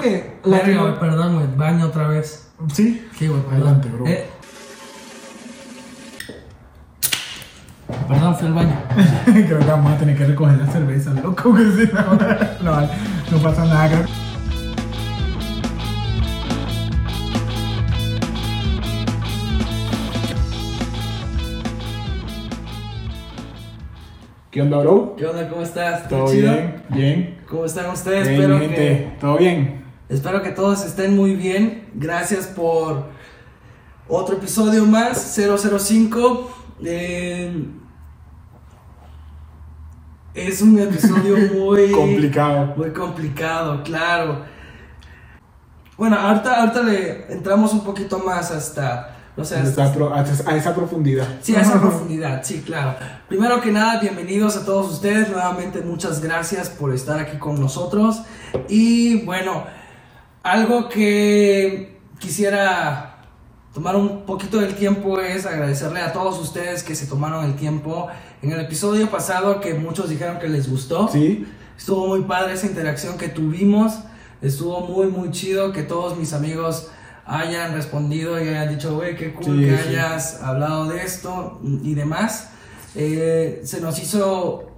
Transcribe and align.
creo 0.00 0.40
que. 0.42 0.48
La 0.48 0.98
perdón, 0.98 1.34
güey, 1.36 1.46
baño 1.56 1.86
otra 1.86 2.08
vez. 2.08 2.50
Sí. 2.72 3.06
Sí, 3.16 3.28
güey. 3.28 3.40
Adelante, 3.52 3.88
bro. 3.88 4.06
Eh. 4.06 4.26
Perdón, 8.08 8.36
fui 8.36 8.46
al 8.48 8.54
baño. 8.54 8.76
creo 9.24 9.58
que 9.58 9.64
vamos 9.64 9.92
a 9.92 9.98
tener 9.98 10.16
que 10.16 10.26
recoger 10.26 10.58
la 10.58 10.66
cerveza, 10.66 11.12
loco, 11.14 11.54
que 11.54 11.62
si 11.62 11.92
no, 11.92 12.18
no, 12.62 12.80
no 13.30 13.38
pasa 13.42 13.64
nada. 13.64 13.88
creo. 13.88 14.06
¿Qué 24.50 24.62
onda, 24.62 24.78
bro? 24.78 25.14
¿Qué 25.16 25.26
onda? 25.26 25.48
¿Cómo 25.48 25.62
estás? 25.62 26.08
¿Todo 26.08 26.26
chido? 26.28 26.52
bien? 26.52 26.82
Bien. 26.88 27.38
¿Cómo 27.48 27.64
están 27.64 27.88
ustedes? 27.90 28.28
Bien, 28.28 28.40
espero, 28.40 28.58
gente. 28.58 28.76
que, 28.76 29.16
¿Todo 29.20 29.38
bien? 29.38 29.79
Espero 30.10 30.42
que 30.42 30.50
todos 30.50 30.84
estén 30.84 31.16
muy 31.16 31.34
bien. 31.34 31.88
Gracias 31.94 32.46
por 32.46 33.06
otro 34.08 34.36
episodio 34.36 34.84
más, 34.84 35.34
005. 35.34 36.50
Eh, 36.84 37.64
es 40.34 40.62
un 40.62 40.78
episodio 40.78 41.36
muy 41.54 41.90
Complicado. 41.90 42.74
Muy 42.76 42.92
complicado, 42.92 43.82
claro. 43.82 44.44
Bueno, 45.96 46.16
ahorita, 46.18 46.60
ahorita 46.60 46.82
le 46.82 47.32
entramos 47.32 47.72
un 47.74 47.84
poquito 47.84 48.18
más 48.20 48.50
hasta, 48.52 49.16
no 49.36 49.44
sé, 49.44 49.56
hasta- 49.56 49.84
esa, 49.84 49.92
pro- 49.94 50.14
a 50.14 50.22
esa- 50.22 50.50
a 50.50 50.56
esa 50.56 50.74
profundidad. 50.74 51.26
Sí, 51.42 51.54
a 51.54 51.60
esa 51.60 51.78
profundidad, 51.80 52.42
sí, 52.42 52.62
claro. 52.64 52.94
Primero 53.28 53.60
que 53.60 53.70
nada, 53.70 54.00
bienvenidos 54.00 54.56
a 54.56 54.64
todos 54.64 54.90
ustedes. 54.90 55.28
Nuevamente, 55.28 55.82
muchas 55.82 56.22
gracias 56.22 56.70
por 56.70 56.94
estar 56.94 57.18
aquí 57.18 57.36
con 57.36 57.60
nosotros. 57.60 58.22
Y 58.68 59.22
bueno, 59.26 59.64
algo 60.42 60.88
que 60.88 61.98
quisiera 62.18 63.24
tomar 63.74 63.96
un 63.96 64.24
poquito 64.26 64.58
del 64.58 64.74
tiempo 64.74 65.20
es 65.20 65.46
agradecerle 65.46 66.00
a 66.00 66.12
todos 66.12 66.38
ustedes 66.38 66.82
que 66.82 66.94
se 66.94 67.06
tomaron 67.06 67.44
el 67.44 67.54
tiempo 67.54 68.08
en 68.42 68.52
el 68.52 68.60
episodio 68.60 69.08
pasado 69.10 69.60
que 69.60 69.74
muchos 69.74 70.08
dijeron 70.10 70.38
que 70.38 70.48
les 70.48 70.68
gustó. 70.68 71.08
Sí. 71.08 71.46
Estuvo 71.78 72.08
muy 72.08 72.22
padre 72.22 72.54
esa 72.54 72.66
interacción 72.66 73.16
que 73.16 73.28
tuvimos. 73.28 74.00
Estuvo 74.42 74.80
muy, 74.80 75.06
muy 75.08 75.30
chido 75.30 75.72
que 75.72 75.82
todos 75.82 76.16
mis 76.18 76.32
amigos 76.32 76.88
hayan 77.26 77.74
respondido 77.74 78.42
y 78.42 78.48
hayan 78.48 78.68
dicho, 78.70 78.94
güey, 78.96 79.14
qué 79.16 79.32
cool 79.32 79.60
Sí, 79.60 79.64
que 79.66 79.76
sí. 79.78 79.88
hayas 79.90 80.42
hablado 80.42 80.86
de 80.88 81.02
esto 81.04 81.60
y 81.82 81.94
demás. 81.94 82.48
Eh, 82.96 83.60
se 83.64 83.80
nos 83.80 83.98
hizo 84.02 84.69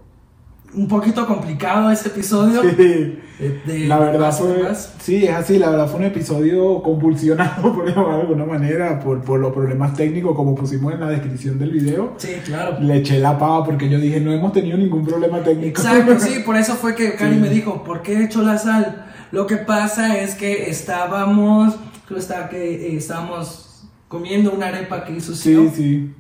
un 0.74 0.88
poquito 0.88 1.26
complicado 1.26 1.90
ese 1.90 2.08
episodio. 2.08 2.62
Sí. 2.62 3.18
eh, 3.40 3.60
de- 3.66 3.86
La 3.86 3.98
verdad 3.98 4.32
fue, 4.32 4.62
sí, 5.00 5.24
es 5.24 5.30
así, 5.34 5.58
la 5.58 5.70
verdad 5.70 5.86
fue 5.88 6.00
un 6.00 6.06
episodio 6.06 6.82
convulsionado, 6.82 7.72
por 7.74 7.86
llamarlo 7.88 8.14
de 8.16 8.20
alguna 8.22 8.44
manera, 8.46 9.00
por, 9.00 9.20
por 9.22 9.40
los 9.40 9.52
problemas 9.52 9.94
técnicos, 9.94 10.34
como 10.36 10.54
pusimos 10.54 10.92
en 10.94 11.00
la 11.00 11.08
descripción 11.08 11.58
del 11.58 11.70
video. 11.72 12.14
Sí, 12.18 12.28
claro. 12.44 12.78
Le 12.80 12.96
eché 12.98 13.18
la 13.18 13.38
pava 13.38 13.64
porque 13.64 13.88
yo 13.88 13.98
dije, 13.98 14.20
no 14.20 14.32
hemos 14.32 14.52
tenido 14.52 14.78
ningún 14.78 15.04
problema 15.04 15.42
técnico. 15.42 15.80
Exacto, 15.80 16.18
sí, 16.20 16.40
por 16.46 16.56
eso 16.56 16.74
fue 16.74 16.94
que 16.94 17.14
Cari 17.14 17.34
Sí. 17.34 17.40
me 17.40 17.48
dijo, 17.50 17.82
¿por 17.84 18.02
qué 18.02 18.14
he 18.14 18.24
hecho 18.24 18.42
la 18.42 18.58
sal? 18.58 19.06
Lo 19.32 19.46
que 19.46 19.56
pasa 19.56 20.18
es 20.18 20.34
que 20.34 20.70
estábamos, 20.70 21.74
creo 22.06 22.18
está 22.18 22.48
que 22.48 22.74
eh, 22.92 22.96
estábamos 22.96 23.84
comiendo 24.08 24.52
una 24.52 24.68
arepa 24.68 25.04
que 25.04 25.16
hizo 25.16 25.34
Sí, 25.34 25.70
sí. 25.74 26.10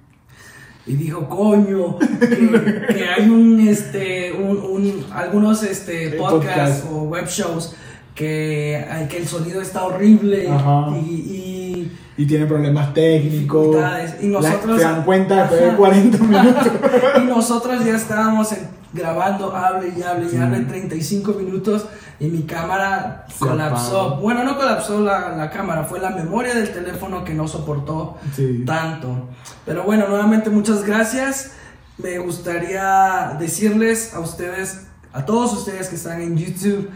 Y 0.86 0.94
dijo 0.96 1.28
coño 1.28 1.98
que, 1.98 2.86
que 2.94 3.04
hay 3.08 3.28
un 3.30 3.60
este 3.68 4.32
un, 4.32 4.56
un- 4.58 5.04
algunos 5.12 5.62
este 5.62 6.10
podcasts 6.18 6.80
podcast. 6.82 6.92
o 6.92 7.02
web 7.04 7.26
shows 7.28 7.74
que, 8.14 8.84
que 9.08 9.16
el 9.18 9.26
sonido 9.26 9.60
está 9.62 9.84
horrible 9.84 10.48
y, 10.94 11.10
y- 11.14 11.92
Y 12.18 12.26
tiene 12.26 12.44
problemas 12.46 12.92
técnicos. 12.92 13.76
Y 14.20 14.26
nosotros- 14.28 14.76
se 14.78 14.84
dan 14.84 15.02
cuenta 15.04 15.36
después 15.42 15.60
de 15.60 15.66
Ajá. 15.68 15.76
40 15.76 16.18
minutos. 16.18 16.66
y 17.22 17.24
nosotros 17.26 17.84
ya 17.84 17.96
estábamos 17.96 18.52
en- 18.52 18.68
grabando 18.92 19.56
hable 19.56 19.92
y 19.96 20.02
hable 20.02 20.26
y 20.26 20.28
Sí. 20.30 20.36
hable 20.36 20.60
35 20.60 21.32
minutos 21.32 21.86
y 22.20 22.26
mi 22.28 22.42
cámara 22.44 23.26
Se 23.28 23.38
colapsó 23.38 24.00
apagó. 24.02 24.20
bueno 24.20 24.44
no 24.44 24.56
colapsó 24.56 25.00
la, 25.00 25.30
la 25.36 25.50
cámara 25.50 25.84
fue 25.84 25.98
la 26.00 26.10
memoria 26.10 26.54
del 26.54 26.72
teléfono 26.72 27.24
que 27.24 27.34
no 27.34 27.48
soportó 27.48 28.18
Sí. 28.34 28.64
tanto. 28.66 29.28
Pero 29.66 29.82
bueno, 29.84 30.06
nuevamente 30.08 30.50
muchas 30.50 30.84
gracias. 30.84 31.52
Me 31.98 32.18
gustaría 32.18 33.36
decirles 33.38 34.14
a 34.14 34.20
ustedes, 34.20 34.86
a 35.12 35.24
todos 35.24 35.52
ustedes 35.52 35.88
que 35.88 35.96
están 35.96 36.20
en 36.20 36.36
YouTube, 36.36 36.90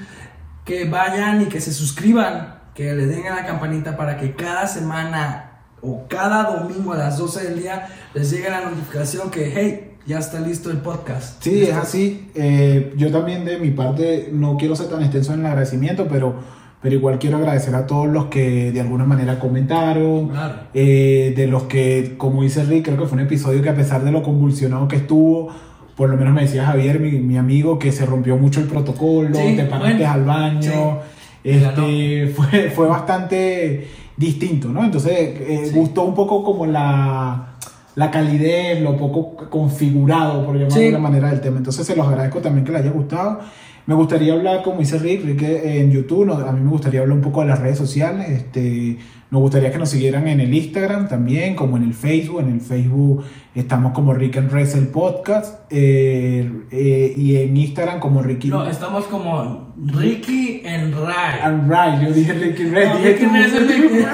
que 0.64 0.88
vayan 0.88 1.42
y 1.42 1.46
que 1.46 1.60
se 1.60 1.72
suscriban, 1.72 2.58
que 2.74 2.92
le 2.94 3.06
den 3.06 3.26
a 3.26 3.36
la 3.36 3.46
campanita 3.46 3.96
para 3.96 4.16
que 4.16 4.34
cada 4.34 4.66
semana 4.66 5.42
o 5.82 6.06
cada 6.08 6.44
domingo 6.58 6.92
a 6.94 6.96
las 6.96 7.18
12 7.18 7.44
del 7.50 7.60
día 7.62 7.88
les 8.14 8.30
llegue 8.30 8.50
la 8.50 8.62
notificación 8.62 9.30
que, 9.30 9.52
hey, 9.54 9.85
ya 10.06 10.18
está 10.18 10.40
listo 10.40 10.70
el 10.70 10.78
podcast. 10.78 11.42
Sí, 11.42 11.62
es 11.62 11.72
así. 11.74 12.28
Eh, 12.34 12.92
yo 12.96 13.10
también 13.10 13.44
de 13.44 13.58
mi 13.58 13.70
parte 13.70 14.30
no 14.32 14.56
quiero 14.56 14.76
ser 14.76 14.86
tan 14.88 15.02
extenso 15.02 15.34
en 15.34 15.40
el 15.40 15.46
agradecimiento, 15.46 16.06
pero, 16.08 16.34
pero 16.80 16.94
igual 16.94 17.18
quiero 17.18 17.38
agradecer 17.38 17.74
a 17.74 17.86
todos 17.86 18.06
los 18.08 18.26
que 18.26 18.70
de 18.72 18.80
alguna 18.80 19.04
manera 19.04 19.38
comentaron, 19.38 20.28
Claro. 20.28 20.54
eh, 20.74 21.32
de 21.36 21.46
los 21.48 21.64
que, 21.64 22.14
como 22.16 22.42
dice 22.42 22.64
Rick, 22.64 22.84
creo 22.84 22.98
que 22.98 23.06
fue 23.06 23.18
un 23.18 23.24
episodio 23.24 23.62
que 23.62 23.68
a 23.70 23.74
pesar 23.74 24.04
de 24.04 24.12
lo 24.12 24.22
convulsionado 24.22 24.86
que 24.86 24.96
estuvo, 24.96 25.48
por 25.96 26.08
lo 26.10 26.16
menos 26.16 26.34
me 26.34 26.42
decía 26.42 26.66
Javier, 26.66 27.00
mi, 27.00 27.12
mi 27.12 27.36
amigo, 27.38 27.78
que 27.78 27.90
se 27.90 28.06
rompió 28.06 28.36
mucho 28.36 28.60
el 28.60 28.66
protocolo, 28.66 29.34
Sí, 29.34 29.56
te 29.56 29.64
paraste 29.64 29.94
bueno, 30.04 30.12
al 30.12 30.24
baño, 30.24 30.60
sí. 30.62 31.50
este, 31.50 32.26
fue, 32.36 32.70
fue 32.70 32.86
bastante 32.86 33.88
distinto, 34.16 34.68
¿no? 34.68 34.84
Entonces 34.84 35.12
eh, 35.18 35.62
Sí. 35.66 35.74
gustó 35.78 36.04
un 36.04 36.14
poco 36.14 36.44
como 36.44 36.66
la, 36.66 37.54
la 37.96 38.10
calidez, 38.10 38.80
lo 38.82 38.96
poco 38.96 39.48
configurado, 39.50 40.44
por 40.46 40.54
llamarlo 40.54 40.70
Sí. 40.76 40.82
de 40.84 40.88
una 40.90 40.98
manera 41.00 41.30
del 41.30 41.40
tema. 41.40 41.56
Entonces 41.58 41.84
se 41.86 41.96
los 41.96 42.06
agradezco 42.06 42.40
también 42.40 42.64
que 42.64 42.70
les 42.72 42.82
haya 42.82 42.90
gustado. 42.92 43.40
Me 43.86 43.94
gustaría 43.94 44.32
hablar, 44.32 44.62
como 44.62 44.78
dice 44.80 44.98
Rick, 44.98 45.24
Rick 45.24 45.42
en 45.42 45.90
YouTube, 45.92 46.26
no, 46.26 46.34
a 46.34 46.52
mí 46.52 46.60
me 46.60 46.70
gustaría 46.70 47.00
hablar 47.00 47.16
un 47.16 47.22
poco 47.22 47.40
de 47.42 47.46
las 47.48 47.58
redes 47.60 47.78
sociales. 47.78 48.28
Este, 48.30 48.98
nos 49.30 49.40
gustaría 49.42 49.72
que 49.72 49.78
nos 49.78 49.88
siguieran 49.90 50.28
en 50.28 50.40
el 50.40 50.54
Instagram 50.54 51.08
también, 51.08 51.56
como 51.56 51.76
en 51.76 51.82
el 51.82 51.94
Facebook. 51.94 52.40
En 52.40 52.50
el 52.52 52.60
Facebook 52.60 53.24
estamos 53.54 53.92
como 53.92 54.14
Rick 54.14 54.36
and 54.36 54.52
Res 54.52 54.74
el 54.76 54.86
podcast. 54.88 55.60
eh, 55.70 56.48
eh, 56.70 57.12
y 57.16 57.36
en 57.36 57.56
Instagram 57.56 57.98
como 57.98 58.22
Ricky 58.22 58.48
No, 58.48 58.66
estamos 58.68 59.04
como 59.06 59.74
Ricky 59.84 60.62
en 60.64 60.92
Ray. 60.92 61.40
and 61.42 61.68
Rai. 61.70 62.04
Yo 62.06 62.12
dije 62.12 62.32
Ricky 62.34 62.64
Res. 62.64 62.88
No, 62.88 62.96
dije 62.98 63.12
Ricky 63.12 63.24
tú. 63.26 63.32
Ray 63.32 63.42
es 63.44 63.52
el 63.54 63.68
Ricky. 63.68 63.94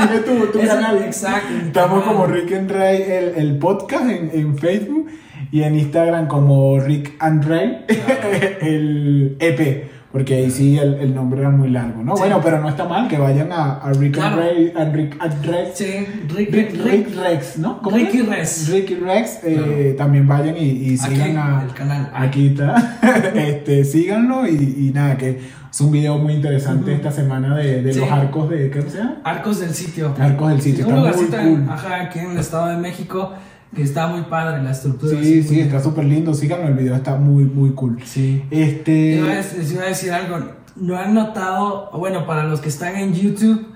Dije 0.00 0.18
tú, 0.52 0.58
el- 0.60 0.66
canal. 0.68 1.02
exacto, 1.02 1.48
Estamos 1.66 2.04
como 2.04 2.26
Rick 2.26 2.52
and 2.52 2.70
Ray 2.70 3.02
el, 3.02 3.28
el 3.36 3.58
podcast 3.58 4.08
en, 4.08 4.30
en 4.32 4.56
Facebook 4.56 5.08
y 5.52 5.62
en 5.62 5.76
Instagram 5.78 6.28
como 6.28 6.78
Rick 6.78 7.14
and 7.18 7.44
Ray 7.44 7.84
el 8.62 9.36
EP. 9.40 9.90
Porque 10.12 10.34
ahí 10.34 10.50
sí 10.50 10.76
el, 10.76 10.94
el 10.94 11.14
nombre 11.14 11.40
era 11.40 11.50
muy 11.50 11.70
largo, 11.70 12.02
¿no? 12.02 12.16
Sí. 12.16 12.22
Bueno, 12.22 12.40
pero 12.42 12.60
no 12.60 12.68
está 12.68 12.84
mal 12.84 13.06
que 13.06 13.16
vayan 13.16 13.52
a, 13.52 13.74
a 13.76 13.92
Rick 13.92 14.14
Claro. 14.14 14.38
Ray, 14.38 14.72
Rick 14.92 15.16
Rex. 15.44 15.78
Sí, 15.78 16.06
Rick, 16.34 16.50
Rick, 16.52 17.14
Rex, 17.16 17.58
¿no? 17.58 17.80
¿Cómo 17.80 17.96
Ricky? 17.96 18.22
Rex. 18.22 18.68
Ricky 18.72 18.94
Rex, 18.96 19.38
eh, 19.44 19.94
también 19.96 20.26
vayan 20.26 20.56
y, 20.56 20.62
y 20.64 20.98
Aquí, 21.00 21.14
sigan 21.14 21.38
a, 21.38 21.62
el 21.62 21.72
canal. 21.74 22.10
Aquí 22.12 22.48
está. 22.48 22.98
este, 23.34 23.84
síganlo 23.84 24.48
y, 24.48 24.54
y 24.88 24.90
nada, 24.92 25.16
que 25.16 25.38
es 25.70 25.80
un 25.80 25.92
video 25.92 26.18
muy 26.18 26.32
interesante 26.32 26.92
esta 26.92 27.12
semana 27.12 27.56
de, 27.56 27.80
de 27.82 27.92
Sí. 27.92 28.00
los 28.00 28.10
arcos 28.10 28.50
de, 28.50 28.68
¿qué 28.68 28.82
se 28.82 28.98
llama? 28.98 29.18
Arcos 29.22 29.60
del 29.60 29.72
sitio. 29.72 30.12
Arcos 30.18 30.48
del 30.50 30.60
sitio, 30.60 30.86
está 30.88 31.42
muy 31.42 31.54
cool. 31.56 31.66
ajá, 31.70 32.00
aquí 32.02 32.18
en 32.18 32.32
el 32.32 32.38
Estado 32.38 32.66
de 32.70 32.76
México 32.78 33.32
que 33.74 33.82
está 33.82 34.06
muy 34.08 34.22
padre 34.22 34.62
la 34.62 34.72
estructura. 34.72 35.16
Sí, 35.22 35.42
sí, 35.42 35.60
está 35.60 35.80
súper 35.80 36.04
lindo. 36.04 36.34
Síganlo, 36.34 36.68
el 36.68 36.74
video 36.74 36.94
está 36.96 37.16
muy, 37.16 37.44
muy 37.44 37.70
cool. 37.72 37.98
Sí. 38.04 38.44
Este. 38.50 39.16
Iba 39.16 39.30
a, 39.32 39.36
decir, 39.36 39.58
les 39.58 39.72
iba 39.72 39.82
a 39.82 39.86
decir 39.86 40.12
algo. 40.12 40.38
No 40.76 40.96
han 40.98 41.14
notado, 41.14 41.90
bueno, 41.92 42.26
para 42.26 42.44
los 42.44 42.60
que 42.60 42.68
están 42.68 42.96
en 42.96 43.12
YouTube 43.12 43.66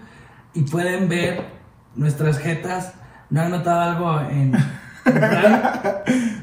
y 0.55 0.63
pueden 0.63 1.09
ver 1.09 1.43
nuestras 1.97 2.39
jetas, 2.39 2.93
no 3.31 3.41
han 3.43 3.51
notado 3.51 3.81
algo 3.81 4.21
en. 4.31 4.53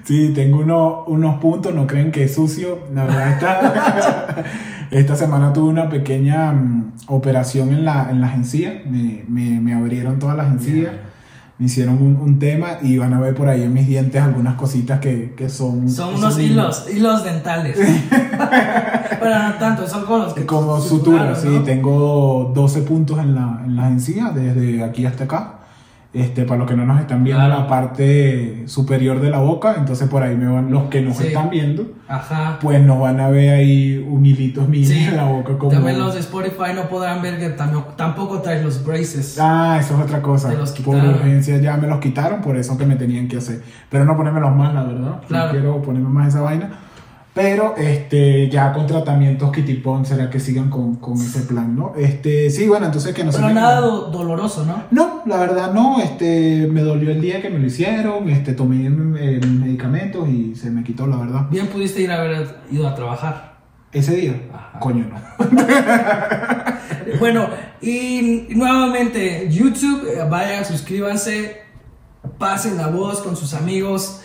Sí, 0.03 0.31
tengo 0.35 0.59
uno- 0.59 1.03
unos 1.07 1.39
puntos, 1.39 1.73
no 1.73 1.87
creen 1.87 2.11
que 2.11 2.23
es 2.25 2.33
sucio. 2.35 2.79
La 2.93 3.05
verdad, 3.05 3.31
esta, 3.31 4.43
esta 4.91 5.15
semana 5.15 5.53
tuve 5.53 5.69
una 5.69 5.89
pequeña 5.89 6.51
mm, 6.51 6.93
operación 7.07 7.69
en 7.69 7.85
la, 7.85 8.09
en 8.09 8.19
las 8.21 8.35
encías. 8.35 8.85
Me, 8.85 9.23
me, 9.27 9.59
me 9.59 9.73
abrieron 9.73 10.19
todas 10.19 10.35
las 10.35 10.47
encías. 10.51 10.93
Me 10.93 11.10
hicieron 11.61 12.01
un, 12.01 12.15
un 12.15 12.39
tema 12.39 12.79
y 12.81 12.97
van 12.97 13.13
a 13.13 13.19
ver 13.19 13.35
por 13.35 13.47
ahí 13.47 13.63
en 13.63 13.73
mis 13.73 13.87
dientes 13.87 14.21
algunas 14.21 14.55
cositas 14.55 14.99
que, 14.99 15.33
que 15.37 15.49
son. 15.49 15.89
Son 15.89 16.15
unos 16.15 16.37
hilos, 16.39 16.85
hilos 16.91 17.23
dentales. 17.23 17.77
Pero 19.19 19.39
no 19.39 19.53
tanto, 19.55 19.87
son 19.87 20.05
como 20.05 20.17
los 20.19 20.33
que. 20.33 20.45
Como 20.45 20.81
suturas, 20.81 21.41
sí. 21.41 21.61
Tengo 21.63 22.51
12 22.53 22.81
puntos 22.81 23.19
en, 23.19 23.35
la, 23.35 23.61
en 23.65 23.75
las 23.75 23.91
encías, 23.91 24.33
desde 24.33 24.83
aquí 24.83 25.05
hasta 25.05 25.25
acá. 25.25 25.60
Este, 26.13 26.43
para 26.43 26.59
los 26.59 26.69
que 26.69 26.75
no 26.75 26.85
nos 26.85 26.99
están 26.99 27.23
viendo 27.23 27.41
Claro. 27.45 27.61
la 27.61 27.67
parte 27.69 28.63
superior 28.67 29.21
de 29.21 29.29
la 29.29 29.39
boca, 29.39 29.75
entonces 29.77 30.09
por 30.09 30.21
ahí 30.21 30.35
me 30.35 30.45
van 30.45 30.69
los 30.69 30.83
que 30.89 30.99
nos 31.01 31.15
Sí. 31.15 31.27
están 31.27 31.49
viendo, 31.49 31.85
Ajá. 32.09 32.59
pues 32.61 32.81
nos 32.81 32.99
van 32.99 33.21
a 33.21 33.29
ver 33.29 33.53
ahí 33.53 34.05
un 34.09 34.25
hilito 34.25 34.63
mini 34.67 34.83
Sí. 34.85 35.05
en 35.05 35.15
la 35.15 35.23
boca 35.23 35.57
como 35.57 35.71
También 35.71 35.97
los 35.97 36.13
de 36.13 36.19
Spotify 36.19 36.73
no 36.75 36.89
podrán 36.89 37.21
ver 37.21 37.39
que 37.39 37.55
tam- 37.55 37.95
tampoco 37.95 38.41
traes 38.41 38.61
los 38.61 38.83
braces. 38.85 39.37
Ah, 39.39 39.77
eso 39.79 39.95
es 39.95 40.01
otra 40.03 40.21
cosa. 40.21 40.51
Los 40.53 40.71
por 40.81 40.97
urgencia 40.97 41.57
ya 41.59 41.77
me 41.77 41.87
los 41.87 41.99
quitaron, 42.01 42.41
por 42.41 42.57
eso 42.57 42.77
que 42.77 42.85
me 42.85 42.97
tenían 42.97 43.29
que 43.29 43.37
hacer. 43.37 43.61
Pero 43.89 44.03
no 44.03 44.17
ponérmelos 44.17 44.53
más, 44.53 44.73
la 44.73 44.83
verdad. 44.83 45.21
Claro. 45.29 45.45
No 45.45 45.51
quiero 45.53 45.81
ponerme 45.81 46.09
más 46.09 46.27
esa 46.27 46.41
vaina. 46.41 46.71
Pero 47.33 47.75
este, 47.77 48.49
ya 48.49 48.73
con 48.73 48.85
tratamientos 48.87 49.53
kitipón 49.53 50.05
será 50.05 50.29
que 50.29 50.37
sigan 50.37 50.69
con, 50.69 50.95
con 50.97 51.13
ese 51.13 51.41
plan, 51.43 51.75
¿no? 51.77 51.93
Este, 51.95 52.49
sí, 52.49 52.67
bueno, 52.67 52.87
entonces 52.87 53.13
que 53.15 53.23
no 53.23 53.31
se 53.31 53.37
Pero 53.39 53.53
nada 53.53 53.79
do- 53.79 54.07
doloroso, 54.11 54.65
¿no? 54.65 54.83
No, 54.91 55.21
la 55.25 55.37
verdad 55.37 55.73
no, 55.73 56.01
este, 56.01 56.67
me 56.69 56.81
dolió 56.81 57.09
el 57.11 57.21
día 57.21 57.41
que 57.41 57.49
me 57.49 57.57
lo 57.59 57.67
hicieron, 57.67 58.27
este, 58.29 58.51
tomé 58.51 58.85
eh, 58.87 59.39
medicamentos 59.47 60.27
y 60.27 60.55
se 60.55 60.69
me 60.71 60.83
quitó, 60.83 61.07
la 61.07 61.15
verdad. 61.15 61.47
Bien 61.49 61.67
pudiste 61.67 62.01
ir 62.01 62.11
a 62.11 62.19
haber 62.19 62.47
ido 62.69 62.85
a 62.85 62.95
trabajar. 62.95 63.55
Ese 63.93 64.15
día, 64.15 64.35
Ajá. 64.53 64.79
coño 64.79 65.05
no. 65.09 65.15
Bueno, 67.19 67.47
y 67.81 68.47
nuevamente, 68.55 69.47
YouTube, 69.49 70.07
eh, 70.07 70.25
vayan, 70.29 70.63
suscríbanse, 70.65 71.61
pasen 72.37 72.77
la 72.77 72.87
voz 72.87 73.21
con 73.21 73.35
sus 73.35 73.53
amigos. 73.53 74.21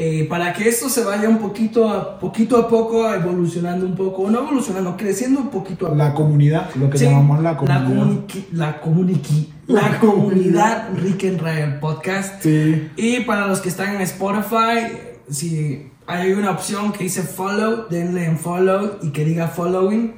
Eh, 0.00 0.26
para 0.28 0.52
que 0.52 0.68
esto 0.68 0.88
se 0.88 1.02
vaya 1.02 1.28
un 1.28 1.38
poquito 1.38 1.88
a, 1.88 2.18
poquito 2.20 2.56
a 2.56 2.68
poco 2.68 3.12
evolucionando 3.12 3.84
un 3.84 3.96
poco, 3.96 4.30
no 4.30 4.38
evolucionando, 4.40 4.96
creciendo 4.96 5.40
un 5.40 5.48
poquito 5.48 5.86
a 5.86 5.88
poco. 5.88 5.98
La 5.98 6.14
comunidad, 6.14 6.70
lo 6.76 6.88
que 6.88 6.98
Sí, 6.98 7.04
llamamos 7.06 7.42
la 7.42 7.56
comunidad. 7.56 7.84
comuniqui- 7.88 8.44
la, 8.52 8.80
comuniqui- 8.80 9.48
la 9.66 9.98
comunidad 9.98 10.88
Rick 10.94 11.24
and 11.24 11.40
Ryan 11.40 11.80
Podcast. 11.80 12.42
Sí. 12.42 12.88
Y 12.96 13.20
para 13.20 13.46
los 13.48 13.60
que 13.60 13.68
están 13.70 13.94
en 13.96 14.00
Spotify, 14.02 14.92
si 15.28 15.90
hay 16.06 16.32
una 16.32 16.52
opción 16.52 16.92
que 16.92 17.04
dice 17.04 17.22
follow, 17.22 17.86
denle 17.90 18.24
en 18.24 18.38
follow 18.38 18.98
y 19.02 19.10
que 19.10 19.24
diga 19.24 19.48
following. 19.48 20.14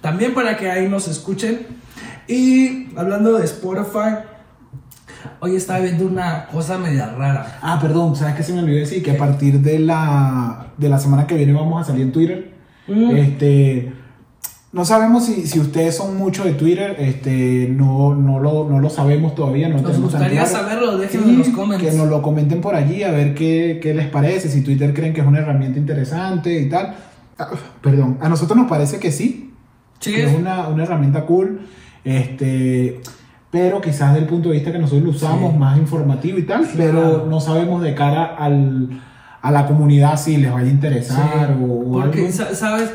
También 0.00 0.34
para 0.34 0.56
que 0.56 0.68
ahí 0.70 0.88
nos 0.88 1.06
escuchen. 1.06 1.66
Y 2.28 2.88
hablando 2.96 3.38
de 3.38 3.44
Spotify, 3.44 4.16
hoy 5.40 5.56
estaba 5.56 5.80
viendo 5.80 6.06
una 6.06 6.46
cosa 6.46 6.78
media 6.78 7.06
rara. 7.06 7.58
Ah, 7.62 7.78
perdón, 7.80 8.16
¿sabes 8.16 8.34
qué 8.34 8.42
se 8.42 8.52
me 8.52 8.60
olvidó 8.60 8.78
decir? 8.78 9.02
Que 9.02 9.12
a 9.12 9.18
partir 9.18 9.60
de 9.60 9.78
la, 9.78 10.68
de 10.76 10.88
la 10.88 10.98
semana 10.98 11.26
que 11.26 11.34
viene 11.36 11.52
vamos 11.52 11.80
a 11.80 11.84
salir 11.84 12.02
en 12.02 12.12
Twitter. 12.12 12.52
Mm. 12.88 13.16
Este, 13.16 13.92
no 14.72 14.84
sabemos 14.86 15.26
si, 15.26 15.46
si 15.46 15.60
ustedes 15.60 15.96
son 15.96 16.16
mucho 16.16 16.44
de 16.44 16.54
Twitter, 16.54 16.96
este, 16.98 17.68
no, 17.70 18.14
no, 18.14 18.38
lo, 18.38 18.68
no 18.68 18.78
lo 18.80 18.88
sabemos 18.88 19.34
todavía. 19.34 19.68
No 19.68 19.80
Nos 19.80 20.00
gustaría 20.00 20.44
claro. 20.44 20.48
saberlo, 20.48 20.98
déjenlo 20.98 21.26
Sí, 21.26 21.32
en 21.32 21.38
los 21.38 21.48
comments. 21.48 21.84
Que 21.84 21.92
nos 21.92 22.08
lo 22.08 22.22
comenten 22.22 22.60
por 22.60 22.74
allí, 22.74 23.02
a 23.02 23.10
ver 23.10 23.34
qué, 23.34 23.78
qué 23.82 23.92
les 23.92 24.08
parece, 24.08 24.48
si 24.48 24.62
Twitter 24.62 24.94
creen 24.94 25.12
que 25.12 25.20
es 25.20 25.26
una 25.26 25.40
herramienta 25.40 25.78
interesante 25.78 26.58
y 26.58 26.68
tal. 26.68 26.94
Ah, 27.38 27.48
perdón, 27.82 28.18
a 28.20 28.28
nosotros 28.28 28.56
nos 28.56 28.68
parece 28.68 28.98
que 28.98 29.12
sí, 29.12 29.50
Sí, 30.00 30.12
que 30.12 30.24
es 30.24 30.34
una, 30.34 30.66
una 30.68 30.82
herramienta 30.82 31.26
cool, 31.26 31.60
este, 32.02 33.00
pero 33.52 33.80
quizás 33.80 34.14
del 34.14 34.24
punto 34.26 34.48
de 34.48 34.56
vista 34.56 34.72
que 34.72 34.78
nosotros 34.80 35.04
lo 35.04 35.10
usamos, 35.10 35.52
Sí. 35.52 35.58
más 35.58 35.78
informativo 35.78 36.38
y 36.38 36.42
tal, 36.44 36.66
Claro. 36.66 36.74
pero 36.76 37.26
no 37.30 37.38
sabemos 37.38 37.80
de 37.82 37.94
cara 37.94 38.34
al, 38.36 39.00
a 39.42 39.50
la 39.52 39.66
comunidad 39.66 40.16
si 40.18 40.38
les 40.38 40.50
vaya 40.52 40.66
a 40.66 40.70
interesar 40.70 41.48
Sí, 41.56 41.62
o, 41.64 41.92
Porque, 41.92 42.20
algo. 42.22 42.32
sa- 42.32 42.54
¿sabes? 42.56 42.90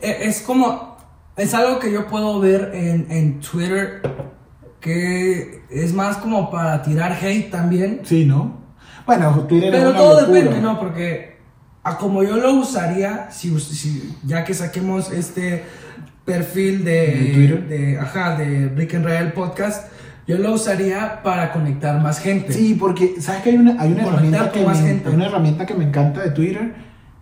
E- 0.00 0.18
Es 0.28 0.40
como. 0.40 0.96
Es 1.36 1.52
algo 1.54 1.78
que 1.78 1.92
yo 1.92 2.06
puedo 2.06 2.40
ver 2.40 2.70
en, 2.74 3.06
en 3.10 3.40
Twitter 3.40 4.00
que 4.80 5.62
es 5.70 5.92
más 5.92 6.16
como 6.18 6.50
para 6.50 6.82
tirar 6.82 7.12
hate 7.20 7.50
también. 7.50 8.00
Sí, 8.04 8.24
¿no? 8.24 8.58
Bueno, 9.06 9.30
Twitter 9.48 9.72
es 9.74 9.78
Pero 9.80 9.90
una 9.90 9.98
todo 9.98 10.20
locura. 10.20 10.38
depende, 10.40 10.60
¿no? 10.62 10.78
Porque 10.78 11.38
a 11.82 11.96
como 11.96 12.22
yo 12.22 12.36
lo 12.36 12.52
usaría, 12.54 13.30
si, 13.30 13.58
si- 13.60 14.14
ya 14.24 14.44
que 14.44 14.54
saquemos 14.54 15.10
este 15.12 15.64
perfil 16.28 16.84
de, 16.84 16.92
¿De 17.06 17.30
Twitter? 17.34 17.68
de, 17.68 17.98
ajá, 17.98 18.36
de 18.36 18.68
Rick 18.76 18.94
and 18.94 19.04
Real 19.04 19.32
Podcast, 19.32 19.90
yo 20.26 20.38
lo 20.38 20.52
usaría 20.52 21.20
para 21.22 21.52
conectar 21.52 22.00
más 22.02 22.20
gente. 22.20 22.52
Sí, 22.52 22.76
porque 22.78 23.14
sabes 23.20 23.42
que 23.42 23.50
hay 23.50 23.56
una, 23.56 23.80
hay 23.80 23.92
una 23.92 24.02
herramienta 24.04 24.52
que 24.52 24.64
me, 24.66 24.74
gente. 24.74 25.08
una 25.10 25.26
herramienta 25.26 25.66
que 25.66 25.74
me 25.74 25.84
encanta 25.84 26.22
de 26.22 26.30
Twitter 26.30 26.74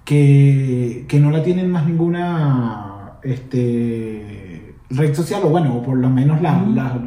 que, 0.04 1.04
que 1.08 1.20
no 1.20 1.30
la 1.30 1.42
tienen 1.42 1.70
más 1.70 1.86
ninguna 1.86 3.12
este 3.22 4.74
red 4.90 5.14
social 5.14 5.40
o 5.44 5.48
bueno, 5.50 5.76
o 5.76 5.82
por 5.82 5.96
lo 5.96 6.08
menos 6.10 6.40
la- 6.42 6.56
Ujú. 6.62 6.72
la- 6.74 6.98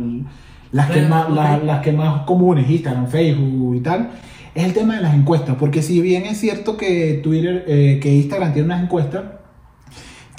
las 0.72 0.90
que 0.92 1.01
más 1.01 1.30
las 1.63 1.81
que 1.81 1.92
más 1.92 2.22
comunes, 2.24 2.69
Instagram, 2.69 3.07
Facebook 3.07 3.75
y 3.75 3.80
tal, 3.80 4.10
es 4.54 4.63
el 4.66 4.74
tema 4.74 4.96
de 4.98 5.01
las 5.01 5.16
encuestas, 5.16 5.56
porque 5.60 5.81
si 5.81 6.00
bien 6.01 6.25
es 6.25 6.38
cierto 6.40 6.78
que 6.78 7.19
Twitter 7.24 7.63
eh, 7.68 8.00
que 8.01 8.13
Instagram 8.13 8.54
tiene 8.54 8.66
unas 8.68 8.84
encuestas, 8.84 9.24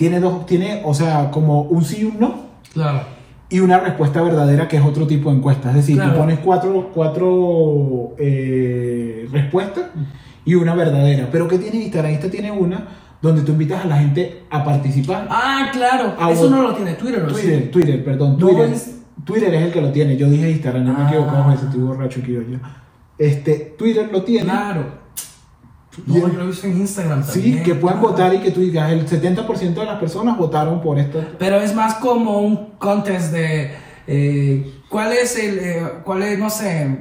tiene 0.00 0.19
dos 0.19 0.47
tiene, 0.47 0.81
o 0.82 0.94
sea, 0.94 1.31
como 1.31 1.61
un 1.62 1.85
sí 1.85 1.99
y 2.00 2.05
un 2.05 2.19
no 2.19 2.35
Claro. 2.73 3.02
y 3.50 3.61
una 3.61 3.79
respuesta 3.79 4.23
verdadera 4.23 4.67
que 4.67 4.79
es 4.79 4.82
otro 4.82 5.06
tipo 5.06 5.29
de 5.31 5.37
encuesta. 5.37 5.69
Es 5.69 5.75
decir, 5.76 5.97
Claro. 5.97 6.12
tú 6.12 6.19
pones 6.20 6.38
cuatro, 6.38 6.91
cuatro 6.94 8.14
eh, 8.19 9.29
respuestas 9.31 9.85
y 10.47 10.55
una 10.55 10.75
verdadera. 10.75 11.29
Pero 11.31 11.47
¿qué 11.49 11.58
tiene 11.58 11.76
Instagram? 11.85 12.12
Esta 12.12 12.31
tiene 12.31 12.50
una 12.50 12.88
donde 13.20 13.43
tú 13.43 13.52
invitas 13.52 13.85
a 13.85 13.88
la 13.88 13.99
gente 13.99 14.44
a 14.49 14.64
participar. 14.64 15.26
Ah, 15.31 15.69
claro. 15.70 16.14
Eso 16.31 16.49
no 16.49 16.62
lo 16.62 16.75
tiene 16.75 16.94
Twitter, 16.94 17.23
¿o 17.23 17.29
sí? 17.29 17.43
Twitter, 17.43 17.70
Twitter, 17.70 18.05
perdón, 18.05 18.38
No 18.38 18.47
Twitter. 18.49 18.70
es- 18.73 18.97
Twitter 19.23 19.52
es 19.52 19.62
el 19.64 19.70
que 19.73 19.82
lo 19.82 19.93
tiene. 19.93 20.17
Yo 20.17 20.31
dije 20.31 20.50
Instagram, 20.50 20.85
no 20.87 20.94
me 20.94 21.05
Ah. 21.05 21.08
equivoco, 21.08 21.43
con 21.43 21.52
eso, 21.52 21.67
estoy 21.67 21.81
borracho 21.82 22.20
hoy 22.26 22.47
ya. 22.52 22.61
Este, 23.19 23.75
Twitter 23.79 24.08
lo 24.11 24.23
tiene. 24.23 24.44
Claro. 24.47 24.99
No, 26.06 26.19
yo 26.19 26.28
lo 26.28 26.44
he 26.44 26.46
visto 26.46 26.66
en 26.66 26.78
Instagram 26.78 27.25
Sí, 27.25 27.62
que 27.64 27.75
puedan 27.75 28.00
votar 28.00 28.32
y 28.32 28.38
que 28.38 28.52
tú 28.52 28.60
digas, 28.60 28.92
el 28.92 29.08
70% 29.08 29.75
de 29.75 29.84
las 29.84 29.98
personas 29.98 30.38
votaron 30.38 30.81
por 30.81 30.98
esta. 30.98 31.26
Pero 31.38 31.60
es 31.60 31.75
más 31.75 31.94
como 31.94 32.38
un 32.38 32.70
contest 32.78 33.32
de 33.32 33.75
eh, 34.06 34.81
cuál 34.88 35.12
es 35.12 35.37
el, 35.37 35.58
eh, 35.58 35.82
cuál 36.04 36.22
es, 36.22 36.38
no 36.38 36.48
sé, 36.48 36.96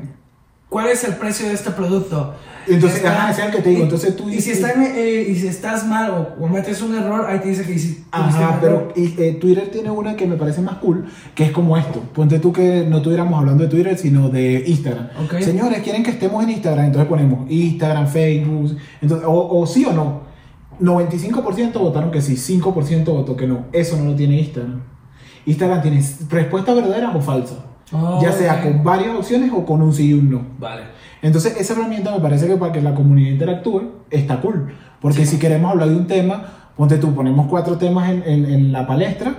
cuál 0.70 0.88
es 0.88 1.04
el 1.04 1.16
precio 1.16 1.48
de 1.48 1.54
este 1.54 1.72
producto. 1.72 2.36
Entonces, 2.70 3.04
ajá, 3.06 3.32
es 3.32 3.40
el 3.40 3.52
que 3.52 3.62
te 3.62 3.70
digo. 3.70 3.84
Entonces 3.84 4.16
tú 4.16 4.30
y 4.30 4.40
si, 4.42 4.52
dices- 4.52 4.74
eh, 4.96 5.28
y 5.30 5.36
si 5.36 5.48
estás 5.48 5.86
mal 5.88 6.12
o, 6.12 6.44
o 6.44 6.48
metes 6.48 6.82
un 6.82 6.96
error, 6.96 7.26
ahí 7.28 7.40
te 7.40 7.50
dice 7.50 7.64
que 7.64 7.74
hiciste 7.74 8.04
Ajá, 8.12 8.58
pero 8.62 8.92
y, 8.96 9.14
eh, 9.22 9.38
Twitter 9.40 9.70
tiene 9.72 9.92
una 9.92 10.16
que 10.16 10.26
me 10.26 10.36
parece 10.36 10.62
más 10.62 10.76
cool, 10.78 11.06
que 11.36 11.46
es 11.46 11.52
como 11.52 11.78
esto. 11.78 12.02
Ponte 12.14 12.40
tú 12.40 12.52
que 12.54 12.86
no 12.90 12.98
estuviéramos 12.98 13.38
hablando 13.40 13.64
de 13.64 13.70
Twitter, 13.70 13.98
sino 13.98 14.30
de 14.30 14.64
Instagram. 14.68 15.10
Ok. 15.26 15.40
Señores, 15.42 15.82
quieren 15.84 16.04
que 16.04 16.12
estemos 16.12 16.44
en 16.44 16.52
Instagram, 16.52 16.86
entonces 16.86 17.10
ponemos 17.10 17.50
Instagram, 17.52 18.08
Facebook, 18.08 18.78
entonces, 19.02 19.28
o, 19.28 19.60
o 19.60 19.66
sí 19.68 19.86
o 19.86 19.94
no. 19.94 20.30
95% 20.82 21.74
votaron 21.80 22.10
que 22.12 22.22
sí, 22.22 22.36
5% 22.36 23.06
votó 23.06 23.36
que 23.36 23.48
no. 23.48 23.66
Eso 23.74 23.98
no 23.98 24.06
lo 24.06 24.16
tiene 24.16 24.40
Instagram. 24.40 24.82
Instagram 25.46 25.82
tiene 25.82 26.04
respuestas 26.30 26.76
verdaderas 26.76 27.16
o 27.16 27.22
falsas. 27.22 27.58
Oh, 27.92 28.20
ya 28.22 28.32
sea 28.32 28.62
con 28.62 28.84
varias 28.84 29.16
opciones 29.16 29.52
o 29.54 29.66
con 29.66 29.82
un 29.82 29.92
sí 29.94 30.10
y 30.10 30.14
un 30.14 30.30
no. 30.30 30.42
Vale. 30.60 30.84
Entonces, 31.22 31.56
esa 31.60 31.74
herramienta 31.74 32.12
me 32.14 32.20
parece 32.20 32.48
que 32.48 32.56
para 32.56 32.72
que 32.72 32.82
la 32.82 32.94
comunidad 32.96 33.32
interactúe 33.32 33.82
está 34.10 34.40
cool. 34.42 34.74
Porque 35.02 35.26
si 35.26 35.38
queremos 35.38 35.72
hablar 35.72 35.90
de 35.90 35.96
un 35.96 36.08
tema, 36.08 36.44
ponte 36.78 36.98
tú, 36.98 37.14
ponemos 37.14 37.48
cuatro 37.48 37.78
temas 37.78 38.10
en, 38.10 38.24
en- 38.26 38.46
en 38.46 38.72
la 38.72 38.88
palestra, 38.88 39.36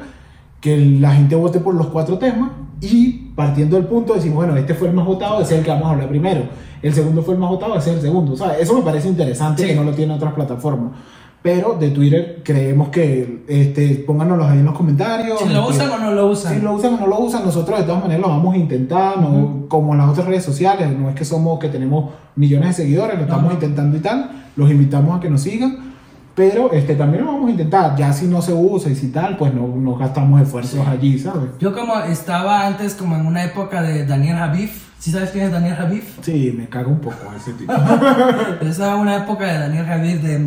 que 0.61 0.77
la 0.77 1.13
gente 1.15 1.35
vote 1.37 1.59
por 1.61 1.75
los 1.75 1.87
cuatro 1.87 2.19
temas 2.19 2.51
y 2.83 3.31
partiendo 3.35 3.77
del 3.77 3.87
punto 3.87 4.15
decimos, 4.15 4.37
bueno, 4.37 4.57
este 4.57 4.75
fue 4.75 4.89
el 4.89 4.95
más 4.95 5.07
votado, 5.07 5.41
ese 5.41 5.55
es 5.55 5.59
el 5.61 5.65
que 5.65 5.71
vamos 5.71 5.87
a 5.87 5.91
hablar 5.93 6.09
primero. 6.09 6.43
El 6.83 6.93
segundo 6.95 7.23
fue 7.23 7.35
el 7.35 7.41
más 7.41 7.49
votado, 7.51 7.77
ese 7.77 7.91
es 7.91 7.97
el 7.97 8.03
segundo. 8.03 8.37
¿sabes? 8.37 8.59
Eso 8.61 8.75
me 8.77 8.83
parece 8.83 9.09
interesante 9.09 9.63
Sí. 9.63 9.69
que 9.69 9.75
no 9.75 9.85
lo 9.85 9.93
tienen 9.93 10.15
otras 10.17 10.35
plataformas. 10.35 10.93
Pero 11.42 11.75
de 11.80 11.90
Twitter 11.90 12.42
creemos 12.44 12.90
que 12.90 13.44
este, 13.49 14.04
pónganoslo 14.06 14.44
ahí 14.44 14.59
en 14.59 14.66
los 14.66 14.75
comentarios. 14.75 15.40
Si 15.40 15.49
lo 15.49 15.70
este, 15.70 15.85
usan 15.85 15.90
o 15.90 15.99
no 15.99 16.12
lo 16.12 16.26
usan. 16.26 16.54
si 16.54 16.61
lo 16.61 16.75
usan 16.75 16.94
o 16.94 16.97
no 16.99 17.06
lo 17.06 17.18
usan, 17.20 17.44
nosotros 17.44 17.78
de 17.78 17.85
todas 17.87 18.02
maneras 18.02 18.20
lo 18.20 18.28
vamos 18.28 18.54
a 18.54 18.59
intentar, 18.59 19.18
no, 19.18 19.66
como 19.68 19.92
en 19.92 19.99
las 20.00 20.11
otras 20.11 20.26
redes 20.26 20.44
sociales, 20.44 20.90
no 20.97 21.09
es 21.09 21.14
que 21.14 21.25
somos 21.25 21.59
que 21.59 21.68
tenemos 21.68 22.11
millones 22.37 22.76
de 22.76 22.82
seguidores, 22.85 23.16
lo 23.16 23.23
estamos 23.23 23.54
intentando 23.54 23.97
y 23.97 24.00
tal, 24.00 24.30
los 24.56 24.70
invitamos 24.70 25.16
a 25.16 25.20
que 25.20 25.30
nos 25.30 25.40
sigan, 25.40 25.94
pero 26.35 26.73
este 26.73 26.94
también 26.94 27.25
lo 27.25 27.32
vamos 27.32 27.49
a 27.49 27.52
intentar, 27.52 27.97
ya 27.97 28.12
si 28.12 28.26
no 28.26 28.42
se 28.42 28.52
usa 28.52 28.90
y 28.90 28.94
si 28.94 29.09
tal, 29.09 29.38
pues 29.38 29.54
no, 29.54 29.66
no 29.66 29.97
gastamos 29.97 30.42
esfuerzos 30.42 30.87
allí, 30.87 31.18
¿sabes? 31.18 31.50
Yo 31.59 31.75
como 31.75 31.99
estaba 32.00 32.66
antes 32.66 32.94
como 32.94 33.16
en 33.16 33.25
una 33.25 33.44
época 33.44 33.80
de 33.80 34.04
Daniel 34.04 34.37
Javif. 34.37 34.89
¿Sí 35.00 35.11
sabes 35.11 35.30
quién 35.30 35.47
es 35.47 35.52
Daniel 35.52 35.75
Javif? 35.76 36.04
Sí, 36.21 36.54
me 36.57 36.69
cago 36.69 36.90
un 36.90 37.00
poco 37.00 37.16
ese 37.37 37.52
tipo. 37.54 37.73
Estaba 38.61 38.95
en 38.97 39.00
una 39.00 39.16
época 39.16 39.47
de 39.47 39.59
Daniel 39.59 39.87
Javier 39.87 40.21
de 40.21 40.38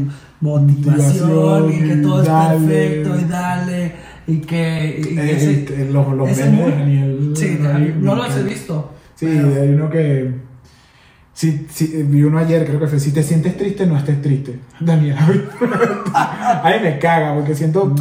motivación 0.41 1.33
Motivación 1.33 1.73
y 1.73 1.87
que 1.89 1.95
todo 1.97 2.21
es 2.21 2.27
dale. 2.27 2.59
perfecto 2.67 3.19
y 3.19 3.23
dale 3.25 3.91
y 4.27 4.37
que 4.37 5.01
y 5.11 5.17
Eh, 5.17 5.31
ese- 5.35 5.81
eh, 5.81 5.89
los 5.91 6.13
los 6.15 6.29
ese 6.29 6.49
memes 6.51 6.65
de 6.67 6.71
Daniel. 6.71 7.33
sí, 7.35 7.59
no 7.99 8.15
los 8.15 8.37
he 8.37 8.43
visto. 8.43 8.91
Sí, 9.15 9.25
pero- 9.27 9.61
hay 9.61 9.69
uno 9.69 9.89
que. 9.89 10.53
Sí, 11.33 11.65
sí, 11.67 12.05
vi 12.07 12.21
uno 12.21 12.37
ayer, 12.37 12.63
creo 12.65 12.79
que 12.79 12.85
fue: 12.87 12.99
si 12.99 13.11
te 13.11 13.23
sientes 13.23 13.57
triste, 13.57 13.87
no 13.87 13.97
estés 13.97 14.21
triste. 14.21 14.59
Daniel, 14.79 15.17
ahí 16.63 16.79
me 16.83 16.99
caga, 16.99 17.33
porque 17.33 17.55
siento. 17.55 17.93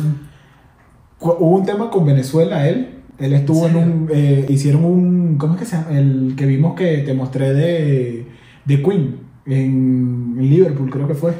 cu- 1.18 1.36
Hubo 1.38 1.56
un 1.56 1.64
tema 1.64 1.88
con 1.90 2.04
Venezuela, 2.04 2.68
él, 2.68 3.01
Él 3.22 3.32
estuvo 3.34 3.66
en, 3.68 3.76
¿En 3.76 3.88
un. 3.88 4.08
eh, 4.12 4.46
hicieron 4.48 4.84
un. 4.84 5.36
¿Cómo 5.38 5.54
es 5.54 5.60
que 5.60 5.66
se 5.66 5.76
llama? 5.76 5.98
El 5.98 6.34
que 6.36 6.46
vimos 6.46 6.74
que 6.74 6.98
te 6.98 7.14
mostré 7.14 7.52
de, 7.54 8.26
de 8.64 8.82
Queen 8.82 9.16
en, 9.46 10.34
en 10.38 10.50
Liverpool, 10.50 10.90
creo 10.90 11.06
que 11.08 11.14
fue. 11.14 11.32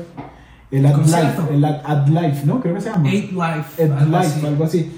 El 0.71 0.87
Ad 0.87 0.93
¿Concierto? 0.95 1.43
Life, 1.43 1.55
el 1.55 1.65
Ad, 1.65 1.81
Ad 1.85 2.07
Life, 2.09 2.47
¿no? 2.47 2.61
Creo 2.61 2.75
que 2.75 2.81
se 2.81 2.91
llama. 2.91 3.11
Eight 3.11 3.33
Life. 3.33 3.83
Ad 3.85 3.93
algo 3.99 4.19
Life, 4.19 4.27
así. 4.37 4.47
algo 4.47 4.65
así. 4.65 4.91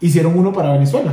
Hicieron 0.00 0.36
uno 0.38 0.52
para 0.52 0.72
Venezuela. 0.72 1.12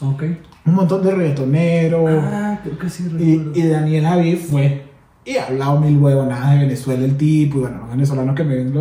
Ok. 0.00 0.22
Un 0.66 0.74
montón 0.74 1.02
de 1.02 1.10
reggaetoneros. 1.10 2.10
Ah, 2.22 2.60
creo 2.62 2.78
que 2.78 2.88
sí 2.88 3.04
Y, 3.18 3.58
y 3.60 3.66
Daniel 3.68 4.04
Javid 4.04 4.36
fue 4.36 4.82
y 5.24 5.36
ha 5.36 5.46
hablado 5.46 5.80
mil 5.80 5.98
huevonadas 5.98 6.52
de 6.54 6.60
Venezuela 6.60 7.04
el 7.04 7.16
tipo, 7.18 7.58
y 7.58 7.60
bueno, 7.60 7.78
los 7.80 7.90
venezolanos 7.90 8.34
que 8.34 8.44
me 8.44 8.54
ven, 8.54 8.72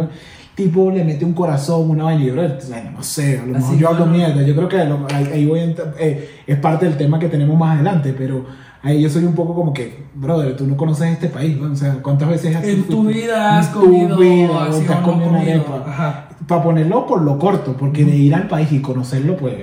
tipo 0.58 0.90
le 0.90 1.04
mete 1.04 1.24
un 1.24 1.34
corazón, 1.34 1.88
una 1.92 2.06
vaina, 2.06 2.34
bueno, 2.34 2.92
no 2.96 3.04
sé, 3.04 3.38
a 3.38 3.46
lo 3.46 3.54
mejor 3.54 3.78
yo 3.78 3.90
hablo 3.90 4.06
mierda, 4.08 4.42
yo 4.42 4.56
creo 4.56 4.68
que 4.68 4.84
lo- 4.86 5.06
ahí, 5.14 5.46
voy 5.46 5.60
a 5.60 5.66
eh, 6.00 6.30
es 6.48 6.58
parte 6.58 6.86
del 6.88 6.98
tema 6.98 7.20
que 7.20 7.28
tenemos 7.30 7.56
más 7.58 7.76
adelante, 7.76 8.14
pero 8.18 8.44
ahí 8.82 9.00
yo 9.02 9.08
soy 9.10 9.24
un 9.26 9.36
poco 9.36 9.54
como 9.54 9.72
que, 9.72 10.06
brother, 10.16 10.56
tú 10.58 10.66
no 10.66 10.76
conoces 10.76 11.12
este 11.12 11.28
país, 11.28 11.56
¿no? 11.58 11.72
o 11.72 11.76
sea, 11.76 11.94
¿cuántas 12.02 12.28
veces 12.30 12.56
has 12.56 12.64
En 12.66 12.84
tu 12.86 13.04
vida 13.06 13.60
has 13.60 13.68
en 13.68 13.74
tu 13.74 13.80
comido 13.82 14.18
vida, 14.18 14.64
has 14.66 14.76
comido 14.76 15.30
una 15.30 15.38
comido. 15.38 15.40
arepa? 15.40 16.30
Para 16.48 16.64
ponerlo 16.64 17.06
por 17.06 17.22
lo 17.22 17.38
corto, 17.38 17.78
porque 17.78 18.04
de 18.04 18.16
ir 18.16 18.34
al 18.34 18.48
país 18.48 18.72
y 18.72 18.80
conocerlo, 18.82 19.38
pues, 19.38 19.54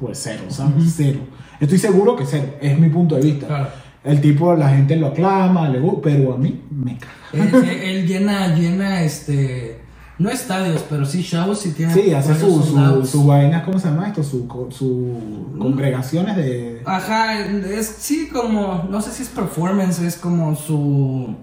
pues 0.00 0.18
cero, 0.20 0.42
¿sabes? 0.48 0.94
Cero. 0.96 1.20
Estoy 1.60 1.78
seguro 1.78 2.16
que 2.16 2.26
cero, 2.26 2.46
es 2.60 2.76
mi 2.76 2.88
punto 2.88 3.14
de 3.14 3.20
vista. 3.22 3.46
Claro. 3.46 3.68
El 4.02 4.20
tipo, 4.20 4.54
la 4.56 4.68
gente 4.70 4.96
lo 4.96 5.06
aclama, 5.06 5.68
le 5.68 5.78
gusta, 5.78 6.00
pero 6.02 6.34
a 6.34 6.38
mí 6.38 6.60
me 6.72 6.98
caga. 6.98 7.60
Él- 7.62 7.64
él 7.70 8.06
llena, 8.06 8.52
llena, 8.54 9.00
este. 9.02 9.83
No 10.18 10.30
estadios, 10.30 10.84
pero 10.88 11.04
sí 11.04 11.22
shows 11.22 11.66
y 11.66 11.70
tiene. 11.72 11.92
Sí, 11.92 12.12
hace 12.14 12.34
su, 12.38 12.62
soldados. 12.62 13.10
su 13.10 13.26
vainas, 13.26 13.64
¿cómo 13.64 13.78
se 13.80 13.88
llama 13.88 14.06
esto? 14.08 14.22
Su, 14.22 14.46
su 14.70 15.58
congregaciones 15.58 16.36
de 16.36 16.82
Ajá, 16.84 17.40
es 17.40 17.86
sí 17.98 18.28
como. 18.32 18.84
No 18.90 19.00
sé 19.00 19.10
si 19.10 19.22
es 19.24 19.28
performance, 19.28 19.98
es 20.00 20.16
como 20.16 20.54
su. 20.54 21.34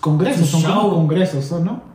congresos, 0.00 0.46
Su 0.48 0.58
son 0.58 0.62
como 0.70 0.80
show. 0.82 0.90
congresos, 0.94 1.44
¿son, 1.44 1.64
¿no? 1.64 1.88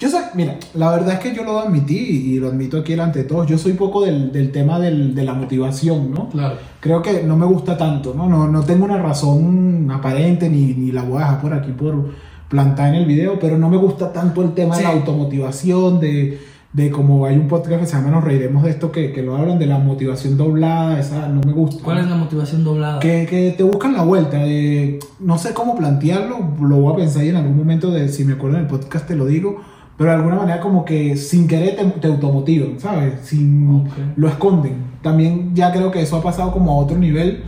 Yo 0.00 0.08
soy, 0.08 0.22
mira, 0.34 0.58
la 0.72 0.90
verdad 0.90 1.14
es 1.14 1.18
que 1.20 1.34
yo 1.36 1.44
lo 1.44 1.60
admití 1.60 1.94
y 1.96 2.38
lo 2.40 2.48
admito 2.48 2.78
aquí 2.78 2.92
delante 2.92 3.20
de 3.20 3.24
todos. 3.26 3.46
Yo 3.46 3.58
soy 3.58 3.74
poco 3.74 4.02
del, 4.04 4.32
del 4.32 4.50
tema 4.50 4.80
del- 4.80 5.14
de 5.14 5.22
la 5.22 5.34
motivación, 5.34 6.10
¿no? 6.10 6.30
Claro. 6.30 6.56
Creo 6.80 7.02
que 7.02 7.22
no 7.22 7.36
me 7.36 7.44
gusta 7.46 7.76
tanto, 7.76 8.12
¿no? 8.14 8.26
No, 8.28 8.48
no 8.48 8.62
tengo 8.62 8.86
una 8.86 8.96
razón 9.00 9.88
aparente 9.92 10.48
ni, 10.48 10.72
ni 10.74 10.90
la 10.90 11.02
voy 11.02 11.18
a 11.18 11.26
dejar 11.26 11.40
por 11.42 11.52
aquí 11.52 11.72
por 11.72 12.10
plantar 12.54 12.90
en 12.90 12.94
el 13.02 13.06
video, 13.06 13.38
pero 13.40 13.58
no 13.58 13.68
me 13.68 13.76
gusta 13.76 14.12
tanto 14.12 14.42
el 14.42 14.52
tema 14.54 14.76
Sí. 14.76 14.82
de 14.82 14.88
la 14.88 14.94
automotivación, 14.94 15.98
de, 15.98 16.38
de 16.72 16.90
como 16.92 17.26
hay 17.26 17.36
un 17.36 17.48
podcast 17.48 17.80
que 17.80 17.86
se 17.86 17.96
llama 17.96 18.10
Nos 18.10 18.22
Reiremos 18.22 18.62
de 18.62 18.70
esto, 18.70 18.92
que, 18.92 19.12
que 19.12 19.22
lo 19.22 19.36
hablan 19.36 19.58
de 19.58 19.66
la 19.66 19.78
motivación 19.78 20.36
doblada, 20.36 21.00
esa 21.00 21.28
no 21.28 21.40
me 21.44 21.52
gusta. 21.52 21.82
¿Cuál 21.82 21.98
es 21.98 22.08
la 22.08 22.14
motivación 22.16 22.62
doblada? 22.62 23.00
Que, 23.00 23.26
que 23.28 23.50
te 23.56 23.64
buscan 23.64 23.92
la 23.94 24.02
vuelta 24.04 24.36
de, 24.38 25.00
no 25.18 25.36
sé 25.38 25.52
cómo 25.52 25.74
plantearlo, 25.76 26.36
lo 26.60 26.76
voy 26.76 26.92
a 26.92 26.96
pensar 26.96 27.24
y 27.24 27.30
en 27.30 27.36
algún 27.36 27.56
momento 27.56 27.90
de, 27.90 28.08
si 28.08 28.24
me 28.24 28.34
acuerdo 28.34 28.56
en 28.58 28.62
el 28.64 28.68
podcast 28.68 29.08
te 29.08 29.16
lo 29.16 29.26
digo, 29.26 29.60
pero 29.98 30.10
de 30.10 30.16
alguna 30.16 30.36
manera 30.36 30.60
como 30.60 30.84
que 30.84 31.16
sin 31.16 31.48
querer 31.48 31.74
te, 31.76 31.84
te 31.84 32.06
automotivan, 32.06 32.78
¿sabes? 32.78 33.14
Sin, 33.24 33.68
Ok. 33.86 33.92
Lo 34.16 34.28
esconden. 34.28 34.76
También 35.02 35.54
ya 35.54 35.72
creo 35.72 35.90
que 35.90 36.02
eso 36.02 36.16
ha 36.16 36.22
pasado 36.22 36.52
como 36.52 36.70
a 36.72 36.76
otro 36.76 36.96
nivel, 36.98 37.42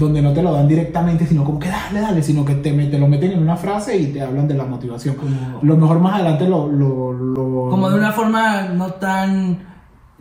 donde 0.00 0.20
no 0.22 0.32
te 0.32 0.42
lo 0.42 0.52
dan 0.52 0.66
directamente, 0.66 1.26
sino 1.26 1.44
como 1.44 1.58
que 1.60 1.68
dale, 1.68 2.00
dale, 2.00 2.22
sino 2.22 2.44
que 2.44 2.54
te, 2.56 2.72
te 2.72 2.98
lo 2.98 3.06
meten 3.06 3.32
en 3.32 3.38
una 3.40 3.56
frase 3.56 3.96
y 3.96 4.06
te 4.06 4.20
hablan 4.22 4.48
de 4.48 4.54
la 4.54 4.64
motivación. 4.64 5.14
Como- 5.14 5.60
Lo 5.62 5.76
mejor 5.76 6.00
más 6.00 6.14
adelante 6.14 6.48
lo... 6.48 6.66
lo, 6.66 7.12
lo- 7.12 7.68
Como 7.70 7.88
de 7.90 7.96
una 7.98 8.10
forma 8.12 8.62
no 8.74 8.86
tan. 8.94 9.68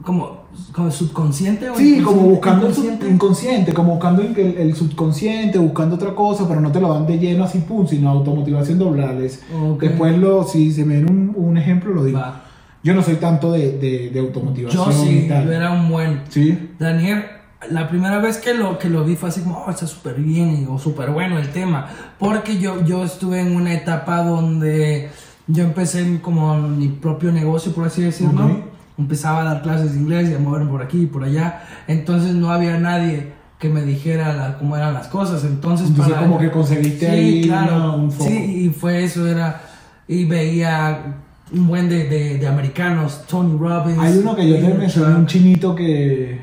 Como, 0.03 0.43
como 0.71 0.89
subconsciente 0.91 1.69
o 1.69 1.75
Sí, 1.75 1.99
como 2.01 2.21
inconsciente- 2.21 2.29
buscando 2.35 2.67
el 2.67 2.73
sub- 2.73 2.83
inconsciente. 2.85 3.13
inconsciente, 3.15 3.73
como 3.73 3.91
buscando 3.93 4.21
el, 4.21 4.37
el 4.37 4.75
subconsciente, 4.75 5.57
buscando 5.59 5.95
otra 5.95 6.15
cosa, 6.15 6.47
pero 6.47 6.61
no 6.61 6.71
te 6.71 6.79
lo 6.79 6.93
dan 6.93 7.05
de 7.07 7.17
lleno 7.19 7.43
así, 7.43 7.59
pum, 7.59 7.85
sino 7.87 8.09
automotivación 8.09 8.79
doblades. 8.79 9.41
Ok. 9.61 9.81
Después, 9.81 10.17
lo, 10.17 10.43
si 10.43 10.71
se 10.71 10.85
me 10.85 10.95
ven 11.01 11.09
un, 11.09 11.33
un 11.35 11.57
ejemplo, 11.57 11.93
lo 11.93 12.03
digo. 12.05 12.19
Va. 12.19 12.43
Yo 12.81 12.93
no 12.93 13.01
soy 13.01 13.15
tanto 13.15 13.51
de, 13.51 13.77
de, 13.77 14.09
de 14.09 14.19
automotivación. 14.21 14.85
Yo 14.85 14.91
sí, 14.93 15.23
y 15.25 15.27
tal. 15.27 15.45
yo 15.45 15.51
era 15.51 15.71
un 15.71 15.89
buen. 15.89 16.21
Sí, 16.29 16.69
Daniel, 16.79 17.23
la 17.69 17.87
primera 17.89 18.19
vez 18.19 18.37
que 18.37 18.53
lo, 18.53 18.77
que 18.79 18.89
lo 18.89 19.03
vi 19.03 19.15
fue 19.15 19.29
así 19.29 19.41
como, 19.41 19.63
oh, 19.65 19.69
está 19.69 19.85
súper 19.85 20.15
bien 20.15 20.67
o 20.69 20.79
súper 20.79 21.11
bueno 21.11 21.37
el 21.37 21.49
tema. 21.49 21.87
Porque 22.17 22.57
yo, 22.57 22.83
yo 22.85 23.03
estuve 23.03 23.41
en 23.41 23.55
una 23.55 23.73
etapa 23.73 24.23
donde 24.23 25.09
yo 25.47 25.63
empecé 25.63 26.19
como 26.21 26.55
mi 26.57 26.87
propio 26.87 27.31
negocio, 27.31 27.73
por 27.73 27.87
así 27.87 28.01
decirlo. 28.01 28.45
Ok. 28.45 28.51
Empezaba 28.97 29.41
a 29.41 29.43
dar 29.45 29.61
clases 29.61 29.93
de 29.93 29.99
inglés 29.99 30.29
y 30.29 30.33
a 30.35 30.39
moverme 30.39 30.69
por 30.71 30.81
aquí 30.81 31.01
y 31.03 31.05
por 31.05 31.23
allá. 31.23 31.63
Entonces 31.87 32.33
no 32.33 32.51
había 32.51 32.77
nadie 32.77 33.33
que 33.57 33.67
me 33.69 33.81
dijera 33.81 34.33
la- 34.33 34.57
cómo 34.57 34.75
eran 34.77 34.93
las 34.93 35.07
cosas. 35.07 35.43
Entonces, 35.43 35.87
entonces 35.89 36.13
para- 36.13 36.25
como 36.25 36.39
que 36.39 36.51
conseguiste 36.51 37.05
Sí, 37.07 37.11
ahí 37.11 37.41
claro. 37.43 37.75
una- 37.75 37.91
un 37.95 38.11
foco. 38.11 38.29
Sí, 38.29 38.65
y 38.65 38.69
fue 38.69 39.03
eso, 39.03 39.27
era. 39.27 39.61
Y 40.07 40.25
veía 40.25 41.15
un 41.51 41.67
buen 41.67 41.89
de, 41.89 42.07
de, 42.07 42.37
de 42.37 42.47
americanos, 42.47 43.23
Tony 43.27 43.57
Robbins. 43.57 43.99
Hay 43.99 44.17
uno 44.17 44.35
que 44.35 44.47
yo 44.47 44.55
te 44.59 44.73
mencioné, 44.73 45.15
un 45.15 45.25
chinito 45.25 45.75
que, 45.75 46.39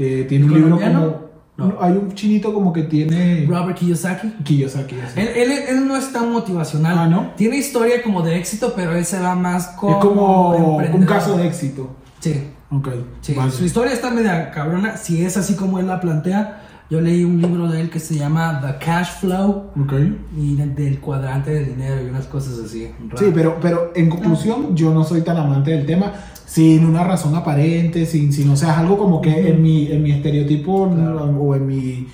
que 0.00 0.24
tiene 0.24 0.46
un 0.46 0.54
libro 0.54 0.78
como... 0.80 1.30
No. 1.56 1.76
Hay 1.78 1.92
un 1.92 2.14
chinito 2.14 2.54
como 2.54 2.72
que 2.72 2.84
tiene... 2.84 3.44
Robert 3.46 3.76
Kiyosaki. 3.76 4.28
Kiyosaki. 4.44 4.98
así. 4.98 5.20
Él, 5.20 5.28
él, 5.36 5.52
él 5.68 5.86
no 5.86 5.94
es 5.94 6.10
tan 6.10 6.32
motivacional. 6.32 6.98
Ah, 6.98 7.06
¿no? 7.06 7.32
Tiene 7.36 7.58
historia 7.58 8.02
como 8.02 8.22
de 8.22 8.38
éxito, 8.38 8.72
pero 8.74 8.96
él 8.96 9.04
se 9.04 9.20
va 9.20 9.34
más 9.34 9.66
como. 9.78 9.92
es 10.80 10.88
como 10.88 10.96
un 10.98 11.04
caso 11.04 11.36
de 11.36 11.46
éxito. 11.46 11.90
Sí, 12.20 12.44
Ok, 12.70 12.88
sí. 13.20 13.34
vale. 13.34 13.50
Su 13.50 13.64
historia 13.64 13.92
está 13.92 14.10
media 14.10 14.50
cabrona. 14.52 14.96
Si 14.96 15.22
es 15.22 15.36
así 15.36 15.54
como 15.54 15.78
él 15.80 15.86
la 15.88 16.00
plantea, 16.00 16.62
yo 16.90 17.00
leí 17.00 17.22
un 17.24 17.40
libro 17.40 17.68
de 17.68 17.80
él 17.82 17.88
que 17.90 18.00
se 18.00 18.16
llama 18.16 18.60
The 18.60 18.84
Cash 18.84 19.20
Flow 19.20 19.70
Ok. 19.80 19.92
y 20.36 20.56
del, 20.56 20.98
cuadrante 20.98 21.52
del 21.52 21.66
dinero 21.68 22.02
y 22.04 22.08
unas 22.10 22.26
cosas 22.26 22.58
así. 22.64 22.90
Sí, 23.16 23.26
pero, 23.32 23.58
pero 23.62 23.92
en 23.94 24.08
conclusión, 24.10 24.74
yo 24.76 24.92
no 24.92 25.04
soy 25.04 25.22
tan 25.22 25.36
amante 25.36 25.70
del 25.70 25.86
tema, 25.86 26.12
sin 26.46 26.84
una 26.84 27.04
razón 27.04 27.34
aparente, 27.36 28.04
sin, 28.06 28.32
sin 28.32 28.50
o 28.50 28.56
sea, 28.56 28.72
es 28.72 28.78
algo 28.78 28.98
como 28.98 29.20
que 29.20 29.50
en 29.50 29.62
mi, 29.62 29.86
en 29.86 30.02
mi 30.02 30.10
estereotipo 30.10 30.90
Claro. 30.92 31.26
o 31.26 31.54
en 31.54 31.66
mi 31.66 32.08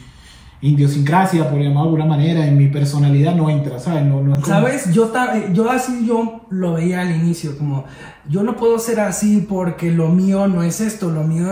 idiosincrasia, 0.61 1.49
por 1.51 1.59
llamarlo 1.61 1.83
de 1.93 2.03
alguna 2.03 2.05
manera, 2.07 2.47
en 2.47 2.57
mi 2.57 2.69
personalidad 2.69 3.35
no 3.35 3.49
entra, 3.51 3.79
¿sabes? 3.79 4.05
No, 4.05 4.23
no 4.23 4.33
es 4.33 4.39
como- 4.39 4.47
¿Sabes? 4.47 4.93
Yo, 4.93 5.13
yo 5.53 5.71
así 5.71 6.05
yo 6.07 6.43
lo 6.51 6.75
veía 6.75 7.03
al 7.03 7.15
inicio, 7.15 7.57
como 7.59 7.85
yo 8.29 8.43
no 8.43 8.57
puedo 8.57 8.79
ser 8.79 9.01
así 9.01 9.47
porque 9.49 9.91
lo 9.91 10.09
mío 10.09 10.49
no 10.49 10.63
es 10.63 10.81
esto, 10.81 11.11
lo 11.11 11.25
mío 11.25 11.47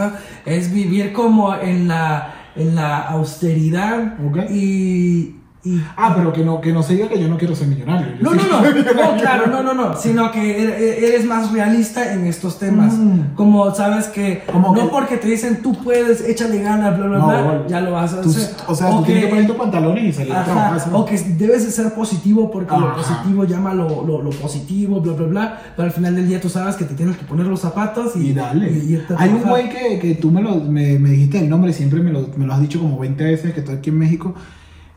es 0.46 0.72
vivir 0.72 1.12
como 1.12 1.54
en 1.54 1.86
la, 1.88 2.34
en 2.56 2.74
la 2.74 3.00
austeridad 3.02 4.18
Ok. 4.26 4.50
y, 4.50 5.36
y- 5.64 5.80
Ah, 5.96 6.12
pero 6.16 6.32
que 6.32 6.44
no, 6.44 6.60
que 6.60 6.72
no 6.72 6.82
se 6.82 6.94
diga 6.94 7.08
que 7.08 7.18
yo 7.20 7.28
no 7.28 7.38
quiero 7.38 7.54
ser 7.54 7.68
millonario. 7.68 8.06
No, 8.20 8.34
no, 8.34 8.42
no, 8.42 8.60
no, 8.62 9.16
claro, 9.20 9.46
no, 9.46 9.62
no, 9.62 9.74
no, 9.74 9.96
sino 9.96 10.30
que 10.30 10.40
er- 10.40 10.78
er- 10.78 11.04
eres 11.04 11.24
más 11.24 11.50
realista 11.52 12.12
en 12.12 12.26
estos 12.26 12.58
temas. 12.58 12.94
Mm. 12.94 13.34
Como 13.34 13.74
sabes 13.74 14.06
que 14.06 14.42
Como 14.52 14.74
no 14.74 14.82
que- 14.82 14.88
porque 14.88 15.16
te 15.16 15.28
dicen 15.28 15.62
tú 15.62 15.72
puedes, 15.82 16.20
échale 16.28 16.60
ganas, 16.62 16.96
bla, 16.98 17.06
bla, 17.06 17.18
No, 17.18 17.26
bla, 17.26 17.64
ya 17.68 17.80
lo 17.80 17.92
vas 17.92 18.12
a 18.14 18.20
Tú- 18.20 18.30
hacer. 18.30 18.54
o 18.66 18.74
sea, 18.74 18.90
tú 18.90 19.02
tienes 19.04 19.24
que 19.24 19.30
poner 19.30 19.46
tus 19.46 19.56
pantalones 19.56 20.04
y 20.04 20.12
salir 20.12 20.32
a. 20.32 20.40
Ajá, 20.42 20.86
¿no? 20.90 20.98
o 20.98 21.04
que 21.06 21.18
debes 21.18 21.64
de 21.64 21.70
ser 21.70 21.94
positivo 21.94 22.50
porque 22.50 22.70
lo 22.76 22.86
Ajá. 22.88 22.96
positivo 22.96 23.44
llama 23.44 23.72
lo, 23.74 24.04
lo, 24.04 24.22
lo 24.22 24.30
positivo, 24.30 25.00
bla, 25.00 25.12
bla, 25.14 25.26
bla. 25.26 25.58
Pero 25.76 25.86
al 25.86 25.92
final 25.92 26.14
del 26.14 26.28
día 26.28 26.40
tú 26.40 26.48
sabes 26.48 26.76
que 26.76 26.84
te 26.84 26.94
tienes 26.94 27.16
que 27.16 27.24
poner 27.24 27.46
los 27.46 27.60
zapatos 27.60 28.16
y, 28.16 28.28
Y 28.28 28.32
dale. 28.34 28.70
y 28.70 28.92
irte 28.92 29.14
a 29.14 29.18
Hay 29.20 29.30
un 29.30 29.42
güey 29.42 29.68
que, 29.70 29.98
que 29.98 30.14
tú 30.16 30.30
me, 30.30 30.42
lo, 30.42 30.56
me, 30.56 30.98
me 30.98 31.10
dijiste 31.10 31.38
el 31.38 31.48
nombre, 31.48 31.72
siempre 31.72 32.00
me 32.00 32.10
lo, 32.12 32.28
me 32.36 32.44
lo 32.46 32.52
has 32.52 32.60
dicho 32.60 32.78
como 32.80 32.98
20 32.98 33.24
veces 33.24 33.54
que 33.54 33.60
estoy 33.60 33.76
aquí 33.76 33.90
en 33.90 33.98
México, 33.98 34.34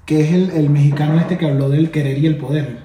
que 0.08 0.22
es 0.22 0.34
el, 0.34 0.50
el 0.52 0.70
mexicano 0.72 1.20
este 1.20 1.38
que 1.38 1.46
habló 1.46 1.70
del 1.70 1.92
querer 1.92 2.18
y 2.18 2.26
el 2.26 2.38
poder. 2.38 2.80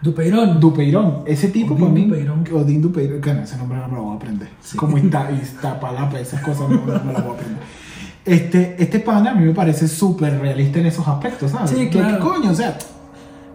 Dupeirón. 0.00 0.60
Dupeirón. 0.60 1.24
Ese 1.26 1.48
tipo 1.48 1.74
Odín 1.74 1.80
para 1.80 1.92
mí. 1.92 2.04
Dupeirón. 2.06 2.44
Odín 2.54 2.80
Dupeirón. 2.80 3.20
Que 3.20 3.34
no, 3.34 3.42
ese 3.42 3.56
nombre 3.58 3.78
no 3.78 3.88
me 3.88 3.96
lo 3.96 4.02
voy 4.04 4.12
a 4.12 4.16
aprender. 4.16 4.48
Como 4.76 4.96
Izta- 4.96 5.30
Iztapalapa, 5.32 6.20
esas 6.20 6.40
cosas 6.40 6.68
no, 6.70 6.76
no 6.76 7.04
me 7.04 7.12
las 7.12 7.24
voy 7.24 7.32
a 7.32 7.34
aprender. 7.34 7.58
Este, 8.24 8.76
este 8.78 9.00
pana 9.00 9.32
a 9.32 9.34
mí 9.34 9.44
me 9.44 9.52
parece 9.54 9.88
súper 9.88 10.38
realista 10.40 10.78
en 10.78 10.86
esos 10.86 11.06
aspectos, 11.08 11.50
¿sabes? 11.50 11.70
Sí, 11.70 11.76
¿Qué- 11.76 11.88
claro. 11.98 12.16
¿Qué 12.18 12.20
coño? 12.22 12.50
O 12.50 12.54
sea, 12.54 12.76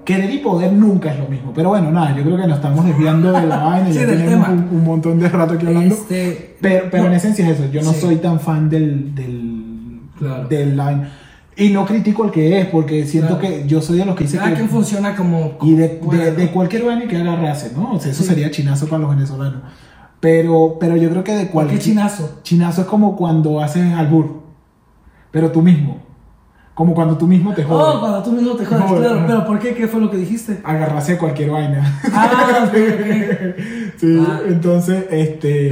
querer 0.03 0.29
y 0.31 0.39
poder 0.39 0.73
nunca 0.73 1.13
es 1.13 1.19
lo 1.19 1.27
mismo. 1.29 1.53
Pero 1.55 1.69
bueno, 1.69 1.89
nada, 1.91 2.13
yo 2.17 2.23
creo 2.23 2.35
que 2.35 2.47
nos 2.47 2.57
estamos 2.57 2.83
desviando 2.85 3.31
de 3.31 3.47
la 3.47 3.57
vaina. 3.57 3.87
Sí, 3.89 3.99
ya 3.99 4.07
tenemos 4.07 4.49
un, 4.49 4.67
un 4.71 4.83
montón 4.83 5.19
de 5.19 5.29
rato 5.29 5.53
aquí 5.53 5.65
hablando. 5.67 5.95
Este, 5.95 6.57
Pero, 6.59 6.85
pero 6.91 7.05
en 7.05 7.13
esencia 7.13 7.47
es 7.49 7.57
eso, 7.59 7.71
yo 7.71 7.81
no 7.83 7.93
Sí. 7.93 8.01
soy 8.01 8.15
tan 8.17 8.39
fan 8.41 8.69
del, 8.69 9.15
del, 9.15 10.01
Claro. 10.19 10.47
del 10.49 10.75
line. 10.75 11.07
Y 11.55 11.69
no 11.69 11.86
critico 11.86 12.25
el 12.25 12.31
que 12.31 12.60
es, 12.62 12.65
porque 12.67 13.05
siento 13.05 13.38
Claro. 13.38 13.55
que 13.55 13.67
yo 13.67 13.79
soy 13.81 13.98
de 14.00 14.05
los 14.05 14.15
que 14.15 14.24
dice 14.24 14.38
cada 14.38 14.50
que... 14.50 14.55
quien 14.55 14.69
funciona 14.69 15.15
como. 15.15 15.57
Y 15.62 15.75
de, 15.75 16.00
de, 16.12 16.31
de 16.31 16.51
cualquier 16.51 16.83
vaina 16.83 17.07
que 17.07 17.17
agarre 17.17 17.48
hace, 17.50 17.72
¿no? 17.75 17.93
O 17.93 18.00
sea, 18.00 18.12
eso 18.12 18.24
Sí. 18.24 18.29
sería 18.29 18.50
chinazo 18.50 18.88
para 18.88 19.01
los 19.03 19.12
venezolanos. 19.15 19.62
Pero, 20.19 20.77
pero 20.79 20.95
yo 20.95 21.10
creo 21.10 21.24
que 21.24 21.33
de 21.33 21.43
¿Por 21.43 21.51
cualquier... 21.51 21.79
qué 21.79 21.86
chinazo? 21.86 22.39
Chinazo 22.43 22.81
es 22.81 22.88
como 22.88 23.15
cuando 23.15 23.60
haces 23.62 23.93
albur, 23.93 24.41
pero 25.31 25.51
tú 25.51 25.62
mismo. 25.62 26.01
Como 26.74 26.95
cuando 26.95 27.17
tú 27.17 27.27
mismo 27.27 27.53
te 27.53 27.63
Oh, 27.65 27.67
jodes. 27.67 28.00
cuando 28.00 28.24
tú 28.24 28.31
mismo 28.31 28.55
te 28.55 28.65
jodas, 28.65 28.83
Joder, 28.89 29.03
claro. 29.12 29.24
Pero 29.27 29.45
¿por 29.45 29.60
qué? 29.60 29.75
¿Qué 29.75 29.88
fue 29.88 30.01
lo 30.01 30.10
que 30.10 30.17
dijiste? 30.17 30.60
Agarrarse 30.63 31.17
cualquier 31.19 31.51
vaina. 31.51 32.00
Ah, 32.12 32.65
ok, 32.67 32.74
ok. 32.74 33.63
Sí, 33.98 34.17
Ah. 34.27 34.39
entonces, 34.48 35.05
este. 35.12 35.69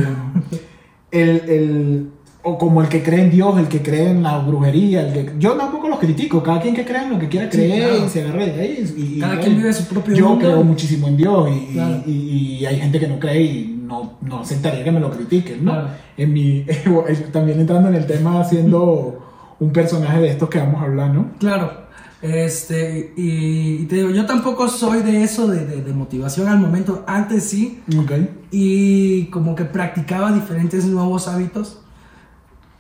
El, 1.10 1.30
el- 1.50 2.12
o 2.44 2.58
como 2.58 2.82
el 2.82 2.88
que 2.90 3.04
cree 3.04 3.22
en 3.22 3.30
Dios, 3.32 3.58
el 3.60 3.68
que 3.68 3.82
cree 3.84 4.10
en 4.10 4.24
la 4.24 4.40
brujería, 4.40 5.02
el 5.08 5.14
que, 5.14 5.34
yo 5.38 5.52
tampoco 5.54 5.88
los 5.90 6.00
critico, 6.00 6.42
cada 6.42 6.60
quien 6.60 6.74
que 6.76 6.84
crea 6.84 7.04
en 7.04 7.12
lo 7.12 7.20
que 7.20 7.30
quiera 7.30 7.46
Sí, 7.52 7.58
creer 7.58 7.90
claro. 7.90 8.06
y 8.06 8.10
se 8.10 8.22
agarre 8.24 8.46
de 8.52 8.62
ahí. 8.62 8.94
Y, 8.98 9.20
Cada 9.20 9.36
y- 9.36 9.38
quien 9.38 9.58
vive 9.58 9.72
su 9.74 9.86
propio 9.86 10.16
Yo 10.16 10.30
mundo. 10.30 10.46
creo 10.46 10.64
muchísimo 10.64 11.08
en 11.08 11.18
Dios 11.18 11.50
y, 11.52 11.74
Claro. 11.74 12.04
y- 12.08 12.58
y 12.60 12.66
hay 12.66 12.80
gente 12.80 13.00
que 13.00 13.08
no 13.08 13.20
cree 13.20 13.42
y 13.44 13.82
no, 13.88 14.14
no 14.22 14.40
aceptaría 14.40 14.84
que 14.84 14.92
me 14.92 15.00
lo 15.00 15.12
critiquen, 15.12 15.64
¿no? 15.66 15.72
Claro. 15.72 15.88
En 16.18 16.34
mi, 16.34 16.66
también 17.32 17.60
entrando 17.60 17.90
en 17.90 17.96
el 17.96 18.06
tema 18.08 18.40
haciendo 18.42 19.20
un 19.60 19.72
personaje 19.72 20.20
de 20.22 20.30
estos 20.30 20.50
que 20.50 20.58
vamos 20.58 20.82
a 20.82 20.86
hablar, 20.86 21.14
¿no? 21.14 21.28
Claro, 21.38 21.72
este, 22.24 23.14
y, 23.18 23.86
te 23.86 23.96
digo, 23.98 24.10
yo 24.12 24.26
tampoco 24.26 24.68
soy 24.68 25.02
de 25.02 25.24
eso, 25.24 25.48
de, 25.48 25.66
de- 25.66 25.82
de 25.84 25.94
motivación 25.94 26.48
al 26.48 26.60
momento, 26.60 27.04
antes 27.08 27.44
sí, 27.44 27.82
Ok. 28.00 28.12
y 28.52 29.26
como 29.26 29.56
que 29.56 29.66
practicaba 29.66 30.32
diferentes 30.32 30.86
nuevos 30.86 31.28
hábitos, 31.28 31.80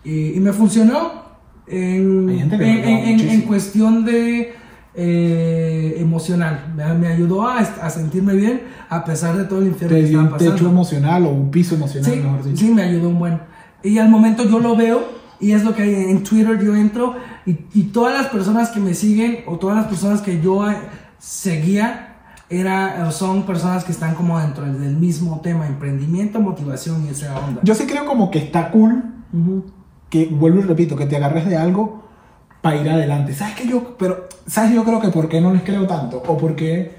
y, 0.04 0.34
y 0.34 0.40
me 0.40 0.52
funcionó 0.54 1.22
en, 1.68 2.30
en, 2.30 2.54
en- 2.62 3.20
en- 3.20 3.42
cuestión 3.42 4.04
de 4.06 4.54
eh, 4.94 5.96
emocional, 6.00 6.74
me, 6.76 6.94
me 6.96 7.08
ayudó 7.08 7.48
a, 7.48 7.60
a 7.60 7.90
sentirme 7.90 8.34
bien 8.34 8.62
a 8.90 9.04
pesar 9.06 9.38
de 9.38 9.46
todo 9.46 9.60
el 9.62 9.68
infierno 9.68 9.96
Te 9.96 10.04
que 10.04 10.08
dio 10.10 10.20
estaba 10.20 10.34
un 10.34 10.38
techo 10.40 10.52
pasando. 10.52 10.70
emocional 10.70 11.26
o 11.26 11.30
un 11.30 11.50
piso 11.52 11.76
emocional, 11.76 12.12
Sí, 12.12 12.20
mejor 12.20 12.44
dicho. 12.44 12.58
sí, 12.58 12.72
me 12.74 12.82
ayudó 12.84 13.10
un 13.10 13.20
buen. 13.20 13.40
Y 13.84 13.98
al 14.00 14.10
momento 14.10 14.44
yo 14.44 14.60
lo 14.60 14.76
veo 14.76 15.02
y 15.40 15.54
es 15.54 15.64
lo 15.64 15.74
que 15.74 15.84
hay 15.84 15.94
en 15.96 16.24
Twitter, 16.24 16.60
yo 16.64 16.76
entro 16.76 17.16
y, 17.46 17.58
y 17.74 17.84
todas 17.94 18.14
las 18.14 18.28
personas 18.28 18.70
que 18.70 18.80
me 18.80 18.94
siguen 18.94 19.40
o 19.48 19.58
todas 19.58 19.78
las 19.78 19.86
personas 19.88 20.22
que 20.22 20.42
yo 20.42 20.70
eh, 20.70 20.76
seguía 21.20 22.08
era, 22.50 23.10
son 23.12 23.44
personas 23.44 23.86
que 23.86 23.94
están 23.94 24.14
como 24.16 24.38
dentro 24.40 24.66
del 24.66 24.98
mismo 24.98 25.40
tema, 25.42 25.68
emprendimiento, 25.68 26.42
motivación 26.42 27.06
y 27.06 27.10
esa 27.10 27.40
onda. 27.40 27.62
Yo 27.64 27.74
sí 27.76 27.86
creo 27.86 28.06
como 28.06 28.30
que 28.30 28.40
está 28.40 28.72
cool 28.72 29.04
Ujú. 29.32 29.64
Que 30.12 30.28
vuelvo 30.30 30.60
y 30.60 30.64
repito, 30.64 30.96
que 30.96 31.08
te 31.08 31.16
agarres 31.16 31.48
de 31.48 31.58
algo 31.58 32.04
para 32.62 32.76
ir 32.76 32.88
adelante. 32.90 33.34
¿Sabes 33.34 33.56
que 33.56 33.68
yo, 33.68 33.96
pero, 33.98 34.28
¿sabes 34.46 34.74
yo 34.76 34.84
creo 34.84 35.00
que 35.02 35.08
por 35.08 35.28
qué 35.30 35.42
no 35.42 35.52
les 35.54 35.64
creo 35.64 35.88
tanto? 35.88 36.22
O 36.28 36.38
por 36.38 36.56
qué, 36.56 36.92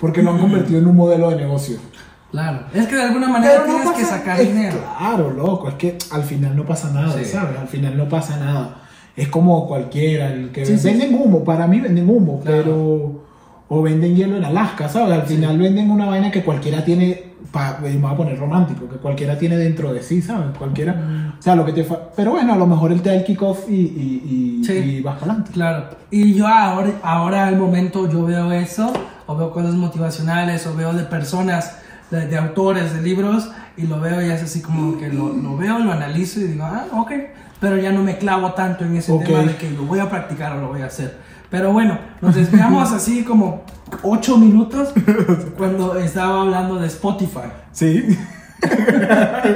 porque 0.00 0.22
lo 0.22 0.30
han 0.30 0.38
convertido 0.38 0.78
en 0.78 0.86
un 0.86 0.96
modelo 0.96 1.28
de 1.30 1.36
negocio. 1.36 1.76
Claro, 2.30 2.60
es 2.72 2.86
que 2.86 2.96
de 2.96 3.02
alguna 3.02 3.28
manera 3.28 3.58
no 3.58 3.64
tienes 3.64 3.90
que 3.90 4.02
pasa- 4.02 4.18
sacar 4.18 4.40
es- 4.40 4.48
dinero. 4.54 4.78
Claro, 4.98 5.30
loco, 5.30 5.68
es 5.68 5.74
que 5.74 5.98
al 6.10 6.22
final 6.22 6.56
no 6.56 6.64
pasa 6.64 6.90
nada, 6.92 7.12
Sí. 7.18 7.24
¿sabes? 7.26 7.58
Al 7.58 7.68
final 7.68 7.96
no 7.96 8.08
pasa 8.08 8.36
nada. 8.38 8.76
Es 9.16 9.28
como 9.28 9.66
cualquiera, 9.68 10.32
el 10.32 10.50
que 10.50 10.64
Sí, 10.64 10.78
sí, 10.78 10.88
venden 10.88 11.14
humo, 11.14 11.44
para 11.44 11.66
mí 11.66 11.80
venden 11.80 12.08
humo, 12.08 12.40
Claro. 12.40 12.62
pero 12.62 13.24
o 13.68 13.82
venden 13.82 14.14
hielo 14.14 14.36
en 14.36 14.44
Alaska, 14.44 14.88
¿sabes? 14.88 15.12
Al 15.12 15.22
final 15.22 15.58
venden 15.58 15.90
una 15.90 16.06
vaina 16.06 16.30
que 16.30 16.42
cualquiera 16.44 16.84
tiene, 16.84 17.33
pa, 17.50 17.78
me 17.82 17.96
voy 17.96 18.12
a 18.12 18.16
poner 18.16 18.38
romántico, 18.38 18.88
que 18.88 18.96
cualquiera 18.96 19.38
tiene 19.38 19.56
dentro 19.56 19.92
de 19.92 20.02
sí, 20.02 20.20
¿sabes? 20.22 20.56
Cualquiera, 20.58 21.34
o 21.38 21.42
sea, 21.42 21.54
lo 21.54 21.64
que 21.64 21.72
te 21.72 21.84
fa- 21.84 22.10
pero 22.16 22.32
bueno, 22.32 22.52
a 22.52 22.56
lo 22.56 22.66
mejor 22.66 22.90
él 22.92 23.02
te 23.02 23.10
da 23.10 23.14
el 23.16 23.24
kickoff 23.24 23.68
y, 23.68 23.72
y, 23.74 24.58
y, 24.60 24.64
Sí. 24.64 24.72
y 24.72 25.00
vas 25.02 25.14
para 25.18 25.32
adelante. 25.32 25.52
Claro. 25.52 25.84
Y 26.10 26.34
yo 26.34 26.46
ahora, 26.48 26.90
ahora 27.02 27.46
al 27.46 27.56
momento 27.56 28.10
yo 28.10 28.24
veo 28.24 28.50
eso, 28.52 28.92
o 29.26 29.36
veo 29.36 29.50
cosas 29.52 29.74
motivacionales, 29.74 30.66
o 30.66 30.74
veo 30.74 30.92
de 30.92 31.04
personas, 31.04 31.76
de, 32.10 32.26
de 32.26 32.36
autores, 32.36 32.92
de 32.94 33.02
libros, 33.02 33.50
y 33.76 33.86
lo 33.86 34.00
veo 34.00 34.20
y 34.24 34.30
es 34.30 34.42
así 34.42 34.60
como 34.62 34.98
que 34.98 35.08
lo, 35.08 35.32
lo 35.32 35.56
veo, 35.56 35.78
lo 35.80 35.92
analizo 35.92 36.40
y 36.40 36.44
digo, 36.44 36.64
ah, 36.64 36.86
ok. 36.92 37.10
Pero 37.60 37.76
ya 37.78 37.92
no 37.92 38.02
me 38.02 38.18
clavo 38.18 38.52
tanto 38.52 38.84
en 38.84 38.96
ese 38.96 39.10
Ok. 39.12 39.24
tema 39.24 39.38
de 39.40 39.56
que 39.56 39.70
lo 39.70 39.84
voy 39.84 39.98
a 39.98 40.08
practicar 40.10 40.52
o 40.56 40.60
lo 40.60 40.68
voy 40.68 40.82
a 40.82 40.86
hacer. 40.86 41.16
Pero 41.54 41.72
bueno, 41.72 41.96
nos 42.20 42.34
desviamos 42.34 42.90
así 42.90 43.22
como 43.22 43.62
8 44.02 44.38
minutos 44.38 44.88
cuando 45.56 45.96
estaba 46.00 46.40
hablando 46.40 46.80
de 46.80 46.88
Spotify. 46.88 47.46
Sí. 47.70 48.18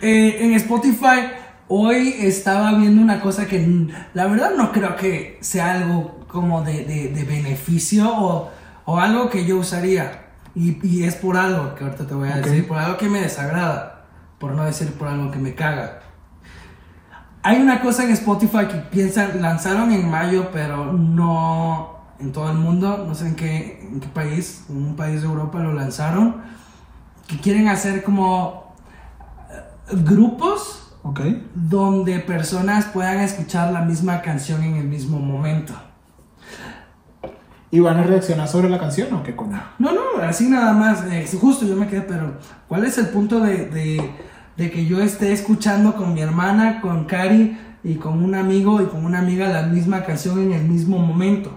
Eh, 0.00 0.36
en 0.44 0.52
Spotify 0.54 1.30
hoy 1.66 2.14
estaba 2.20 2.72
viendo 2.78 3.02
una 3.02 3.20
cosa 3.20 3.46
que 3.46 3.88
la 4.14 4.26
verdad 4.28 4.52
no 4.56 4.70
creo 4.70 4.94
que 4.94 5.38
sea 5.40 5.72
algo 5.72 6.20
como 6.28 6.62
de, 6.62 6.84
de- 6.84 7.08
de 7.08 7.24
beneficio 7.24 8.08
o, 8.08 8.50
o 8.84 8.98
algo 9.00 9.28
que 9.28 9.44
yo 9.44 9.56
usaría. 9.58 10.26
Y, 10.54 10.78
y 10.86 11.02
es 11.04 11.16
por 11.16 11.36
algo 11.36 11.74
que 11.74 11.82
ahorita 11.84 12.06
te 12.06 12.14
voy 12.14 12.28
a 12.28 12.36
Ok. 12.36 12.44
decir, 12.44 12.68
por 12.68 12.78
algo 12.78 12.96
que 12.96 13.08
me 13.08 13.20
desagrada, 13.20 14.04
por 14.38 14.52
no 14.52 14.64
decir 14.64 14.92
por 14.92 15.08
algo 15.08 15.30
que 15.32 15.38
me 15.38 15.54
caga. 15.54 16.00
Hay 17.48 17.62
una 17.62 17.80
cosa 17.80 18.04
en 18.04 18.10
Spotify 18.10 18.66
que 18.70 18.76
piensan, 18.90 19.40
lanzaron 19.40 19.90
en 19.90 20.06
mayo, 20.10 20.50
pero 20.52 20.92
no 20.92 21.96
en 22.20 22.30
todo 22.30 22.50
el 22.50 22.58
mundo, 22.58 23.06
no 23.08 23.14
sé 23.14 23.28
en 23.28 23.36
qué, 23.36 23.88
en 23.90 24.00
qué 24.00 24.08
país, 24.08 24.66
en 24.68 24.76
un 24.76 24.96
país 24.96 25.22
de 25.22 25.28
Europa 25.28 25.58
lo 25.60 25.72
lanzaron, 25.72 26.42
que 27.26 27.38
quieren 27.38 27.68
hacer 27.68 28.02
como 28.04 28.74
eh, 29.50 29.94
grupos 30.04 30.92
donde 31.54 32.18
personas 32.18 32.84
puedan 32.84 33.20
escuchar 33.20 33.72
la 33.72 33.80
misma 33.80 34.20
canción 34.20 34.62
en 34.62 34.74
el 34.76 34.84
mismo 34.84 35.18
momento. 35.18 35.72
¿Y 37.70 37.80
van 37.80 37.96
a 37.96 38.02
reaccionar 38.02 38.46
sobre 38.46 38.68
la 38.68 38.78
canción 38.78 39.10
o 39.14 39.22
qué 39.22 39.34
coño? 39.34 39.58
No, 39.78 39.92
no, 39.92 40.00
así 40.22 40.50
nada 40.50 40.74
más. 40.74 41.02
eh, 41.10 41.26
justo 41.40 41.64
yo 41.64 41.76
me 41.76 41.86
quedé, 41.86 42.02
pero 42.02 42.34
¿cuál 42.68 42.84
es 42.84 42.98
el 42.98 43.06
punto 43.08 43.40
de, 43.40 43.70
de- 43.70 44.27
de 44.58 44.70
que 44.70 44.84
yo 44.84 45.00
esté 45.00 45.32
escuchando 45.32 45.94
con 45.96 46.12
mi 46.12 46.20
hermana, 46.20 46.80
con 46.82 47.04
Cari 47.06 47.56
y 47.82 47.94
con 47.94 48.22
un 48.22 48.34
amigo 48.34 48.82
y 48.82 48.86
con 48.86 49.04
una 49.06 49.20
amiga 49.20 49.48
la 49.48 49.62
misma 49.62 50.04
canción 50.04 50.40
en 50.42 50.52
el 50.52 50.64
mismo 50.64 50.98
momento? 50.98 51.50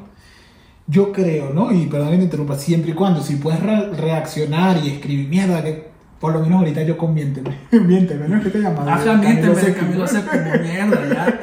Yo 0.88 1.12
creo, 1.12 1.52
¿no? 1.54 1.72
Y 1.72 1.88
perdón 1.88 2.12
que 2.12 2.18
te 2.18 2.24
interrumpa, 2.24 2.56
siempre 2.56 2.92
y 2.92 2.94
cuando, 2.94 3.22
si 3.22 3.36
puedes 3.38 3.60
re- 3.62 3.90
reaccionar 3.92 4.78
y 4.84 4.90
escribir 4.90 5.28
mierda, 5.30 5.64
que 5.64 5.91
por 6.22 6.34
lo 6.34 6.40
menos 6.42 6.60
ahorita 6.60 6.84
yo 6.84 6.98
con 6.98 7.14
miénteme. 7.16 7.50
miénteme, 7.72 8.28
¿no? 8.30 8.40
¿Qué 8.42 8.50
te 8.52 8.60
llamas? 8.60 8.88
Ajá, 8.88 9.16
miénteme 9.16 9.74
Camilo 9.74 10.08
Séptimo, 10.08 10.44
mierda, 10.62 11.00
ya, 11.12 11.40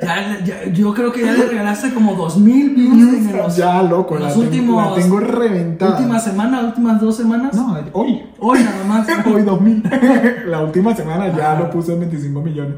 ya, 0.00 0.44
ya- 0.44 0.72
Yo 0.72 0.94
creo 0.94 1.12
que 1.12 1.22
ya 1.26 1.32
le 1.32 1.46
regalaste 1.46 1.92
como 1.92 2.14
dos 2.14 2.38
mil 2.38 2.70
views 2.70 3.12
en 3.12 3.36
los, 3.36 3.56
Ya, 3.56 3.82
loco, 3.82 4.14
en 4.16 4.22
la, 4.22 4.28
los 4.28 4.34
tengo, 4.36 4.46
últimos. 4.48 4.96
la 4.96 5.02
tengo 5.02 5.18
reventada. 5.20 5.96
Última 5.98 6.18
semana, 6.20 6.60
últimas 6.60 7.00
dos 7.00 7.16
semanas. 7.16 7.54
No, 7.54 7.76
hoy. 7.92 8.22
Hoy 8.38 8.60
nada 8.60 8.84
más. 8.86 9.08
Hoy 9.26 9.42
2000. 9.42 9.82
la 10.46 10.62
última 10.62 10.94
semana 10.94 11.36
ya 11.36 11.56
lo 11.58 11.68
puse 11.68 11.92
en 11.94 12.00
25 12.00 12.40
millones. 12.40 12.76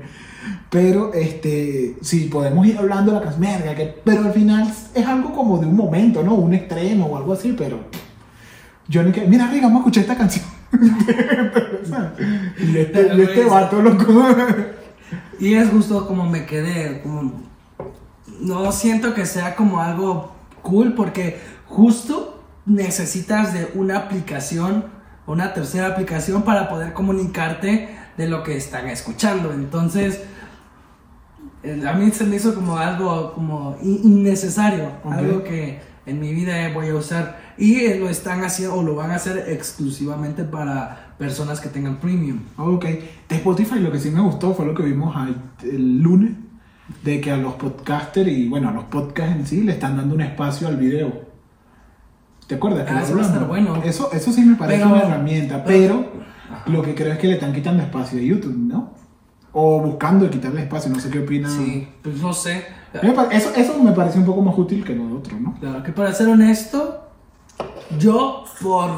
Pero, 0.71 1.13
este, 1.13 1.97
sí, 2.01 2.31
podemos 2.33 2.67
ir 2.67 2.79
hablando 2.79 3.13
de 3.13 3.19
la 3.19 3.25
canción, 3.25 3.75
que, 3.77 3.95
pero 4.03 4.23
al 4.23 4.33
final 4.33 4.67
es 4.95 5.07
algo 5.07 5.33
como 5.35 5.59
de 5.59 5.67
un 5.67 5.77
momento, 5.77 6.23
¿no? 6.23 6.35
Un 6.35 6.55
extremo 6.55 7.07
o 7.07 7.17
algo 7.19 7.35
así, 7.35 7.55
pero 7.57 7.79
yo 8.89 9.03
ni 9.03 9.13
que, 9.13 9.27
mira, 9.27 9.49
Riga, 9.49 9.67
vamos 9.67 9.77
a 9.77 9.83
escuchar 9.83 10.03
esta 10.05 10.17
canción. 10.17 10.45
y 12.59 12.77
este, 12.79 13.15
y 13.17 13.21
este 13.23 13.45
vato, 13.45 13.83
loco. 13.83 14.05
Y 15.39 15.55
es 15.55 15.69
justo 15.71 16.07
como 16.07 16.29
me 16.29 16.47
quedé, 16.47 17.01
como 17.03 17.43
no 18.41 18.73
siento 18.73 19.15
que 19.15 19.27
sea 19.27 19.55
como 19.57 19.81
algo 19.81 20.33
cool 20.63 20.95
porque 20.95 21.41
justo 21.67 22.43
necesitas 22.67 23.53
de 23.53 23.71
una 23.75 23.97
aplicación, 23.99 24.87
una 25.27 25.53
tercera 25.53 25.89
aplicación 25.89 26.43
para 26.43 26.69
poder 26.69 26.93
comunicarte 26.93 27.89
de 28.17 28.29
lo 28.29 28.43
que 28.43 28.57
están 28.57 28.89
escuchando. 28.89 29.53
Entonces, 29.53 30.21
eh, 31.65 31.83
a 31.87 31.93
mí 31.95 32.11
se 32.13 32.25
me 32.25 32.37
hizo 32.37 32.55
como 32.55 32.79
algo 32.79 33.33
como 33.35 33.77
in- 33.83 34.01
innecesario, 34.05 34.91
Ok. 35.05 35.13
algo 35.13 35.43
que 35.45 35.81
en 36.07 36.21
mi 36.21 36.33
vida 36.33 36.71
voy 36.73 36.89
a 36.89 36.95
usar 36.95 37.39
y 37.59 37.95
lo 37.99 38.09
están 38.09 38.43
haciendo 38.45 38.77
o 38.77 38.83
lo 38.83 38.95
van 38.95 39.11
a 39.11 39.17
hacer 39.17 39.45
exclusivamente 39.49 40.45
para 40.45 41.15
personas 41.19 41.61
que 41.61 41.69
tengan 41.69 41.97
premium. 41.97 42.39
ok, 42.57 42.85
de 42.85 43.37
Spotify 43.37 43.79
lo 43.81 43.93
que 43.93 43.99
sí 43.99 44.11
me 44.11 44.21
gustó 44.21 44.55
fue 44.55 44.67
lo 44.67 44.75
que 44.75 44.83
vimos 44.83 45.15
el 45.63 45.99
lunes, 46.03 46.33
de 47.05 47.21
que 47.21 47.31
a 47.31 47.37
los 47.37 47.55
podcasters 47.55 48.29
y, 48.31 48.49
bueno, 48.49 48.69
a 48.69 48.73
los 48.73 48.85
podcasts 48.85 49.35
en 49.37 49.47
sí 49.47 49.63
le 49.63 49.73
están 49.73 49.97
dando 49.97 50.15
un 50.15 50.21
espacio 50.21 50.67
al 50.69 50.77
video. 50.77 51.31
¿Te 52.47 52.57
acuerdas? 52.57 52.85
que 52.87 52.93
Ah, 52.93 53.03
eso 53.03 53.15
va 53.15 53.23
a 53.23 53.27
estar 53.27 53.47
bueno. 53.47 53.83
Eso, 53.85 54.11
eso 54.13 54.33
sí 54.33 54.43
me 54.45 54.57
parece 54.57 54.83
Pero- 54.83 54.93
una 54.95 55.03
herramienta, 55.03 55.65
pero- 55.65 56.05
pero, 56.11 56.23
lo 56.67 56.83
que 56.83 56.95
creo 56.95 57.13
es 57.13 57.19
que 57.19 57.29
le 57.29 57.35
están 57.35 57.53
quitando 57.53 57.83
espacio 57.83 58.19
a 58.19 58.23
YouTube, 58.23 58.57
¿no? 58.57 58.93
O 59.53 59.81
buscando 59.81 60.29
quitarle 60.29 60.63
espacio, 60.63 60.91
no 60.91 60.99
sé 60.99 61.09
qué 61.11 61.21
opina. 61.21 61.49
Sí, 61.49 61.87
pues 62.03 62.21
no 62.21 62.33
sé. 62.33 62.65
Eso, 63.31 63.55
eso 63.55 63.83
me 63.83 63.93
parece 63.93 64.19
un 64.19 64.27
poco 64.27 64.43
más 64.43 64.57
útil 64.59 64.85
que 64.85 64.95
lo 64.95 65.17
otro, 65.17 65.39
¿no? 65.41 65.55
Claro, 65.61 65.83
que 65.83 65.93
para 65.93 66.13
ser 66.13 66.29
honesto, 66.29 67.12
yo 67.99 68.45
por, 68.61 68.91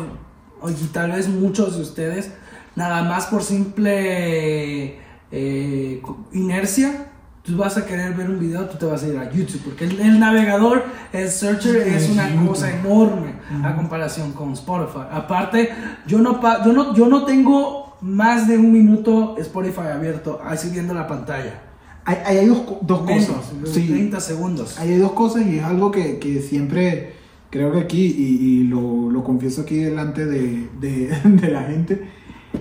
oye, 0.60 0.76
tal 0.92 1.12
vez 1.12 1.28
muchos 1.28 1.76
de 1.76 1.82
ustedes, 1.82 2.30
nada 2.76 3.02
más 3.02 3.26
por 3.26 3.42
simple 3.42 4.98
eh, 5.30 6.02
inercia, 6.32 7.06
tú 7.42 7.56
vas 7.56 7.76
a 7.76 7.84
querer 7.86 8.14
ver 8.14 8.30
un 8.30 8.38
video, 8.40 8.66
tú 8.66 8.78
te 8.78 8.86
vas 8.86 9.02
a 9.02 9.08
ir 9.08 9.18
a 9.18 9.30
YouTube, 9.30 9.60
porque 9.64 9.84
el, 9.84 10.00
el 10.00 10.18
navegador, 10.18 10.84
el 11.12 11.28
searcher 11.28 11.76
es 11.76 12.08
una 12.08 12.30
YouTube. 12.30 12.48
cosa 12.48 12.70
enorme 12.74 13.34
a 13.62 13.74
comparación 13.76 14.32
con 14.32 14.52
Spotify. 14.52 15.06
Aparte, 15.10 15.70
yo 16.06 16.18
no, 16.20 16.40
pa- 16.40 16.64
yo 16.64 16.72
no, 16.72 16.94
yo 16.94 17.06
no 17.06 17.24
tengo 17.24 17.96
más 18.00 18.48
de 18.48 18.56
un 18.58 18.72
minuto 18.72 19.36
Spotify 19.38 19.88
abierto, 19.92 20.40
así 20.44 20.70
viendo 20.70 20.94
la 20.94 21.06
pantalla. 21.06 21.60
Hay, 22.06 22.16
hay- 22.24 22.46
dos, 22.46 22.58
co- 22.60 22.78
dos 22.82 23.04
Menos, 23.04 23.26
cosas. 23.26 23.62
de 23.62 23.66
Sí, 23.72 23.88
30 23.88 24.20
segundos. 24.20 24.78
hay 24.78 24.96
dos 24.98 25.12
cosas 25.12 25.42
y 25.46 25.58
es 25.58 25.64
algo 25.64 25.90
que, 25.90 26.18
que 26.18 26.40
siempre 26.42 27.14
creo 27.54 27.70
que 27.70 27.78
aquí, 27.78 28.04
y, 28.04 28.60
y 28.60 28.64
lo, 28.64 29.08
lo 29.10 29.22
confieso 29.22 29.62
aquí 29.62 29.76
delante 29.76 30.26
de, 30.26 30.68
de- 30.80 31.08
de 31.24 31.48
la 31.52 31.62
gente, 31.62 32.00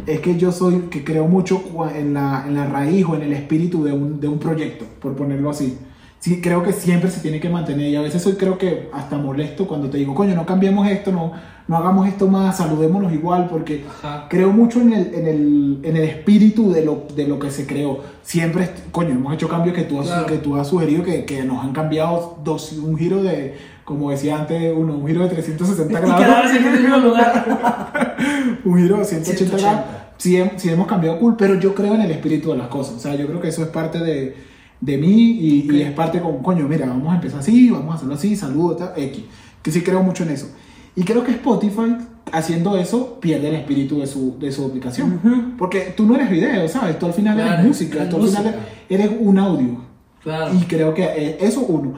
es 0.05 0.19
que 0.19 0.37
yo 0.37 0.51
soy, 0.51 0.81
que 0.91 1.03
creo 1.03 1.27
mucho 1.27 1.63
en 1.95 2.13
la, 2.13 2.45
en 2.47 2.53
la 2.53 2.67
raíz 2.67 3.03
o 3.09 3.15
en 3.15 3.23
el 3.23 3.33
espíritu 3.33 3.83
de 3.83 3.91
un, 3.91 4.19
de 4.19 4.27
un 4.27 4.37
proyecto, 4.37 4.85
por 5.01 5.15
ponerlo 5.15 5.49
así. 5.49 5.77
Sí, 6.19 6.39
creo 6.41 6.61
que 6.63 6.71
siempre 6.73 7.09
se 7.09 7.19
tiene 7.21 7.39
que 7.39 7.49
mantener 7.49 7.89
y 7.89 7.95
a 7.95 8.01
veces 8.01 8.21
soy 8.21 8.33
creo 8.33 8.57
que 8.59 8.89
hasta 8.93 9.17
molesto 9.17 9.67
cuando 9.67 9.89
te 9.89 9.97
digo, 9.97 10.13
coño, 10.15 10.35
no 10.35 10.45
cambiemos 10.45 10.87
esto, 10.87 11.11
no, 11.11 11.33
no 11.67 11.75
hagamos 11.77 12.07
esto 12.07 12.27
más, 12.29 12.57
saludémonos 12.57 13.11
igual, 13.11 13.47
porque 13.49 13.83
Ajá. 13.89 14.27
creo 14.29 14.51
mucho 14.53 14.79
en 14.79 14.93
el, 14.93 15.13
en 15.15 15.27
el, 15.27 15.79
en 15.83 15.97
el 15.97 16.03
espíritu 16.03 16.71
de 16.71 16.85
lo, 16.85 17.07
de 17.15 17.27
lo 17.27 17.39
que 17.39 17.49
se 17.51 17.65
creó. 17.65 17.99
Siempre, 18.21 18.69
coño, 18.91 19.09
hemos 19.09 19.33
hecho 19.33 19.49
cambios 19.49 19.75
que 19.75 19.83
tú 19.83 19.99
has, 19.99 20.07
Claro. 20.07 20.25
que 20.27 20.37
tú 20.37 20.55
has 20.55 20.67
sugerido 20.67 21.03
que, 21.03 21.25
que 21.25 21.43
nos 21.43 21.61
han 21.63 21.73
cambiado 21.73 22.37
dos, 22.43 22.71
un 22.71 22.97
giro 22.97 23.21
de, 23.21 23.55
como 23.93 24.11
decía 24.11 24.37
antes 24.39 24.73
uno, 24.75 24.95
un 24.97 25.07
giro 25.07 25.23
de 25.23 25.29
360 25.29 25.99
Y 25.99 26.01
grados. 26.01 26.19
quedarse 26.25 26.57
en 26.57 26.65
el 26.67 26.79
mismo 26.81 26.97
lugar. 26.97 28.15
un 28.65 28.77
giro 28.77 28.97
de 28.97 29.05
180, 29.05 29.37
180. 29.57 29.57
grados. 29.57 29.85
Sí, 30.17 30.41
sí 30.57 30.69
hemos 30.69 30.87
cambiado 30.87 31.19
cool, 31.19 31.35
pero 31.37 31.55
yo 31.59 31.73
creo 31.73 31.95
en 31.95 32.01
el 32.01 32.11
espíritu 32.11 32.51
de 32.51 32.57
las 32.57 32.67
cosas. 32.67 32.95
O 32.95 32.99
sea, 32.99 33.15
yo 33.15 33.27
creo 33.27 33.41
que 33.41 33.47
eso 33.49 33.61
es 33.63 33.69
parte 33.69 33.99
de, 33.99 34.35
de 34.79 34.97
mí 34.97 35.31
y, 35.39 35.61
y 35.65 35.69
Ok. 35.69 35.87
es 35.87 35.91
parte 35.93 36.21
con, 36.21 36.41
coño, 36.43 36.67
mira, 36.67 36.85
vamos 36.85 37.11
a 37.11 37.15
empezar 37.15 37.39
así, 37.39 37.69
vamos 37.69 37.91
a 37.93 37.95
hacerlo 37.95 38.13
así, 38.15 38.35
saludos, 38.35 38.77
tal, 38.77 38.93
X. 38.95 39.23
Que 39.61 39.71
sí 39.71 39.81
creo 39.81 40.01
mucho 40.03 40.23
en 40.23 40.29
eso. 40.29 40.47
Y 40.95 41.03
creo 41.03 41.23
que 41.23 41.31
Spotify, 41.31 41.97
haciendo 42.31 42.77
eso, 42.77 43.19
pierde 43.19 43.49
el 43.49 43.55
espíritu 43.55 43.99
de 43.99 44.07
su, 44.07 44.37
de 44.39 44.51
su 44.51 44.65
aplicación. 44.65 45.19
Ujú. 45.23 45.57
Porque 45.57 45.93
tú 45.97 46.05
no 46.05 46.15
eres 46.15 46.29
video, 46.29 46.67
¿sabes? 46.69 46.99
Tú 46.99 47.07
al 47.07 47.13
final 47.13 47.35
Claro, 47.35 47.53
eres 47.53 47.65
música, 47.65 47.97
eres 47.97 48.09
tú 48.09 48.17
al 48.17 48.27
final 48.27 48.55
eres 48.89 49.09
un 49.19 49.39
audio. 49.39 49.81
Claro. 50.21 50.53
Y 50.53 50.63
creo 50.65 50.93
que 50.93 51.03
eh, 51.03 51.37
eso 51.41 51.61
uno. 51.61 51.95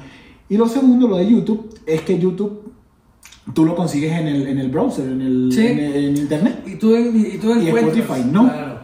Y 0.49 0.58
lo 0.58 0.67
segundo, 0.67 1.08
lo 1.08 1.17
de 1.17 1.29
YouTube, 1.29 1.73
es 1.86 2.01
que 2.01 2.19
YouTube 2.19 2.71
tú 3.53 3.65
lo 3.65 3.75
consigues 3.75 4.12
en 4.13 4.27
el, 4.27 4.47
en 4.47 4.58
el 4.60 4.69
browser, 4.69 5.08
en, 5.08 5.21
el, 5.21 5.49
Sí. 5.51 5.65
en, 5.65 5.79
en 5.79 6.17
internet. 6.17 6.63
Y 6.65 6.75
tú, 6.75 6.95
en- 6.95 7.15
y 7.15 7.38
tú 7.38 7.53
Y. 7.60 7.67
Spotify, 7.69 8.23
¿no? 8.31 8.43
Claro. 8.43 8.79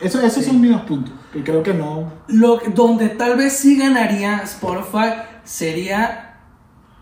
Eso, 0.00 0.20
esos 0.20 0.44
son 0.44 0.60
mis 0.60 0.70
dos 0.70 0.82
puntos. 0.82 1.12
Que 1.32 1.42
creo 1.42 1.62
que 1.62 1.72
no. 1.74 2.12
Lo 2.28 2.58
que- 2.58 2.70
donde 2.70 3.08
tal 3.08 3.36
vez 3.36 3.52
sí 3.54 3.78
ganaría 3.78 4.38
Spotify 4.38 5.14
sería 5.44 6.38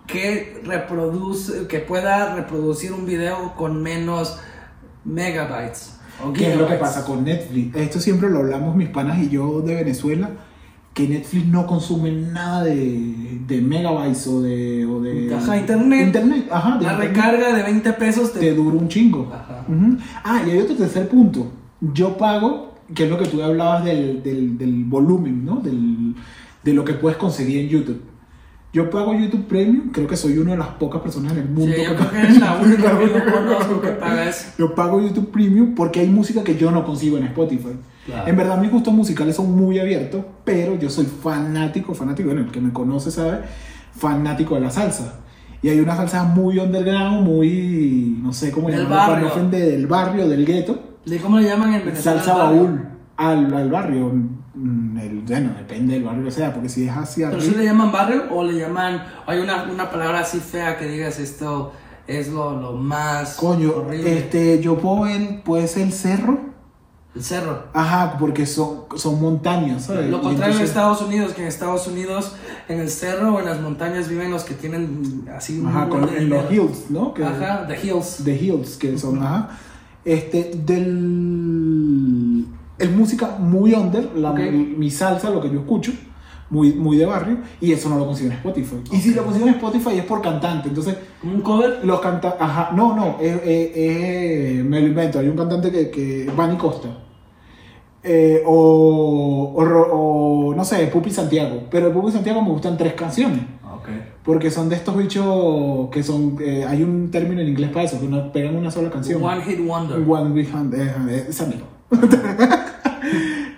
que 0.07 0.61
reproduce, 0.65 1.67
que 1.67 1.79
pueda 1.81 2.35
reproducir 2.35 2.93
un 2.93 3.07
video 3.07 3.55
con 3.57 3.83
menos 3.83 4.39
megabytes. 5.05 5.99
¿Qué 6.35 6.53
es 6.53 6.57
lo 6.57 6.69
que 6.69 6.75
pasa 6.75 7.05
con 7.05 7.25
Netflix? 7.25 7.75
Esto 7.77 7.99
siempre 8.01 8.31
lo 8.31 8.39
hablamos 8.41 8.77
mis 8.77 8.89
panas 8.89 9.19
y 9.19 9.29
yo 9.31 9.61
de 9.63 9.75
Venezuela. 9.75 10.31
Que 10.95 11.09
Netflix 11.09 11.47
no 11.49 11.67
consume 11.67 12.13
nada 12.13 12.63
de, 12.65 13.41
de 13.49 13.61
megabytes 13.61 14.27
o 14.29 14.41
de, 14.43 14.87
o 14.87 15.01
de. 15.01 15.35
Ajá, 15.35 15.57
internet. 15.59 16.07
Internet, 16.07 16.47
ajá. 16.51 16.79
de 16.79 16.85
La 16.85 16.93
internet. 16.93 17.17
recarga 17.17 17.57
de 17.57 17.63
20 17.65 17.93
pesos 17.95 18.33
te... 18.33 18.39
te 18.41 18.55
dura 18.55 18.77
un 18.77 18.89
chingo. 18.89 19.29
Ajá. 19.35 19.67
Ah, 20.23 20.43
y 20.47 20.51
hay 20.53 20.59
otro 20.61 20.77
tercer 20.77 21.09
punto. 21.09 21.51
Yo 21.81 22.17
pago, 22.17 22.75
que 22.95 23.05
es 23.05 23.11
lo 23.11 23.19
que 23.19 23.27
tú 23.27 23.43
hablabas 23.43 23.85
del, 23.85 24.23
del, 24.23 24.57
del 24.57 24.85
volumen, 24.85 25.45
¿no? 25.45 25.57
Del, 25.57 26.15
de 26.63 26.73
lo 26.73 26.85
que 26.85 26.93
puedes 26.95 27.19
conseguir 27.19 27.59
en 27.65 27.69
YouTube. 27.69 28.01
Yo 28.73 28.91
pago 28.91 29.15
YouTube 29.15 29.47
Premium, 29.47 29.91
creo 29.93 30.07
que 30.09 30.17
soy 30.17 30.39
una 30.39 30.53
de 30.53 30.59
las 30.59 30.67
pocas 30.69 31.01
personas 31.01 31.33
en 31.33 31.39
el 31.39 31.45
Sí, 31.45 31.51
mundo 31.53 31.77
yo 31.77 31.91
que 31.91 31.95
creo 31.97 32.11
que 32.11 32.19
eres 32.19 32.41
la 32.41 32.57
única 32.57 32.99
que 32.99 33.07
yo 33.07 33.33
conozco 33.33 33.81
que 33.81 33.89
paga 33.91 34.29
eso. 34.29 34.47
Yo 34.59 34.75
pago 34.75 35.01
YouTube 35.01 35.31
Premium 35.31 35.75
porque 35.77 36.01
hay 36.01 36.09
música 36.09 36.43
que 36.43 36.57
yo 36.57 36.71
no 36.73 36.85
consigo 36.85 37.17
en 37.19 37.25
Spotify. 37.25 37.77
Claro. 38.07 38.29
En 38.29 38.37
verdad 38.37 38.59
mis 38.59 38.71
gustos 38.71 38.93
musicales 38.93 39.35
son 39.37 39.53
muy 39.57 39.79
abiertos, 39.79 40.25
pero 40.45 40.77
yo 40.79 40.91
soy 40.91 41.07
fanático, 41.07 41.95
fanático, 41.95 42.29
bueno, 42.29 42.43
el 42.45 42.51
que 42.51 42.61
me 42.61 42.73
conoce 42.73 43.11
sabe, 43.11 43.41
fanático 43.97 44.55
de 44.55 44.61
la 44.61 44.71
salsa. 44.71 45.21
Y 45.63 45.69
hay 45.71 45.81
una 45.81 45.97
salsa 45.97 46.25
muy 46.25 46.59
underground, 46.59 47.27
muy, 47.27 48.19
no 48.23 48.33
sé 48.35 48.51
cómo 48.51 48.69
llamarlo, 48.69 49.15
para 49.15 49.21
no 49.21 49.27
ofender, 49.29 49.71
del 49.71 49.87
barrio, 49.87 50.29
del 50.29 50.45
gueto. 50.45 50.79
¿De 51.07 51.17
cómo 51.19 51.39
le 51.39 51.49
llaman 51.49 51.73
en 51.75 51.85
Venezuela? 51.87 52.23
Salsa 52.23 52.37
baúl 52.37 52.87
al, 53.17 53.55
al 53.55 53.71
barrio. 53.71 54.13
Mm, 54.55 54.99
el- 54.99 55.21
bueno, 55.23 55.51
depende 55.57 55.95
del 55.95 56.05
barrio 56.05 56.25
que 56.25 56.31
sea, 56.31 56.53
porque 56.53 56.69
si 56.69 56.85
es 56.87 56.91
hacia 56.95 57.31
¿Pero 57.31 57.41
sí 57.41 57.49
arriba, 57.49 57.63
le 57.63 57.69
llaman 57.69 57.93
barrio 57.93 58.23
o 58.31 58.45
le 58.45 58.59
llaman... 58.59 59.03
Hay 59.27 59.39
una, 59.41 59.65
una 59.65 59.91
palabra 59.91 60.21
así 60.21 60.39
fea 60.39 60.77
que 60.79 60.87
digas 60.87 61.19
esto 61.19 61.73
es 62.07 62.29
lo, 62.31 62.61
lo 62.61 62.73
más 62.73 63.35
coño, 63.37 63.73
horrible. 63.75 64.19
este, 64.19 64.61
yo 64.61 64.77
puedo 64.77 65.05
ver, 65.05 65.43
puede 65.43 65.67
ser 65.67 65.85
el 65.85 65.93
cerro. 65.93 66.54
El 67.15 67.23
cerro. 67.23 67.63
Ajá, 67.73 68.17
porque 68.19 68.45
son, 68.45 68.85
son 68.97 69.21
montañas, 69.21 69.85
¿sabes? 69.85 70.11
Lo 70.11 70.17
contrario 70.21 70.47
en 70.47 70.63
entonces- 70.63 70.69
Estados 70.69 71.01
Unidos, 71.03 71.33
que 71.33 71.43
en 71.43 71.49
Estados 71.49 71.87
Unidos, 71.87 72.33
en 72.69 72.81
el 72.81 72.91
cerro 72.91 73.35
o 73.35 73.39
en 73.39 73.47
las 73.47 73.61
montañas 73.61 74.09
viven 74.09 74.33
los 74.33 74.43
que 74.43 74.55
tienen 74.55 75.25
así 75.37 75.63
Ajá, 75.65 75.89
con, 75.89 76.09
en 76.09 76.29
los 76.29 76.51
hills, 76.51 76.91
¿no? 76.91 77.15
Que- 77.15 77.25
Ajá, 77.25 77.67
the 77.69 77.79
hills. 77.87 78.23
The 78.25 78.35
hills, 78.37 78.77
que 78.77 78.99
son, 78.99 79.23
ajá. 79.23 79.51
Este, 80.05 80.53
del... 80.65 82.47
Es 82.79 82.91
música 82.91 83.37
muy 83.39 83.73
under, 83.75 84.11
la, 84.17 84.33
mi 84.33 84.91
salsa, 84.91 85.31
lo 85.31 85.41
que 85.41 85.51
yo 85.51 85.61
escucho, 85.61 85.93
muy, 86.55 86.73
muy 86.73 86.97
de 86.97 87.07
barrio, 87.07 87.39
y 87.61 87.73
eso 87.73 87.89
no 87.89 87.99
lo 87.99 88.07
consigo 88.07 88.31
en 88.31 88.37
Spotify. 88.37 88.77
Y 88.93 88.97
si 88.97 89.13
lo 89.15 89.25
consigo 89.25 89.47
en 89.49 89.55
Spotify 89.55 89.99
es 89.99 90.05
por 90.05 90.23
cantante, 90.23 90.69
entonces 90.69 90.97
un 91.23 91.41
cover. 91.41 91.81
los 91.83 92.01
cantantes, 92.01 92.41
ajá, 92.41 92.71
no, 92.75 92.95
no, 92.95 93.17
eh, 93.21 93.41
eh, 93.45 93.73
eh, 93.75 94.63
me 94.65 94.81
lo 94.81 94.87
invento, 94.87 95.19
hay 95.19 95.29
un 95.29 95.37
cantante 95.37 95.71
que, 95.71 95.91
que 95.91 96.31
Bunny 96.37 96.57
Costa. 96.57 96.89
Eh, 98.07 98.43
o, 98.45 99.55
o, 99.57 100.55
no 100.55 100.65
sé, 100.65 100.87
Pupi 100.89 101.11
Santiago. 101.11 101.63
Pero 101.71 101.89
de 101.89 101.95
Pupi 101.95 102.13
Santiago 102.13 102.43
me 102.43 102.51
gustan 102.51 102.77
tres 102.77 102.93
canciones. 102.95 103.41
Porque 104.25 104.51
son 104.51 104.71
de 104.71 104.77
estos 104.77 104.97
bichos 104.97 105.91
que 105.91 106.03
son. 106.03 106.39
eh, 106.41 106.65
hay 106.67 106.83
un 106.83 107.11
término 107.11 107.43
en 107.43 107.49
inglés 107.49 107.71
para 107.71 107.85
eso, 107.85 108.01
que 108.01 108.07
no 108.09 108.33
pegan 108.33 108.57
una 108.57 108.71
sola 108.71 108.91
canción. 108.91 109.23
One 109.23 109.43
hit 109.43 109.61
wonder. 109.61 110.03
One 110.07 110.33
Big 110.33 110.49
Hand, 110.55 110.73
eh, 110.75 110.95
eh. 111.11 111.29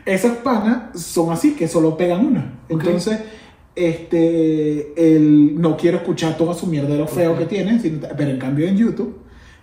Esas 0.07 0.37
panas 0.39 0.99
son 1.03 1.31
así, 1.33 1.53
que 1.55 1.69
solo 1.69 1.97
pegan 1.97 2.25
una. 2.25 2.55
Entonces, 2.71 3.21
este, 3.75 4.95
el, 5.17 5.61
no 5.61 5.77
quiero 5.77 5.99
escuchar 5.99 6.37
toda 6.37 6.55
su 6.55 6.67
mierdero 6.67 7.07
feo 7.07 7.33
Ok. 7.33 7.39
que 7.41 7.45
tienen, 7.47 7.81
sino- 7.81 8.07
pero 8.17 8.31
en 8.31 8.39
cambio 8.39 8.67
en 8.67 8.77
YouTube 8.77 9.19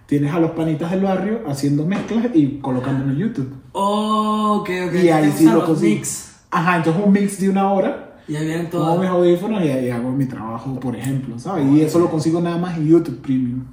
tienes 0.06 0.34
a 0.34 0.40
los 0.40 0.52
panitas 0.52 0.92
del 0.92 1.02
barrio 1.02 1.40
haciendo 1.48 1.86
mezclas 1.86 2.28
y 2.34 2.60
colocando 2.60 3.06
en 3.12 3.18
YouTube. 3.18 3.52
Oh, 3.72 4.58
ok, 4.62 4.70
ok. 4.90 4.94
y 5.04 5.10
ahí 5.10 5.30
¿Te 5.32 5.38
sí 5.38 5.46
lo 5.46 5.68
mix? 5.76 6.36
Ajá, 6.52 6.78
entonces 6.78 7.02
un 7.04 7.12
mix 7.12 7.40
de 7.40 7.50
una 7.50 7.72
hora 7.72 8.16
Y 8.28 8.36
ahí 8.36 8.46
vienen 8.46 8.68
Pongo 8.70 8.98
mis 9.00 9.08
todos. 9.10 9.18
audífonos 9.18 9.64
y 9.64 9.68
ahí 9.70 9.90
hago 9.90 10.12
mi 10.12 10.26
trabajo, 10.26 10.80
por 10.80 10.96
ejemplo, 10.96 11.40
¿sabes? 11.40 11.66
Y 11.72 11.82
eso 11.82 12.00
lo 12.00 12.10
consigo 12.12 12.40
nada 12.42 12.58
más 12.58 12.78
en 12.78 12.88
YouTube 12.88 13.20
Premium. 13.22 13.64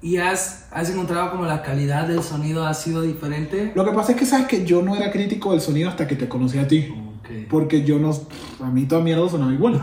¿Y 0.00 0.18
has, 0.18 0.68
has 0.70 0.90
encontrado 0.90 1.30
como 1.30 1.44
la 1.44 1.62
calidad 1.62 2.06
del 2.06 2.22
sonido 2.22 2.64
ha 2.66 2.74
sido 2.74 3.02
diferente? 3.02 3.72
Lo 3.74 3.84
que 3.84 3.92
pasa 3.92 4.12
es 4.12 4.18
que 4.18 4.26
sabes 4.26 4.46
que 4.46 4.64
yo 4.64 4.82
no 4.82 4.94
era 4.94 5.10
crítico 5.10 5.50
del 5.52 5.60
sonido 5.60 5.88
hasta 5.88 6.06
que 6.06 6.14
te 6.14 6.28
conocí 6.28 6.58
a 6.58 6.68
ti. 6.68 6.94
Porque 7.50 7.84
yo 7.84 7.98
no. 7.98 8.12
A 8.62 8.70
mí 8.70 8.86
toda 8.86 9.02
mierda 9.02 9.28
sonaba 9.28 9.52
igual. 9.52 9.82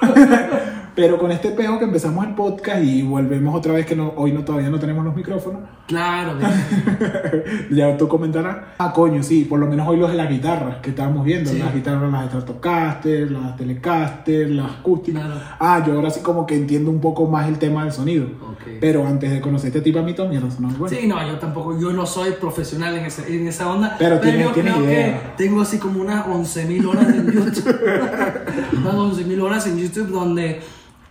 Pero 0.94 1.18
con 1.18 1.32
este 1.32 1.48
peo 1.50 1.76
que 1.78 1.84
empezamos 1.86 2.24
el 2.24 2.34
podcast 2.34 2.84
y 2.84 3.02
volvemos 3.02 3.52
otra 3.54 3.72
vez 3.72 3.84
que 3.84 3.96
no, 3.96 4.12
hoy 4.16 4.30
no, 4.32 4.44
todavía 4.44 4.70
no 4.70 4.78
tenemos 4.78 5.04
los 5.04 5.16
micrófonos, 5.16 5.62
Claro, 5.88 6.38
ya 7.70 7.96
tú 7.96 8.08
comentarás. 8.08 8.56
Ah, 8.78 8.92
coño, 8.92 9.22
sí, 9.22 9.44
por 9.44 9.58
lo 9.58 9.66
menos 9.66 9.86
hoy 9.88 9.96
los 9.98 10.10
de 10.10 10.16
las 10.16 10.30
guitarras 10.30 10.76
que 10.78 10.90
estábamos 10.90 11.24
viendo. 11.24 11.50
Sí. 11.50 11.58
Las 11.58 11.74
guitarras, 11.74 12.10
las 12.10 12.26
Stratocaster, 12.26 13.30
las 13.30 13.56
Telecaster, 13.56 14.50
las 14.50 14.70
acústicas. 14.70 15.24
Claro. 15.24 15.40
Ah, 15.58 15.82
yo 15.86 15.94
ahora 15.94 16.10
sí 16.10 16.20
como 16.20 16.46
que 16.46 16.54
entiendo 16.56 16.90
un 16.90 17.00
poco 17.00 17.26
más 17.26 17.48
el 17.48 17.58
tema 17.58 17.82
del 17.84 17.92
sonido. 17.92 18.26
Ok. 18.52 18.78
Pero 18.80 19.06
antes 19.06 19.30
de 19.30 19.40
conocer 19.40 19.68
este 19.68 19.80
tipo 19.80 19.98
a 19.98 20.02
mí 20.02 20.14
toda 20.14 20.28
mierda 20.28 20.50
sonaba 20.50 20.74
igual. 20.74 20.90
Sí, 20.90 21.06
no, 21.06 21.26
yo 21.26 21.38
tampoco, 21.38 21.78
yo 21.78 21.92
no 21.92 22.06
soy 22.06 22.30
profesional 22.40 22.96
en, 22.96 23.04
ese- 23.06 23.34
en 23.34 23.46
esa 23.48 23.70
onda. 23.70 23.96
Pero 23.98 24.20
tienes- 24.20 24.44
yo 24.46 24.52
tienes 24.52 24.74
creo 24.74 24.84
idea. 24.86 25.22
que 25.36 25.44
tengo 25.44 25.60
así 25.60 25.78
como 25.78 26.00
unas 26.00 26.24
11.000 26.26 26.86
horas 26.86 27.08
en 27.08 27.32
YouTube. 27.32 27.66
unas 28.78 28.94
11.000 28.94 29.42
horas 29.42 29.66
en 29.66 29.78
YouTube 29.78 30.08
donde 30.08 30.60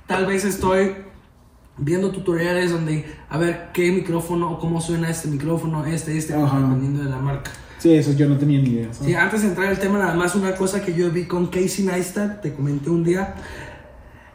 tal 0.07 0.25
vez 0.25 0.45
estoy 0.45 0.95
viendo 1.77 2.11
tutoriales 2.11 2.71
donde 2.71 3.05
a 3.29 3.37
ver 3.37 3.69
qué 3.73 3.91
micrófono 3.91 4.51
o 4.51 4.59
cómo 4.59 4.79
suena 4.81 5.09
este 5.09 5.27
micrófono, 5.27 5.85
este, 5.85 6.17
este, 6.17 6.33
Ajá. 6.33 6.59
dependiendo 6.59 7.03
de 7.03 7.09
la 7.09 7.17
marca. 7.17 7.51
Sí, 7.79 7.93
eso 7.93 8.13
yo 8.13 8.29
no 8.29 8.37
tenía 8.37 8.61
ni 8.61 8.69
idea. 8.69 8.93
¿sabes? 8.93 9.07
Sí, 9.07 9.15
antes 9.15 9.41
de 9.41 9.49
entrar 9.49 9.67
al 9.67 9.79
tema, 9.79 9.99
nada 9.99 10.13
más 10.13 10.35
una 10.35 10.55
cosa 10.55 10.81
que 10.81 10.93
yo 10.93 11.11
vi 11.11 11.25
con 11.25 11.47
Casey 11.47 11.85
Neistat, 11.85 12.41
te 12.41 12.53
comenté 12.53 12.89
un 12.89 13.03
día. 13.03 13.35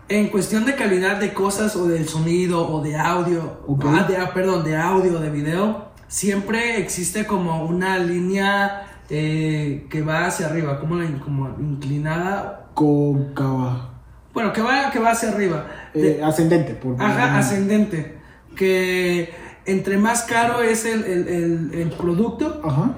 En 0.09 0.28
cuestión 0.28 0.64
de 0.64 0.74
calidad 0.74 1.18
de 1.18 1.33
cosas 1.33 1.76
o 1.76 1.87
del 1.87 2.09
sonido 2.09 2.66
o 2.66 2.83
de 2.83 2.96
audio, 2.96 3.61
ah, 3.85 4.07
de, 4.09 4.16
ah, 4.16 4.33
perdón, 4.35 4.64
de 4.64 4.76
audio, 4.76 5.18
de 5.18 5.31
video, 5.31 5.88
siempre 6.09 6.78
existe 6.78 7.26
como 7.26 7.64
una 7.64 7.98
línea 7.98 8.87
eh, 9.11 9.87
que 9.90 10.02
va 10.02 10.26
hacia 10.26 10.46
arriba, 10.46 10.81
como, 10.81 10.96
la, 10.96 11.07
como 11.20 11.48
inclinada, 11.61 12.70
Cóncava. 12.74 13.97
Bueno, 14.38 14.53
que 14.53 14.62
va, 14.62 14.90
que 14.90 14.98
va 15.01 15.11
hacia 15.11 15.31
arriba. 15.31 15.66
De- 15.94 16.18
Eh, 16.18 16.22
ascendente, 16.22 16.74
por 16.74 16.94
Ajá, 17.03 17.38
ascendente. 17.38 18.16
Que 18.57 19.33
entre 19.66 19.98
más 19.98 20.22
caro 20.22 20.62
es 20.62 20.85
el, 20.85 21.05
el- 21.05 21.29
el- 21.29 21.70
el 21.74 21.90
producto, 21.90 22.61
Ajá. 22.64 22.94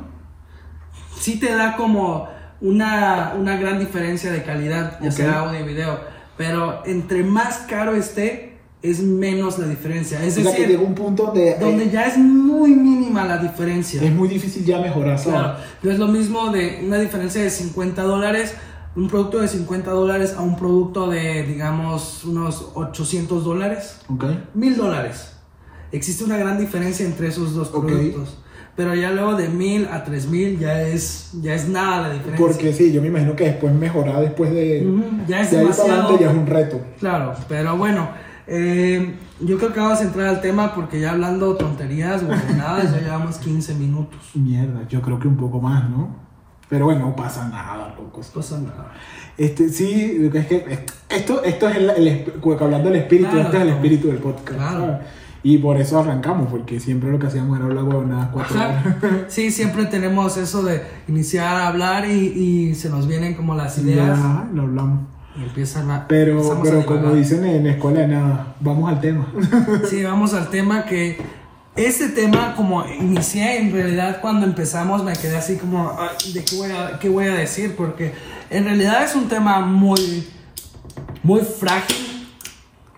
sí 1.18 1.38
te 1.38 1.52
da 1.54 1.76
como 1.76 2.28
una, 2.60 3.34
una 3.38 3.56
gran 3.56 3.78
diferencia 3.78 4.30
de 4.32 4.42
calidad, 4.42 4.98
ya 5.00 5.08
Ok. 5.08 5.14
sea 5.14 5.38
audio 5.40 5.60
y 5.60 5.62
video. 5.64 5.98
Pero 6.36 6.82
entre 6.86 7.22
más 7.24 7.58
caro 7.68 7.94
esté, 7.94 8.58
es 8.82 9.00
menos 9.00 9.58
la 9.58 9.66
diferencia. 9.66 10.22
Es 10.24 10.38
o 10.38 10.42
sea 10.42 10.52
que 10.54 10.62
decir, 10.62 10.76
llega 10.76 10.82
un 10.88 10.94
punto 10.94 11.24
donde, 11.26 11.56
donde 11.60 11.84
eh, 11.84 11.90
ya 11.92 12.04
es 12.06 12.16
muy 12.16 12.70
mínima 12.70 13.24
la 13.26 13.36
diferencia. 13.38 14.02
es 14.02 14.10
muy 14.12 14.28
difícil 14.28 14.64
ya 14.64 14.78
mejorar. 14.78 15.20
Claro, 15.22 15.56
no 15.82 15.90
es 15.90 15.98
lo 15.98 16.08
mismo 16.08 16.50
de 16.50 16.80
una 16.86 16.98
diferencia 16.98 17.42
de 17.42 17.50
50 17.50 18.02
dólares, 18.02 18.54
un 18.96 19.08
producto 19.08 19.38
de 19.40 19.48
50 19.48 19.90
dólares 19.90 20.34
a 20.36 20.40
un 20.42 20.56
producto 20.56 21.08
de, 21.08 21.44
digamos, 21.44 22.24
unos 22.24 22.70
800 22.74 23.44
dólares, 23.44 24.00
Ok. 24.08 24.24
1000 24.54 24.76
dólares. 24.76 25.32
Existe 25.92 26.24
una 26.24 26.36
gran 26.36 26.58
diferencia 26.58 27.04
entre 27.06 27.28
esos 27.28 27.54
dos 27.54 27.68
productos. 27.68 28.38
Pero 28.76 28.94
ya 28.94 29.10
luego 29.10 29.34
de 29.34 29.48
1000 29.48 29.88
a 29.88 30.04
3000 30.04 30.58
ya 30.58 30.80
es, 30.82 31.30
ya 31.42 31.54
es 31.54 31.68
nada 31.68 32.02
la 32.08 32.14
diferencia. 32.14 32.46
Porque 32.46 32.72
sí, 32.72 32.92
yo 32.92 33.02
me 33.02 33.08
imagino 33.08 33.34
que 33.36 33.44
después 33.44 33.74
mejorar 33.74 34.20
después 34.20 34.52
de... 34.52 34.88
Ya 35.26 35.40
es 35.42 35.50
de 35.50 35.58
demasiado. 35.58 35.90
adelante 35.92 36.24
ya 36.24 36.30
es 36.30 36.36
un 36.36 36.46
reto. 36.46 36.80
Claro, 37.00 37.34
pero 37.48 37.76
bueno, 37.76 38.08
eh, 38.46 39.16
yo 39.40 39.58
creo 39.58 39.72
que 39.72 39.80
vamos 39.80 40.00
a 40.00 40.04
entrar 40.04 40.28
al 40.28 40.40
tema 40.40 40.74
porque 40.74 41.00
ya 41.00 41.10
hablando 41.10 41.56
tonterías, 41.56 42.22
nada, 42.56 42.84
ya 42.84 43.00
llevamos 43.00 43.38
15 43.38 43.74
minutos. 43.74 44.18
Mierda, 44.34 44.86
yo 44.88 45.02
creo 45.02 45.18
que 45.18 45.28
un 45.28 45.36
poco 45.36 45.60
más, 45.60 45.90
¿no? 45.90 46.29
Pero 46.70 46.84
bueno, 46.86 47.08
no 47.08 47.16
pasa 47.16 47.48
nada, 47.48 47.94
locos. 47.98 48.28
No 48.28 48.40
pasa 48.40 48.58
nada. 48.58 48.92
Este, 49.36 49.68
sí, 49.68 50.30
es 50.32 50.46
que 50.46 50.78
esto, 51.08 51.42
esto 51.42 51.68
es 51.68 51.76
el, 51.76 51.90
el 51.90 52.32
hablando 52.60 52.90
del 52.90 53.00
espíritu, 53.00 53.30
Claro, 53.30 53.44
este 53.46 53.56
es 53.56 53.62
el 53.64 53.68
espíritu 53.70 54.08
del 54.08 54.18
podcast. 54.18 54.56
Claro. 54.56 54.98
Y 55.42 55.56
por 55.58 55.78
eso 55.78 55.98
arrancamos, 55.98 56.48
porque 56.48 56.78
siempre 56.78 57.10
lo 57.10 57.18
que 57.18 57.26
hacíamos 57.26 57.56
era 57.56 57.66
hablar 57.66 57.84
huevonadas 57.84 58.28
cuatro 58.32 58.56
horas. 58.56 58.84
Sí, 59.28 59.50
siempre 59.50 59.86
tenemos 59.86 60.36
eso 60.36 60.62
de 60.62 60.82
iniciar 61.08 61.56
a 61.56 61.68
hablar 61.68 62.04
y, 62.06 62.10
y 62.68 62.74
se 62.74 62.90
nos 62.90 63.06
vienen 63.08 63.34
como 63.34 63.54
las 63.54 63.78
ideas 63.78 64.18
Ya, 64.18 64.48
lo 64.52 64.62
hablamos. 64.62 65.00
y 65.38 65.42
empiezan 65.44 65.90
a... 65.90 66.06
Pero, 66.06 66.32
empezamos 66.32 66.68
a 66.68 66.70
pero 66.70 66.86
como 66.86 67.14
dicen 67.14 67.44
en 67.46 67.64
la 67.64 67.72
escuela 67.72 68.00
de 68.00 68.08
nada, 68.08 68.54
vamos 68.60 68.90
al 68.90 69.00
tema. 69.00 69.26
Sí, 69.88 70.04
vamos 70.04 70.34
al 70.34 70.50
tema 70.50 70.84
que... 70.84 71.39
Este 71.76 72.08
tema, 72.08 72.54
como 72.56 72.84
inicié, 72.86 73.58
en 73.58 73.72
realidad 73.72 74.18
cuando 74.20 74.44
empezamos 74.44 75.04
me 75.04 75.12
quedé 75.12 75.36
así 75.36 75.56
como, 75.56 75.96
"Ay, 75.98 76.32
¿de 76.32 76.44
qué 76.44 76.56
voy, 76.56 76.70
a, 76.72 76.98
qué 76.98 77.08
voy 77.08 77.26
a 77.26 77.34
decir? 77.34 77.76
Porque 77.76 78.12
en 78.50 78.64
realidad 78.64 79.04
es 79.04 79.14
un 79.14 79.28
tema 79.28 79.60
muy, 79.60 80.28
muy 81.22 81.40
frágil, 81.42 82.26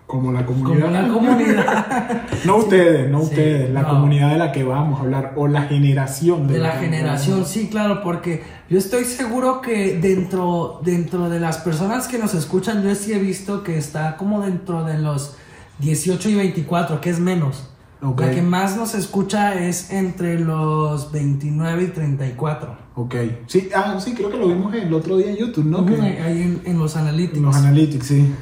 Como 0.07 0.31
la 0.31 0.45
como 0.45 0.63
comunidad. 0.63 0.91
la 0.91 1.07
comunidad. 1.13 2.21
No 2.45 2.57
ustedes, 2.57 3.09
no 3.09 3.19
Sí, 3.19 3.25
ustedes, 3.25 3.69
la 3.71 3.83
no. 3.83 3.89
comunidad 3.89 4.31
de 4.31 4.37
la 4.37 4.51
que 4.51 4.63
vamos 4.63 4.99
a 4.99 5.03
hablar, 5.03 5.33
o 5.37 5.47
la 5.47 5.61
generación 5.63 6.47
De 6.47 6.57
la 6.59 6.73
que 6.73 6.85
generación, 6.85 7.45
sí, 7.45 7.67
claro, 7.69 8.01
porque 8.03 8.43
yo 8.69 8.77
estoy 8.79 9.05
seguro 9.05 9.61
que 9.61 9.97
dentro, 9.99 10.81
dentro 10.83 11.29
de 11.29 11.39
las 11.39 11.57
personas 11.59 12.07
que 12.07 12.17
nos 12.17 12.33
escuchan, 12.33 12.83
yo 12.83 12.93
sí 12.95 13.13
he 13.13 13.19
visto 13.19 13.63
que 13.63 13.77
está 13.77 14.17
como 14.17 14.41
dentro 14.41 14.83
de 14.83 14.97
los 14.97 15.35
18 15.79 16.29
y 16.29 16.35
24, 16.35 16.99
que 17.01 17.09
es 17.11 17.19
menos. 17.19 17.69
Ok. 18.03 18.21
La 18.21 18.31
que 18.31 18.41
más 18.41 18.75
nos 18.75 18.95
escucha 18.95 19.53
es 19.55 19.91
entre 19.91 20.37
los 20.39 21.11
29 21.11 21.83
y 21.83 21.87
34. 21.87 22.75
Ok. 22.95 23.15
Sí, 23.47 23.69
ah, 23.75 23.97
sí, 23.99 24.13
creo 24.13 24.29
que 24.29 24.37
lo 24.37 24.47
vimos 24.49 24.73
el 24.75 24.93
otro 24.93 25.17
día 25.17 25.31
en 25.31 25.37
YouTube, 25.37 25.65
¿no? 25.65 25.85
Que- 25.85 25.95
Ahí 26.01 26.41
en, 26.41 26.61
en 26.65 26.79
los 26.79 26.95
analytics. 26.97 27.37
en 27.37 27.43
los 27.45 27.55
analytics, 27.55 28.05
sí. 28.05 28.33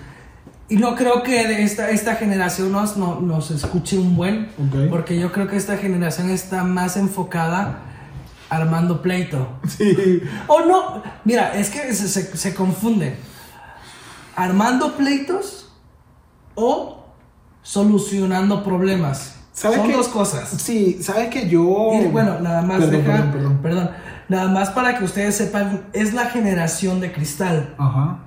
Y 0.70 0.78
no 0.78 0.96
creo 0.96 1.22
que 1.22 1.64
esta, 1.64 1.90
esta 1.90 2.16
generación 2.16 2.72
nos, 2.72 2.96
no- 2.98 3.20
nos 3.22 3.52
escuche 3.52 3.98
un 4.00 4.16
buen, 4.16 4.46
Ok. 4.58 4.90
porque 4.90 5.20
yo 5.20 5.32
creo 5.32 5.48
que 5.48 5.58
esta 5.58 5.78
generación 5.78 6.30
está 6.30 6.64
más 6.64 6.98
enfocada 6.98 7.80
armando 8.50 9.02
pleito. 9.02 9.48
Sí. 9.68 10.22
O 10.48 10.62
no, 10.66 11.04
mira, 11.24 11.54
es 11.56 11.70
que 11.70 11.94
se, 11.94 12.08
se- 12.08 12.36
se 12.38 12.56
confunde. 12.56 13.16
Armando 14.36 14.96
pleitos 14.96 15.70
o 16.56 17.06
solucionando 17.62 18.64
problemas. 18.64 19.36
¿Sabes 19.54 19.78
Son 19.80 19.88
qué? 19.88 19.94
dos 19.98 20.08
cosas. 20.08 20.50
Sí, 20.50 21.00
sabes 21.02 21.30
que 21.30 21.50
yo. 21.50 21.92
Y 21.94 22.08
bueno, 22.08 22.40
nada 22.40 22.62
más, 22.62 22.80
Perdón, 22.80 22.92
deja- 23.06 23.12
perdón, 23.18 23.32
perdón. 23.32 23.60
perdón. 23.62 23.90
Nada 24.30 24.48
más 24.50 24.70
para 24.70 24.98
que 24.98 25.04
ustedes 25.04 25.36
sepan, 25.36 25.82
es 25.94 26.14
la 26.14 26.26
generación 26.28 27.02
de 27.02 27.12
cristal. 27.12 27.76
Ajá. 27.78 28.20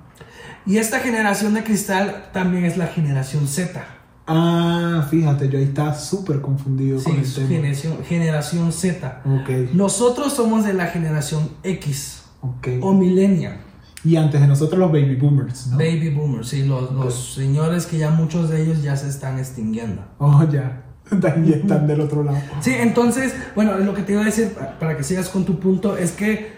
Y 0.67 0.77
esta 0.79 0.99
generación 1.01 1.55
de 1.55 1.63
cristal 1.65 2.27
también 2.33 2.65
es 2.65 2.77
la 2.77 2.87
generación 2.89 3.47
Z. 3.49 3.83
Ah, 4.27 5.07
fíjate, 5.11 5.49
yo 5.51 5.59
ahí 5.59 5.65
estaba 5.65 5.95
súper 5.95 6.41
confundido 6.41 6.99
Sí, 6.99 7.05
con 7.11 7.17
el 7.21 7.35
tema. 7.35 7.47
generación, 7.49 7.99
generación 8.09 8.73
Z. 8.73 9.23
Ok, 9.27 9.51
Nosotros 9.75 10.33
somos 10.33 10.65
de 10.65 10.73
la 10.73 10.87
generación 10.87 11.51
X 11.63 12.23
ok. 12.41 12.69
o 12.81 12.93
millennial. 12.95 13.59
Y 14.03 14.17
antes 14.17 14.41
de 14.41 14.47
nosotros 14.47 14.79
los 14.79 14.93
baby 14.93 15.17
boomers, 15.17 15.67
¿no? 15.69 15.77
Baby 15.79 16.11
boomers, 16.11 16.49
sí, 16.49 16.63
los, 16.65 16.93
los 16.93 17.35
señores 17.35 17.87
que 17.87 17.97
ya 17.99 18.11
muchos 18.11 18.49
de 18.51 18.63
ellos 18.63 18.83
ya 18.83 18.97
se 18.97 19.09
están 19.09 19.39
extinguiendo. 19.39 20.03
Oh, 20.19 20.43
ya. 20.51 20.84
Ya 21.45 21.57
están 21.57 21.87
del 21.87 22.01
otro 22.01 22.23
lado. 22.25 22.39
Sí, 22.61 22.73
entonces, 22.77 23.35
bueno, 23.55 23.77
lo 23.79 23.95
que 23.95 24.03
te 24.03 24.13
iba 24.13 24.23
a 24.23 24.25
decir 24.27 24.51
pa- 24.51 24.79
para 24.79 24.97
que 24.97 25.03
sigas 25.05 25.29
con 25.29 25.45
tu 25.45 25.59
punto 25.61 25.97
es 25.97 26.13
que 26.13 26.53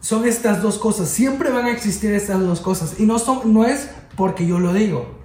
son 0.00 0.24
estas 0.26 0.62
dos 0.62 0.78
cosas, 0.78 1.08
siempre 1.08 1.50
van 1.50 1.66
a 1.66 1.70
existir 1.70 2.12
estas 2.14 2.40
dos 2.40 2.60
cosas 2.60 2.98
y 2.98 3.04
no 3.04 3.18
son 3.18 3.52
no 3.52 3.64
es 3.66 3.90
porque 4.16 4.46
yo 4.46 4.58
lo 4.58 4.72
digo 4.72 5.18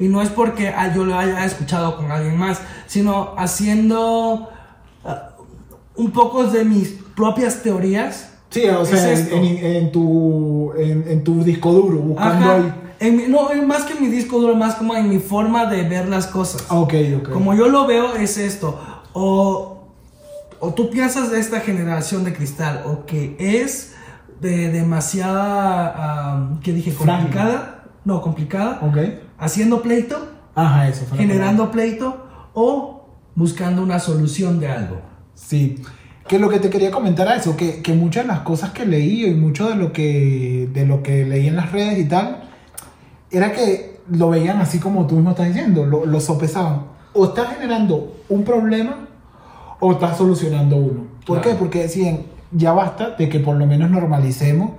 y 0.00 0.08
no 0.08 0.20
es 0.20 0.30
porque 0.30 0.68
ah, 0.68 0.92
yo 0.94 1.04
lo 1.04 1.16
haya 1.16 1.44
escuchado 1.44 1.96
con 1.96 2.10
alguien 2.10 2.36
más, 2.36 2.60
sino 2.86 3.34
haciendo 3.38 4.48
ah, 5.04 5.30
un 5.94 6.10
poco 6.10 6.44
de 6.44 6.64
mis 6.64 6.88
propias 7.16 7.62
teorías. 7.62 8.32
Sí, 8.50 8.64
o 8.66 8.82
Es 8.82 8.88
sea, 8.88 9.12
en, 9.12 9.18
esto. 9.18 9.36
en- 9.36 9.58
en 9.64 9.92
tu, 9.92 10.72
en, 10.76 11.22
tu 11.24 11.42
disco 11.44 11.72
duro, 11.72 11.98
buscando 11.98 12.44
Ajá. 12.50 12.54
ahí. 12.56 12.74
En 13.00 13.16
mi- 13.16 13.26
no, 13.28 13.50
en- 13.52 13.66
más 13.66 13.84
que 13.84 13.94
en 13.94 14.02
mi 14.02 14.08
disco 14.08 14.38
duro, 14.40 14.54
más 14.56 14.74
como 14.76 14.94
en 14.96 15.08
mi 15.08 15.18
forma 15.18 15.66
de 15.66 15.82
ver 15.88 16.08
las 16.08 16.26
cosas. 16.26 16.64
Ah, 16.68 16.76
ok, 16.76 16.94
ok. 17.18 17.30
Como 17.30 17.54
yo 17.54 17.68
lo 17.68 17.86
veo 17.86 18.14
es 18.16 18.38
esto. 18.38 18.80
O, 19.12 19.88
o 20.60 20.74
tú 20.74 20.90
piensas 20.90 21.30
de 21.30 21.40
esta 21.40 21.60
generación 21.60 22.24
de 22.24 22.32
cristal 22.32 22.82
o 22.86 23.04
que 23.06 23.36
es 23.38 23.94
de 24.40 24.70
demasiada, 24.70 26.50
¿qué 26.62 26.72
dije? 26.72 26.90
Frágil. 26.92 27.24
Complicada. 27.26 27.84
No, 28.04 28.20
complicada. 28.20 28.78
Ok. 28.82 28.98
Haciendo 29.38 29.82
pleito, 29.82 30.28
Ajá, 30.54 30.88
eso 30.88 31.04
fue 31.06 31.18
generando 31.18 31.70
pleito 31.70 32.26
o 32.54 33.06
buscando 33.34 33.82
una 33.82 33.98
solución 33.98 34.60
de 34.60 34.68
algo. 34.68 35.00
Sí, 35.34 35.82
que 36.28 36.38
lo 36.38 36.48
que 36.48 36.60
te 36.60 36.70
quería 36.70 36.90
comentar 36.90 37.26
a 37.28 37.36
eso, 37.36 37.56
que, 37.56 37.82
que 37.82 37.92
muchas 37.94 38.24
de 38.24 38.28
las 38.28 38.40
cosas 38.40 38.70
que 38.70 38.86
leí 38.86 39.26
y 39.26 39.34
mucho 39.34 39.68
de 39.68 39.74
lo 39.76 39.92
que, 39.92 40.68
de 40.72 40.86
lo 40.86 41.02
que 41.02 41.24
leí 41.24 41.48
en 41.48 41.56
las 41.56 41.72
redes 41.72 41.98
y 41.98 42.04
tal, 42.04 42.50
era 43.36 43.52
que 43.52 44.00
lo 44.10 44.30
veían 44.30 44.58
así 44.60 44.78
como 44.78 45.06
tú 45.06 45.14
mismo 45.16 45.30
estás 45.30 45.46
diciendo, 45.48 45.84
lo, 45.86 46.06
lo 46.06 46.20
sopesaban. 46.20 46.82
O 47.12 47.26
estás 47.26 47.54
generando 47.54 48.14
un 48.28 48.44
problema 48.44 49.06
o 49.80 49.92
estás 49.92 50.16
solucionando 50.16 50.76
uno. 50.76 51.00
¿Por 51.26 51.40
Claro. 51.40 51.42
qué? 51.42 51.54
Porque 51.56 51.82
decían, 51.82 52.20
ya 52.52 52.72
basta 52.72 53.10
de 53.10 53.28
que 53.28 53.40
por 53.40 53.56
lo 53.56 53.66
menos 53.66 53.90
normalicemos 53.90 54.72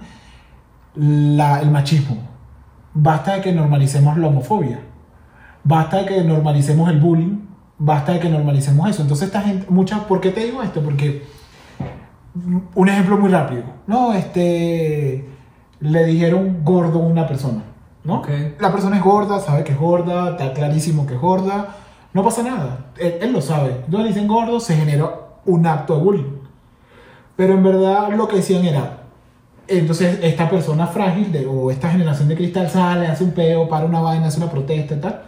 la- 0.95 1.61
el 1.61 1.71
machismo. 1.71 2.17
Basta 2.93 3.35
de 3.35 3.41
que 3.41 3.51
normalicemos 3.51 4.17
la 4.17 4.27
homofobia. 4.27 4.79
Basta 5.63 5.97
de 5.97 6.05
que 6.05 6.23
normalicemos 6.23 6.89
el 6.89 6.99
bullying. 6.99 7.39
Basta 7.77 8.13
de 8.13 8.19
que 8.19 8.29
normalicemos 8.29 8.89
eso. 8.89 9.01
Entonces, 9.01 9.27
esta 9.27 9.41
gente, 9.41 9.65
muchas, 9.69 10.01
¿por 10.01 10.21
qué 10.21 10.31
te 10.31 10.45
digo 10.45 10.63
esto? 10.63 10.81
Porque 10.81 11.23
un 12.75 12.89
ejemplo 12.89 13.17
muy 13.17 13.29
rápido. 13.29 13.63
No, 13.87 14.13
este, 14.13 15.27
le 15.79 16.05
dijeron 16.05 16.59
gordo 16.63 16.99
a 17.01 17.05
una 17.05 17.27
persona, 17.27 17.63
¿no? 18.05 18.19
Ok. 18.19 18.29
La 18.59 18.71
persona 18.71 18.97
es 18.97 19.03
gorda, 19.03 19.39
sabe 19.39 19.63
que 19.63 19.73
es 19.73 19.77
gorda, 19.77 20.31
está 20.31 20.53
clarísimo 20.53 21.05
que 21.05 21.15
es 21.15 21.19
gorda, 21.21 21.75
no 22.13 22.23
pasa 22.23 22.43
nada, 22.43 22.85
él, 22.97 23.15
él 23.21 23.33
lo 23.33 23.41
sabe. 23.41 23.71
Entonces 23.85 23.99
le 24.01 24.07
dicen 24.07 24.27
gordo, 24.27 24.59
se 24.59 24.75
generó 24.75 25.39
un 25.45 25.65
acto 25.67 25.95
de 25.97 26.03
bullying. 26.03 26.35
Pero 27.35 27.53
en 27.53 27.63
verdad 27.63 28.09
lo 28.15 28.27
que 28.27 28.37
decían 28.37 28.63
era, 28.65 28.99
entonces 29.67 30.19
esta 30.21 30.49
persona 30.49 30.87
frágil 30.87 31.31
de, 31.31 31.45
o 31.45 31.71
esta 31.71 31.89
generación 31.89 32.29
de 32.29 32.35
cristal 32.35 32.69
sale, 32.69 33.07
hace 33.07 33.23
un 33.23 33.31
peo, 33.31 33.67
para 33.67 33.85
una 33.85 33.99
vaina, 33.99 34.27
hace 34.27 34.37
una 34.39 34.49
protesta 34.49 34.95
y 34.95 34.99
tal. 34.99 35.21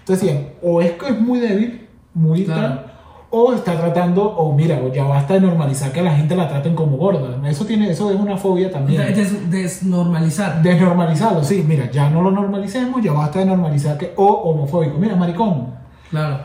Entonces 0.00 0.26
decían, 0.26 0.48
o 0.62 0.82
es 0.82 0.92
que 0.92 1.08
es 1.08 1.20
muy 1.20 1.38
débil, 1.38 1.88
muy 2.12 2.44
Claro. 2.44 2.60
tal, 2.60 2.92
o 3.36 3.52
está 3.52 3.76
tratando, 3.76 4.22
o 4.22 4.54
mira, 4.54 4.80
ya 4.94 5.04
basta 5.04 5.34
de 5.34 5.40
normalizar 5.40 5.90
que 5.92 6.00
a 6.00 6.04
la 6.04 6.14
gente 6.14 6.36
la 6.36 6.48
traten 6.48 6.74
como 6.74 6.96
gorda. 6.96 7.36
Eso 7.48 7.64
tiene, 7.66 7.90
eso 7.90 8.10
es 8.12 8.16
una 8.20 8.36
fobia 8.36 8.70
también. 8.70 9.02
De- 9.02 9.12
des- 9.12 9.50
desnormalizar. 9.50 10.62
Desnormalizarlo, 10.62 11.42
sí, 11.42 11.64
mira, 11.66 11.90
ya 11.90 12.08
no 12.10 12.22
lo 12.22 12.30
normalicemos, 12.30 13.02
ya 13.02 13.12
basta 13.12 13.40
de 13.40 13.46
normalizar 13.46 13.98
que, 13.98 14.12
o 14.16 14.26
homofóbico, 14.26 14.98
mira, 14.98 15.16
maricón. 15.16 15.74
Claro. 16.10 16.38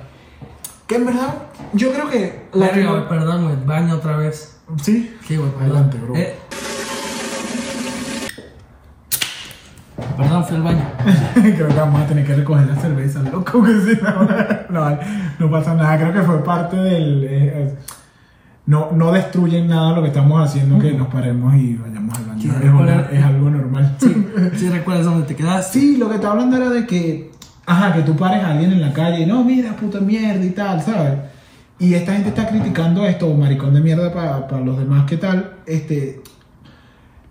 Que 0.88 0.96
en 0.96 1.06
verdad, 1.06 1.36
yo 1.74 1.92
creo 1.94 2.10
que 2.10 2.48
la 2.54 2.68
Verga, 2.72 3.08
perdón, 3.08 3.44
güey, 3.46 3.56
baño 3.66 3.96
otra 3.96 4.18
vez. 4.18 4.60
Sí, 4.82 5.16
Sí, 5.28 5.38
güey. 5.38 5.50
Adelante, 5.62 5.98
bro. 5.98 6.16
Eh. 6.16 6.36
Perdón, 10.18 10.44
fui 10.46 10.56
al 10.58 10.64
baño. 10.64 10.86
creo 11.34 11.68
que 11.68 11.74
vamos 11.74 12.02
a 12.02 12.06
tener 12.08 12.26
que 12.26 12.36
recoger 12.36 12.68
la 12.68 12.76
cerveza, 12.76 13.20
loco, 13.22 13.64
que 13.64 13.72
si 13.82 14.02
no, 14.02 14.28
no, 14.70 14.98
no 15.46 15.50
pasa 15.52 15.74
nada, 15.76 15.98
creo 15.98 16.14
que 16.14 16.22
fue 16.22 16.44
parte 16.44 16.76
del... 16.78 17.24
eh, 17.24 17.28
eh, 17.56 17.74
no, 18.66 18.90
no 18.92 19.12
destruyen 19.12 19.68
nada 19.68 19.94
lo 19.96 20.02
que 20.04 20.10
estamos 20.10 20.40
haciendo, 20.48 20.78
que 20.78 20.94
nos 20.94 21.08
paremos 21.08 21.56
y 21.56 21.74
vayamos 21.76 22.16
al 22.20 22.26
baño. 22.26 22.40
Es, 22.42 22.50
una- 22.50 22.60
recuerda- 22.60 23.10
es 23.12 23.24
algo 23.24 23.50
normal. 23.50 23.96
Sí, 24.00 24.28
sí 24.58 24.70
recuerdas 24.70 25.06
dónde 25.06 25.26
te 25.26 25.36
quedaste. 25.36 25.80
Sí, 25.80 25.98
lo 25.98 26.08
que 26.08 26.16
estaba 26.16 26.34
hablando 26.34 26.58
era 26.58 26.70
de 26.70 26.86
que 26.86 27.32
Ajá, 27.66 27.94
que 27.94 28.02
tú 28.02 28.16
pares 28.16 28.44
a 28.44 28.50
alguien 28.52 28.72
en 28.72 28.82
la 28.82 28.92
calle 28.94 29.22
y 29.22 29.26
no, 29.28 29.44
mira, 29.44 29.76
puta 29.76 30.00
mierda 30.00 30.44
y 30.44 30.50
tal, 30.50 30.82
¿sabes? 30.82 31.14
Y 31.78 31.94
esta 31.94 32.14
gente 32.14 32.30
está 32.30 32.48
criticando 32.50 33.06
esto, 33.06 33.32
maricón 33.36 33.76
de 33.76 33.82
mierda 33.82 34.12
para 34.12 34.60
los 34.66 34.80
demás, 34.80 35.06
¿qué 35.08 35.18
tal? 35.18 35.54
Este, 35.68 36.20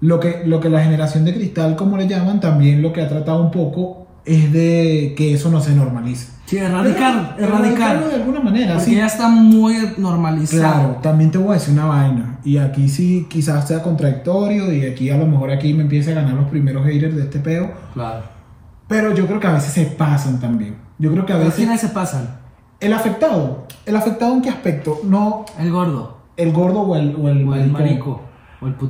lo 0.00 0.20
que, 0.20 0.42
lo 0.46 0.60
que 0.60 0.70
la 0.70 0.82
generación 0.84 1.24
de 1.24 1.34
cristal, 1.34 1.74
como 1.74 1.96
le 1.96 2.06
llaman, 2.06 2.38
también 2.40 2.82
lo 2.82 2.92
que 2.92 3.02
ha 3.02 3.08
tratado 3.08 3.42
un 3.42 3.50
poco 3.50 4.06
es 4.24 4.52
de 4.52 5.14
que 5.16 5.34
eso 5.34 5.50
no 5.50 5.60
se 5.60 5.74
normalice. 5.74 6.28
Sí, 6.48 6.56
erradicar, 6.56 7.34
Pero, 7.36 7.48
erradicar. 7.48 7.68
erradicarlo 7.96 8.08
de 8.08 8.14
alguna 8.14 8.40
manera, 8.40 8.74
Porque 8.74 8.90
sí. 8.90 8.96
ya 8.96 9.06
está 9.06 9.28
muy 9.28 9.76
normalizado. 9.98 10.62
Claro, 10.62 10.98
también 11.02 11.30
te 11.30 11.36
voy 11.36 11.50
a 11.50 11.54
decir 11.54 11.74
una 11.74 11.84
vaina. 11.84 12.38
Y 12.42 12.56
aquí 12.56 12.88
sí 12.88 13.26
quizás 13.28 13.68
sea 13.68 13.82
contradictorio 13.82 14.72
y 14.72 14.86
aquí 14.86 15.10
a 15.10 15.18
lo 15.18 15.26
mejor 15.26 15.50
aquí 15.50 15.74
me 15.74 15.82
empiece 15.82 16.12
a 16.12 16.14
ganar 16.14 16.32
los 16.34 16.48
primeros 16.48 16.86
haters 16.86 17.14
de 17.16 17.22
este 17.24 17.38
peo. 17.40 17.70
Claro. 17.92 18.22
Pero 18.88 19.14
yo 19.14 19.26
creo 19.26 19.38
que 19.40 19.46
a 19.46 19.52
veces 19.52 19.72
se 19.74 19.84
pasan 19.84 20.40
también. 20.40 20.76
Yo 20.98 21.12
creo 21.12 21.26
que 21.26 21.34
a 21.34 21.36
veces... 21.36 21.54
¿Quiénes 21.56 21.80
se 21.82 21.88
pasan? 21.88 22.38
El 22.80 22.94
afectado. 22.94 23.66
¿El 23.84 23.96
afectado 23.96 24.32
en 24.32 24.40
qué 24.40 24.48
aspecto? 24.48 25.00
No 25.04 25.44
El 25.58 25.70
gordo. 25.70 26.16
el 26.38 26.52
gordo 26.52 26.80
o 26.80 26.96
el, 26.96 27.14
o 27.20 27.28
el, 27.28 27.46
O 27.46 27.54
el 27.56 27.70
marico. 27.70 28.22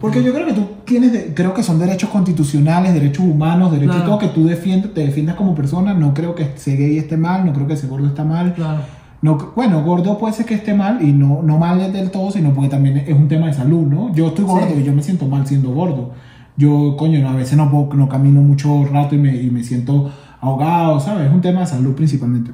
Porque 0.01 0.23
yo 0.23 0.33
creo 0.33 0.47
que 0.47 0.55
tú 0.55 0.67
tienes, 0.87 1.13
de- 1.13 1.35
creo 1.35 1.53
que 1.53 1.63
son 1.63 1.79
derechos 1.79 2.09
constitucionales, 2.11 2.95
derechos 2.95 3.25
humanos, 3.25 3.71
derechos 3.71 3.97
Claro. 3.97 4.11
todo 4.11 4.19
que 4.19 4.29
tú 4.29 4.47
defiendes, 4.47 4.95
te 4.95 5.03
defiendas 5.03 5.37
como 5.37 5.55
persona. 5.55 5.93
No 5.93 6.15
creo 6.15 6.35
que 6.35 6.45
ese 6.45 6.75
gay 6.77 6.97
esté 6.97 7.17
mal, 7.19 7.45
no 7.45 7.53
creo 7.53 7.67
que 7.67 7.75
ese 7.75 7.87
gordo 7.87 8.07
está 8.07 8.25
mal. 8.25 8.55
Claro. 8.55 8.81
No, 9.21 9.53
bueno, 9.57 9.83
gordo 9.83 10.17
puede 10.17 10.33
ser 10.33 10.47
que 10.47 10.55
esté 10.55 10.73
mal 10.75 11.03
y 11.03 11.13
no, 11.13 11.43
no 11.43 11.59
mal 11.59 11.93
del 11.93 12.11
todo, 12.11 12.31
sino 12.31 12.55
porque 12.55 12.71
también 12.71 12.97
es 12.99 13.13
un 13.15 13.29
tema 13.29 13.49
de 13.49 13.53
salud, 13.53 13.87
¿no? 13.87 14.15
Yo 14.15 14.29
estoy 14.29 14.45
gordo 14.45 14.69
Sí. 14.75 14.81
y 14.81 14.85
yo 14.85 14.93
me 14.93 15.03
siento 15.03 15.27
mal 15.27 15.47
siendo 15.47 15.71
gordo. 15.71 16.13
Yo, 16.57 16.97
coño, 16.97 17.21
no, 17.21 17.29
a 17.31 17.35
veces 17.37 17.57
no, 17.59 17.71
puedo- 17.71 17.93
no 17.95 18.09
camino 18.09 18.41
mucho 18.41 18.85
rato 18.91 19.15
y 19.17 19.19
me, 19.19 19.37
y 19.37 19.51
me 19.51 19.63
siento 19.65 20.11
ahogado, 20.41 20.99
¿sabes? 21.01 21.27
Es 21.27 21.33
un 21.33 21.41
tema 21.41 21.61
de 21.61 21.67
salud 21.67 21.95
principalmente. 21.95 22.53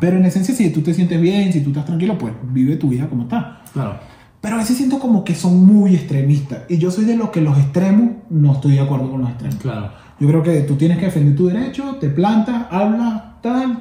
Pero 0.00 0.16
en 0.16 0.24
esencia, 0.24 0.54
si 0.54 0.70
tú 0.70 0.80
te 0.80 0.94
sientes 0.94 1.20
bien, 1.20 1.52
si 1.52 1.60
tú 1.60 1.70
estás 1.70 1.84
tranquilo, 1.84 2.16
pues 2.16 2.32
vive 2.52 2.76
tu 2.76 2.88
vida 2.88 3.08
como 3.08 3.24
está. 3.24 3.60
Claro. 3.72 3.94
Pero 4.40 4.54
a 4.54 4.58
veces 4.58 4.76
siento 4.76 4.98
como 4.98 5.22
que 5.24 5.34
son 5.34 5.64
muy 5.66 5.94
extremistas. 5.94 6.60
Y 6.68 6.78
yo 6.78 6.90
soy 6.90 7.04
de 7.04 7.16
los 7.16 7.30
que 7.30 7.40
los 7.42 7.58
extremos 7.58 8.10
no 8.30 8.52
estoy 8.54 8.72
de 8.72 8.80
acuerdo 8.80 9.10
con 9.10 9.20
los 9.20 9.30
extremos. 9.30 9.56
Claro. 9.56 9.90
Yo 10.18 10.28
creo 10.28 10.42
que 10.42 10.60
tú 10.60 10.76
tienes 10.76 10.98
que 10.98 11.06
defender 11.06 11.36
tu 11.36 11.46
derecho, 11.46 11.96
te 12.00 12.08
plantas, 12.08 12.66
hablas, 12.70 13.22
tal, 13.42 13.80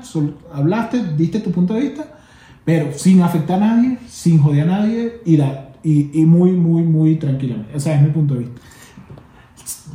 hablaste, 0.53 1.01
diste 1.17 1.39
tu 1.39 1.51
punto 1.51 1.73
de 1.73 1.81
vista, 1.81 2.05
pero 2.65 2.91
sin 2.93 3.21
afectar 3.21 3.61
a 3.61 3.75
nadie, 3.75 3.97
sin 4.07 4.41
joder 4.41 4.63
a 4.63 4.65
nadie 4.79 5.21
y, 5.25 5.37
da- 5.37 5.69
y, 5.83 6.09
y 6.21 6.25
muy, 6.25 6.51
muy, 6.51 6.83
muy 6.83 7.15
tranquilamente. 7.15 7.75
Ese 7.75 7.93
es 7.93 8.01
mi 8.01 8.09
punto 8.09 8.33
de 8.35 8.41
vista. 8.41 8.61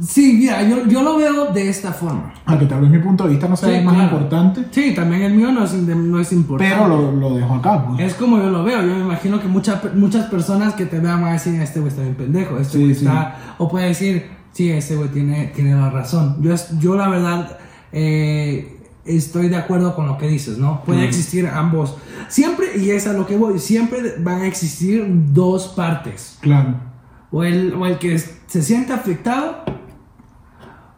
Sí, 0.02 0.37
mira, 0.40 0.62
yo, 0.68 0.87
yo 0.87 1.02
lo 1.02 1.16
veo 1.16 1.52
de 1.52 1.68
esta 1.68 1.92
forma. 1.92 2.33
Aunque 2.46 2.66
tal 2.66 2.80
vez 2.80 2.90
mi 2.90 2.98
punto 2.98 3.24
de 3.24 3.30
vista 3.30 3.46
no 3.48 3.57
sea 3.57 3.68
Sí, 3.68 3.74
el 3.76 3.85
más 3.85 3.94
claro. 3.94 4.11
importante, 4.11 4.64
Sí, 4.70 4.92
también 4.94 5.22
el 5.22 5.35
mío 5.35 5.52
no 5.52 5.64
es, 5.64 5.72
no 5.74 6.18
es 6.20 6.33
importante. 6.33 6.74
pero 6.74 6.88
lo, 6.88 7.12
lo 7.12 7.35
dejo 7.37 7.54
acá. 7.54 7.87
pues. 7.87 8.00
Es 8.00 8.14
como 8.14 8.38
yo 8.38 8.50
lo 8.50 8.64
veo. 8.64 8.80
Yo 8.83 8.94
me 8.94 9.00
imagino 9.04 9.40
que 9.40 9.46
mucha- 9.48 9.80
muchas 9.94 10.26
personas 10.26 10.74
que 10.74 10.87
te 10.87 10.98
vean 11.00 11.20
van 11.20 11.30
a 11.30 11.33
decir, 11.35 11.54
este 11.61 11.80
güey 11.80 11.90
está 11.90 12.02
bien 12.02 12.14
pendejo. 12.14 12.59
Este 12.59 12.78
Sí, 12.78 12.90
está. 12.90 13.54
O 13.59 13.68
puede 13.68 13.87
decir, 13.88 14.26
sí, 14.52 14.70
este 14.70 14.96
güey 14.96 15.09
tiene, 15.11 15.46
tiene 15.54 15.74
la 15.74 15.90
razón. 15.90 16.37
Yo, 16.40 16.52
es- 16.52 16.78
yo 16.80 16.96
la 16.96 17.09
verdad, 17.09 17.59
eh, 17.92 18.78
estoy 19.04 19.48
de 19.48 19.57
acuerdo 19.57 19.94
con 19.94 20.07
lo 20.07 20.18
que 20.18 20.26
dices, 20.28 20.59
¿no? 20.59 20.83
Puede 20.85 21.04
existir 21.04 21.46
ambos. 21.46 21.94
Siempre, 22.28 22.66
y 22.78 22.90
es 22.90 23.07
a 23.07 23.12
lo 23.12 23.26
que 23.26 23.37
voy, 23.37 23.59
siempre 23.59 24.14
van 24.18 24.40
a 24.42 24.46
existir 24.46 25.07
dos 25.33 25.68
partes. 25.68 26.38
Claro. 26.40 26.74
O 27.30 27.44
el, 27.44 27.74
o 27.74 27.87
el 27.87 27.98
que 27.98 28.18
se 28.18 28.62
siente 28.62 28.92
afectado. 28.92 29.62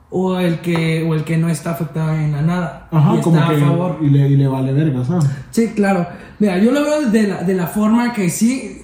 O 0.09 0.39
el 0.39 0.61
que, 0.61 1.03
o 1.03 1.15
el 1.15 1.25
que 1.25 1.37
no 1.37 1.49
está 1.49 1.73
afectado 1.73 2.15
en 2.15 2.33
la 2.33 2.43
nada. 2.43 2.89
Ajá, 2.93 3.17
y 3.19 3.21
como 3.21 3.37
está 3.39 3.49
que 3.51 3.57
a 3.57 3.67
favor. 3.67 3.99
y 4.01 4.09
le, 4.11 4.29
y 4.29 4.37
le 4.37 4.47
vale 4.47 4.73
verga, 4.73 5.05
¿sabes? 5.05 5.25
Sí, 5.51 5.69
claro. 5.75 6.07
Mira, 6.39 6.59
yo 6.59 6.71
lo 6.71 6.83
veo 6.83 7.11
de 7.11 7.27
la, 7.27 7.43
de 7.43 7.55
la 7.55 7.67
forma 7.67 8.13
que 8.13 8.31
sí, 8.31 8.83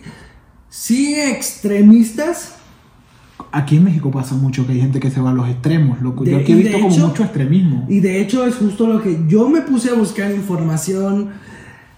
sí 0.68 1.14
extremistas. 1.20 2.56
Aquí 3.52 3.76
en 3.76 3.85
México 3.85 4.11
pasa 4.11 4.35
mucho 4.35 4.66
que 4.66 4.72
hay 4.72 4.80
gente 4.80 4.98
que 4.98 5.11
se 5.11 5.20
va 5.20 5.30
a 5.30 5.35
los 5.35 5.48
extremos, 5.48 6.00
loco. 6.00 6.24
Yo 6.24 6.37
De- 6.38 6.42
aquí 6.42 6.52
he 6.52 6.56
visto 6.56 6.78
como 6.80 6.92
hecho- 6.94 7.06
mucho 7.08 7.22
extremismo. 7.24 7.87
Y 7.88 8.00
de 8.00 8.20
hecho 8.20 8.46
es 8.46 8.56
justo 8.56 8.87
lo 8.87 9.00
que 9.02 9.20
yo 9.28 9.48
me 9.48 9.61
puse 9.61 9.90
a 9.90 9.94
buscar 9.94 10.30
información 10.32 11.30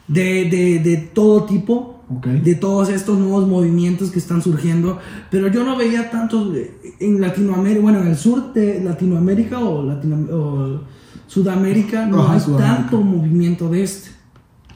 de, 0.08 0.44
de, 0.50 0.78
de 0.80 0.96
todo 0.98 1.44
tipo. 1.44 1.93
Ok. 2.09 2.27
De 2.27 2.55
todos 2.55 2.88
estos 2.90 3.19
nuevos 3.19 3.49
movimientos 3.49 4.11
que 4.11 4.19
están 4.19 4.43
surgiendo. 4.43 4.99
Pero 5.31 5.49
yo 5.49 5.64
no 5.64 5.77
veía 5.77 6.11
tantos 6.11 6.53
de- 6.53 6.77
en 7.01 7.21
Latinoamérica, 7.21 7.81
bueno, 7.83 8.01
en 8.01 8.09
el 8.09 8.17
sur 8.17 8.53
de 8.53 8.83
Latinoamérica 8.85 9.59
o, 9.61 9.88
o 9.90 10.81
Sudamérica, 11.27 12.07
no 12.07 12.23
Ajá, 12.23 12.35
hay 12.35 12.40
Sudamérica. 12.40 12.77
tanto 12.77 13.01
movimiento 13.01 13.69
de 13.71 13.83
este. 13.83 14.11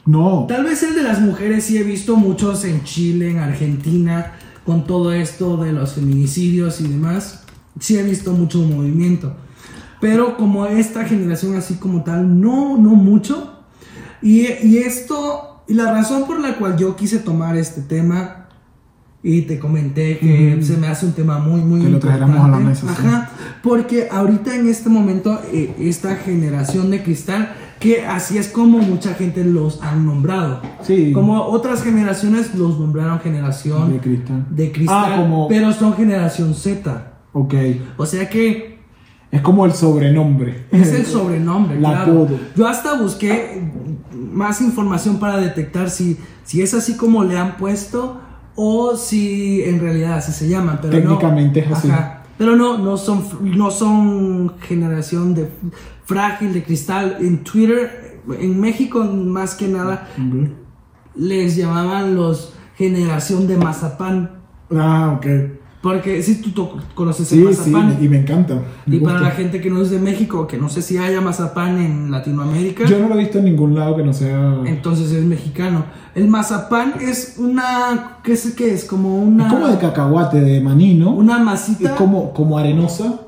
No, 0.05 0.45
Tal 0.47 0.63
vez 0.63 0.81
el 0.81 0.95
de 0.95 1.03
las 1.03 1.21
mujeres 1.21 1.65
sí 1.65 1.77
he 1.77 1.83
visto 1.83 2.15
muchos 2.15 2.65
en 2.65 2.83
Chile, 2.83 3.29
en 3.29 3.37
Argentina, 3.37 4.31
con 4.65 4.85
todo 4.87 5.13
esto 5.13 5.57
de 5.57 5.71
los 5.71 5.93
feminicidios 5.93 6.81
y 6.81 6.87
demás. 6.87 7.43
Sí 7.79 7.95
he 7.97 8.03
visto 8.03 8.33
mucho 8.33 8.57
movimiento. 8.59 9.33
Pero 10.01 10.35
como 10.35 10.65
esta 10.65 11.05
generación 11.05 11.55
así 11.55 11.75
como 11.75 12.03
tal, 12.03 12.39
no, 12.41 12.77
no 12.77 12.91
mucho. 12.95 13.53
Y, 14.21 14.47
y 14.63 14.77
esto, 14.79 15.48
y 15.69 15.73
la 15.75 15.91
razón 15.91 16.25
por 16.25 16.39
la 16.39 16.57
cual 16.57 16.75
yo 16.77 16.95
quise 16.95 17.19
tomar 17.19 17.55
este 17.55 17.81
tema, 17.81 18.47
y 19.21 19.41
te 19.41 19.59
comenté 19.59 20.17
que 20.17 20.59
se 20.61 20.77
me 20.77 20.87
hace 20.87 21.05
un 21.05 21.11
tema 21.11 21.39
muy, 21.39 21.59
muy 21.61 21.81
Que 21.81 21.89
lo 21.89 21.99
trajéramos 21.99 22.37
a 22.37 22.47
la 22.47 22.57
importante. 22.61 22.85
mesa, 22.85 23.01
sí. 23.01 23.05
Ajá, 23.07 23.29
porque 23.61 24.07
ahorita 24.09 24.55
en 24.55 24.69
este 24.69 24.87
momento, 24.89 25.41
eh, 25.51 25.75
esta 25.79 26.15
generación 26.15 26.89
de 26.89 27.03
cristal, 27.03 27.51
que 27.81 28.05
así 28.05 28.37
es 28.37 28.47
como 28.47 28.77
mucha 28.79 29.13
gente 29.15 29.43
los 29.43 29.81
han 29.83 30.05
nombrado. 30.05 30.61
sí. 30.83 31.11
Como 31.11 31.41
otras 31.43 31.83
generaciones 31.83 32.55
los 32.55 32.79
nombraron 32.79 33.19
generación 33.19 33.91
de 33.91 33.99
cristal. 33.99 34.45
de 34.51 34.71
cristal, 34.71 35.11
Ah, 35.13 35.17
como- 35.17 35.47
pero 35.49 35.73
son 35.73 35.95
generación 35.95 36.53
Z. 36.55 37.11
Ok. 37.33 37.53
O 37.97 38.05
sea 38.05 38.29
que 38.29 38.68
Es 39.31 39.41
como 39.41 39.65
el 39.65 39.73
sobrenombre. 39.73 40.65
es 40.71 40.91
el 40.93 41.05
sobrenombre, 41.05 41.79
La 41.79 41.89
claro. 41.89 42.11
apodo. 42.11 42.39
Yo 42.55 42.67
hasta 42.67 42.99
busqué 42.99 43.71
más 44.31 44.59
información 44.61 45.19
para 45.19 45.37
detectar 45.37 45.89
si, 45.89 46.17
si 46.43 46.61
es 46.61 46.73
así 46.73 46.97
como 46.97 47.23
le 47.23 47.37
han 47.37 47.57
puesto 47.57 48.19
o 48.55 48.95
si 48.97 49.63
en 49.63 49.79
realidad 49.79 50.13
así 50.17 50.31
se 50.31 50.49
llaman. 50.49 50.79
Pero 50.81 50.93
no- 50.93 50.99
Técnicamente 51.17 51.59
es 51.59 51.71
así. 51.71 51.89
Ajá. 51.91 52.23
Pero 52.37 52.55
no, 52.55 52.77
no 52.77 52.97
son, 52.97 53.23
no 53.41 53.69
son 53.69 54.53
generación 54.61 55.35
de 55.35 55.49
frágil 56.05 56.53
de 56.53 56.63
cristal. 56.63 57.17
En 57.19 57.43
Twitter, 57.43 58.21
en 58.39 58.59
México 58.59 59.03
más 59.03 59.55
que 59.55 59.67
nada, 59.67 60.07
les 61.15 61.55
llamaban 61.55 62.15
los 62.15 62.53
generación 62.75 63.45
de 63.47 63.57
mazapán. 63.57 64.31
Ah, 64.73 65.15
ok. 65.17 65.25
Porque 65.81 66.21
si 66.23 66.41
tú 66.41 66.69
conoces 66.93 67.29
Sí, 67.29 67.41
el 67.41 67.55
sí, 67.55 67.69
mazapán. 67.69 68.03
y 68.03 68.09
me 68.09 68.19
encanta. 68.19 68.61
me 68.85 68.97
y 68.97 68.99
para 68.99 69.21
la 69.21 69.31
gente 69.31 69.61
que 69.61 69.69
no 69.69 69.81
es 69.81 69.89
de 69.89 69.97
México, 69.99 70.45
que 70.45 70.57
no 70.57 70.67
sé 70.67 70.81
si 70.81 70.97
haya 70.97 71.21
mazapán 71.21 71.77
en 71.79 72.11
Latinoamérica, 72.11 72.83
Yo 72.85 72.99
no 72.99 73.07
lo 73.07 73.15
he 73.15 73.19
visto 73.19 73.37
en 73.39 73.45
ningún 73.45 73.75
lado 73.75 73.95
que 73.95 74.03
no 74.03 74.11
sea. 74.11 74.57
entonces 74.65 75.09
es 75.13 75.23
mexicano. 75.23 75.85
El 76.15 76.27
mazapán 76.27 76.95
es 76.99 77.35
una. 77.37 78.17
¿Qué 78.23 78.33
es? 78.33 78.51
¿Qué 78.55 78.73
es? 78.73 78.83
Como 78.83 79.21
una. 79.23 79.47
Es 79.47 79.53
como 79.53 79.67
de 79.67 79.77
cacahuate, 79.77 80.41
de 80.41 80.59
maní, 80.59 80.95
¿no? 80.95 81.11
Una 81.11 81.37
Es 81.37 81.43
masita. 81.45 81.95
como, 81.95 82.33
como 82.33 82.57
arenosa, 82.57 83.21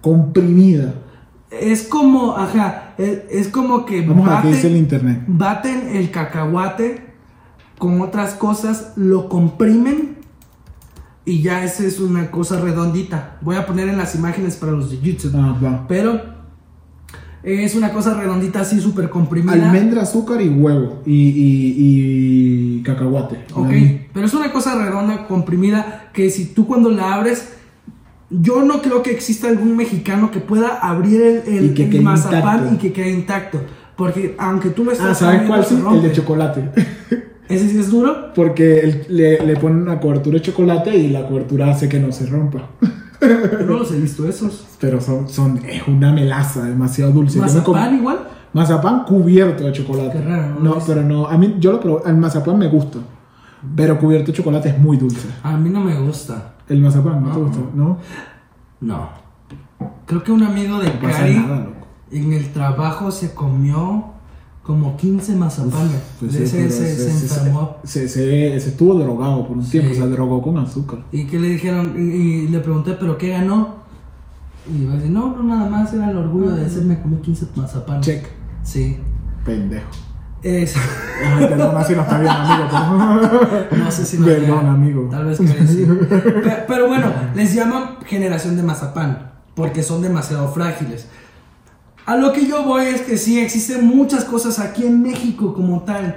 comprimida. 0.00 0.94
Es 1.50 1.82
como. 1.82 2.36
Ajá. 2.36 2.94
Es, 2.96 3.20
es 3.30 3.48
como 3.48 3.84
que. 3.84 4.00
Vamos 4.06 4.26
a 4.28 4.40
ver 4.40 4.42
qué 4.42 4.48
dice 4.48 4.66
el 4.68 4.72
baten, 4.72 4.78
internet. 4.82 5.24
baten 5.26 5.88
el 5.96 6.10
cacahuate 6.10 7.06
con 7.78 8.00
otras 8.00 8.32
cosas, 8.34 8.92
lo 8.96 9.28
comprimen. 9.28 10.05
Y 11.26 11.42
ya 11.42 11.64
esa 11.64 11.84
es 11.84 11.98
una 12.00 12.30
cosa 12.30 12.60
redondita. 12.60 13.36
Voy 13.42 13.56
a 13.56 13.66
poner 13.66 13.88
en 13.88 13.98
las 13.98 14.14
imágenes 14.14 14.54
para 14.56 14.72
los 14.72 14.90
de 14.92 15.00
YouTube. 15.00 15.32
Ah. 15.36 15.84
Pero 15.88 16.20
es 17.42 17.74
una 17.74 17.92
cosa 17.92 18.14
redondita 18.14 18.60
así, 18.60 18.80
súper 18.80 19.10
comprimida. 19.10 19.52
Almendra, 19.52 20.02
azúcar 20.02 20.40
y 20.40 20.48
huevo. 20.48 21.02
Y, 21.04 21.12
y, 21.12 21.74
y 22.78 22.82
cacahuate. 22.82 23.38
Ok, 23.54 23.70
pero 24.14 24.26
es 24.26 24.34
una 24.34 24.52
cosa 24.52 24.76
redonda, 24.82 25.26
comprimida, 25.26 26.10
que 26.12 26.30
si 26.30 26.46
tú 26.46 26.66
cuando 26.66 26.90
la 26.90 27.14
abres, 27.14 27.52
yo 28.30 28.62
no 28.64 28.80
creo 28.80 29.02
que 29.02 29.10
exista 29.10 29.48
algún 29.48 29.76
mexicano 29.76 30.30
que 30.30 30.38
pueda 30.40 30.78
abrir 30.78 31.20
el, 31.20 31.42
el- 31.54 31.64
Y 31.70 31.74
que 31.74 31.84
el 31.96 32.02
mazapán 32.02 32.58
intacto. 32.58 32.74
y 32.74 32.78
que 32.78 32.92
quede 32.92 33.10
intacto. 33.10 33.60
Porque 33.96 34.34
aunque 34.38 34.70
tú 34.70 34.84
lo 34.84 34.92
estás 34.92 35.10
Ah, 35.10 35.14
¿sabes 35.14 35.42
cuál 35.48 35.64
sí? 35.64 35.76
El 35.92 36.02
de 36.02 36.12
chocolate. 36.12 36.70
¿Ese 37.48 37.68
sí 37.68 37.78
es 37.78 37.90
duro? 37.90 38.32
Porque 38.34 38.80
el- 38.80 39.06
le, 39.08 39.44
le 39.46 39.56
ponen 39.56 39.82
una 39.82 40.00
cobertura 40.00 40.34
de 40.38 40.42
chocolate 40.42 40.96
y 40.96 41.08
la 41.10 41.26
cobertura 41.26 41.70
hace 41.70 41.88
que 41.88 42.00
no 42.00 42.10
se 42.12 42.26
rompa. 42.26 42.68
Yo 43.20 43.66
no 43.66 43.78
los 43.78 43.92
he 43.92 44.00
visto 44.00 44.28
esos. 44.28 44.66
Pero 44.80 45.00
son, 45.00 45.28
son, 45.28 45.58
es 45.66 45.86
una 45.88 46.12
melaza 46.12 46.64
demasiado 46.64 47.12
dulce. 47.12 47.38
¿Mazapán 47.38 47.96
igual? 47.98 48.18
Mazapán 48.52 49.04
cubierto 49.04 49.64
de 49.64 49.72
chocolate. 49.72 50.18
Qué 50.18 50.24
raro, 50.24 50.54
¿no? 50.60 50.74
No, 50.74 50.78
pero 50.86 51.02
no. 51.02 51.26
A 51.26 51.36
mí, 51.38 51.56
yo 51.58 51.72
lo 51.72 51.80
probé. 51.80 52.10
El 52.10 52.16
mazapán 52.16 52.58
me 52.58 52.68
gusta. 52.68 52.98
Pero 53.74 53.98
cubierto 53.98 54.32
de 54.32 54.36
chocolate 54.36 54.68
es 54.70 54.78
muy 54.78 54.96
dulce. 54.96 55.28
A 55.42 55.56
mí 55.56 55.70
no 55.70 55.80
me 55.80 55.94
gusta. 55.98 56.54
El 56.68 56.80
mazapán, 56.82 57.22
¿no, 57.22 57.30
te 57.32 57.38
No. 57.38 57.44
gusta? 57.46 57.60
¿No? 57.74 57.98
No. 58.80 59.08
Creo 60.06 60.22
que 60.22 60.32
un 60.32 60.42
amigo 60.42 60.78
de 60.78 60.86
No 60.88 61.00
Cari 61.00 61.44
en 62.12 62.32
el 62.32 62.52
trabajo 62.52 63.10
se 63.10 63.34
comió 63.34 64.12
como 64.66 64.96
15 64.96 65.36
mazapanes. 65.36 66.00
Pues 66.18 66.32
se, 66.32 66.46
sí, 66.46 66.56
pero 66.58 66.70
se- 66.72 66.92
ese- 66.92 66.96
se 66.96 67.10
ese- 67.10 67.34
enfermó. 67.36 67.76
Se, 67.84 68.08
se- 68.08 68.58
se 68.60 68.68
estuvo 68.70 68.94
drogado 68.94 69.46
por 69.46 69.56
un 69.58 69.64
tiempo, 69.68 69.94
Sí. 69.94 70.00
se 70.00 70.06
drogó 70.08 70.42
con 70.42 70.58
azúcar. 70.58 70.98
Y 71.12 71.24
que 71.26 71.38
le 71.38 71.48
dijeron, 71.50 71.94
y, 71.96 72.00
y 72.00 72.48
le 72.48 72.58
pregunté, 72.58 72.92
¿pero 72.98 73.16
qué 73.16 73.28
ganó? 73.30 73.76
Y 74.68 74.82
iba 74.82 74.94
a 74.94 74.96
decir, 74.96 75.12
no, 75.12 75.36
no, 75.36 75.42
nada 75.44 75.70
más 75.70 75.92
era 75.94 76.10
el 76.10 76.16
orgullo 76.16 76.50
de 76.50 76.64
decirme 76.64 77.00
comí 77.00 77.16
15 77.18 77.46
mazapanes. 77.54 78.04
Check. 78.04 78.26
Sí. 78.64 78.98
Pendejo. 79.44 79.86
Perdona 80.42 81.82
si 81.84 81.94
no 81.94 82.02
está 82.02 82.18
bien, 82.20 82.32
amigo. 82.32 82.68
pero- 83.70 83.84
no 83.84 83.90
sé 83.90 84.04
si 84.04 84.18
lo 84.18 84.26
Perdón, 84.26 84.66
amigo. 84.66 85.08
Tal 85.10 85.26
vez 85.26 85.38
que 85.38 85.66
sí. 85.66 85.86
Pe- 86.10 86.64
Pero 86.68 86.88
bueno, 86.88 87.06
les 87.34 87.54
llaman 87.54 87.96
generación 88.04 88.56
de 88.56 88.62
mazapán, 88.62 89.30
porque 89.54 89.82
son 89.82 90.02
demasiado 90.02 90.48
frágiles. 90.48 91.08
A 92.06 92.16
lo 92.16 92.32
que 92.32 92.46
yo 92.46 92.62
voy 92.62 92.84
es 92.86 93.02
que 93.02 93.16
sí, 93.18 93.38
existen 93.40 93.84
muchas 93.84 94.24
cosas 94.24 94.58
aquí 94.60 94.86
en 94.86 95.02
México 95.02 95.52
como 95.54 95.82
tal. 95.82 96.16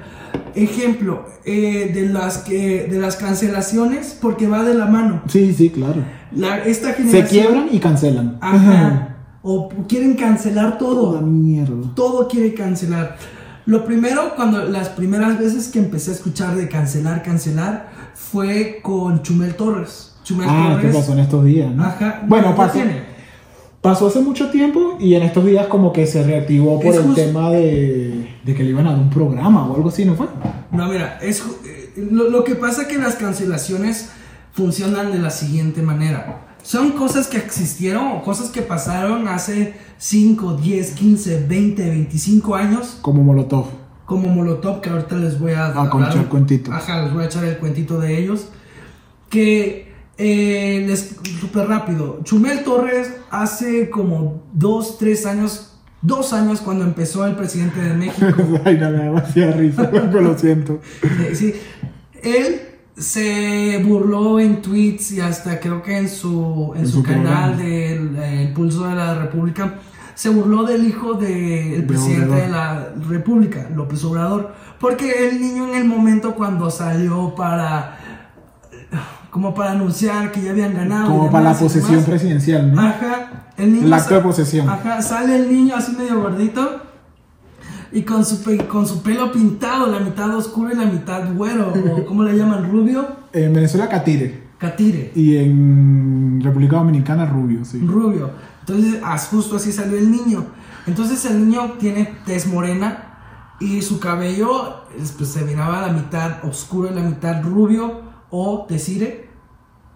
Ejemplo, 0.54 1.26
eh, 1.46 1.92
de, 1.94 2.08
las 2.10 2.40
que, 2.40 2.88
de 2.90 3.00
las 3.00 3.16
cancelaciones, 3.16 4.16
porque 4.22 4.48
va 4.48 4.64
de 4.64 4.76
la 4.76 4.86
mano. 4.86 5.22
Sí, 5.28 5.54
sí, 5.54 5.70
claro. 5.72 6.04
La- 6.36 6.60
esta 6.64 6.90
Se 6.90 7.04
generación... 7.04 7.28
quiebran 7.28 7.68
y 7.72 7.80
cancelan. 7.80 8.38
Ajá. 8.40 9.16
O 9.42 9.70
quieren 9.88 10.14
cancelar 10.16 10.78
todo. 10.78 11.12
Toda 11.12 11.22
mierda. 11.22 11.92
Todo 11.96 12.28
quiere 12.28 12.54
cancelar. 12.54 13.18
Lo 13.66 13.86
primero, 13.86 14.36
cuando 14.36 14.64
las 14.66 14.90
primeras 14.90 15.40
veces 15.40 15.70
que 15.70 15.80
empecé 15.80 16.12
a 16.12 16.14
escuchar 16.16 16.56
de 16.56 16.68
cancelar, 16.68 17.24
cancelar, 17.24 17.90
fue 18.14 18.80
con 18.84 19.24
Chumel 19.24 19.56
Torres. 19.56 20.16
Chumel 20.24 20.48
Ah, 20.50 20.78
¿qué 20.82 20.90
pasó 20.90 21.14
en 21.14 21.20
estos 21.20 21.46
días? 21.46 21.74
¿no? 21.74 21.84
Ajá. 21.84 22.22
Bueno, 22.28 22.50
¿no 22.52 22.56
pasó, 22.56 22.74
tiene? 22.74 23.09
Pasó 23.82 24.08
hace 24.08 24.20
mucho 24.20 24.50
tiempo 24.50 24.98
y 25.00 25.14
en 25.16 25.24
estos 25.24 25.46
días 25.46 25.68
como 25.68 25.94
que 25.94 26.06
se 26.06 26.24
reactivó 26.24 26.80
por 26.80 26.94
Es 26.94 26.98
el 27.04 27.14
tema 27.16 27.50
de, 27.52 28.30
de 28.44 28.56
que 28.56 28.64
le 28.64 28.72
iban 28.72 28.88
a 28.88 28.92
dar 28.92 29.00
un 29.00 29.10
programa 29.10 29.68
o 29.68 29.76
algo 29.76 29.90
así, 29.90 30.06
¿no 30.06 30.16
fue? 30.16 30.28
No, 30.72 30.88
mira, 30.88 31.18
es, 31.22 31.44
eh, 31.66 31.94
lo, 32.12 32.30
lo 32.30 32.44
que 32.44 32.56
pasa 32.56 32.84
es 32.84 32.88
que 32.90 32.98
las 32.98 33.16
cancelaciones 33.16 34.10
funcionan 34.52 35.12
de 35.12 35.20
la 35.20 35.30
siguiente 35.30 35.82
manera. 35.82 36.46
Son 36.62 36.92
cosas 36.92 37.28
que 37.28 37.38
existieron 37.38 38.08
o 38.12 38.22
cosas 38.22 38.50
que 38.50 38.62
pasaron 38.62 39.28
hace 39.30 39.76
5, 39.98 40.56
10, 40.56 40.92
15, 40.92 41.46
20, 41.48 41.90
25 41.90 42.56
años. 42.56 42.98
Como 43.02 43.24
Molotov. 43.24 43.66
como 44.06 44.28
Molotov, 44.28 44.82
que 44.82 44.90
ahorita 44.90 45.16
les 45.16 45.40
voy 45.40 45.54
a 45.54 45.68
A 45.68 45.90
contar 45.90 46.12
hablar- 46.12 46.28
cuentitos. 46.30 46.74
Ajá, 46.74 47.04
les 47.04 47.14
voy 47.14 47.24
a 47.24 47.28
echar 47.28 47.46
el 47.46 47.58
cuentito 47.58 47.98
de 48.00 48.18
ellos. 48.20 48.50
Que 49.30 49.89
eh, 50.22 50.84
les 50.86 51.16
súper 51.40 51.68
rápido. 51.68 52.20
Chumel 52.24 52.66
Torres 52.66 53.10
hace 53.32 53.90
como 53.90 54.44
dos, 54.52 54.98
tres 54.98 55.26
años, 55.26 55.80
dos 56.02 56.34
años 56.34 56.60
cuando 56.60 56.84
empezó 56.84 57.26
el 57.26 57.36
presidente 57.36 57.80
de 57.80 57.94
México. 57.94 58.28
Ay, 58.66 58.78
no, 58.78 58.92
me 58.92 58.98
da 58.98 59.04
demasiada 59.06 59.54
risa, 59.54 59.90
pero 59.92 60.22
lo 60.22 60.38
siento. 60.38 60.82
Sí, 61.02 61.36
sí. 61.36 61.56
Él 62.22 62.62
se 62.98 63.82
burló 63.88 64.42
en 64.42 64.62
tweets 64.62 65.14
y 65.14 65.22
hasta 65.22 65.58
creo 65.62 65.82
que 65.82 65.98
en 65.98 66.10
su, 66.10 66.74
en 66.76 66.82
En 66.82 66.88
su, 66.88 66.98
su 66.98 67.04
canal 67.04 67.58
del 67.58 68.18
El 68.18 68.52
Pulso 68.52 68.88
de 68.88 68.96
la 68.96 69.16
República 69.16 69.80
se 70.16 70.28
burló 70.28 70.66
del 70.66 70.86
hijo 70.86 71.14
del 71.14 71.80
De 71.80 71.84
presidente 71.88 72.26
Obrador. 72.26 72.42
de 72.42 72.50
la 72.50 72.94
República, 73.08 73.70
López 73.74 74.04
Obrador, 74.04 74.54
porque 74.78 75.30
el 75.30 75.40
niño 75.40 75.70
en 75.70 75.76
el 75.76 75.86
momento 75.86 76.36
cuando 76.36 76.70
salió 76.70 77.34
para 77.36 77.98
como 79.40 79.54
para 79.56 79.72
anunciar 79.72 80.34
que 80.34 80.42
ya 80.42 80.52
habían 80.52 80.74
ganado 80.74 81.08
Como 81.08 81.32
para 81.32 81.52
la 81.54 81.58
posesión 81.58 82.04
presidencial, 82.04 82.76
¿no? 82.76 82.82
Ajá, 82.82 83.52
el 83.56 83.72
niño 83.74 83.86
El 83.86 83.94
acto 83.94 84.16
de 84.16 84.20
posesión. 84.20 84.68
Ajá, 84.70 85.02
sale 85.02 85.38
el 85.38 85.50
niño 85.50 85.76
así 85.78 85.94
medio 85.94 86.20
gordito 86.22 86.82
y 87.94 88.02
con 88.02 88.26
su, 88.26 88.44
pe- 88.44 88.68
con 88.68 88.86
su 88.86 89.02
pelo 89.02 89.32
pintado, 89.32 89.88
la 89.88 90.02
mitad 90.02 90.30
oscuro 90.36 90.74
y 90.74 90.76
la 90.76 90.86
mitad 90.86 91.34
güero, 91.34 91.72
o 91.74 92.06
¿cómo 92.06 92.24
le 92.24 92.38
llaman? 92.38 92.70
Rubio, 92.70 93.08
En 93.32 93.54
Venezuela, 93.54 93.88
Catire. 93.88 94.44
catire, 94.58 95.14
Y 95.16 95.38
en 95.38 96.42
República 96.44 96.76
Dominicana, 96.76 97.26
Rubio, 97.26 97.64
sí. 97.64 97.80
rubio. 97.80 98.32
Entonces, 98.60 99.00
as- 99.06 99.28
justo 99.30 99.56
así 99.56 99.72
salió 99.72 99.98
el 99.98 100.12
niño. 100.12 100.48
Entonces, 100.86 101.24
el 101.26 101.48
niño 101.48 101.76
tiene 101.80 102.14
tez 102.26 102.46
morena 102.46 103.56
y 103.62 103.82
su 103.84 104.02
cabello 104.02 104.84
es, 105.02 105.12
pues, 105.14 105.30
se 105.30 105.44
miraba 105.46 105.88
la 105.88 105.94
mitad 105.94 106.44
oscuro 106.44 106.90
y 106.92 106.94
la 106.94 107.04
mitad 107.04 107.42
rubio 107.42 108.02
o 108.30 108.66
tecire. 108.68 109.29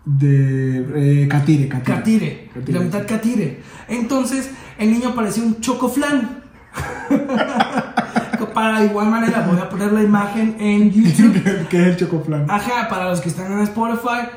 De 0.05 1.23
eh, 1.23 1.27
Catire, 1.29 1.67
Catire. 1.69 1.95
Catire, 1.97 2.49
Catire. 2.53 2.77
la 2.79 2.85
mitad 2.85 3.07
catire. 3.07 3.61
Entonces, 3.87 4.49
el 4.77 4.91
niño 4.91 5.15
parecía 5.15 5.43
un 5.43 5.59
chocoflan. 5.61 6.43
para 8.53 8.83
igual 8.83 9.07
manera, 9.09 9.45
voy 9.49 9.57
a 9.59 9.67
poner 9.69 9.91
la 9.93 10.03
imagen 10.03 10.55
en 10.59 10.91
YouTube. 10.91 11.67
¿Qué 11.69 11.81
es 11.81 11.87
el 11.87 11.97
chocoflan? 11.97 12.45
Ajá, 12.49 12.87
para 12.89 13.09
los 13.09 13.19
que 13.21 13.29
están 13.29 13.51
en 13.51 13.59
Spotify, 13.61 14.27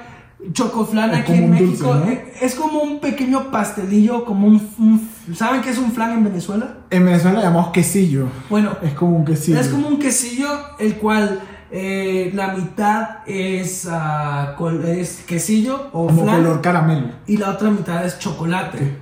chocoflan 0.52 1.10
Es 1.12 1.20
aquí 1.20 1.32
en 1.34 1.50
México 1.50 1.92
dulce, 1.94 2.06
¿no? 2.06 2.12
eh, 2.12 2.32
es 2.40 2.54
como 2.54 2.80
un 2.82 3.00
pequeño 3.00 3.50
pastelillo, 3.50 4.24
como 4.24 4.46
un, 4.46 4.54
un- 4.78 5.34
¿Saben 5.34 5.60
qué 5.60 5.70
es 5.70 5.78
un 5.78 5.92
flan 5.92 6.12
en 6.12 6.24
Venezuela? 6.24 6.76
En 6.90 7.04
Venezuela 7.04 7.42
llamamos 7.42 7.68
quesillo. 7.72 8.28
Bueno, 8.48 8.76
Es 8.82 8.92
como 8.94 9.16
un 9.16 9.24
quesillo. 9.24 9.58
es 9.60 9.68
como 9.68 9.88
un 9.88 9.98
quesillo, 9.98 10.48
el 10.78 10.94
cual 10.94 11.40
eh, 11.70 12.30
la 12.34 12.48
mitad 12.54 13.18
es, 13.26 13.86
ah, 13.90 14.54
col- 14.56 14.84
es 14.84 15.22
quesillo 15.26 15.88
o 15.92 16.06
como 16.06 16.22
flan. 16.24 16.36
color 16.42 16.60
caramelo. 16.60 17.08
y 17.26 17.36
la 17.36 17.50
otra 17.50 17.70
mitad 17.70 18.04
es 18.04 18.18
chocolate. 18.18 18.98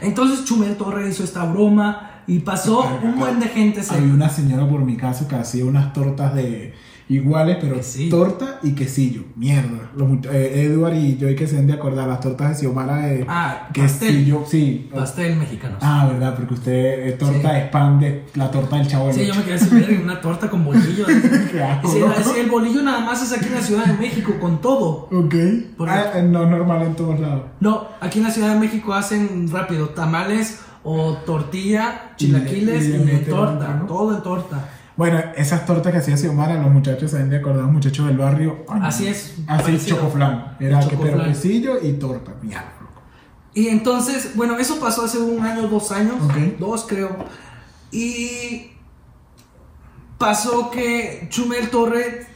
Entonces 0.00 0.44
Chumel 0.44 0.76
Torre 0.76 1.08
hizo 1.08 1.24
esta 1.24 1.44
broma 1.44 2.22
y 2.26 2.40
pasó 2.40 2.86
un 3.02 3.18
buen 3.18 3.40
de 3.40 3.48
gente. 3.48 3.82
Había 3.90 4.12
una 4.12 4.28
señora 4.28 4.68
por 4.68 4.80
mi 4.82 4.96
casa 4.96 5.26
que 5.26 5.36
hacía 5.36 5.64
unas 5.64 5.92
tortas 5.92 6.34
de 6.34 6.74
iguales, 7.08 7.56
pero 7.60 7.76
Quesillo. 7.76 8.16
torta 8.16 8.58
y 8.62 8.72
quesillo. 8.72 9.22
Mierda. 9.36 9.90
Los 9.96 10.24
eh, 10.32 10.64
Edward 10.64 10.94
y 10.94 11.16
yo 11.16 11.28
hay 11.28 11.34
que 11.36 11.46
se 11.46 11.56
den 11.56 11.66
de 11.66 11.72
acordar 11.72 12.06
las 12.08 12.20
tortas 12.20 12.50
de 12.50 12.54
Xiomara 12.56 12.96
de 13.06 13.24
Ah, 13.28 13.68
quesillo. 13.72 14.44
Sí. 14.46 14.88
Pastel 14.94 15.36
mexicano. 15.36 15.76
Ah, 15.80 16.08
verdad, 16.12 16.34
porque 16.36 16.54
usted 16.54 17.06
eh, 17.08 17.12
torta 17.12 17.50
Sí. 17.52 17.56
es 17.56 17.68
pan 17.70 17.98
de 18.00 18.24
la 18.34 18.50
torta 18.50 18.76
del 18.76 18.86
chavo. 18.86 19.12
Sí, 19.12 19.26
yo 19.26 19.34
me 19.34 19.42
ver 19.42 19.90
en 19.90 20.02
una 20.02 20.20
torta 20.20 20.50
con 20.50 20.64
bolillo. 20.64 21.06
Asco, 21.70 21.88
Sí, 21.92 22.00
¿no? 22.00 22.12
sí, 22.22 22.40
el 22.40 22.50
bolillo 22.50 22.82
nada 22.82 23.00
más 23.00 23.22
es 23.22 23.32
aquí 23.36 23.46
en 23.46 23.54
la 23.54 23.62
Ciudad 23.62 23.84
de 23.86 23.94
México 23.94 24.34
con 24.40 24.60
todo. 24.60 25.08
Ok. 25.10 25.34
Ah, 25.80 26.04
eh, 26.16 26.22
no 26.22 26.44
es 26.44 26.50
normal 26.50 26.82
en 26.82 26.94
todos 26.94 27.18
lados. 27.20 27.42
No, 27.60 27.88
aquí 28.00 28.18
en 28.18 28.24
la 28.24 28.30
Ciudad 28.30 28.54
de 28.54 28.60
México 28.60 28.92
hacen 28.92 29.48
rápido 29.50 29.88
tamales 29.90 30.60
o 30.84 31.14
tortilla, 31.26 32.12
chilaquiles 32.16 32.84
y 32.84 32.88
y, 32.88 32.90
le 32.92 32.96
en 32.96 33.04
meten 33.06 33.24
torta, 33.34 33.74
¿no? 33.80 33.86
todo 33.86 34.16
en 34.16 34.22
torta. 34.22 34.68
Bueno, 34.98 35.18
esas 35.36 35.64
tortas 35.64 35.92
que 35.92 35.98
hacía 35.98 36.16
Xiomara, 36.16 36.60
los 36.60 36.70
muchachos 36.72 37.12
se 37.12 37.18
den 37.18 37.30
de 37.30 37.38
acordar, 37.38 37.62
los 37.62 37.72
muchachos 37.72 38.04
del 38.06 38.18
barrio. 38.18 38.64
Ay, 38.68 38.80
Así 38.84 39.06
es, 39.06 39.36
Así, 39.46 39.78
chocoflan. 39.86 40.56
Era 40.60 40.80
que 40.80 40.96
pero 40.96 41.24
quesillo 41.24 41.78
y 41.82 41.92
torta. 41.94 42.32
Mierda. 42.42 42.72
loco. 42.80 43.00
Y 43.54 43.68
entonces, 43.68 44.32
bueno, 44.34 44.58
eso 44.58 44.78
pasó 44.80 45.04
hace 45.04 45.18
un 45.18 45.40
año, 45.42 45.68
dos 45.68 45.90
años, 45.92 46.16
Ok. 46.24 46.58
dos 46.58 46.84
creo. 46.88 47.16
Y 47.92 48.72
pasó 50.18 50.70
que 50.70 51.28
Chumel 51.30 51.70
Torre 51.70 52.26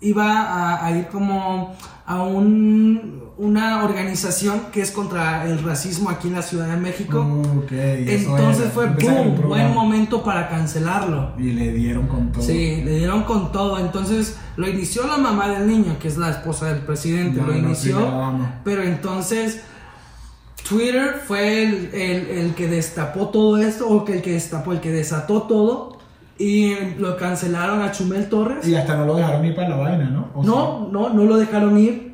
iba 0.00 0.26
a, 0.40 0.86
a 0.86 0.90
ir 0.90 1.06
como 1.08 1.74
a 2.06 2.22
un- 2.24 3.29
una 3.42 3.84
organización 3.84 4.64
que 4.70 4.82
es 4.82 4.90
contra 4.90 5.46
el 5.46 5.62
racismo 5.62 6.10
aquí 6.10 6.28
en 6.28 6.34
la 6.34 6.42
Ciudad 6.42 6.68
de 6.68 6.76
México. 6.76 7.20
Ok, 7.62 7.72
eso 7.72 8.36
entonces 8.36 8.64
era. 8.64 8.70
fue 8.72 8.86
boom, 8.88 9.48
buen 9.48 9.72
momento 9.72 10.22
para 10.22 10.48
cancelarlo. 10.48 11.32
Y 11.38 11.52
le 11.52 11.72
dieron 11.72 12.06
con 12.06 12.30
todo. 12.32 12.42
Sí, 12.42 12.82
le 12.84 12.98
dieron 12.98 13.22
con 13.22 13.50
todo. 13.50 13.78
Entonces 13.78 14.36
lo 14.56 14.68
inició 14.68 15.06
la 15.06 15.16
mamá 15.16 15.48
del 15.48 15.66
niño, 15.66 15.96
que 15.98 16.08
es 16.08 16.18
la 16.18 16.28
esposa 16.30 16.66
del 16.66 16.82
presidente. 16.82 17.40
No, 17.40 17.46
lo 17.46 17.52
no, 17.54 17.58
inició. 17.60 17.98
sí, 17.98 18.04
pero 18.62 18.82
entonces 18.82 19.62
Twitter 20.68 21.22
fue 21.26 21.62
el, 21.64 21.90
el- 21.94 22.26
el 22.38 22.54
que 22.54 22.68
destapó 22.68 23.28
todo 23.28 23.56
esto, 23.56 23.88
o 23.88 24.04
que 24.04 24.14
el 24.16 24.22
que 24.22 24.32
destapó, 24.32 24.72
el 24.72 24.80
que 24.80 24.92
desató 24.92 25.42
todo. 25.44 25.98
Y 26.38 26.74
lo 26.98 27.16
cancelaron 27.18 27.82
a 27.82 27.92
Chumel 27.92 28.28
Torres. 28.28 28.66
Y 28.66 28.74
hasta 28.74 28.96
no 28.96 29.04
lo 29.06 29.16
dejaron 29.16 29.44
ir 29.44 29.54
para 29.54 29.68
la 29.70 29.76
vaina, 29.76 30.04
¿no? 30.10 30.28
O 30.34 30.42
No, 30.42 30.88
no, 30.90 31.10
no 31.10 31.24
lo 31.24 31.36
dejaron 31.36 31.76
ir. 31.78 32.09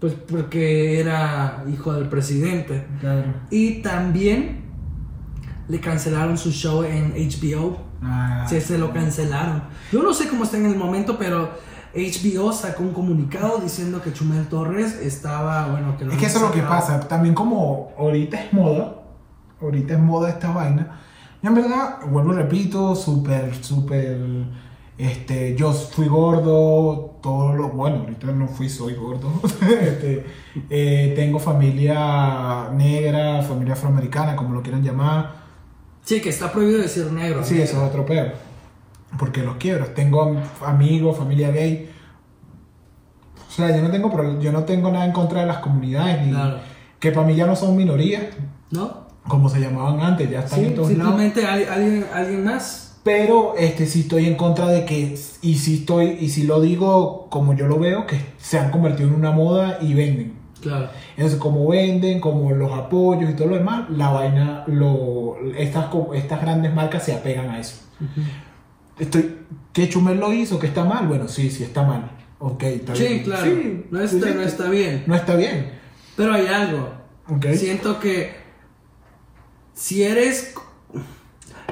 Pues 0.00 0.14
porque 0.14 0.98
era 1.00 1.62
hijo 1.72 1.92
del 1.92 2.08
presidente. 2.08 2.86
claro. 3.00 3.34
Y 3.50 3.82
también 3.82 4.62
le 5.68 5.78
cancelaron 5.80 6.36
su 6.38 6.50
show 6.50 6.82
en 6.84 7.12
HBO. 7.12 7.78
Ah, 8.02 8.46
Se, 8.48 8.60
se 8.60 8.78
lo 8.78 8.92
cancelaron. 8.92 9.62
Yo 9.92 10.02
no 10.02 10.14
sé 10.14 10.26
cómo 10.28 10.44
está 10.44 10.56
en 10.56 10.66
el 10.66 10.76
momento, 10.76 11.16
pero 11.18 11.50
HBO 11.94 12.52
sacó 12.52 12.82
un 12.82 12.92
comunicado 12.92 13.58
diciendo 13.58 14.00
que 14.02 14.12
Chumel 14.12 14.46
Torres 14.46 14.98
estaba, 15.02 15.66
bueno, 15.68 15.96
que 15.96 16.04
lo 16.04 16.12
Es 16.12 16.18
que 16.18 16.26
eso 16.26 16.38
es 16.38 16.44
lo 16.44 16.52
que 16.52 16.62
pasa. 16.62 17.00
También 17.00 17.34
como 17.34 17.92
ahorita 17.98 18.40
es 18.42 18.52
moda, 18.52 19.02
ahorita 19.60 19.94
es 19.94 20.00
moda 20.00 20.30
esta 20.30 20.50
vaina. 20.50 20.98
Yo 21.42 21.48
en 21.48 21.54
verdad, 21.54 21.98
vuelvo 22.08 22.32
y 22.32 22.36
repito, 22.36 22.94
súper, 22.94 23.54
súper, 23.62 24.18
este, 25.04 25.54
yo 25.56 25.72
fui 25.72 26.06
gordo, 26.08 27.18
todo 27.22 27.52
lo, 27.54 27.68
bueno, 27.70 28.00
ahorita 28.00 28.26
no 28.28 28.48
fui, 28.48 28.68
soy 28.68 28.94
gordo. 28.94 29.30
este, 29.62 30.24
eh, 30.68 31.12
tengo 31.16 31.38
familia 31.38 32.68
negra, 32.72 33.42
familia 33.42 33.74
afroamericana, 33.74 34.36
como 34.36 34.54
lo 34.54 34.62
quieran 34.62 34.82
llamar. 34.82 35.40
Sí, 36.02 36.20
que 36.20 36.28
está 36.30 36.50
prohibido 36.52 36.78
decir 36.80 37.10
negro. 37.12 37.44
Sí, 37.44 37.60
eso 37.60 37.76
es 37.82 37.88
otro 37.88 38.04
peor. 38.06 38.32
Porque 39.18 39.42
los 39.42 39.56
quiebros. 39.56 39.94
Tengo 39.94 40.22
am- 40.22 40.42
amigos, 40.64 41.16
familia 41.18 41.50
gay. 41.50 41.90
O 43.48 43.52
sea, 43.52 43.74
yo 43.76 43.82
no 43.82 43.90
tengo 43.90 44.38
yo 44.40 44.52
no 44.52 44.64
tengo 44.64 44.90
nada 44.92 45.04
en 45.04 45.12
contra 45.12 45.40
de 45.40 45.46
las 45.46 45.58
comunidades 45.58 46.24
ni 46.24 46.32
Claro. 46.32 46.58
que 46.98 47.10
para 47.12 47.26
mí 47.26 47.34
ya 47.34 47.46
no 47.46 47.56
son 47.56 47.76
minorías, 47.76 48.22
¿No? 48.70 49.08
como 49.26 49.48
se 49.48 49.60
llamaban 49.60 50.00
antes, 50.00 50.30
ya 50.30 50.40
están 50.40 50.60
Sí, 50.60 50.66
en 50.66 50.74
todos 50.74 50.92
lados. 50.92 51.04
simplemente 51.20 51.46
alguien, 51.46 52.06
alguien 52.14 52.44
más. 52.44 52.89
Pero 53.02 53.54
este 53.56 53.86
sí 53.86 54.00
estoy 54.00 54.26
en 54.26 54.34
contra 54.34 54.68
de 54.68 54.84
que 54.84 55.18
y 55.42 55.54
si 55.54 55.76
estoy 55.76 56.18
y 56.20 56.28
si 56.28 56.42
lo 56.42 56.60
digo 56.60 57.28
como 57.30 57.54
yo 57.54 57.66
lo 57.66 57.78
veo 57.78 58.06
que 58.06 58.20
se 58.38 58.58
han 58.58 58.70
convertido 58.70 59.08
en 59.08 59.14
una 59.14 59.30
moda 59.30 59.78
y 59.80 59.94
venden. 59.94 60.34
Claro. 60.60 60.90
Entonces, 61.16 61.38
como 61.38 61.66
venden, 61.68 62.20
como 62.20 62.50
los 62.52 62.70
apoyos 62.72 63.30
y 63.30 63.34
todo 63.34 63.48
lo 63.48 63.56
demás, 63.56 63.88
la 63.88 64.10
vaina, 64.10 64.64
lo, 64.66 65.36
estas, 65.56 65.86
estas 66.14 66.42
grandes 66.42 66.74
marcas 66.74 67.02
se 67.02 67.14
apegan 67.14 67.48
a 67.48 67.58
eso. 67.58 67.76
Estoy, 68.98 69.36
¿Que 69.72 69.88
Chumel 69.88 70.18
lo 70.20 70.32
hizo? 70.34 70.58
¿Que 70.58 70.66
está 70.66 70.84
mal? 70.84 71.06
Bueno, 71.08 71.28
sí, 71.28 71.50
sí 71.50 71.62
está 71.62 71.82
mal. 71.82 72.10
Ok, 72.40 72.62
está 72.64 72.94
Sí, 72.94 73.04
bien. 73.04 73.22
claro. 73.22 73.44
Sí, 73.46 73.86
no, 73.90 74.00
está, 74.02 74.26
sí, 74.28 74.34
no 74.34 74.42
está 74.42 74.68
bien. 74.68 75.04
No 75.06 75.14
está 75.14 75.36
bien. 75.36 75.70
Pero 76.16 76.34
hay 76.34 76.46
algo. 76.46 76.90
Ok. 77.28 77.46
Siento 77.54 77.98
que 77.98 78.32
si 79.72 80.02
eres 80.02 80.54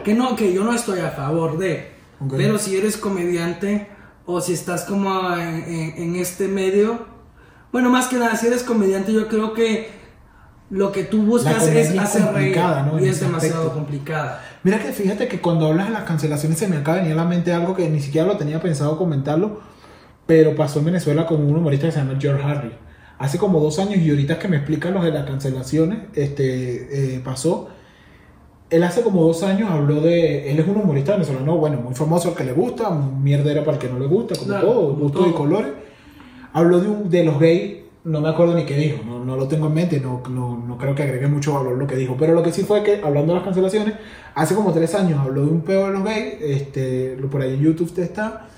que 0.09 0.15
no, 0.15 0.35
que 0.37 0.55
yo 0.55 0.65
no 0.65 0.73
estoy 0.73 1.01
a 1.01 1.11
favor 1.11 1.59
de, 1.59 1.91
pero 2.37 2.59
si 2.59 2.77
eres 2.77 2.97
comediante 2.97 3.89
o 4.25 4.41
si 4.41 4.55
estás 4.55 4.85
como 4.85 5.37
en, 5.37 5.65
en- 5.65 6.03
en 6.03 6.17
este 6.17 6.49
medio, 6.49 7.07
bueno, 7.73 7.91
más 7.91 8.07
que 8.09 8.17
nada, 8.17 8.35
si 8.37 8.47
eres 8.47 8.63
comediante, 8.63 9.13
yo 9.13 9.29
creo 9.29 9.53
que 9.53 9.91
lo 10.71 10.93
que 10.93 11.05
tú 11.05 11.23
buscas 11.23 11.67
es 11.67 11.99
hacer 11.99 12.33
reír 12.33 12.57
¿no? 12.57 12.99
y 13.01 13.09
es 13.09 13.21
demasiado 13.21 13.57
aspecto. 13.63 13.73
complicada. 13.79 14.43
Mira 14.63 14.79
que 14.83 14.93
fíjate 14.93 15.29
que 15.29 15.41
cuando 15.41 15.67
hablas 15.67 15.89
de 15.89 15.93
las 15.93 16.05
cancelaciones 16.05 16.59
se 16.59 16.69
me 16.69 16.77
acaba 16.79 16.97
de 16.99 17.03
venir 17.05 17.19
a 17.19 17.23
la 17.23 17.29
mente 17.29 17.53
algo 17.53 17.75
que 17.75 17.89
ni 17.89 18.01
siquiera 18.01 18.27
lo 18.27 18.37
tenía 18.39 18.61
pensado 18.61 18.97
comentarlo, 18.99 19.61
pero 20.27 20.55
pasó 20.57 20.79
en 20.81 20.87
Venezuela 20.87 21.27
con 21.27 21.43
un 21.45 21.55
humorista 21.57 21.87
que 21.87 21.93
se 21.93 21.99
llama 21.99 22.19
George 22.19 22.43
Harry. 22.45 22.73
Hace 23.19 23.37
como 23.39 23.61
dos 23.61 23.79
años 23.79 23.97
y 23.99 24.11
ahorita 24.11 24.39
que 24.39 24.49
me 24.49 24.57
explican 24.57 24.95
los 24.95 25.05
de 25.05 25.11
las 25.13 25.27
cancelaciones, 25.27 25.99
este, 26.15 27.17
eh, 27.17 27.21
pasó. 27.25 27.69
Él 28.71 28.83
hace 28.83 29.03
como 29.03 29.23
dos 29.25 29.43
años 29.43 29.71
habló 29.71 30.01
de. 30.01 30.51
Él 30.51 30.59
es 30.59 30.69
un 30.69 30.77
humorista 30.77 31.13
venezolano, 31.13 31.57
bueno, 31.57 31.79
muy 31.81 31.95
famoso 31.95 32.29
al 32.29 32.35
que 32.35 32.45
le 32.45 32.53
gusta, 32.53 32.91
mierdera 32.91 33.65
para 33.65 33.77
el 33.77 33.79
que 33.83 33.89
no 33.89 33.99
le 33.99 34.07
gusta, 34.07 34.35
como 34.35 34.47
Claro, 34.49 34.67
todo, 34.69 35.07
y 35.09 35.11
todo. 35.13 35.35
colores. 35.35 35.73
Habló 36.53 36.81
de, 36.81 36.89
un- 36.89 37.09
de 37.11 37.25
los 37.25 37.39
gays, 37.39 37.77
no 38.05 38.21
me 38.21 38.29
acuerdo 38.29 38.55
ni 38.55 38.65
qué 38.65 38.77
dijo, 38.77 38.99
no, 39.07 39.25
no 39.25 39.37
lo 39.37 39.49
tengo 39.49 39.67
en 39.69 39.75
mente, 39.75 40.01
no, 40.01 40.23
no, 40.31 40.57
no 40.67 40.77
creo 40.79 40.95
que 40.95 41.03
agregue 41.03 41.29
mucho 41.29 41.55
valor 41.55 41.77
lo 41.79 41.87
que 41.87 41.97
dijo. 41.97 42.17
Pero 42.19 42.35
lo 42.35 42.43
que 42.43 42.53
sí 42.53 42.63
fue 42.63 42.83
que, 42.83 43.01
hablando 43.03 43.33
de 43.33 43.39
las 43.39 43.45
cancelaciones, 43.45 43.95
hace 44.35 44.55
como 44.55 44.73
tres 44.73 44.95
años 44.95 45.19
habló 45.21 45.45
de 45.47 45.51
un 45.51 45.61
peo 45.63 45.87
de 45.87 45.93
los 45.93 46.05
gays, 46.05 46.35
este, 46.41 47.17
por 47.31 47.41
ahí 47.43 47.55
en 47.55 47.61
YouTube 47.61 47.87
usted 47.87 48.03
está. 48.03 48.49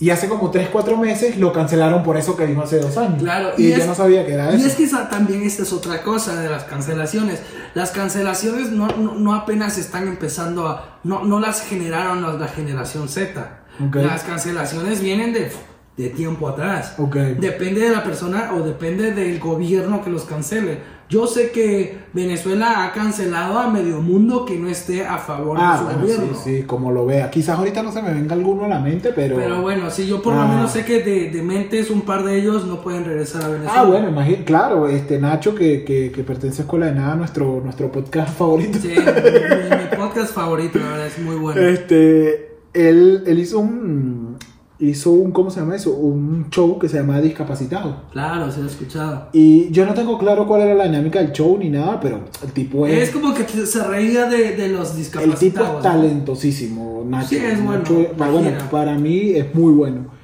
Y 0.00 0.10
hace 0.10 0.28
como 0.28 0.50
tres, 0.52 0.68
cuatro 0.70 0.96
meses 0.96 1.36
lo 1.38 1.52
cancelaron 1.52 2.04
por 2.04 2.16
eso 2.16 2.36
que 2.36 2.46
dijo 2.46 2.62
hace 2.62 2.78
dos 2.78 2.96
años. 2.96 3.20
Claro, 3.20 3.50
y, 3.58 3.66
y 3.66 3.76
yo 3.76 3.84
no 3.84 3.96
sabía 3.96 4.24
que 4.24 4.34
era 4.34 4.52
Y 4.52 4.56
eso. 4.56 4.66
es 4.68 4.74
que 4.76 4.84
esa, 4.84 5.08
también 5.08 5.42
esta 5.42 5.64
es 5.64 5.72
otra 5.72 6.02
cosa 6.02 6.40
de 6.40 6.48
las 6.48 6.64
cancelaciones. 6.64 7.40
Las 7.74 7.90
cancelaciones 7.90 8.70
no, 8.70 8.86
no, 8.96 9.14
no 9.14 9.34
apenas 9.34 9.76
están 9.76 10.06
empezando 10.06 10.68
a... 10.68 10.98
No, 11.02 11.24
no 11.24 11.40
las 11.40 11.62
generaron 11.62 12.22
la, 12.22 12.34
la 12.34 12.46
generación 12.48 13.08
Z. 13.08 13.58
Las 13.92 14.22
cancelaciones 14.22 15.00
vienen 15.00 15.32
de, 15.32 15.50
de 15.96 16.08
tiempo 16.10 16.48
atrás. 16.48 16.94
Ok. 16.98 17.16
Depende 17.16 17.80
de 17.80 17.90
la 17.90 18.04
persona 18.04 18.52
o 18.54 18.62
depende 18.62 19.10
del 19.12 19.40
gobierno 19.40 20.02
que 20.04 20.10
los 20.10 20.24
cancele. 20.24 20.78
Yo 21.10 21.26
sé 21.26 21.50
que 21.52 21.96
Venezuela 22.12 22.84
ha 22.84 22.92
cancelado 22.92 23.58
a 23.58 23.70
medio 23.70 24.02
mundo 24.02 24.44
que 24.44 24.58
no 24.58 24.68
esté 24.68 25.06
a 25.06 25.16
favor 25.16 25.56
de 25.56 25.64
Ah, 25.64 25.78
su 25.78 25.84
bueno, 25.84 26.00
gobierno. 26.02 26.26
sí, 26.44 26.56
sí, 26.58 26.62
como 26.64 26.92
lo 26.92 27.06
vea. 27.06 27.30
Quizás 27.30 27.58
ahorita 27.58 27.82
no 27.82 27.92
se 27.92 28.02
me 28.02 28.12
venga 28.12 28.34
alguno 28.34 28.64
a 28.64 28.68
la 28.68 28.78
mente, 28.78 29.12
pero... 29.14 29.36
Pero 29.36 29.62
bueno, 29.62 29.90
sí, 29.90 30.06
yo 30.06 30.20
por 30.20 30.34
lo 30.34 30.42
Ah. 30.42 30.46
menos 30.48 30.70
sé 30.70 30.84
que 30.84 31.02
de, 31.02 31.30
de 31.30 31.42
mentes 31.42 31.90
un 31.90 32.02
par 32.02 32.24
de 32.24 32.36
ellos 32.38 32.66
no 32.66 32.82
pueden 32.82 33.06
regresar 33.06 33.42
a 33.42 33.48
Venezuela. 33.48 33.80
Ah, 33.80 33.84
bueno, 33.84 34.08
imagino, 34.10 34.44
claro, 34.44 34.86
este 34.86 35.18
Nacho 35.18 35.54
que, 35.54 35.82
que, 35.82 36.12
que 36.12 36.22
pertenece 36.24 36.60
a 36.60 36.64
Escuela 36.64 36.86
de 36.86 36.92
Nada, 36.96 37.14
nuestro, 37.14 37.60
nuestro 37.64 37.90
podcast 37.90 38.36
favorito. 38.36 38.78
Sí, 38.78 38.88
mi, 38.88 38.94
mi 38.96 39.96
podcast 39.96 40.34
favorito, 40.34 40.78
la 40.78 40.88
verdad, 40.90 41.06
es 41.06 41.18
muy 41.20 41.36
bueno. 41.36 41.58
Este, 41.60 42.58
él, 42.74 43.22
él 43.26 43.38
hizo 43.38 43.60
un, 43.60 44.36
hizo 44.80 45.10
un, 45.10 45.32
¿cómo 45.32 45.50
se 45.50 45.60
llama 45.60 45.74
eso? 45.76 45.92
Un 45.92 46.50
show 46.50 46.78
que 46.78 46.88
se 46.88 46.98
llama 46.98 47.20
Discapacitado. 47.20 48.02
Claro, 48.12 48.50
se 48.50 48.60
lo 48.60 48.66
he 48.66 48.70
escuchado. 48.70 49.28
Y 49.32 49.70
yo 49.70 49.84
no 49.86 49.94
tengo 49.94 50.18
claro 50.18 50.46
cuál 50.46 50.62
era 50.62 50.74
la 50.74 50.84
dinámica 50.84 51.18
del 51.20 51.32
show 51.32 51.58
ni 51.58 51.68
nada, 51.68 51.98
pero 52.00 52.20
el 52.44 52.52
tipo 52.52 52.86
Es 52.86 53.08
es, 53.08 53.10
como 53.10 53.34
que 53.34 53.44
se 53.44 53.84
reía 53.84 54.26
de, 54.26 54.56
de 54.56 54.68
los 54.68 54.92
el 54.92 54.96
discapacitados. 54.98 55.40
tipo 55.40 55.76
es 55.78 55.82
talentosísimo, 55.82 57.04
Nacho. 57.08 57.28
Sí, 57.28 57.36
es 57.36 57.62
bueno, 57.64 57.82
Nacho, 58.16 58.70
para 58.70 58.96
mí 58.96 59.30
es 59.30 59.54
muy 59.54 59.72
bueno. 59.72 60.16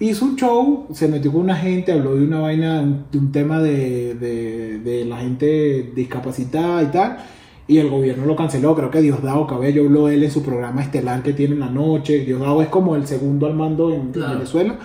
Hizo 0.00 0.24
un 0.24 0.36
show, 0.36 0.86
se 0.94 1.08
metió 1.08 1.30
con 1.30 1.42
una 1.42 1.56
gente, 1.56 1.92
habló 1.92 2.16
de 2.16 2.24
una 2.24 2.40
vaina, 2.40 2.82
de 3.12 3.18
un 3.18 3.30
tema 3.32 3.60
de, 3.60 4.14
de, 4.14 4.78
de 4.78 5.04
la 5.04 5.18
gente 5.18 5.92
discapacitada 5.94 6.82
y 6.82 6.86
tal, 6.86 7.18
y 7.70 7.78
el 7.78 7.88
gobierno 7.88 8.26
lo 8.26 8.34
canceló. 8.34 8.74
Creo 8.74 8.90
que 8.90 9.00
Diosdado 9.00 9.46
Cabello 9.46 9.84
habló 9.84 10.08
él 10.08 10.24
en 10.24 10.30
su 10.30 10.42
programa 10.42 10.82
estelar 10.82 11.22
que 11.22 11.32
tiene 11.32 11.54
en 11.54 11.60
la 11.60 11.70
noche. 11.70 12.24
Diosdado 12.24 12.60
es 12.62 12.68
como 12.68 12.96
el 12.96 13.06
segundo 13.06 13.46
al 13.46 13.54
mando 13.54 13.92
en. 13.92 14.12
Venezuela. 14.12 14.78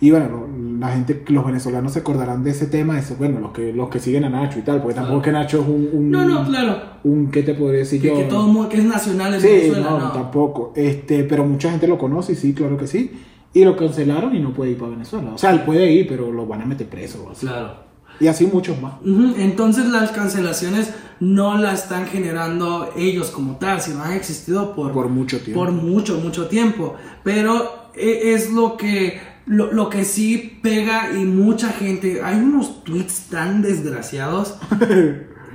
Y 0.00 0.10
bueno, 0.10 0.46
la 0.80 0.88
gente, 0.88 1.22
los 1.28 1.46
venezolanos 1.46 1.92
se 1.92 2.00
acordarán 2.00 2.42
de 2.44 2.50
ese 2.50 2.66
tema, 2.66 3.00
bueno, 3.18 3.38
los 3.40 3.52
que, 3.52 3.72
los 3.72 3.88
que 3.88 4.00
siguen 4.00 4.24
a 4.24 4.28
Nacho 4.28 4.58
y 4.58 4.62
tal, 4.62 4.82
porque 4.82 4.96
tampoco 4.96 5.18
es 5.18 5.24
que 5.24 5.32
Nacho 5.32 5.60
es 5.62 5.66
un, 5.68 5.88
un, 5.92 6.10
No, 6.10 6.24
no, 6.26 6.44
claro. 6.44 6.76
un 7.04 7.30
¿qué 7.30 7.42
te 7.42 7.54
podría 7.54 7.78
decir 7.78 8.02
Que, 8.02 8.08
yo? 8.08 8.16
que 8.16 8.24
todo 8.24 8.48
mundo 8.48 8.68
que 8.68 8.78
es 8.78 8.84
nacional 8.84 9.32
en 9.34 9.40
Sí, 9.40 9.46
Venezuela, 9.46 9.90
no, 9.90 9.98
no. 10.00 10.12
tampoco. 10.12 10.72
Este, 10.76 11.24
pero 11.24 11.46
mucha 11.46 11.70
gente 11.70 11.86
lo 11.86 11.96
conoce 11.96 12.32
y 12.32 12.36
sí, 12.36 12.52
claro 12.52 12.76
que 12.76 12.86
sí. 12.86 13.12
Y 13.54 13.64
lo 13.64 13.76
cancelaron 13.76 14.34
y 14.34 14.40
no 14.40 14.52
puede 14.52 14.72
ir 14.72 14.78
para 14.78 14.90
Venezuela. 14.90 15.30
O 15.32 15.38
sea, 15.38 15.52
él 15.52 15.60
puede 15.62 15.90
ir, 15.90 16.06
pero 16.08 16.30
lo 16.32 16.44
van 16.44 16.60
a 16.62 16.66
meter 16.66 16.88
preso. 16.88 17.28
así. 17.30 17.46
Claro. 17.46 17.74
Y 18.20 18.26
así 18.28 18.46
muchos 18.46 18.80
más. 18.80 18.94
Entonces 19.04 19.86
las 19.86 20.10
cancelaciones 20.12 20.90
no 21.20 21.58
las 21.58 21.82
están 21.84 22.06
generando 22.06 22.90
ellos 22.96 23.30
como 23.30 23.56
tal, 23.56 23.80
sino 23.80 24.02
han 24.02 24.12
existido 24.12 24.74
por, 24.74 24.92
Por 24.92 25.08
mucho 25.08 25.40
tiempo. 25.40 25.60
por 25.64 25.72
mucho, 25.72 26.18
mucho 26.20 26.46
tiempo. 26.46 26.94
Pero 27.24 27.90
e- 27.94 28.32
es 28.34 28.50
lo 28.52 28.76
que, 28.76 29.20
lo, 29.46 29.72
lo 29.72 29.88
que 29.90 30.04
sí 30.04 30.58
pega 30.62 31.10
y 31.12 31.24
mucha 31.24 31.70
gente, 31.70 32.22
hay 32.22 32.36
unos 32.36 32.84
tweets 32.84 33.26
tan 33.30 33.62
desgraciados 33.62 34.56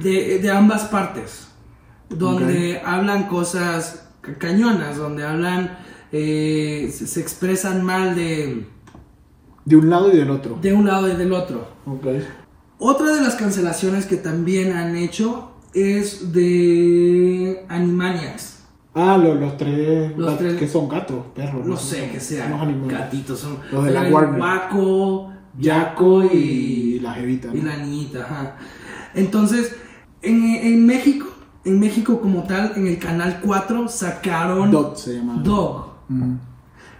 de, 0.03 0.39
de 0.39 0.51
ambas 0.51 0.83
partes, 0.85 1.47
donde 2.09 2.81
hablan 2.85 3.27
cosas 3.27 4.07
ca- 4.21 4.37
cañonas, 4.37 4.97
donde 4.97 5.23
hablan, 5.25 5.77
eh, 6.11 6.89
se, 6.93 7.05
se 7.07 7.19
expresan 7.21 7.83
mal 7.83 8.15
de, 8.15 8.65
De 9.65 9.75
un 9.75 9.89
lado 9.89 10.11
y 10.11 10.17
del 10.17 10.29
otro. 10.31 10.57
de 10.61 10.73
un 10.73 10.85
lado 10.87 11.07
y 11.07 11.15
del 11.15 11.33
otro. 11.33 11.67
Ok. 11.85 12.05
Otra 12.79 13.13
de 13.13 13.21
las 13.21 13.35
cancelaciones 13.35 14.05
que 14.05 14.15
también 14.15 14.71
han 14.71 14.95
hecho 14.95 15.51
es 15.73 16.31
de 16.31 17.65
Animaniacs. 17.67 18.63
Ah, 18.95 19.17
los, 19.17 19.39
los 19.39 19.57
tres. 19.57 20.17
Los 20.17 20.37
tres- 20.37 20.57
que 20.57 20.67
son 20.67 20.89
gatos, 20.89 21.25
perros. 21.35 21.65
No 21.65 21.77
sé 21.77 22.09
qué 22.11 22.19
sean. 22.19 22.51
Los 22.51 22.61
animales. 22.61 22.97
Gatitos 22.97 23.39
son. 23.39 23.57
Los 23.71 23.85
de 23.85 23.91
la 23.91 24.03
Warner. 24.03 24.41
Jaco 24.41 25.31
Jaco 25.61 26.23
y 26.23 26.37
y, 26.37 26.99
la 27.01 27.13
jevita. 27.13 27.49
y 27.53 27.57
¿no? 27.61 27.67
la 27.69 27.77
niñita. 27.77 28.21
ajá. 28.21 28.55
Entonces, 29.13 29.75
en, 30.21 30.43
en 30.43 30.85
México, 30.85 31.27
en 31.65 31.79
México 31.79 32.21
como 32.21 32.43
tal, 32.43 32.73
en 32.75 32.87
el 32.87 32.97
canal 32.97 33.41
4 33.43 33.87
sacaron 33.89 34.71
Dot 34.71 34.97
se 34.97 35.15
llama. 35.17 35.41
Dog. 35.43 35.93
Mm. 36.07 36.35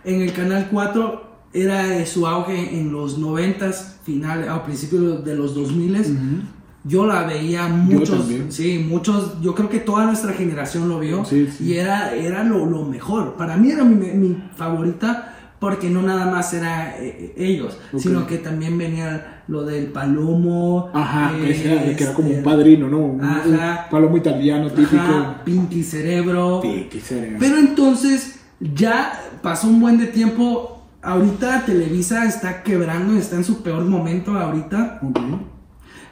En 0.03 0.21
el 0.21 0.33
canal 0.33 0.67
4 0.71 1.28
era 1.53 2.05
su 2.05 2.27
auge 2.27 2.79
en 2.79 2.91
los 2.91 3.19
90s, 3.19 3.95
final, 4.03 4.47
a 4.49 4.63
principios 4.63 5.23
de 5.25 5.35
los 5.35 5.55
2000s. 5.55 6.05
Ujú. 6.11 6.41
Yo 6.85 7.05
la 7.05 7.23
veía 7.23 7.67
muchos, 7.67 8.19
también. 8.19 8.51
sí, 8.51 8.85
muchos, 8.87 9.41
yo 9.41 9.53
creo 9.53 9.69
que 9.69 9.79
toda 9.79 10.05
nuestra 10.05 10.31
generación 10.33 10.87
lo 10.87 10.99
vio 10.99 11.25
Sí, 11.25 11.47
sí. 11.55 11.65
y 11.65 11.73
era, 11.77 12.13
era 12.15 12.43
lo, 12.43 12.65
lo 12.65 12.85
mejor. 12.85 13.33
Para 13.35 13.57
mí 13.57 13.69
era 13.71 13.83
mi, 13.83 13.95
mi 14.13 14.37
favorita 14.55 15.35
porque 15.59 15.89
no 15.89 16.01
nada 16.01 16.31
más 16.31 16.53
era 16.53 16.95
eh, 16.97 17.33
ellos, 17.37 17.77
Ok. 17.91 17.99
sino 17.99 18.25
que 18.25 18.37
también 18.37 18.77
venía 18.77 19.43
lo 19.49 19.65
del 19.65 19.87
palomo. 19.87 20.89
Ajá, 20.93 21.33
eh, 21.37 21.51
que, 21.61 21.73
era, 21.73 21.95
que 21.97 22.03
era 22.05 22.13
como 22.13 22.29
un 22.29 22.35
este, 22.35 22.45
padrino, 22.45 22.87
¿no? 22.87 22.99
Un, 22.99 23.21
Ajá. 23.25 23.83
un 23.85 23.91
palomo 23.91 24.15
italiano 24.17 24.69
típico. 24.71 24.95
ajá, 25.01 25.41
Pinky 25.43 25.83
Cerebro. 25.83 26.61
Pinky 26.61 26.99
cerebro. 27.01 27.37
Pero 27.41 27.57
entonces 27.57 28.39
ya 28.61 29.19
pasó 29.41 29.67
un 29.67 29.81
buen 29.81 29.97
de 29.97 30.07
tiempo. 30.07 30.78
Ahorita 31.01 31.65
Televisa 31.65 32.25
está 32.25 32.61
quebrando, 32.63 33.17
está 33.17 33.37
en 33.37 33.43
su 33.43 33.63
peor 33.63 33.85
momento 33.85 34.37
ahorita. 34.37 34.99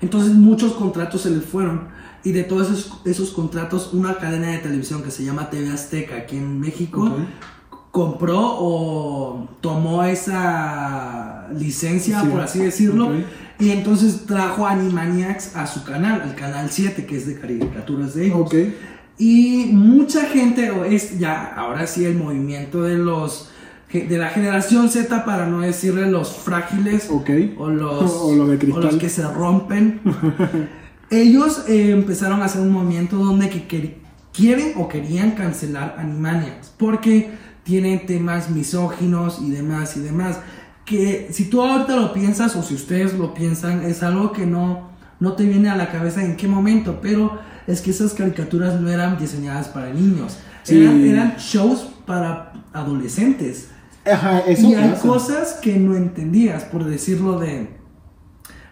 Entonces 0.01 0.33
muchos 0.33 0.73
contratos 0.73 1.21
se 1.21 1.29
les 1.31 1.43
fueron. 1.43 1.89
Y 2.23 2.31
de 2.31 2.43
todos 2.43 2.67
esos, 2.71 3.01
esos 3.05 3.31
contratos, 3.31 3.93
una 3.93 4.15
cadena 4.17 4.47
de 4.47 4.57
televisión 4.59 5.03
que 5.03 5.11
se 5.11 5.23
llama 5.23 5.49
TV 5.49 5.69
Azteca 5.69 6.15
aquí 6.17 6.37
en 6.37 6.59
México 6.59 7.11
compró 7.91 8.39
o 8.39 9.47
tomó 9.61 10.03
esa 10.03 11.47
licencia, 11.57 12.21
Sí. 12.21 12.27
por 12.27 12.41
así 12.41 12.59
decirlo. 12.59 13.11
Y 13.59 13.71
entonces 13.71 14.25
trajo 14.25 14.67
Animaniacs 14.67 15.55
a 15.55 15.65
su 15.65 15.83
canal, 15.83 16.21
al 16.21 16.35
canal 16.35 16.69
7, 16.69 17.05
que 17.05 17.17
es 17.17 17.25
de 17.25 17.39
caricaturas 17.39 18.13
de 18.13 18.27
ellos. 18.27 18.51
Y 19.17 19.71
mucha 19.73 20.25
gente, 20.25 20.71
es 20.89 21.17
ya, 21.17 21.53
ahora 21.55 21.87
sí, 21.87 22.05
el 22.05 22.15
movimiento 22.15 22.83
de 22.83 22.97
los 22.97 23.49
de 23.93 24.17
la 24.17 24.29
generación 24.29 24.89
Z, 24.89 25.23
para 25.25 25.45
no 25.47 25.61
decirle 25.61 26.11
los 26.11 26.35
frágiles 26.35 27.07
Ok. 27.09 27.29
o, 27.57 27.69
los, 27.69 28.11
O 28.21 28.35
lo 28.35 28.47
de 28.47 28.71
o 28.71 28.79
los 28.79 28.95
que 28.97 29.09
se 29.09 29.23
rompen. 29.27 30.01
Ellos 31.09 31.63
eh, 31.69 31.91
empezaron 31.91 32.41
a 32.41 32.45
hacer 32.45 32.61
un 32.61 32.71
movimiento 32.71 33.15
donde 33.17 33.49
que 33.49 33.97
quieren 34.33 34.73
o 34.75 34.89
querían 34.89 35.31
cancelar 35.31 35.95
Animaniacs 35.97 36.73
porque 36.77 37.31
tienen 37.63 38.05
temas 38.05 38.49
misóginos 38.49 39.39
y 39.41 39.51
demás 39.51 39.95
y 39.95 40.01
demás. 40.01 40.39
Que 40.85 41.27
si 41.31 41.45
tú 41.49 41.61
ahorita 41.61 41.95
lo 41.95 42.13
piensas 42.13 42.55
o 42.55 42.63
si 42.63 42.73
ustedes 42.75 43.13
lo 43.13 43.33
piensan, 43.33 43.83
es 43.83 44.03
algo 44.03 44.31
que 44.33 44.45
no, 44.45 44.89
no 45.19 45.33
te 45.33 45.43
viene 45.43 45.69
a 45.69 45.75
la 45.77 45.91
cabeza 45.91 46.23
en 46.23 46.35
qué 46.35 46.47
momento, 46.47 46.99
pero 47.01 47.39
es 47.67 47.81
que 47.81 47.91
esas 47.91 48.13
caricaturas 48.13 48.79
no 48.79 48.89
eran 48.89 49.17
diseñadas 49.17 49.67
para 49.69 49.91
niños, 49.93 50.37
Sí. 50.63 50.81
eran, 50.81 51.01
eran 51.05 51.35
shows 51.37 51.87
para 52.05 52.51
adolescentes. 52.73 53.69
Ajá, 54.11 54.39
eso 54.47 54.67
Y 54.67 54.75
hay 54.75 54.89
pasa. 54.91 55.07
cosas 55.07 55.53
que 55.61 55.77
no 55.77 55.95
entendías, 55.95 56.63
por 56.65 56.83
decirlo 56.83 57.39
de... 57.39 57.69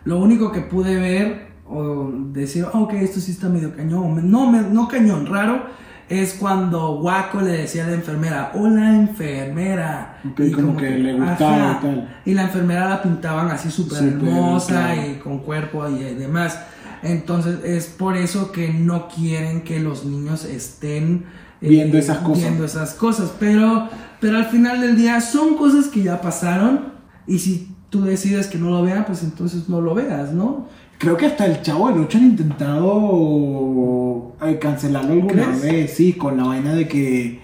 Lo 0.04 0.20
único 0.20 0.52
que 0.52 0.62
pude 0.62 0.96
ver 1.00 1.48
o 1.68 2.12
decir, 2.32 2.66
"Ah, 2.72 2.80
ok, 2.80 2.94
esto 2.94 3.20
sí 3.20 3.32
está 3.32 3.50
medio 3.50 3.76
cañón, 3.76 4.30
no, 4.30 4.50
me- 4.52 4.62
no 4.62 4.88
cañón, 4.88 5.26
raro, 5.26 5.64
es 6.08 6.36
cuando 6.36 7.00
Waco 7.00 7.42
le 7.42 7.52
decía 7.54 7.86
a 7.86 7.88
la 7.90 7.96
enfermera, 7.96 8.52
hola 8.54 8.96
enfermera. 8.96 10.20
Ok, 10.32 10.42
como 10.54 10.78
que 10.78 10.92
le 10.92 11.14
gustaba 11.14 11.80
y 11.82 11.86
tal. 11.86 12.16
Y 12.26 12.34
la 12.36 12.44
enfermera 12.44 12.88
la 12.88 13.02
pintaban 13.02 13.50
así 13.50 13.72
súper 13.72 14.04
hermosa 14.04 14.94
claro. 14.94 15.02
y 15.10 15.16
con 15.16 15.40
cuerpo 15.40 15.88
y 15.90 16.04
demás. 16.14 16.60
Entonces 17.02 17.64
es 17.64 17.88
por 17.88 18.16
eso 18.18 18.52
que 18.52 18.70
no 18.72 19.08
quieren 19.08 19.62
que 19.62 19.80
los 19.80 20.06
niños 20.06 20.46
estén 20.46 21.26
eh, 21.62 21.70
Viendo 21.70 21.98
esas 21.98 22.18
cosas. 22.20 22.38
viendo 22.44 22.66
esas 22.66 22.94
cosas. 22.94 23.32
Pero, 23.40 23.90
pero 24.26 24.40
al 24.40 24.46
final 24.46 24.82
del 24.82 24.98
día 24.98 25.22
son 25.22 25.56
cosas 25.56 25.86
que 25.86 26.02
ya 26.02 26.20
pasaron. 26.20 26.86
Y 27.28 27.38
si 27.38 27.68
tú 27.92 28.02
decides 28.02 28.48
que 28.48 28.58
no 28.58 28.72
lo 28.72 28.82
veas, 28.82 29.06
pues 29.06 29.22
entonces 29.22 29.70
no 29.70 29.82
lo 29.82 29.94
veas, 29.94 30.34
¿no? 30.34 30.66
Creo 30.98 31.16
que 31.16 31.28
hasta 31.28 31.46
el 31.46 31.62
Chavo 31.62 31.90
del 31.90 32.00
8 32.00 32.18
han 32.18 32.24
intentado 32.24 34.34
eh, 34.42 34.58
cancelarlo 34.58 35.14
alguna 35.14 35.44
¿Crees? 35.44 35.62
vez, 35.62 35.94
sí, 35.94 36.14
con 36.14 36.38
la 36.38 36.46
vaina 36.46 36.74
de 36.74 36.88
que 36.88 37.40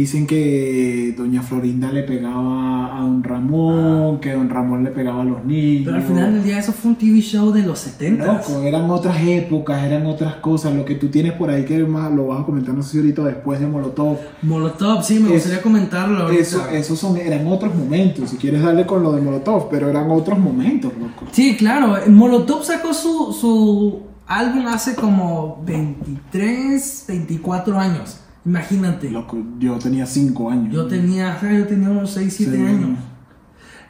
dicen 0.00 0.26
que 0.26 1.14
Doña 1.16 1.40
Florinda 1.40 1.90
le 1.90 2.02
pegaba 2.02 2.98
a 2.98 3.00
Don 3.00 3.24
Ramón, 3.24 4.20
que 4.20 4.32
Don 4.32 4.50
Ramón 4.50 4.84
le 4.84 4.90
pegaba 4.90 5.22
a 5.22 5.24
los 5.24 5.42
niños. 5.44 5.84
Pero 5.86 5.96
al 5.96 6.02
final 6.02 6.34
del 6.34 6.44
día 6.44 6.58
eso 6.58 6.72
fue 6.72 6.90
un 6.90 6.96
TV 6.98 7.20
show 7.20 7.50
de 7.50 7.62
los 7.62 7.78
70 7.78 8.24
Loco, 8.26 8.62
eran 8.62 8.90
otras 8.90 9.16
épocas, 9.26 9.82
eran 9.84 10.04
otras 10.06 10.34
cosas. 10.36 10.74
Lo 10.74 10.84
que 10.84 10.96
tú 10.96 11.08
tienes 11.08 11.32
por 11.32 11.48
ahí 11.48 11.64
que 11.64 11.78
más 11.84 12.12
lo 12.12 12.26
vas 12.26 12.42
a 12.42 12.44
comentar, 12.44 12.74
no 12.74 12.82
sé 12.82 12.90
si 12.92 12.98
ahorita 12.98 13.22
después 13.24 13.58
de 13.58 13.66
Molotov. 13.66 14.18
Molotov, 14.42 15.02
sí, 15.02 15.18
me 15.18 15.28
Es- 15.28 15.34
gustaría 15.44 15.62
comentarlo 15.62 16.24
ahorita. 16.24 16.42
Eso, 16.42 16.68
esos 16.70 16.98
son, 16.98 17.16
eran 17.16 17.46
otros 17.46 17.74
momentos. 17.74 18.28
Si 18.28 18.36
quieres 18.36 18.62
darle 18.62 18.84
con 18.84 19.02
lo 19.02 19.12
de 19.12 19.22
Molotov, 19.22 19.68
pero 19.70 19.88
eran 19.88 20.10
otros 20.10 20.38
momentos, 20.38 20.92
loco. 21.00 21.24
Sí, 21.32 21.56
claro. 21.56 21.94
Molotov 22.10 22.62
sacó 22.64 22.92
su, 22.92 23.32
su 23.32 24.00
álbum 24.26 24.66
hace 24.66 24.94
como 24.94 25.62
23, 25.64 27.04
24 27.08 27.78
años. 27.78 28.20
Imagínate. 28.46 29.10
Loco, 29.10 29.36
yo 29.58 29.76
tenía 29.78 30.06
5 30.06 30.50
años. 30.50 30.72
Yo 30.72 30.86
tenía, 30.86 31.36
yo 31.42 31.66
tenía 31.66 31.90
unos 31.90 32.12
6, 32.12 32.32
7 32.36 32.56
Sí. 32.56 32.62
años. 32.62 32.98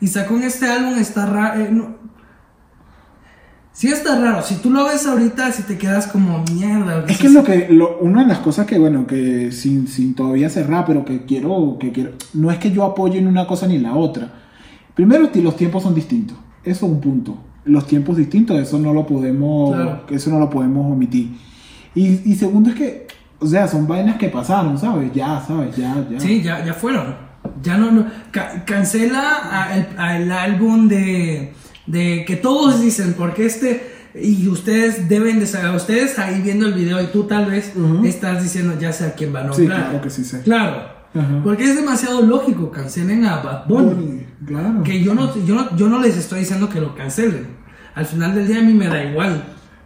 Y 0.01 0.07
sacó 0.09 0.37
en 0.37 0.43
este 0.45 0.67
álbum, 0.67 0.95
está 0.99 1.27
raro. 1.27 1.97
sí 3.73 3.89
está 3.89 4.19
raro. 4.19 4.43
Si 4.43 4.55
tú 4.57 4.71
lo 4.71 4.85
ves 4.87 5.07
ahorita, 5.07 5.53
si 5.53 5.63
te 5.65 5.77
quedas 5.77 6.07
como 6.07 6.43
mierda. 6.55 7.05
Es 7.07 7.19
que 7.19 7.27
es 7.27 7.33
lo 7.35 7.45
que, 7.45 7.69
lo- 7.71 7.99
una 7.99 8.23
de 8.23 8.29
las 8.29 8.39
cosas 8.39 8.67
que, 8.67 8.79
bueno, 8.79 9.07
que 9.07 9.53
sin, 9.53 9.87
sin 9.87 10.15
todavía 10.15 10.49
cerrar, 10.49 10.87
pero 10.87 11.05
que 11.05 11.27
quiero, 11.27 11.77
que 11.79 11.93
quiero, 11.93 12.13
no 12.33 12.51
es 12.51 12.59
que 12.59 12.71
yo 12.71 12.85
apoye 12.85 13.19
en 13.19 13.27
una 13.27 13.47
cosa 13.47 13.67
ni 13.67 13.79
la 13.79 13.95
otra. 13.95 14.33
Primero, 14.95 15.29
los 15.35 15.57
tiempos 15.57 15.83
son 15.83 15.95
distintos. 15.95 16.39
Eso 16.65 16.87
es 16.87 16.93
un 16.93 17.01
punto. 17.03 17.37
Los 17.67 17.87
tiempos 17.87 18.17
distintos, 18.17 18.59
eso 18.59 18.79
no 18.79 18.95
lo 18.95 19.07
podemos, 19.07 19.75
Claro. 19.75 20.07
eso 20.09 20.31
no 20.31 20.39
lo 20.39 20.49
podemos 20.49 20.91
omitir. 20.91 21.33
Y, 21.95 22.31
y 22.31 22.35
segundo 22.35 22.71
es 22.71 22.77
que, 22.77 23.06
o 23.41 23.47
sea, 23.47 23.69
son 23.69 23.87
vainas 23.87 24.17
que 24.17 24.29
pasaron, 24.29 24.79
¿sabes? 24.79 25.13
Ya, 25.13 25.43
¿sabes? 25.47 25.77
Ya, 25.77 25.95
ya. 26.11 26.21
Sí, 26.21 26.43
ya, 26.43 26.65
ya 26.65 26.75
fueron. 26.75 27.15
Ya 27.63 27.77
no, 27.77 27.91
no. 27.93 28.07
ca- 28.33 28.65
cancela 28.65 29.39
a 29.51 29.77
el, 29.77 29.87
a 29.99 30.17
el 30.19 30.33
álbum 30.33 30.89
de, 30.89 31.53
de 31.87 32.25
que 32.27 32.37
todos 32.37 32.81
dicen, 32.81 33.15
porque 33.17 33.47
este, 33.47 33.95
y 34.21 34.49
ustedes 34.49 35.09
deben 35.09 35.39
de 35.41 35.47
saber, 35.47 35.75
ustedes 35.77 36.19
ahí 36.19 36.41
viendo 36.43 36.67
el 36.67 36.75
video 36.75 37.01
y 37.03 37.07
tú 37.07 37.25
tal 37.25 37.47
vez 37.47 37.73
Ujú. 37.77 38.05
estás 38.05 38.43
diciendo 38.43 38.77
ya 38.81 38.93
sé 38.93 39.07
a 39.07 39.13
quién 39.15 39.35
va 39.35 39.41
a 39.41 39.45
nombrar. 39.45 39.59
Sí, 39.61 39.67
claro 39.85 40.01
que 40.03 40.11
sí 40.11 40.25
sé. 40.25 40.41
Claro. 40.43 40.97
Ajá. 41.15 41.41
Porque 41.45 41.65
es 41.65 41.77
demasiado 41.77 42.21
lógico, 42.23 42.71
cancelen 42.71 43.25
a 43.25 43.37
Bad 43.39 43.67
Bunny. 43.69 43.95
Bunny, 43.95 44.27
claro. 44.47 44.83
Que 44.83 45.03
yo 45.03 45.15
no, 45.15 45.33
yo, 45.47 45.55
no, 45.55 45.77
yo 45.77 45.89
no 45.89 46.01
les 46.01 46.17
estoy 46.17 46.41
diciendo 46.41 46.69
que 46.69 46.81
lo 46.81 46.95
cancelen. 46.95 47.47
Al 47.95 48.05
final 48.05 48.35
del 48.35 48.47
día 48.49 48.59
a 48.59 48.63
mí 48.63 48.75
me 48.75 48.89
da 48.89 49.03
igual. 49.03 49.43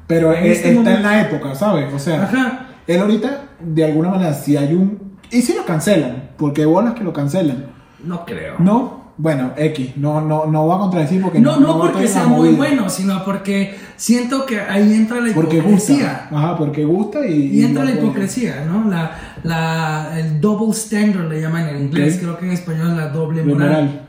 Pero 0.09 0.33
En 0.33 0.45
eh, 0.45 0.53
este 0.53 0.69
está 0.71 0.81
momento- 0.81 0.97
en 0.99 1.03
la 1.05 1.21
época, 1.21 1.55
¿sabes? 1.55 1.93
O 1.95 1.99
sea, 1.99 2.25
Ajá. 2.25 2.67
Él 2.95 3.01
ahorita, 3.01 3.51
de 3.61 3.85
alguna 3.85 4.11
manera, 4.11 4.33
si 4.35 4.57
hay 4.57 4.75
un... 4.75 5.11
Y 5.31 5.43
si 5.43 5.55
lo 5.55 5.65
cancelan, 5.65 6.31
porque 6.37 6.65
bolas 6.67 6.95
que 6.95 7.05
lo 7.05 7.13
cancelan. 7.13 7.67
No 8.05 8.25
creo. 8.25 8.57
No, 8.59 9.13
bueno, 9.17 9.53
X, 9.57 9.97
no, 9.97 10.21
no, 10.23 10.47
no 10.47 10.67
va 10.67 10.77
a 10.77 10.79
contradecir 10.79 11.21
porque 11.21 11.39
No, 11.41 11.61
no, 11.61 11.75
a 11.75 11.93
porque 11.93 12.09
sea 12.09 12.27
muy 12.27 12.51
bueno, 12.55 12.89
sino 12.89 13.23
porque 13.25 13.77
siento 13.97 14.47
que 14.47 14.59
ahí 14.61 14.95
entra 14.95 15.21
la 15.21 15.35
Porque 15.35 15.61
gusta. 15.61 15.93
hipocresía. 15.93 16.29
Ajá, 16.33 16.57
porque 16.57 16.85
gusta 16.85 17.27
y. 17.27 17.59
Y 17.59 17.65
entra 17.65 17.85
la 17.85 17.91
hipocresía, 17.93 18.65
¿no? 18.65 18.89
La, 18.91 19.37
la, 19.43 20.19
el 20.19 20.41
double 20.41 20.73
standard 20.73 21.29
le 21.29 21.41
llaman 21.43 21.69
en 21.69 21.83
inglés, 21.83 22.19
creo 22.21 22.39
que 22.39 22.47
en 22.47 22.53
español 22.53 22.93
es 22.93 22.97
la 22.97 23.09
doble 23.11 23.43
moral. 23.43 23.69
moral. 23.69 24.07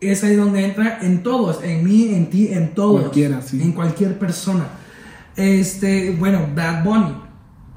Es 0.00 0.22
ahí 0.22 0.36
donde 0.36 0.64
entra 0.64 0.98
en 1.00 1.22
todos, 1.22 1.64
en 1.64 1.82
mí, 1.82 2.14
en 2.14 2.28
ti, 2.30 2.48
en 2.52 2.74
todos. 2.74 3.00
Cualquiera, 3.00 3.40
sí. 3.40 3.60
En 3.62 3.72
cualquier 3.72 4.18
persona. 4.18 4.64
Este, 5.36 6.10
bueno, 6.10 6.40
Bad 6.54 6.84
Bunny, 6.84 7.14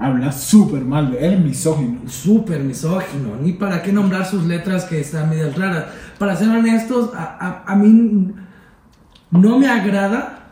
Habla 0.04 0.32
súper 0.32 0.82
mal 0.84 1.10
de 1.12 1.26
él, 1.26 1.34
es 1.34 1.40
misógino. 1.40 2.00
súper 2.08 2.60
misógino, 2.60 3.36
ni 3.40 3.52
para 3.52 3.82
qué 3.82 3.92
nombrar 3.92 4.26
sus 4.26 4.44
letras 4.44 4.84
que 4.84 5.00
están 5.00 5.30
medio 5.30 5.52
raras. 5.56 5.84
Para 6.18 6.34
ser 6.36 6.48
honestos, 6.48 7.10
a, 7.14 7.22
a- 7.66 7.72
a 7.72 7.76
mí 7.76 8.32
no 9.30 9.58
me 9.58 9.68
agrada, 9.68 10.50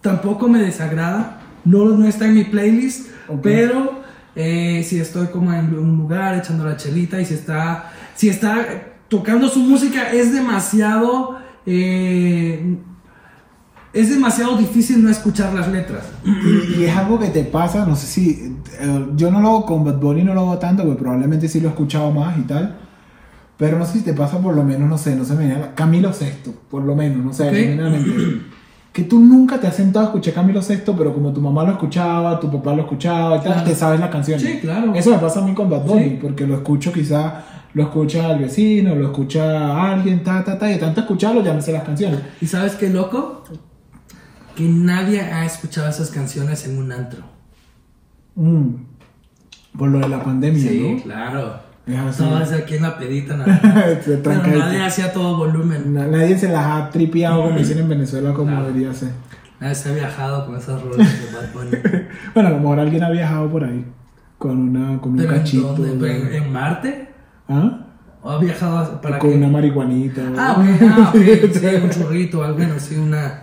tampoco 0.00 0.48
me 0.48 0.58
desagrada, 0.60 1.40
no, 1.64 1.84
no 1.86 2.06
está 2.06 2.26
en 2.26 2.34
mi 2.34 2.44
playlist, 2.44 3.08
pero 3.42 4.02
eh, 4.36 4.84
si 4.86 4.98
estoy 5.00 5.28
como 5.28 5.52
en 5.52 5.72
un 5.78 5.96
lugar 5.96 6.36
echando 6.36 6.64
la 6.64 6.76
chelita 6.76 7.20
y 7.20 7.24
si 7.24 7.34
está, 7.34 7.90
si 8.14 8.28
está 8.28 8.66
tocando 9.08 9.48
su 9.48 9.60
música 9.60 10.10
es 10.12 10.32
demasiado... 10.32 11.38
eh, 11.66 12.76
es 13.92 14.10
demasiado 14.10 14.56
difícil 14.56 15.02
no 15.02 15.10
escuchar 15.10 15.52
las 15.52 15.68
letras. 15.68 16.04
Y, 16.24 16.80
y 16.80 16.84
es 16.84 16.96
algo 16.96 17.18
que 17.18 17.28
te 17.28 17.44
pasa, 17.44 17.84
no 17.86 17.94
sé 17.96 18.06
si. 18.06 18.56
eh, 18.80 19.06
yo 19.16 19.30
no 19.30 19.40
lo 19.40 19.48
hago 19.48 19.66
con 19.66 19.84
Bad 19.84 19.98
Bunny, 19.98 20.24
no 20.24 20.34
lo 20.34 20.40
hago 20.40 20.58
tanto, 20.58 20.82
porque 20.84 20.98
probablemente 21.00 21.48
sí 21.48 21.60
lo 21.60 21.68
he 21.68 21.70
escuchado 21.70 22.10
más 22.10 22.38
y 22.38 22.42
tal. 22.42 22.76
Pero 23.58 23.78
no 23.78 23.84
sé 23.84 23.98
si 23.98 24.00
te 24.00 24.14
pasa 24.14 24.38
por 24.38 24.54
lo 24.56 24.64
menos, 24.64 24.88
no 24.88 24.98
sé, 24.98 25.14
no 25.14 25.24
se 25.24 25.34
me 25.34 25.46
viene 25.46 25.62
a 25.62 25.74
Camilo 25.74 26.12
Sexto, 26.12 26.52
por 26.70 26.82
lo 26.82 26.96
menos, 26.96 27.24
no 27.24 27.32
sé, 27.32 27.50
genuinamente. 27.52 28.10
Que 28.92 29.04
tú 29.04 29.20
nunca 29.20 29.58
te 29.60 29.66
has 29.66 29.76
sentado 29.76 30.06
a 30.06 30.08
escuchar 30.08 30.34
Camilo 30.34 30.60
Sexto, 30.62 30.94
pero 30.96 31.14
como 31.14 31.32
tu 31.32 31.40
mamá 31.40 31.62
lo 31.64 31.70
escuchaba, 31.72 32.40
tu 32.40 32.50
papá 32.50 32.74
lo 32.74 32.82
escuchaba 32.82 33.36
y 33.36 33.40
tal, 33.40 33.52
Claro. 33.52 33.68
te 33.68 33.74
sabes 33.74 34.00
la 34.00 34.10
canción. 34.10 34.40
Sí, 34.40 34.58
claro. 34.60 34.92
Eso 34.94 35.10
me 35.10 35.18
pasa 35.18 35.40
a 35.40 35.44
mí 35.44 35.54
con 35.54 35.70
Bad 35.70 35.84
Bunny, 35.84 36.04
Sí. 36.04 36.18
porque 36.20 36.46
lo 36.46 36.54
escucho 36.56 36.92
quizá, 36.92 37.44
lo 37.74 37.84
escucha 37.84 38.26
al 38.28 38.38
vecino, 38.40 38.94
lo 38.94 39.06
escucha 39.06 39.92
alguien, 39.92 40.22
ta, 40.24 40.42
ta, 40.44 40.58
ta, 40.58 40.68
y 40.68 40.74
de 40.74 40.78
tanto 40.78 41.00
escucharlo 41.02 41.42
ya 41.42 41.54
me 41.54 41.62
sé 41.62 41.72
las 41.72 41.84
canciones. 41.84 42.20
¿Y 42.40 42.46
sabes 42.46 42.74
qué 42.74 42.90
loco? 42.90 43.44
Que 44.56 44.64
nadie 44.68 45.20
ha 45.20 45.44
escuchado 45.46 45.88
esas 45.88 46.10
canciones 46.10 46.66
en 46.66 46.78
un 46.78 46.92
antro. 46.92 47.22
Mm. 48.34 48.74
Por 49.78 49.88
lo 49.90 49.98
de 50.00 50.08
la 50.08 50.22
pandemia, 50.22 50.60
Sí, 50.68 50.94
¿no? 50.96 51.02
claro. 51.02 51.54
Es 51.86 51.98
así. 51.98 52.22
Todas 52.22 52.52
aquí 52.52 52.74
en 52.76 52.82
la 52.82 52.96
pedita, 52.98 53.36
nada. 53.36 53.60
Pero 54.04 54.30
nadie 54.34 54.74
esto. 54.76 54.84
hacía 54.84 55.12
todo 55.12 55.36
volumen. 55.36 55.92
Na- 55.94 56.06
Nadie 56.06 56.38
se 56.38 56.48
las 56.48 56.64
ha 56.64 56.90
tripeado 56.90 57.42
como 57.42 57.58
dicen 57.58 57.78
en 57.78 57.88
Venezuela 57.88 58.32
como 58.34 58.62
debería 58.62 58.92
ser. 58.94 59.10
Nadie 59.58 59.74
se 59.74 59.90
ha 59.90 59.94
viajado 59.94 60.46
con 60.46 60.56
esas 60.56 60.80
rolas 60.82 60.98
de 60.98 61.34
Bad 61.36 61.52
Bunny. 61.52 61.70
Bueno, 62.34 62.48
a 62.48 62.52
lo 62.52 62.58
mejor 62.58 62.80
alguien 62.80 63.02
ha 63.02 63.10
viajado 63.10 63.50
por 63.50 63.64
ahí 63.64 63.84
con 64.38 64.58
una 64.58 65.00
con 65.00 65.12
un 65.12 65.18
¿Pero 65.18 65.32
en 65.32 65.38
cachito. 65.38 65.74
dónde? 65.74 65.88
de- 65.88 65.96
¿Pero 66.20 66.28
en, 66.36 66.42
en 66.44 66.52
Marte? 66.52 67.08
¿Ah? 67.48 67.86
¿O 68.22 68.30
ha 68.30 68.38
viajado 68.38 69.00
para 69.00 69.18
con 69.18 69.30
qué? 69.30 69.36
una 69.36 69.48
marihuanita. 69.48 70.22
Ah, 70.36 70.56
ok, 70.58 70.82
ah, 70.82 71.12
ok. 71.12 71.20
Sí, 71.52 71.66
un 71.82 71.90
churrito, 71.90 72.44
al 72.44 72.54
menos, 72.56 72.80
sí, 72.82 72.94
una, 72.96 73.42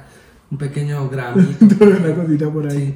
un 0.51 0.57
pequeño 0.57 1.09
gramito. 1.09 1.75
una 1.85 2.15
cosita 2.15 2.49
por 2.51 2.67
ahí. 2.67 2.77
Sí. 2.77 2.95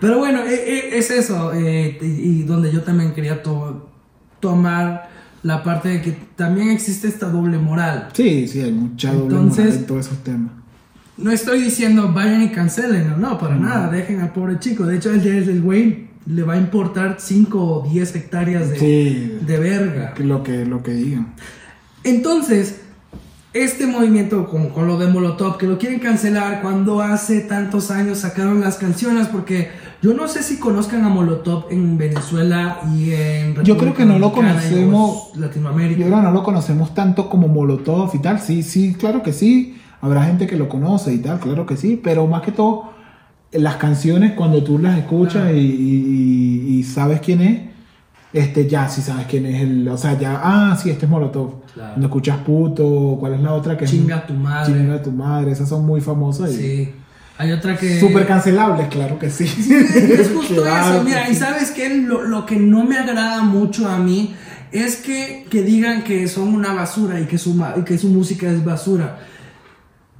Pero 0.00 0.18
bueno, 0.18 0.40
e- 0.44 0.54
e- 0.54 0.98
es 0.98 1.10
eso. 1.10 1.52
eh, 1.54 1.98
y 2.00 2.42
donde 2.44 2.72
yo 2.72 2.82
también 2.82 3.12
quería 3.12 3.42
to- 3.42 3.88
tomar 4.40 5.08
la 5.42 5.62
parte 5.62 5.88
de 5.88 6.00
que 6.02 6.12
también 6.36 6.70
existe 6.70 7.08
esta 7.08 7.28
doble 7.28 7.58
moral. 7.58 8.08
Sí, 8.12 8.46
sí, 8.48 8.60
hay 8.60 8.72
mucha 8.72 9.12
doble 9.12 9.24
Entonces- 9.36 9.64
moral 9.66 9.78
en 9.80 9.86
todos 9.86 10.06
esos 10.06 10.18
temas. 10.24 10.50
No 11.16 11.30
estoy 11.30 11.62
diciendo 11.62 12.10
vayan 12.12 12.42
y 12.42 12.48
cancelen, 12.48 13.08
no, 13.10 13.16
no, 13.16 13.38
para 13.38 13.54
nada, 13.56 13.88
dejen 13.88 14.20
al 14.20 14.32
pobre 14.32 14.58
chico. 14.58 14.84
De 14.84 14.96
hecho, 14.96 15.10
el, 15.12 15.24
el 15.26 15.62
güey 15.62 16.08
le 16.26 16.42
va 16.42 16.54
a 16.54 16.56
importar 16.56 17.18
5 17.20 17.62
o 17.82 17.88
10 17.88 18.16
hectáreas 18.16 18.70
de, 18.70 18.78
Sí. 18.78 19.38
de 19.46 19.58
verga. 19.58 20.14
Lo 20.18 20.42
que, 20.42 20.64
lo 20.64 20.82
que 20.82 20.92
digan. 20.92 21.34
Entonces, 22.02 22.80
este 23.54 23.86
movimiento 23.86 24.46
con, 24.48 24.68
con 24.70 24.86
lo 24.86 24.98
de 24.98 25.06
Molotov, 25.06 25.56
que 25.58 25.66
lo 25.66 25.78
quieren 25.78 26.00
cancelar 26.00 26.60
cuando 26.60 27.00
hace 27.00 27.40
tantos 27.40 27.90
años 27.90 28.18
sacaron 28.18 28.60
las 28.60 28.76
canciones, 28.76 29.28
porque 29.28 29.68
yo 30.02 30.12
no 30.12 30.26
sé 30.28 30.42
si 30.42 30.58
conozcan 30.58 31.04
a 31.04 31.08
Molotov 31.08 31.66
en 31.70 31.96
Venezuela 31.96 32.80
y 32.94 33.12
en 33.12 33.54
Yo 33.62 33.76
creo 33.78 33.94
que 33.94 34.04
no 34.04 34.18
lo 34.18 34.32
conocemos. 34.32 35.30
Latinoamérica. 35.36 36.00
Yo 36.00 36.06
creo 36.06 36.18
que 36.18 36.24
no 36.24 36.32
lo 36.32 36.42
conocemos 36.42 36.92
tanto 36.94 37.30
como 37.30 37.48
Molotov 37.48 38.10
y 38.14 38.18
tal. 38.18 38.40
Sí, 38.40 38.62
sí, 38.62 38.94
claro 38.98 39.22
que 39.22 39.32
sí. 39.32 39.76
Habrá 40.00 40.24
gente 40.24 40.46
que 40.46 40.56
lo 40.56 40.68
conoce 40.68 41.14
y 41.14 41.18
tal, 41.18 41.38
claro 41.38 41.64
que 41.64 41.76
sí. 41.76 41.98
Pero 42.02 42.26
más 42.26 42.42
que 42.42 42.52
todo, 42.52 42.90
las 43.52 43.76
canciones, 43.76 44.32
cuando 44.32 44.62
tú 44.64 44.78
las 44.78 44.98
escuchas 44.98 45.42
Claro. 45.44 45.56
y, 45.56 45.60
y- 45.60 46.60
y- 46.74 46.78
y 46.78 46.82
sabes 46.82 47.20
quién 47.20 47.40
es, 47.40 47.60
este 48.34 48.68
ya 48.68 48.88
sí 48.88 49.00
sabes 49.00 49.26
quién 49.26 49.46
es 49.46 49.62
el. 49.62 49.88
O 49.88 49.96
sea, 49.96 50.18
ya, 50.18 50.40
ah, 50.42 50.76
sí, 50.80 50.90
este 50.90 51.06
es 51.06 51.10
Molotov. 51.10 51.62
Claro. 51.72 51.90
Cuando 51.90 52.06
escuchas 52.08 52.38
puto, 52.38 53.16
¿cuál 53.18 53.34
es 53.34 53.40
la 53.40 53.54
otra 53.54 53.76
que 53.76 53.84
es? 53.84 53.90
Chinga 53.90 54.26
tu 54.26 54.34
madre. 54.34 54.74
Chinga 54.74 55.02
tu 55.02 55.12
madre, 55.12 55.52
esas 55.52 55.68
son 55.68 55.86
muy 55.86 56.00
famosas 56.00 56.52
y 56.52 56.56
Sí. 56.56 56.94
Hay 57.36 57.50
otra 57.50 57.76
que... 57.76 57.98
súper 57.98 58.28
cancelables, 58.28 58.86
claro 58.88 59.18
que 59.18 59.28
sí. 59.28 59.44
Es 59.44 60.30
justo 60.30 60.54
Claro 60.62 60.96
eso, 60.96 61.04
mira, 61.04 61.28
y 61.28 61.34
sabes 61.34 61.72
que 61.72 61.88
lo, 61.88 62.22
lo 62.22 62.46
que 62.46 62.56
no 62.56 62.84
me 62.84 62.96
agrada 62.96 63.42
mucho 63.42 63.88
a 63.88 63.98
mí 63.98 64.34
es 64.70 64.96
que, 64.96 65.46
que 65.50 65.62
digan 65.62 66.04
que 66.04 66.28
son 66.28 66.54
una 66.54 66.72
basura 66.72 67.20
y 67.20 67.26
que, 67.26 67.38
su, 67.38 67.60
y 67.76 67.82
que 67.82 67.98
su 67.98 68.08
música 68.08 68.48
es 68.48 68.64
basura. 68.64 69.18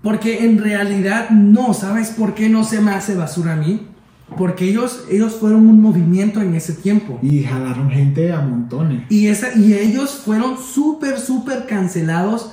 Porque 0.02 0.44
en 0.44 0.58
realidad 0.58 1.30
no, 1.30 1.72
¿sabes 1.72 2.10
por 2.10 2.34
qué 2.34 2.48
no 2.48 2.64
se 2.64 2.80
me 2.80 2.92
hace 2.92 3.14
basura 3.14 3.54
a 3.54 3.56
mí? 3.56 3.88
Porque 4.36 4.68
ellos, 4.68 5.04
ellos 5.10 5.34
fueron 5.34 5.66
un 5.68 5.80
movimiento 5.80 6.40
en 6.40 6.54
ese 6.54 6.72
tiempo. 6.72 7.18
Y 7.22 7.44
jalaron 7.44 7.90
gente 7.90 8.32
a 8.32 8.40
montones. 8.40 9.02
Y, 9.08 9.28
esa, 9.28 9.54
y 9.56 9.74
ellos 9.74 10.10
fueron 10.24 10.56
súper, 10.58 11.18
súper 11.18 11.66
cancelados. 11.66 12.52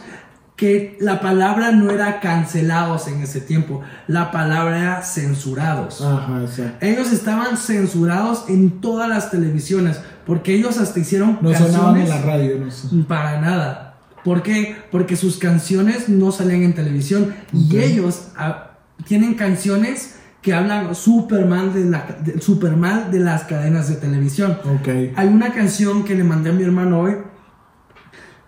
Que 0.55 0.95
la 0.99 1.21
palabra 1.21 1.71
no 1.71 1.89
era 1.89 2.19
cancelados 2.19 3.07
en 3.07 3.23
ese 3.23 3.41
tiempo, 3.41 3.81
la 4.05 4.29
palabra 4.29 4.77
era 4.77 5.01
censurados. 5.01 6.03
Ajá, 6.03 6.41
exacto. 6.43 6.85
Ellos 6.85 7.11
estaban 7.11 7.57
censurados 7.57 8.45
en 8.47 8.79
todas 8.79 9.09
las 9.09 9.31
televisiones 9.31 9.99
porque 10.25 10.53
ellos 10.53 10.77
hasta 10.77 10.99
hicieron 10.99 11.39
No 11.41 11.53
sonaban 11.53 11.97
en 11.97 12.09
la 12.09 12.21
radio, 12.21 12.59
no 12.59 12.69
sé. 12.69 12.87
para 13.07 13.41
nada. 13.41 13.95
¿Por 14.23 14.43
qué? 14.43 14.75
Porque 14.91 15.15
sus 15.15 15.37
canciones 15.37 16.09
no 16.09 16.31
salían 16.31 16.63
en 16.63 16.73
televisión 16.75 17.33
y 17.51 17.77
ellos 17.79 18.27
ah, 18.37 18.71
tienen 19.07 19.33
canciones 19.33 20.15
que 20.41 20.53
hablan 20.53 20.95
súper 20.95 21.45
mal 21.45 21.73
de, 21.73 21.85
la, 21.85 22.05
de- 22.23 22.41
súper 22.41 22.75
mal 22.75 23.11
de 23.11 23.19
las 23.19 23.43
cadenas 23.43 23.89
de 23.89 23.95
televisión. 23.95 24.57
Ok. 24.79 24.87
Hay 25.15 25.27
una 25.27 25.53
canción 25.53 26.03
que 26.03 26.15
le 26.15 26.23
mandé 26.23 26.49
a 26.49 26.53
mi 26.53 26.63
hermano 26.63 26.99
hoy 27.01 27.17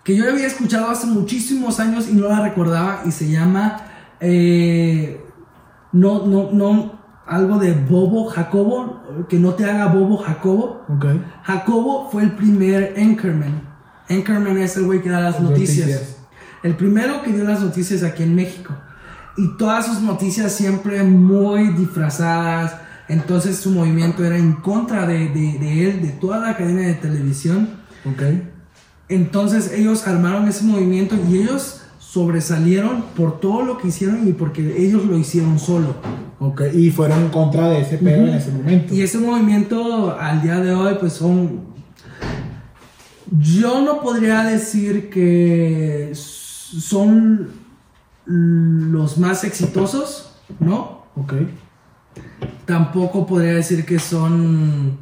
que 0.02 0.14
yo 0.16 0.28
había 0.30 0.46
escuchado 0.46 0.90
hace 0.90 1.06
muchísimos 1.06 1.80
años 1.80 2.08
y 2.10 2.14
no 2.14 2.28
la 2.28 2.40
recordaba 2.40 3.02
y 3.06 3.10
se 3.10 3.30
llama 3.30 3.76
eh, 4.20 5.20
no 5.92 6.26
no 6.26 6.50
no 6.52 7.00
algo 7.26 7.58
de 7.58 7.72
Bobo 7.72 8.26
Jacobo 8.26 9.26
que 9.30 9.38
no 9.38 9.54
te 9.54 9.64
haga 9.64 9.86
Bobo 9.86 10.18
Jacobo 10.18 10.84
Ok. 10.88 11.06
Jacobo 11.44 12.10
fue 12.10 12.24
el 12.24 12.32
primer 12.32 12.94
anchorman 12.98 13.62
anchorman 14.10 14.58
es 14.58 14.76
el 14.76 14.84
güey 14.84 15.00
que 15.00 15.08
da 15.08 15.20
las 15.20 15.40
noticias. 15.40 15.88
Noticias. 15.88 16.16
el 16.64 16.74
primero 16.76 17.22
que 17.22 17.32
dio 17.32 17.44
las 17.44 17.60
noticias 17.60 18.02
aquí 18.02 18.24
en 18.24 18.34
México 18.34 18.74
y 19.36 19.56
todas 19.56 19.86
sus 19.86 20.00
noticias 20.00 20.52
siempre 20.52 21.02
muy 21.02 21.68
disfrazadas 21.68 22.76
entonces 23.08 23.56
su 23.58 23.70
movimiento 23.70 24.24
era 24.24 24.36
en 24.38 24.52
contra 24.54 25.06
de, 25.06 25.28
de- 25.28 25.58
de 25.58 25.90
él 25.90 26.02
de 26.02 26.08
toda 26.08 26.38
la 26.38 26.56
cadena 26.56 26.82
de 26.82 26.94
televisión 26.94 27.68
Ok. 28.04 28.22
entonces 29.08 29.72
ellos 29.72 30.06
armaron 30.06 30.48
ese 30.48 30.64
movimiento 30.64 31.16
y 31.30 31.38
ellos 31.38 31.80
sobresalieron 31.98 33.02
por 33.16 33.40
todo 33.40 33.62
lo 33.62 33.78
que 33.78 33.88
hicieron 33.88 34.28
y 34.28 34.32
porque 34.32 34.76
ellos 34.78 35.04
lo 35.04 35.18
hicieron 35.18 35.58
solo. 35.58 35.96
Ok. 36.38 36.62
Y 36.72 36.92
fueron 36.92 37.22
en 37.22 37.28
contra 37.30 37.68
de 37.70 37.80
ese 37.80 37.98
pedo 37.98 38.28
en 38.28 38.34
ese 38.34 38.52
momento. 38.52 38.94
Y 38.94 39.02
ese 39.02 39.18
movimiento 39.18 40.16
al 40.16 40.40
día 40.40 40.60
de 40.60 40.72
hoy 40.72 40.94
pues 41.00 41.14
son... 41.14 41.62
Yo 43.36 43.80
no 43.82 44.00
podría 44.00 44.44
decir 44.44 45.10
que 45.10 46.12
son 46.14 47.48
los 48.26 49.18
más 49.18 49.44
exitosos, 49.44 50.34
¿no? 50.60 51.04
Ok. 51.16 51.34
tampoco 52.64 53.26
podría 53.26 53.54
decir 53.54 53.84
que 53.84 53.98
son 53.98 54.98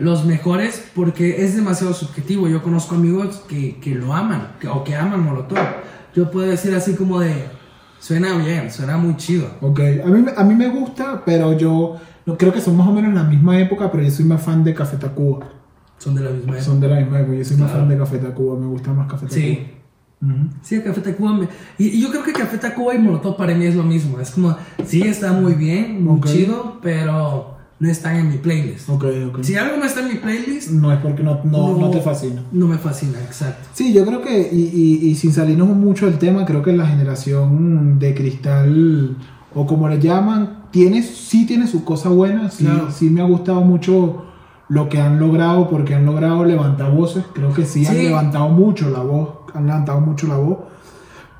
los 0.00 0.24
mejores 0.24 0.90
porque 0.94 1.44
es 1.44 1.56
demasiado 1.56 1.92
subjetivo. 1.92 2.48
Yo 2.48 2.62
conozco 2.62 2.94
amigos 2.94 3.42
que, 3.48 3.78
que 3.80 3.94
lo 3.94 4.14
aman 4.14 4.52
que- 4.60 4.68
o 4.68 4.84
que 4.84 4.94
aman 4.94 5.22
Molotov. 5.24 5.58
Yo 6.14 6.30
puedo 6.30 6.46
decir 6.48 6.74
así 6.74 6.94
como 6.94 7.20
de, 7.20 7.46
suena 7.98 8.34
bien, 8.36 8.70
suena 8.70 8.96
muy 8.96 9.16
chido. 9.16 9.48
Ok. 9.60 9.80
A 10.04 10.08
mí, 10.08 10.24
a 10.36 10.44
mí 10.44 10.54
me 10.54 10.68
gusta, 10.68 11.22
pero 11.24 11.56
yo 11.58 11.96
no, 12.26 12.36
creo 12.38 12.52
que 12.52 12.60
son 12.60 12.76
más 12.76 12.86
o 12.86 12.92
menos 12.92 13.08
en 13.10 13.16
la 13.16 13.24
misma 13.24 13.58
época, 13.58 13.90
pero 13.90 14.04
yo 14.04 14.10
soy 14.10 14.24
más 14.24 14.42
fan 14.42 14.62
de 14.64 14.72
Café 14.74 14.96
Tacuba. 14.96 15.46
Son 15.98 16.14
de 16.14 16.22
la 16.22 16.30
misma 16.30 16.52
época. 16.52 16.64
Son 16.64 16.80
de 16.80 16.88
la 16.88 17.00
misma 17.00 17.20
época. 17.20 17.36
Yo 17.36 17.44
soy 17.44 17.56
más 17.56 17.70
Claro. 17.70 17.80
fan 17.86 17.88
de 17.88 17.98
Café 17.98 18.18
Tacuba. 18.18 18.58
Me 18.60 18.66
gusta 18.66 18.92
más 18.92 19.10
Café 19.10 19.26
Tacuba. 19.26 19.40
Sí. 19.40 19.73
Sí, 20.62 20.80
Café 20.80 21.00
Tacuba. 21.00 21.32
me- 21.34 21.48
y, 21.78 21.86
y 21.88 22.00
yo 22.00 22.10
creo 22.10 22.22
que 22.22 22.32
Café 22.32 22.58
Tacuba 22.58 22.94
y 22.94 22.98
Molotov 22.98 23.36
para 23.36 23.54
mí 23.54 23.64
es 23.66 23.74
lo 23.74 23.82
mismo. 23.82 24.18
Es 24.20 24.30
como, 24.30 24.56
sí, 24.84 25.02
está 25.02 25.32
muy 25.32 25.54
bien, 25.54 26.02
muy 26.04 26.20
chido, 26.22 26.78
pero 26.82 27.54
no 27.80 27.90
están 27.90 28.16
en 28.16 28.28
mi 28.30 28.38
playlist. 28.38 28.88
Ok, 28.88 29.04
ok. 29.28 29.42
Si 29.42 29.56
algo 29.56 29.76
no 29.76 29.84
está 29.84 30.00
en 30.00 30.08
mi 30.08 30.14
playlist, 30.14 30.70
No 30.70 30.92
es 30.92 30.98
porque 31.00 31.22
no, 31.22 31.40
no, 31.44 31.76
no 31.76 31.90
te 31.90 32.00
fascina. 32.00 32.42
No 32.52 32.66
me 32.68 32.78
fascina, 32.78 33.18
exacto. 33.20 33.68
Sí, 33.74 33.92
yo 33.92 34.06
creo 34.06 34.22
que, 34.22 34.48
y, 34.52 34.70
y, 35.02 35.08
y 35.08 35.14
sin 35.16 35.32
salirnos 35.32 35.68
mucho 35.68 36.06
del 36.06 36.18
tema, 36.18 36.44
creo 36.46 36.62
que 36.62 36.72
la 36.72 36.86
generación 36.86 37.98
de 37.98 38.14
cristal, 38.14 39.16
o 39.54 39.66
como 39.66 39.88
le 39.88 39.98
llaman, 40.00 40.64
tiene, 40.70 41.02
sí 41.02 41.46
tiene 41.46 41.66
su 41.66 41.84
cosa 41.84 42.08
buena, 42.08 42.50
sí, 42.50 42.64
Claro. 42.64 42.90
sí 42.90 43.10
me 43.10 43.20
ha 43.20 43.24
gustado 43.24 43.60
mucho 43.60 44.24
lo 44.68 44.88
que 44.88 44.98
han 45.00 45.20
logrado, 45.20 45.68
porque 45.68 45.94
han 45.94 46.06
logrado 46.06 46.44
levantar 46.44 46.90
voces, 46.92 47.24
creo 47.34 47.52
que 47.52 47.64
sí, 47.66 47.84
han 47.86 47.94
Sí. 47.96 48.02
levantado 48.04 48.48
mucho 48.48 48.88
la 48.88 49.00
voz, 49.00 49.28
han 49.54 49.66
levantado 49.66 50.00
mucho 50.00 50.26
la 50.26 50.36
voz, 50.36 50.58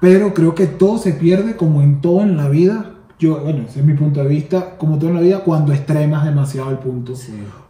pero 0.01 0.35
creo 0.35 0.55
que 0.55 0.67
todo 0.67 0.99
se 0.99 1.13
pierde 1.13 1.57
como 1.57 1.83
en 1.83 2.01
todo 2.01 2.23
en 2.23 2.37
la 2.37 2.49
vida, 2.49 2.91
yo, 3.19 3.41
bueno, 3.41 3.65
ese 3.69 3.81
es 3.81 3.87
mi 3.87 3.95
punto 3.95 4.21
de 4.23 4.29
vista, 4.29 4.77
como 4.77 4.99
todo 4.99 5.11
en 5.11 5.17
la 5.17 5.23
vida, 5.23 5.45
cuando 5.45 5.73
extremas 5.73 6.25
demasiado 6.25 6.71
el 6.71 6.79
punto. 6.79 7.15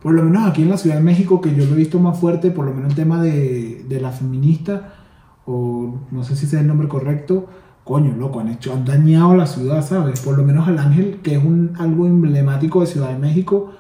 Por 0.03 0.15
lo 0.15 0.23
menos 0.23 0.49
aquí 0.49 0.63
en 0.63 0.71
la 0.71 0.77
Ciudad 0.77 0.97
de 0.97 1.03
México, 1.03 1.41
que 1.41 1.55
yo 1.55 1.65
lo 1.65 1.73
he 1.73 1.77
visto 1.77 1.99
más 2.01 2.19
fuerte, 2.19 2.51
por 2.51 2.65
lo 2.65 2.73
menos 2.73 2.91
el 2.91 2.97
tema 2.97 3.23
de, 3.23 3.85
de 3.89 4.01
la 4.01 4.11
feminista, 4.11 4.95
o 5.47 5.95
no 6.11 6.25
sé 6.25 6.35
si 6.37 6.47
ese 6.47 6.57
es 6.57 6.63
el 6.63 6.69
nombre 6.69 6.89
correcto, 6.89 7.47
coño, 7.85 8.17
loco, 8.17 8.41
han 8.41 8.49
hecho, 8.49 8.73
han 8.73 8.85
dañado 8.85 9.37
la 9.37 9.47
ciudad, 9.47 9.87
¿sabes? 9.87 10.21
Por 10.21 10.37
lo 10.37 10.43
menos 10.43 10.67
al 10.67 10.79
Ángel, 10.79 11.21
que 11.23 11.37
es 11.37 11.45
un, 11.45 11.73
algo 11.79 12.07
emblemático 12.07 12.81
de 12.81 12.87
Ciudad 12.87 13.11
de 13.11 13.19
México, 13.19 13.73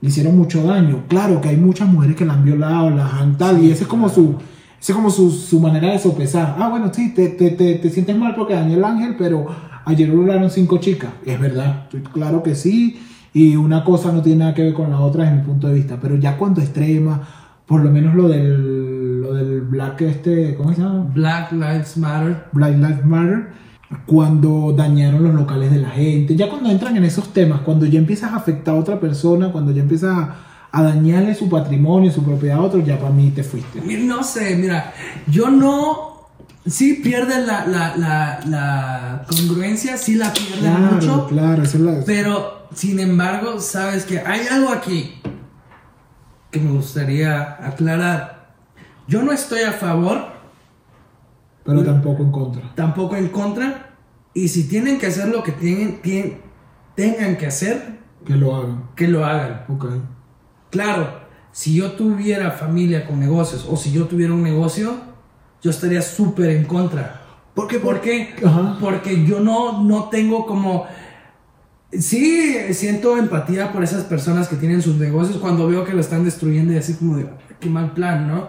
le 0.00 0.08
hicieron 0.08 0.38
mucho 0.38 0.62
daño. 0.62 1.02
Claro 1.08 1.40
que 1.40 1.48
hay 1.48 1.56
muchas 1.56 1.88
mujeres 1.88 2.14
que 2.14 2.24
la 2.24 2.34
han 2.34 2.44
violado, 2.44 2.90
las 2.90 3.12
han 3.14 3.36
tal, 3.36 3.62
y 3.62 3.70
esa 3.70 3.82
es 3.82 3.88
como 3.88 4.08
su... 4.08 4.36
esa 4.80 4.92
es 4.92 4.96
como 4.96 5.10
su, 5.10 5.30
su 5.30 5.60
manera 5.60 5.92
de 5.92 5.98
sopesar. 5.98 6.56
Ah, 6.58 6.68
bueno, 6.68 6.92
sí, 6.92 7.12
te, 7.12 7.30
te, 7.30 7.50
te, 7.50 7.74
te 7.74 7.90
sientes 7.90 8.16
mal 8.16 8.34
porque 8.34 8.54
dañó 8.54 8.76
el 8.76 8.84
ángel, 8.84 9.16
pero 9.18 9.46
ayer 9.84 10.10
violaron 10.10 10.50
cinco 10.50 10.78
chicas. 10.78 11.10
Es 11.24 11.40
verdad, 11.40 11.88
claro 12.12 12.42
que 12.42 12.54
sí. 12.54 13.00
Y 13.32 13.56
una 13.56 13.84
cosa 13.84 14.12
no 14.12 14.22
tiene 14.22 14.40
nada 14.40 14.54
que 14.54 14.62
ver 14.62 14.74
con 14.74 14.90
la 14.90 15.00
otra 15.00 15.24
desde 15.24 15.36
mi 15.36 15.42
punto 15.42 15.68
de 15.68 15.74
vista. 15.74 15.98
Pero 16.00 16.16
ya 16.16 16.36
cuando 16.36 16.60
extrema, 16.60 17.20
por 17.66 17.82
lo 17.82 17.90
menos 17.90 18.14
lo 18.14 18.28
del, 18.28 19.20
lo 19.20 19.34
del 19.34 19.60
Black, 19.62 20.00
este, 20.02 20.54
¿cómo 20.54 20.72
se 20.72 20.80
llama? 20.80 21.10
Black 21.12 21.52
Lives 21.52 21.96
Matter. 21.96 22.44
Black 22.52 22.76
Lives 22.76 23.04
Matter, 23.04 23.48
cuando 24.06 24.72
dañaron 24.76 25.22
los 25.22 25.34
locales 25.34 25.70
de 25.70 25.78
la 25.78 25.90
gente, 25.90 26.36
ya 26.36 26.48
cuando 26.48 26.70
entran 26.70 26.96
en 26.96 27.04
esos 27.04 27.32
temas, 27.32 27.60
cuando 27.62 27.86
ya 27.86 27.98
empiezas 27.98 28.32
a 28.32 28.36
afectar 28.36 28.74
a 28.74 28.78
otra 28.78 29.00
persona, 29.00 29.50
cuando 29.50 29.72
ya 29.72 29.82
empiezas 29.82 30.16
a, 30.16 30.36
a 30.70 30.82
dañarle 30.82 31.34
su 31.34 31.48
patrimonio, 31.48 32.10
su 32.12 32.22
propiedad 32.22 32.58
a 32.58 32.60
otro, 32.62 32.80
ya 32.80 32.98
para 32.98 33.10
mí 33.10 33.30
te 33.30 33.42
fuiste. 33.42 33.80
No 33.80 34.22
sé, 34.22 34.54
mira, 34.56 34.92
yo 35.26 35.50
no. 35.50 36.06
Sí 36.66 37.00
pierde 37.02 37.46
la, 37.46 37.64
la, 37.66 37.96
la, 37.96 38.40
la 38.46 39.24
congruencia, 39.26 39.96
sí 39.96 40.16
la 40.16 40.30
pierde 40.34 40.58
Claro, 40.60 40.92
mucho. 40.96 41.26
claro, 41.28 41.62
esa 41.62 41.78
es 41.78 41.82
la... 41.82 42.04
Pero, 42.04 42.68
sin 42.74 43.00
embargo, 43.00 43.58
sabes 43.60 44.04
que 44.04 44.18
hay 44.18 44.46
algo 44.48 44.68
aquí 44.70 45.14
que 46.50 46.60
me 46.60 46.70
gustaría 46.72 47.56
aclarar. 47.66 48.52
Yo 49.06 49.22
no 49.22 49.32
estoy 49.32 49.60
a 49.62 49.72
favor, 49.72 50.26
pero 51.64 51.82
tampoco 51.82 52.22
en 52.22 52.32
contra. 52.32 52.74
tampoco 52.74 53.16
en 53.16 53.28
contra. 53.28 53.94
Y 54.34 54.48
si 54.48 54.68
tienen 54.68 54.98
que 54.98 55.06
hacer 55.06 55.28
lo 55.28 55.42
que 55.42 55.52
tienen, 55.52 56.02
tien- 56.02 56.36
tengan 56.94 57.36
que 57.38 57.46
hacer, 57.46 57.98
Que 58.26 58.34
lo 58.36 58.54
hagan. 58.54 58.84
que 58.94 59.08
lo 59.08 59.24
hagan. 59.24 59.64
Ok. 59.68 59.86
Claro, 60.70 61.20
si 61.52 61.74
yo 61.74 61.92
tuviera 61.92 62.50
familia 62.52 63.06
con 63.06 63.18
negocios 63.20 63.66
o 63.70 63.76
si 63.76 63.92
yo 63.92 64.06
tuviera 64.06 64.32
un 64.32 64.42
negocio, 64.42 64.94
yo 65.62 65.70
estaría 65.70 66.02
súper 66.02 66.50
en 66.50 66.64
contra. 66.64 67.22
¿Por 67.54 67.66
qué? 67.66 67.78
¿Por 67.78 68.00
qué? 68.00 68.34
Ajá. 68.44 68.76
Porque 68.80 69.24
yo 69.24 69.40
no, 69.40 69.82
no 69.82 70.04
tengo 70.10 70.46
como... 70.46 70.86
sí 71.92 72.54
siento 72.72 73.16
empatía 73.16 73.72
por 73.72 73.82
esas 73.82 74.04
personas 74.04 74.48
que 74.48 74.56
tienen 74.56 74.82
sus 74.82 74.96
negocios 74.96 75.38
cuando 75.38 75.66
veo 75.66 75.84
que 75.84 75.92
lo 75.94 76.00
están 76.00 76.24
destruyendo 76.24 76.72
y 76.72 76.76
así 76.76 76.94
como 76.94 77.16
de, 77.16 77.28
qué 77.60 77.68
mal 77.68 77.92
plan, 77.92 78.28
¿no? 78.28 78.48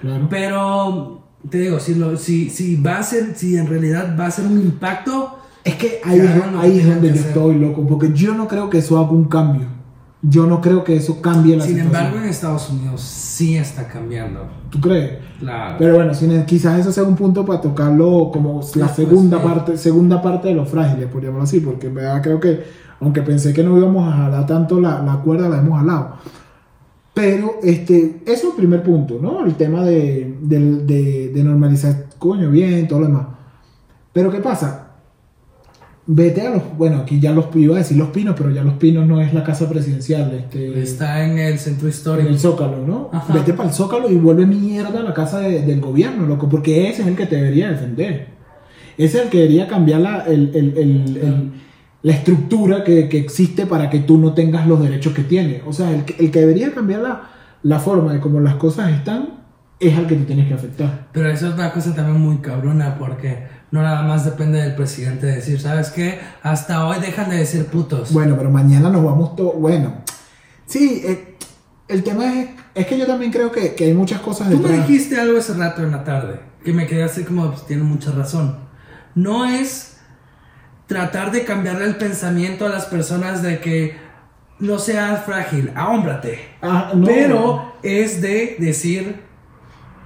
Claro. 0.00 0.26
Pero 0.30 1.24
te 1.50 1.58
digo, 1.58 1.80
si, 1.80 1.94
lo, 1.94 2.16
si, 2.16 2.50
si 2.50 2.76
va 2.76 2.98
a 2.98 3.02
ser, 3.02 3.34
si 3.36 3.56
en 3.56 3.66
realidad 3.66 4.16
va 4.18 4.26
a 4.26 4.30
ser 4.30 4.46
un 4.46 4.60
impacto, 4.60 5.38
Es 5.64 5.74
que 5.76 6.00
ahí, 6.04 6.18
es- 6.20 6.30
ahí 6.60 6.78
donde 6.80 7.08
que 7.08 7.14
yo 7.14 7.14
hacer. 7.14 7.26
estoy 7.28 7.54
loco, 7.58 7.86
porque 7.86 8.12
yo 8.12 8.34
no 8.34 8.46
creo 8.46 8.68
que 8.70 8.78
eso 8.78 8.98
haga 8.98 9.10
un 9.10 9.24
cambio. 9.24 9.66
Yo 10.26 10.46
no 10.46 10.60
creo 10.62 10.82
que 10.84 10.96
eso 10.96 11.20
cambie 11.20 11.54
la 11.56 11.64
sin 11.64 11.76
situación. 11.76 12.02
embargo 12.04 12.24
en 12.24 12.30
Estados 12.30 12.70
Unidos 12.70 13.00
sí 13.02 13.56
está 13.56 13.86
cambiando. 13.88 14.46
¿Tú 14.70 14.80
crees? 14.80 15.18
Claro. 15.38 15.76
Pero 15.78 15.94
bueno, 15.96 16.14
sin- 16.14 16.44
quizás 16.46 16.80
eso 16.80 16.90
sea 16.92 17.02
un 17.04 17.14
punto 17.14 17.44
para 17.44 17.60
tocarlo 17.60 18.30
como 18.32 18.62
la 18.76 18.88
segunda 18.88 19.38
sí. 19.38 19.44
parte, 19.44 19.76
segunda 19.76 20.22
parte 20.22 20.48
de 20.48 20.54
los 20.54 20.68
frágiles, 20.68 21.08
por 21.08 21.22
llamarlo 21.22 21.44
así, 21.44 21.60
porque 21.60 21.88
en 21.88 21.94
verdad 21.96 22.22
creo 22.22 22.40
que, 22.40 22.64
aunque 23.00 23.20
pensé 23.20 23.52
que 23.52 23.62
no 23.62 23.76
íbamos 23.76 24.08
a 24.08 24.16
jalar 24.16 24.46
tanto 24.46 24.80
la, 24.80 25.02
la 25.02 25.16
cuerda, 25.16 25.48
la 25.50 25.58
hemos 25.58 25.78
jalado. 25.78 26.14
Pero 27.12 27.56
este, 27.62 28.22
eso 28.24 28.32
es 28.32 28.44
el 28.44 28.52
primer 28.56 28.82
punto, 28.82 29.18
¿no? 29.20 29.44
El 29.44 29.54
tema 29.54 29.84
de, 29.84 30.36
del- 30.40 30.86
de, 30.86 31.28
de 31.34 31.44
normalizar, 31.44 32.06
coño, 32.18 32.50
bien, 32.50 32.88
todo 32.88 33.00
lo 33.00 33.06
demás. 33.08 33.26
Pero 34.12 34.30
¿qué 34.30 34.38
pasa? 34.38 34.83
Vete 36.06 36.42
a 36.46 36.50
los, 36.50 36.62
bueno, 36.76 36.98
aquí 36.98 37.18
ya 37.18 37.32
los 37.32 37.46
iba 37.54 37.76
a 37.76 37.78
decir 37.78 37.96
los 37.96 38.08
pinos, 38.08 38.34
pero 38.36 38.50
ya 38.50 38.62
los 38.62 38.74
pinos 38.74 39.06
no 39.06 39.22
es 39.22 39.32
la 39.32 39.42
casa 39.42 39.66
presidencial, 39.70 40.32
este, 40.34 40.82
está 40.82 41.24
en 41.24 41.38
el 41.38 41.58
centro 41.58 41.86
en 41.88 41.94
histórico. 41.94 42.28
el 42.28 42.38
Zócalo, 42.38 42.86
¿no? 42.86 43.08
Ajá. 43.10 43.32
Vete 43.32 43.54
para 43.54 43.70
el 43.70 43.74
Zócalo 43.74 44.10
y 44.10 44.16
vuelve 44.16 44.44
mierda 44.44 45.02
la 45.02 45.14
casa 45.14 45.40
de- 45.40 45.62
del 45.62 45.80
gobierno, 45.80 46.26
loco, 46.26 46.46
porque 46.48 46.90
ese 46.90 47.00
es 47.02 47.08
el 47.08 47.16
que 47.16 47.24
te 47.24 47.36
debería 47.36 47.70
defender. 47.70 48.26
Ese 48.98 49.16
es 49.18 49.24
el 49.24 49.30
que 49.30 49.38
debería 49.38 49.66
cambiar 49.66 50.00
la, 50.02 50.20
el- 50.26 50.50
el- 50.54 50.76
el- 50.78 51.16
el- 51.16 51.50
la 52.02 52.12
estructura 52.12 52.84
que, 52.84 53.08
que 53.08 53.16
existe 53.18 53.64
para 53.64 53.88
que 53.88 54.00
tú 54.00 54.18
no 54.18 54.34
tengas 54.34 54.66
los 54.66 54.82
derechos 54.82 55.14
que 55.14 55.22
tienes. 55.22 55.62
O 55.66 55.72
sea, 55.72 55.90
el 55.90 56.04
que, 56.04 56.22
el 56.22 56.30
que 56.30 56.40
debería 56.40 56.70
cambiar 56.74 57.00
la, 57.00 57.22
la 57.62 57.78
forma 57.78 58.12
de 58.12 58.20
cómo 58.20 58.40
las 58.40 58.56
cosas 58.56 58.90
están 58.92 59.42
es 59.80 59.96
al 59.96 60.06
que 60.06 60.16
te 60.16 60.24
tienes 60.24 60.48
que 60.48 60.54
afectar. 60.54 61.08
Pero 61.12 61.30
eso 61.30 61.48
es 61.48 61.54
una 61.54 61.72
cosa 61.72 61.94
también 61.94 62.20
muy 62.20 62.36
cabrona 62.38 62.96
porque 62.98 63.38
no 63.74 63.82
nada 63.82 64.02
más 64.02 64.24
depende 64.24 64.62
del 64.62 64.76
presidente 64.76 65.26
decir, 65.26 65.60
¿sabes 65.60 65.90
qué? 65.90 66.20
Hasta 66.44 66.86
hoy 66.86 67.00
dejan 67.00 67.28
de 67.28 67.38
decir 67.38 67.66
putos. 67.66 68.12
Bueno, 68.12 68.36
pero 68.38 68.48
mañana 68.48 68.88
nos 68.88 69.02
vamos 69.02 69.34
todos. 69.34 69.56
Bueno, 69.56 69.94
sí, 70.64 71.02
eh, 71.04 71.36
el 71.88 72.04
tema 72.04 72.32
es, 72.32 72.50
es 72.72 72.86
que 72.86 72.96
yo 72.96 73.04
también 73.04 73.32
creo 73.32 73.50
que, 73.50 73.74
que 73.74 73.86
hay 73.86 73.92
muchas 73.92 74.20
cosas 74.20 74.48
Tú 74.48 74.58
me 74.58 74.76
dijiste 74.76 75.20
algo 75.20 75.38
ese 75.38 75.54
rato 75.54 75.82
en 75.82 75.90
la 75.90 76.04
tarde 76.04 76.38
que 76.64 76.72
me 76.72 76.86
quedé 76.86 77.02
así 77.02 77.24
como, 77.24 77.50
pues 77.50 77.66
tiene 77.66 77.82
mucha 77.82 78.12
razón. 78.12 78.58
No 79.16 79.44
es 79.44 79.96
tratar 80.86 81.32
de 81.32 81.44
cambiarle 81.44 81.86
el 81.86 81.96
pensamiento 81.96 82.66
a 82.66 82.68
las 82.68 82.84
personas 82.84 83.42
de 83.42 83.58
que 83.58 83.96
no 84.60 84.78
seas 84.78 85.24
frágil, 85.24 85.72
ahómbrate. 85.74 86.38
Ah, 86.62 86.92
no. 86.94 87.06
Pero 87.06 87.74
es 87.82 88.22
de 88.22 88.54
decir, 88.60 89.20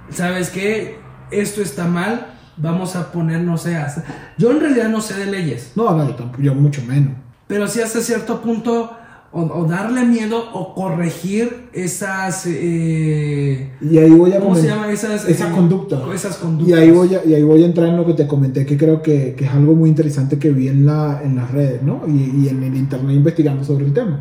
¿sabes 0.09 0.49
qué? 0.49 0.97
Esto 1.29 1.61
está 1.61 1.85
mal, 1.85 2.38
vamos 2.61 2.95
a 2.95 3.11
poner, 3.11 3.41
no 3.41 3.57
sé, 3.57 3.75
hasta- 3.75 4.03
yo 4.37 4.51
en 4.51 4.59
realidad 4.59 4.89
no 4.89 5.01
sé 5.01 5.13
de 5.15 5.25
leyes, 5.27 5.71
No, 5.75 5.95
no, 5.95 6.07
yo, 6.07 6.15
tampoco, 6.15 6.41
yo 6.41 6.53
mucho 6.55 6.81
menos. 6.85 7.13
pero 7.47 7.67
sí 7.67 7.81
hasta 7.81 7.99
cierto 8.01 8.41
punto, 8.41 8.91
o, 9.31 9.41
o 9.41 9.65
darle 9.65 10.05
miedo 10.05 10.43
o 10.53 10.73
corregir 10.73 11.69
esas... 11.73 12.47
eh, 12.47 13.71
Y 13.79 13.97
ahí 13.99 14.09
voy 14.09 14.33
a 14.33 14.39
¿Cómo 14.39 14.55
se 14.55 14.65
llama? 14.67 14.91
Esas, 14.91 15.27
Esa 15.29 15.49
eh, 15.49 15.51
conducta. 15.53 16.01
Esas 16.15 16.37
conductas. 16.37 16.67
Y 16.77 16.81
ahí, 16.81 16.89
voy 16.89 17.13
a, 17.13 17.23
y 17.23 17.35
ahí 17.35 17.43
voy 17.43 17.61
a 17.61 17.67
entrar 17.67 17.89
en 17.89 17.97
lo 17.97 18.05
que 18.07 18.13
te 18.13 18.25
comenté, 18.25 18.65
que 18.65 18.75
creo 18.75 19.03
que, 19.03 19.35
que 19.37 19.45
es 19.45 19.51
algo 19.51 19.75
muy 19.75 19.87
interesante 19.89 20.39
que 20.39 20.49
vi 20.49 20.67
en, 20.67 20.83
la, 20.85 21.21
en 21.23 21.35
las 21.35 21.51
redes, 21.51 21.83
¿no? 21.83 22.01
Y, 22.07 22.43
y 22.45 22.49
en 22.49 22.63
el 22.63 22.75
internet 22.75 23.15
investigando 23.15 23.63
sobre 23.63 23.85
el 23.85 23.93
tema. 23.93 24.19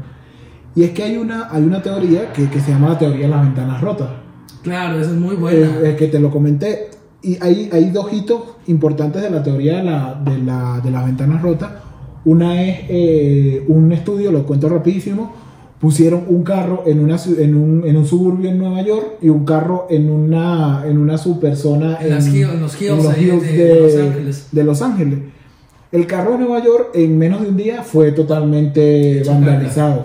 Y 0.75 0.85
es 0.85 0.91
que 0.91 1.03
hay 1.05 1.17
una, 1.17 1.49
hay 1.51 1.63
una 1.63 1.81
teoría 1.83 2.31
que, 2.33 2.49
que 2.51 2.61
se 2.61 2.71
llama 2.71 2.91
la 2.91 2.99
teoría 2.99 3.23
de 3.23 3.29
las 3.29 3.43
ventanas 3.43 3.81
rotas. 3.81 4.11
Claro, 4.63 5.01
esa 5.01 5.11
es 5.13 5.17
muy 5.17 5.37
buena. 5.37 5.59
Eh, 5.67 5.91
eh, 5.93 5.97
que 5.97 6.09
te 6.09 6.21
lo 6.21 6.31
comenté. 6.31 6.91
Y 7.23 7.37
hay, 7.43 7.69
hay 7.73 7.91
dos 7.91 8.13
hitos 8.13 8.43
importantes 8.69 9.23
de 9.23 9.31
la 9.31 9.43
teoría 9.43 9.79
de, 9.79 9.85
la, 9.85 10.21
de, 10.25 10.39
la, 10.39 10.81
de 10.83 10.91
las 10.91 11.05
ventanas 11.05 11.43
rotas. 11.43 11.71
Una 12.25 12.63
es 12.63 12.79
eh, 12.89 13.65
un 13.69 13.91
estudio, 13.93 14.31
lo 14.31 14.45
cuento 14.47 14.69
rapidísimo. 14.69 15.33
Pusieron 15.81 16.25
un 16.29 16.43
carro 16.43 16.83
en, 16.87 16.99
una, 17.01 17.17
en, 17.39 17.55
un, 17.55 17.85
en 17.87 17.97
un 17.97 18.05
suburbio 18.05 18.51
en 18.51 18.59
Nueva 18.59 18.83
York 18.83 19.15
y 19.23 19.29
un 19.29 19.45
carro 19.45 19.87
en 19.91 20.11
una, 20.11 20.83
en 20.87 20.99
una 20.99 21.17
superzona 21.19 21.99
En 22.01 22.11
las 22.11 22.27
en 22.97 23.03
los 23.03 23.17
hills 23.19 23.43
de 23.57 23.81
Los 23.81 23.97
Ángeles. 23.97 24.49
de 24.53 24.65
Los 24.65 24.83
Ángeles. 24.83 25.19
El 25.93 26.07
carro 26.07 26.33
de 26.33 26.39
Nueva 26.39 26.63
York 26.65 26.89
en 26.95 27.17
menos 27.17 27.43
de 27.43 27.49
un 27.49 27.57
día 27.57 27.83
fue 27.83 28.11
totalmente 28.13 29.23
vandalizado. 29.27 30.05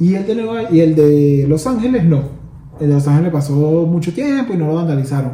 Y 0.00 0.14
el, 0.14 0.26
de 0.26 0.34
Nueva- 0.36 0.70
y 0.72 0.80
el 0.80 0.94
de 0.94 1.44
Los 1.48 1.66
Ángeles 1.66 2.04
no. 2.04 2.22
El 2.80 2.88
de 2.88 2.94
Los 2.94 3.06
Ángeles 3.08 3.30
pasó 3.32 3.54
mucho 3.86 4.12
tiempo 4.14 4.54
y 4.54 4.56
no 4.56 4.68
lo 4.68 4.74
vandalizaron. 4.76 5.32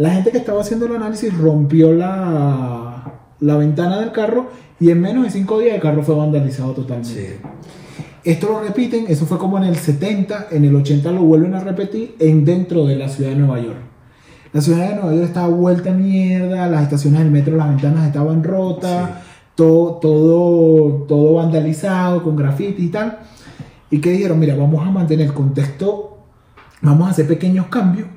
La 0.00 0.12
gente 0.12 0.30
que 0.30 0.38
estaba 0.38 0.62
haciendo 0.62 0.86
el 0.86 0.96
análisis 0.96 1.36
rompió 1.36 1.92
la, 1.92 3.20
la 3.38 3.56
ventana 3.58 4.00
del 4.00 4.12
carro 4.12 4.48
y 4.80 4.88
en 4.88 4.98
menos 4.98 5.24
de 5.24 5.30
cinco 5.30 5.58
días 5.58 5.74
el 5.74 5.80
carro 5.82 6.02
fue 6.02 6.14
vandalizado 6.14 6.72
totalmente. 6.72 7.38
Sí. 7.38 7.48
Esto 8.24 8.48
lo 8.48 8.60
repiten, 8.62 9.04
eso 9.08 9.26
fue 9.26 9.36
como 9.36 9.58
en 9.58 9.64
el 9.64 9.76
70, 9.76 10.46
en 10.52 10.64
el 10.64 10.74
80 10.74 11.12
lo 11.12 11.20
vuelven 11.24 11.54
a 11.54 11.60
repetir 11.60 12.16
en 12.18 12.46
dentro 12.46 12.86
de 12.86 12.96
la 12.96 13.10
ciudad 13.10 13.28
de 13.28 13.36
Nueva 13.36 13.60
York. 13.60 13.76
La 14.54 14.62
ciudad 14.62 14.88
de 14.88 14.94
Nueva 14.94 15.12
York 15.12 15.26
estaba 15.26 15.48
vuelta 15.48 15.90
a 15.90 15.92
mierda, 15.92 16.66
las 16.66 16.84
estaciones 16.84 17.20
del 17.20 17.30
metro, 17.30 17.58
las 17.58 17.68
ventanas 17.68 18.06
estaban 18.06 18.42
rotas, 18.42 19.10
todo, 19.54 19.96
todo, 19.96 21.04
todo 21.08 21.34
vandalizado 21.34 22.22
con 22.22 22.36
graffiti 22.36 22.86
y 22.86 22.88
tal. 22.88 23.18
Y 23.90 24.00
que 24.00 24.12
dijeron, 24.12 24.38
mira, 24.38 24.56
vamos 24.56 24.80
a 24.80 24.90
mantener 24.90 25.26
el 25.26 25.34
contexto, 25.34 26.20
vamos 26.80 27.06
a 27.06 27.10
hacer 27.10 27.26
pequeños 27.26 27.66
cambios, 27.66 28.08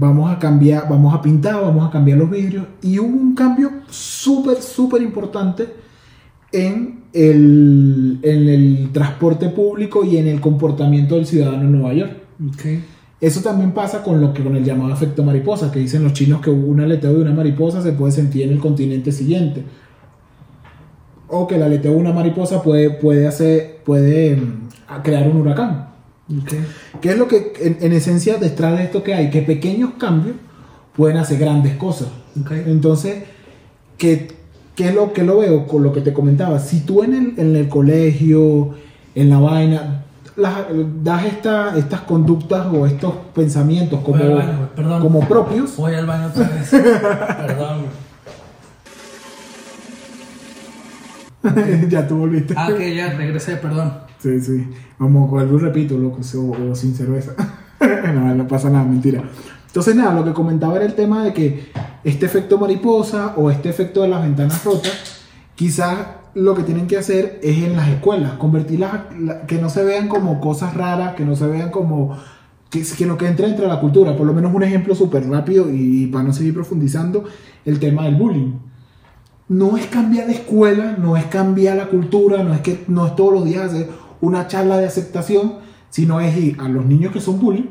vamos 0.00 0.32
a 0.32 0.38
cambiar, 0.38 0.88
vamos 0.88 1.14
a 1.14 1.20
pintar, 1.20 1.60
vamos 1.60 1.86
a 1.86 1.90
cambiar 1.90 2.18
los 2.18 2.30
vidrios. 2.30 2.64
Y 2.82 2.98
hubo 2.98 3.08
un 3.08 3.34
cambio 3.34 3.70
súper, 3.90 4.62
súper 4.62 5.02
importante 5.02 5.68
en 6.50 7.00
el, 7.12 8.18
en 8.22 8.48
el 8.48 8.88
transporte 8.92 9.50
público 9.50 10.02
y 10.02 10.16
en 10.16 10.26
el 10.26 10.40
comportamiento 10.40 11.16
del 11.16 11.26
ciudadano 11.26 11.64
en 11.64 11.72
Nueva 11.72 11.92
York. 11.92 12.12
Ok. 12.48 12.64
Eso 13.20 13.42
también 13.42 13.72
pasa 13.72 14.02
con 14.02 14.22
lo 14.22 14.32
que 14.32 14.42
con 14.42 14.56
el 14.56 14.64
llamado 14.64 14.94
efecto 14.94 15.22
mariposa, 15.22 15.70
que 15.70 15.78
dicen 15.78 16.02
los 16.02 16.14
chinos 16.14 16.40
que 16.40 16.48
un 16.48 16.80
aleteo 16.80 17.12
de 17.12 17.20
una 17.20 17.34
mariposa 17.34 17.82
se 17.82 17.92
puede 17.92 18.12
sentir 18.12 18.44
en 18.44 18.52
el 18.52 18.58
continente 18.58 19.12
siguiente. 19.12 19.62
O 21.28 21.46
que 21.46 21.56
el 21.56 21.62
aleteo 21.62 21.92
de 21.92 21.98
una 21.98 22.14
mariposa 22.14 22.62
puede, 22.62 22.88
puede 22.88 23.28
hacer, 23.28 23.82
puede 23.84 24.36
mm, 24.36 25.02
crear 25.02 25.28
un 25.28 25.36
huracán. 25.36 25.89
Ok. 26.30 26.52
¿Qué 27.00 27.10
es 27.10 27.18
lo 27.18 27.26
que 27.28 27.52
en, 27.60 27.78
en 27.80 27.92
esencia 27.92 28.36
detrás 28.38 28.76
de 28.78 28.84
esto 28.84 29.02
que 29.02 29.14
hay? 29.14 29.30
Que 29.30 29.42
pequeños 29.42 29.90
cambios 29.98 30.36
pueden 30.96 31.16
hacer 31.16 31.38
grandes 31.38 31.76
cosas. 31.76 32.08
Entonces, 32.66 33.24
¿qué, 33.98 34.28
qué 34.76 34.88
es 34.90 34.94
lo 34.94 35.12
que 35.12 35.24
lo 35.24 35.38
veo 35.38 35.66
con 35.66 35.82
lo 35.82 35.92
que 35.92 36.00
te 36.00 36.12
comentaba? 36.12 36.58
Si 36.60 36.80
tú 36.80 37.02
en 37.02 37.14
el, 37.14 37.34
en 37.38 37.56
el 37.56 37.68
colegio, 37.68 38.74
en 39.14 39.28
la 39.30 39.38
vaina, 39.38 40.04
las- 40.36 40.66
das 41.02 41.24
esta, 41.24 41.76
estas 41.76 42.02
conductas 42.02 42.66
o 42.72 42.86
estos 42.86 43.12
pensamientos 43.34 44.00
como, 44.00 44.18
baño, 44.36 45.00
como 45.00 45.20
propios, 45.28 45.76
Voy 45.76 45.94
al 45.94 46.06
baño 46.06 46.26
otra 46.28 46.48
vez. 46.48 46.70
Perdón. 46.70 47.78
güey. 47.78 48.10
ya 51.88 52.06
tú 52.06 52.16
volviste. 52.18 52.54
Ah, 52.56 52.68
ok, 52.72 52.80
ya 52.94 53.12
regresé, 53.12 53.56
perdón. 53.56 53.92
Sí, 54.18 54.40
sí. 54.40 54.68
Vamos, 54.98 55.30
vuelvo 55.30 55.56
y 55.56 55.60
repito, 55.60 55.96
loco, 55.96 56.20
o, 56.36 56.70
o 56.70 56.74
sin 56.74 56.94
cerveza. 56.94 57.32
no, 58.14 58.34
no 58.34 58.46
pasa 58.46 58.68
nada, 58.68 58.84
mentira. 58.84 59.22
Entonces, 59.66 59.94
nada, 59.94 60.12
lo 60.14 60.24
que 60.24 60.32
comentaba 60.32 60.76
era 60.76 60.84
el 60.84 60.94
tema 60.94 61.24
de 61.24 61.32
que 61.32 61.70
este 62.04 62.26
efecto 62.26 62.58
mariposa 62.58 63.34
o 63.36 63.50
este 63.50 63.68
efecto 63.68 64.02
de 64.02 64.08
las 64.08 64.22
ventanas 64.22 64.64
rotas, 64.64 65.22
quizás 65.54 65.96
lo 66.34 66.54
que 66.54 66.62
tienen 66.62 66.86
que 66.86 66.96
hacer 66.98 67.40
es 67.42 67.62
en 67.64 67.76
las 67.76 67.88
escuelas, 67.88 68.32
convertirlas, 68.32 68.92
a- 68.94 69.46
que 69.46 69.58
no 69.60 69.70
se 69.70 69.84
vean 69.84 70.08
como 70.08 70.40
cosas 70.40 70.74
raras, 70.74 71.14
que 71.14 71.24
no 71.24 71.36
se 71.36 71.46
vean 71.46 71.70
como, 71.70 72.16
que, 72.68 72.82
que 72.82 73.06
no 73.06 73.16
que 73.16 73.26
entre 73.28 73.46
entre 73.48 73.66
la 73.66 73.80
cultura. 73.80 74.16
Por 74.16 74.26
lo 74.26 74.34
menos 74.34 74.52
un 74.54 74.62
ejemplo 74.62 74.94
súper 74.94 75.28
rápido 75.28 75.70
y, 75.72 76.06
para 76.08 76.24
no 76.24 76.32
seguir 76.32 76.52
profundizando, 76.52 77.24
el 77.64 77.78
tema 77.78 78.04
del 78.04 78.16
bullying 78.16 78.52
no 79.50 79.76
es 79.76 79.86
cambiar 79.86 80.26
la 80.28 80.32
escuela, 80.32 80.96
no 80.96 81.16
es 81.16 81.24
cambiar 81.26 81.76
la 81.76 81.86
cultura, 81.88 82.42
no 82.42 82.54
es 82.54 82.60
que 82.60 82.84
no 82.88 83.06
es 83.06 83.16
todos 83.16 83.32
los 83.34 83.44
días 83.44 83.66
hacer 83.72 83.88
una 84.20 84.46
charla 84.46 84.78
de 84.78 84.86
aceptación, 84.86 85.54
sino 85.90 86.20
es 86.20 86.36
ir 86.36 86.56
a 86.60 86.68
los 86.68 86.86
niños 86.86 87.12
que 87.12 87.20
son 87.20 87.38
bullying 87.40 87.66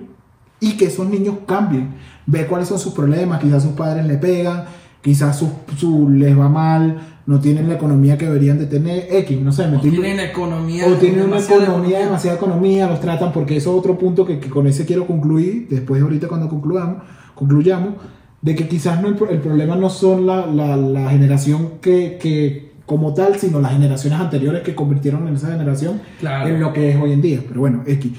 y 0.60 0.74
que 0.78 0.86
esos 0.86 1.08
niños 1.10 1.36
cambien, 1.48 1.92
ver 2.26 2.48
cuáles 2.48 2.68
son 2.68 2.80
sus 2.80 2.94
problemas, 2.94 3.40
quizás 3.42 3.64
sus 3.64 3.72
padres 3.72 4.06
le 4.06 4.18
pegan, 4.18 4.66
quizás 5.02 5.38
su, 5.38 5.50
su- 5.78 6.10
les 6.10 6.38
va 6.38 6.50
mal, 6.50 7.00
no 7.26 7.40
tienen 7.40 7.70
la 7.70 7.76
economía 7.76 8.18
que 8.18 8.26
deberían 8.26 8.58
de 8.60 8.66
tener, 8.66 9.08
X, 9.10 9.40
no 9.40 9.54
sé, 9.54 9.68
me 9.68 9.78
O 9.78 9.80
tienen 9.80 10.20
economía. 10.20 10.86
o 10.86 10.96
tienen 10.96 11.28
una 11.28 11.40
economía, 11.40 12.00
demasiada 12.00 12.36
economía, 12.36 12.88
los 12.90 13.00
tratan, 13.00 13.32
porque 13.32 13.56
eso 13.56 13.72
es 13.72 13.80
otro 13.80 13.98
punto 13.98 14.26
que, 14.26 14.38
que 14.40 14.50
con 14.50 14.68
ese 14.68 14.86
quiero 14.86 15.08
concluir, 15.08 15.68
después 15.70 16.02
ahorita 16.02 16.28
cuando 16.28 16.50
concluyamos, 16.50 17.04
concluyamos 17.36 17.94
de 18.42 18.56
que 18.56 18.68
quizás 18.68 19.02
no 19.02 19.08
el, 19.10 19.18
el 19.30 19.40
problema 19.40 19.76
no 19.76 19.90
son 19.90 20.26
la, 20.26 20.46
la- 20.46 20.78
la 20.78 21.10
generación 21.12 21.74
que, 21.82 22.18
que 22.22 22.70
como 22.86 23.14
tal, 23.14 23.36
sino 23.38 23.60
las 23.60 23.74
generaciones 23.74 24.20
anteriores 24.20 24.64
que 24.64 24.74
convirtieron 24.74 25.28
en 25.28 25.36
esa 25.36 25.50
generación 25.52 26.02
Claro. 26.20 26.48
en 26.50 26.60
lo 26.60 26.74
que 26.74 26.90
es 26.92 26.98
hoy 26.98 27.12
en 27.12 27.22
día. 27.22 27.44
Pero 27.48 27.60
bueno, 27.60 27.84
X. 27.86 28.12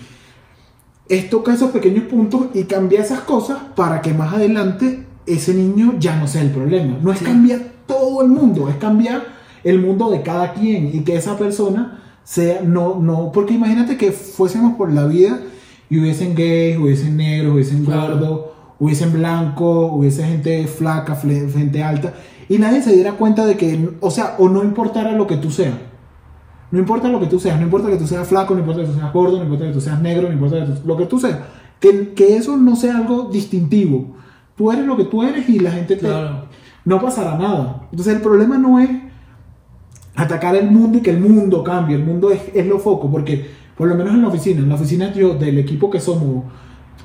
Es 1.08 1.28
tocar 1.28 1.54
esos 1.56 1.70
pequeños 1.72 2.04
puntos 2.04 2.46
y 2.54 2.64
cambiar 2.64 3.02
esas 3.02 3.20
cosas 3.20 3.58
para 3.74 4.00
que 4.00 4.14
más 4.14 4.32
adelante 4.34 5.04
ese 5.26 5.54
niño 5.54 5.94
ya 5.98 6.16
no 6.16 6.26
sea 6.28 6.42
el 6.42 6.50
problema. 6.50 6.98
No 7.02 7.10
es 7.12 7.18
Sí. 7.18 7.24
cambiar 7.24 7.60
todo 7.86 8.22
el 8.22 8.28
mundo, 8.28 8.68
es 8.68 8.76
cambiar 8.76 9.22
el 9.64 9.80
mundo 9.80 10.08
de 10.10 10.22
cada 10.22 10.52
quien 10.52 10.90
y 10.94 11.00
que 11.00 11.16
esa 11.16 11.36
persona 11.36 11.98
sea, 12.22 12.60
no, 12.62 13.00
no, 13.00 13.32
porque 13.32 13.54
imagínate 13.54 13.96
que 13.96 14.12
fuésemos 14.12 14.74
por 14.76 14.92
la 14.92 15.06
vida 15.06 15.40
y 15.88 15.98
hubiesen 15.98 16.36
gays, 16.36 16.78
hubiesen 16.78 17.16
negros, 17.16 17.54
hubiesen 17.54 17.84
Claro. 17.84 18.16
gordos, 18.18 18.40
hubiesen 18.80 19.12
blancos, 19.12 19.90
hubiese 19.92 20.24
gente 20.26 20.66
flaca, 20.66 21.14
gente 21.14 21.82
alta, 21.84 22.14
y 22.48 22.58
nadie 22.58 22.82
se 22.82 22.92
diera 22.92 23.12
cuenta 23.12 23.46
de 23.46 23.56
que, 23.56 23.90
o 24.00 24.10
sea, 24.10 24.34
o 24.38 24.48
no 24.48 24.64
importara 24.64 25.12
lo 25.12 25.26
que 25.28 25.36
tú 25.36 25.50
seas. 25.52 25.74
No 26.72 26.78
importa 26.78 27.08
lo 27.08 27.20
que 27.20 27.26
tú 27.26 27.38
seas, 27.38 27.58
no 27.58 27.64
importa 27.64 27.88
que 27.90 27.96
tú 27.96 28.06
seas 28.06 28.26
flaco, 28.26 28.54
no 28.54 28.60
importa 28.60 28.80
que 28.80 28.86
tú 28.88 28.94
seas 28.94 29.12
gordo, 29.12 29.36
no 29.38 29.44
importa 29.44 29.66
que 29.66 29.72
tú 29.72 29.80
seas 29.80 30.00
negro, 30.00 30.26
no 30.28 30.32
importa 30.34 30.64
que 30.64 30.72
tú- 30.72 30.86
lo 30.88 30.96
que 30.96 31.06
tú 31.06 31.20
seas. 31.20 31.38
Que, 31.78 32.12
que 32.14 32.36
eso 32.36 32.56
no 32.56 32.74
sea 32.76 32.96
algo 32.96 33.28
distintivo. 33.32 34.16
Tú 34.56 34.70
eres 34.72 34.84
lo 34.86 34.96
que 34.96 35.04
tú 35.04 35.22
eres 35.22 35.48
y 35.48 35.58
la 35.58 35.70
gente 35.72 35.96
te... 35.96 36.06
Claro. 36.06 36.44
No 36.84 37.00
pasará 37.00 37.36
nada. 37.36 37.82
Entonces 37.90 38.14
el 38.14 38.20
problema 38.22 38.56
no 38.58 38.78
es 38.78 38.88
atacar 40.14 40.54
el 40.56 40.70
mundo 40.70 40.98
y 40.98 41.00
que 41.00 41.10
el 41.10 41.20
mundo 41.20 41.62
cambie. 41.64 41.96
El 41.96 42.04
mundo 42.04 42.30
es, 42.30 42.40
es 42.54 42.66
lo 42.66 42.78
foco, 42.78 43.10
porque 43.10 43.50
por 43.76 43.88
lo 43.88 43.94
menos 43.94 44.14
en 44.14 44.22
la 44.22 44.28
oficina, 44.28 44.60
en 44.60 44.68
la 44.68 44.74
oficina 44.74 45.12
yo, 45.12 45.34
del 45.34 45.58
equipo 45.58 45.90
que 45.90 46.00
somos 46.00 46.44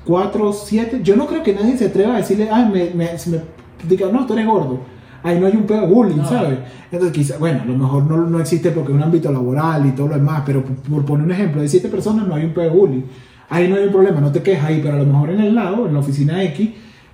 cuatro, 0.03 0.51
siete, 0.53 0.99
yo 1.03 1.15
no 1.15 1.25
creo 1.27 1.43
que 1.43 1.53
nadie 1.53 1.77
se 1.77 1.85
atreva 1.85 2.15
a 2.15 2.17
decirle, 2.17 2.49
ah, 2.51 2.69
me, 2.71 2.91
me, 2.91 3.17
si 3.17 3.29
me 3.29 3.39
diga, 3.87 4.07
no, 4.11 4.25
tú 4.25 4.33
eres 4.33 4.45
gordo. 4.47 4.79
Ahí 5.23 5.39
no 5.39 5.47
hay 5.47 5.53
un 5.55 5.63
pedo 5.63 5.81
de 5.81 5.87
bullying, 5.87 6.17
No. 6.17 6.29
¿sabes? 6.29 6.59
Entonces, 6.91 7.11
quizá, 7.17 7.37
bueno, 7.39 7.61
a 7.63 7.65
lo 7.65 7.75
mejor 7.75 8.03
no, 8.03 8.17
no 8.17 8.39
existe 8.39 8.69
porque 8.71 8.91
es 8.91 8.95
un 8.97 9.03
ámbito 9.03 9.31
laboral 9.31 9.85
y 9.87 9.91
todo 9.91 10.09
lo 10.09 10.15
demás, 10.15 10.43
pero 10.45 10.63
por, 10.63 10.75
por 10.75 11.05
poner 11.05 11.25
un 11.25 11.31
ejemplo, 11.31 11.61
de 11.61 11.67
siete 11.67 11.87
personas 11.89 12.27
no 12.27 12.35
hay 12.35 12.45
un 12.45 12.53
pedo 12.53 12.65
de 12.65 12.69
bullying. 12.77 13.01
Ahí 13.49 13.67
no 13.67 13.75
hay 13.75 13.85
un 13.85 13.91
problema, 13.91 14.19
no 14.21 14.31
te 14.31 14.41
quejas 14.43 14.65
ahí, 14.65 14.79
pero 14.83 14.95
a 14.95 14.99
lo 14.99 15.05
mejor 15.05 15.29
en 15.31 15.39
el 15.39 15.55
lado, 15.55 15.87
en 15.87 15.93
la 15.93 15.99
oficina 15.99 16.43
X, 16.43 16.69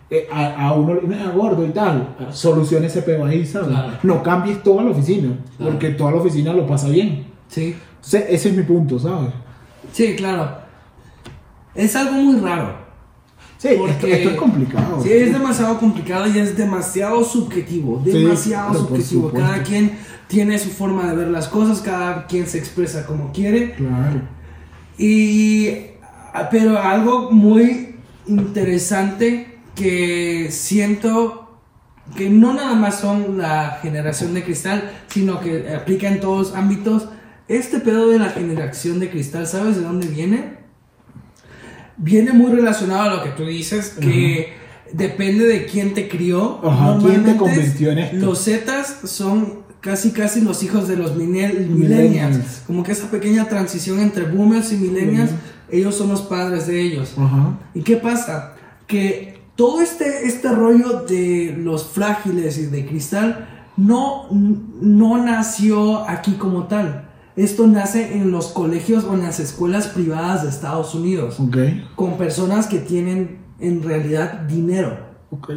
eh, 0.09 0.27
a, 0.31 0.67
a 0.67 0.73
uno 0.73 0.95
le 0.95 1.01
"Mira, 1.07 1.29
gordo 1.31 1.65
y 1.65 1.69
tal, 1.69 2.15
solucione 2.31 2.87
ese 2.87 3.01
pedo 3.01 3.23
ahí, 3.25 3.45
¿sabes? 3.45 3.69
Claro. 3.69 3.93
No 4.03 4.21
cambies 4.23 4.61
toda 4.61 4.83
la 4.83 4.91
oficina, 4.91 5.29
Claro. 5.57 5.71
porque 5.71 5.89
toda 5.91 6.11
la 6.11 6.17
oficina 6.17 6.51
lo 6.53 6.67
pasa 6.67 6.89
bien. 6.89 7.27
Sí. 7.47 7.75
Entonces, 7.95 8.25
ese 8.29 8.49
es 8.49 8.55
mi 8.57 8.63
punto, 8.63 8.99
¿sabes? 8.99 9.29
Sí, 9.93 10.15
claro. 10.17 10.49
Es 11.75 11.95
algo 11.95 12.13
muy 12.13 12.39
raro. 12.39 12.75
Sí, 13.57 13.69
Porque- 13.77 14.11
esto 14.13 14.29
es 14.31 14.35
complicado. 14.37 15.03
Sí, 15.03 15.11
es 15.11 15.31
demasiado 15.31 15.77
complicado 15.77 16.25
y 16.27 16.39
es 16.39 16.57
demasiado 16.57 17.23
subjetivo. 17.23 18.01
Demasiado 18.03 18.73
subjetivo. 18.73 19.31
Cada 19.31 19.61
quien 19.61 19.99
tiene 20.27 20.57
su 20.57 20.69
forma 20.69 21.07
de 21.09 21.15
ver 21.15 21.27
las 21.27 21.47
cosas, 21.47 21.81
cada 21.81 22.25
quien 22.25 22.47
se 22.47 22.57
expresa 22.57 23.05
como 23.05 23.31
quiere. 23.31 23.73
Claro. 23.75 24.21
Y. 24.97 25.69
Pero 26.49 26.81
algo 26.81 27.29
muy 27.31 27.95
interesante 28.25 29.59
que 29.75 30.47
siento 30.49 31.59
que 32.15 32.29
no 32.29 32.53
nada 32.53 32.73
más 32.73 32.99
son 32.99 33.37
la 33.37 33.79
generación 33.81 34.33
de 34.33 34.43
cristal, 34.43 34.91
sino 35.07 35.39
que 35.39 35.69
aplica 35.73 36.07
en 36.07 36.19
todos 36.19 36.55
ámbitos. 36.55 37.09
Este 37.47 37.79
pedo 37.79 38.07
de 38.07 38.17
la 38.17 38.29
generación 38.29 38.99
de 38.99 39.09
cristal, 39.09 39.45
¿sabes 39.45 39.75
de 39.75 39.83
dónde 39.83 40.07
viene? 40.07 40.60
Viene 42.03 42.33
muy 42.33 42.51
relacionado 42.51 43.09
a 43.09 43.15
lo 43.15 43.23
que 43.23 43.29
tú 43.29 43.45
dices, 43.45 43.95
que 43.99 44.53
depende 44.91 45.45
de 45.45 45.65
quién 45.65 45.93
te 45.93 46.07
crió. 46.07 46.59
Quién 46.99 47.23
te 47.23 47.37
convirtió 47.37 47.91
en 47.91 47.99
esto. 47.99 48.17
Los 48.17 48.43
Zetas 48.43 48.97
son 49.03 49.61
casi 49.81 50.11
casi 50.11 50.41
los 50.41 50.63
hijos 50.63 50.87
de 50.87 50.95
los 50.97 51.15
millennials. 51.15 51.69
Millennials. 51.69 52.63
Como 52.65 52.83
que 52.83 52.91
esa 52.91 53.09
pequeña 53.09 53.47
transición 53.47 53.99
entre 53.99 54.25
boomers 54.25 54.71
y 54.71 54.77
millennials, 54.77 55.31
ellos 55.69 55.95
son 55.95 56.09
los 56.09 56.21
padres 56.23 56.67
de 56.67 56.81
ellos. 56.81 57.13
¿Y 57.73 57.81
qué 57.81 57.97
pasa? 57.97 58.55
Que 58.87 59.39
todo 59.55 59.81
este, 59.81 60.27
este 60.27 60.49
rollo 60.49 61.03
de 61.07 61.55
los 61.57 61.85
frágiles 61.87 62.57
y 62.57 62.65
de 62.65 62.85
cristal 62.85 63.47
no, 63.77 64.27
no 64.29 65.23
nació 65.23 66.09
aquí 66.09 66.33
como 66.33 66.63
tal. 66.63 67.10
Esto 67.35 67.65
nace 67.67 68.13
en 68.15 68.31
los 68.31 68.47
colegios 68.47 69.03
o 69.05 69.13
en 69.13 69.21
las 69.21 69.39
escuelas 69.39 69.87
privadas 69.87 70.43
de 70.43 70.49
Estados 70.49 70.93
Unidos, 70.95 71.39
Ok. 71.39 71.57
con 71.95 72.17
personas 72.17 72.67
que 72.67 72.79
tienen 72.79 73.39
en 73.59 73.83
realidad 73.83 74.41
dinero 74.41 74.97
Ok. 75.29 75.51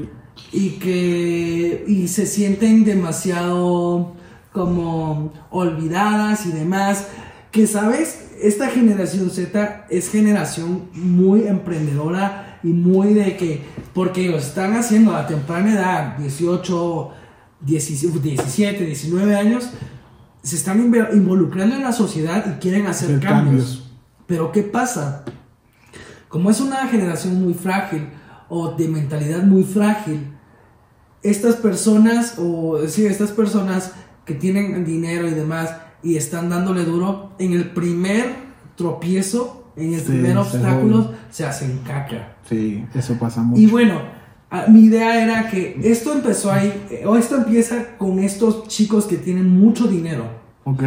y 0.53 0.71
que 0.79 1.85
y 1.89 2.09
se 2.09 2.27
sienten 2.27 2.85
demasiado 2.85 4.13
como 4.53 5.33
olvidadas 5.51 6.47
y 6.47 6.53
demás 6.53 7.09
que 7.51 7.67
sabes 7.67 8.31
esta 8.41 8.69
generación 8.69 9.31
Z 9.31 9.87
es 9.91 10.11
generación 10.11 10.89
muy 10.93 11.47
emprendedora 11.47 12.59
y 12.63 12.69
muy 12.69 13.15
de 13.15 13.37
que 13.37 13.63
porque 13.95 14.29
lo 14.29 14.39
están 14.39 14.75
haciendo 14.75 15.15
a 15.17 15.27
temprana 15.27 15.73
edad 15.75 16.19
18 16.19 17.11
17 17.61 18.19
17, 18.21 18.85
19 18.85 19.35
años 19.35 19.71
se 20.45 20.55
están 20.57 20.81
involucrando 21.13 21.75
en 21.75 21.83
la 21.83 21.93
sociedad 21.93 22.45
y 22.47 22.61
quieren 22.61 22.87
hacer 22.87 23.19
cambios. 23.19 23.25
cambios. 23.33 23.93
pero 24.27 24.53
qué 24.53 24.63
pasa 24.63 25.25
como 26.29 26.51
es 26.51 26.61
una 26.61 26.87
generación 26.89 27.41
muy 27.43 27.55
frágil 27.55 28.09
o 28.49 28.73
de 28.73 28.89
mentalidad 28.89 29.45
muy 29.45 29.63
frágil, 29.63 30.33
estas 31.23 31.55
personas 31.55 32.35
o 32.39 32.79
sí, 32.89 33.07
estas 33.07 33.31
personas 33.31 33.93
que 34.25 34.35
tienen 34.35 34.85
dinero 34.85 35.29
y 35.29 35.31
demás 35.31 35.77
y 36.03 36.17
están 36.17 36.51
dándole 36.51 36.85
duro 36.85 37.31
en 37.39 37.53
el 37.53 37.71
primer 37.71 38.35
tropiezo, 38.75 39.73
en 39.77 39.95
el 39.95 40.01
Sí, 40.01 40.07
primer 40.07 40.37
obstáculo 40.37 41.13
se 41.31 41.47
hacen 41.47 41.79
caca. 41.87 42.37
Sí, 42.49 42.85
eso 42.95 43.15
pasa 43.17 43.43
mucho. 43.43 43.63
Y 43.63 43.67
bueno, 43.67 44.01
a- 44.57 44.67
mi 44.69 44.81
idea 44.85 45.23
era 45.25 45.49
que 45.51 45.79
esto 45.83 46.13
empezó 46.13 46.53
ahí, 46.53 46.73
eh, 46.91 47.05
o 47.07 47.17
esto 47.17 47.37
empieza 47.37 47.97
con 47.99 48.19
estos 48.19 48.69
chicos 48.69 49.05
que 49.07 49.17
tienen 49.17 49.49
mucho 49.49 49.87
dinero. 49.87 50.25
Ok. 50.65 50.83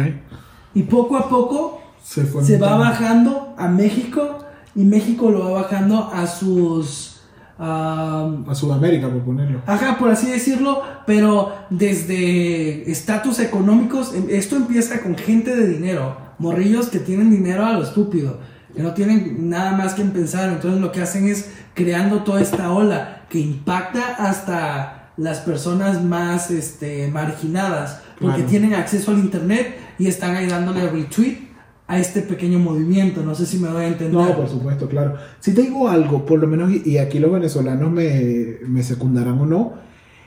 Y 0.74 0.82
poco 0.84 1.16
a 1.16 1.28
poco 1.28 1.80
Se 2.02 2.24
fue. 2.24 2.44
se 2.44 2.56
va 2.58 2.76
bajando 2.76 3.54
a 3.58 3.68
México 3.68 4.38
y 4.74 4.84
México 4.84 5.30
lo 5.30 5.44
va 5.44 5.62
bajando 5.62 6.10
a 6.12 6.26
sus... 6.26 7.20
am, 7.58 8.44
A 8.48 8.54
Sudamérica, 8.54 9.08
por 9.08 9.22
ponerlo. 9.22 9.60
Ajá, 9.66 9.98
por 9.98 10.10
así 10.10 10.30
decirlo, 10.30 10.82
pero 11.06 11.52
desde 11.70 12.90
estatus 12.90 13.40
económicos, 13.40 14.14
em- 14.14 14.26
esto 14.30 14.56
empieza 14.56 15.00
con 15.02 15.16
gente 15.16 15.54
de 15.56 15.66
dinero, 15.68 16.16
morrillos 16.38 16.88
que 16.88 17.00
tienen 17.00 17.30
dinero 17.30 17.64
a 17.66 17.72
lo 17.72 17.82
estúpido, 17.82 18.38
que 18.74 18.82
no 18.82 18.92
tienen 18.94 19.48
nada 19.50 19.72
más 19.76 19.94
que 19.94 20.02
en 20.02 20.10
pensar, 20.12 20.50
entonces 20.50 20.80
lo 20.80 20.92
que 20.92 21.00
hacen 21.02 21.26
es 21.26 21.50
creando 21.74 22.22
toda 22.22 22.40
esta 22.40 22.72
ola 22.72 23.17
que 23.28 23.38
impacta 23.40 24.14
hasta 24.18 25.10
las 25.16 25.38
personas 25.40 26.02
más 26.04 26.50
este, 26.50 27.08
marginadas, 27.08 28.00
porque 28.20 28.36
Claro. 28.36 28.50
tienen 28.50 28.74
acceso 28.74 29.10
al 29.10 29.18
internet 29.18 29.76
y 29.98 30.06
están 30.06 30.36
ahí 30.36 30.46
dándole 30.46 30.88
retweet 30.88 31.48
a 31.88 31.98
este 31.98 32.20
pequeño 32.22 32.58
movimiento, 32.58 33.22
no 33.22 33.34
sé 33.34 33.46
si 33.46 33.58
me 33.58 33.68
doy 33.68 33.84
a 33.84 33.88
entender. 33.88 34.12
No, 34.20 34.36
por 34.36 34.48
supuesto, 34.48 34.88
claro. 34.88 35.14
Si 35.40 35.54
te 35.54 35.62
digo 35.62 35.88
algo, 35.88 36.24
por 36.26 36.38
lo 36.38 36.46
menos, 36.46 36.70
y- 36.70 36.82
y 36.84 36.98
aquí 36.98 37.18
los 37.18 37.32
venezolanos 37.32 37.90
me, 37.90 38.58
me 38.66 38.82
secundarán 38.82 39.38
o 39.40 39.46
no, 39.46 39.72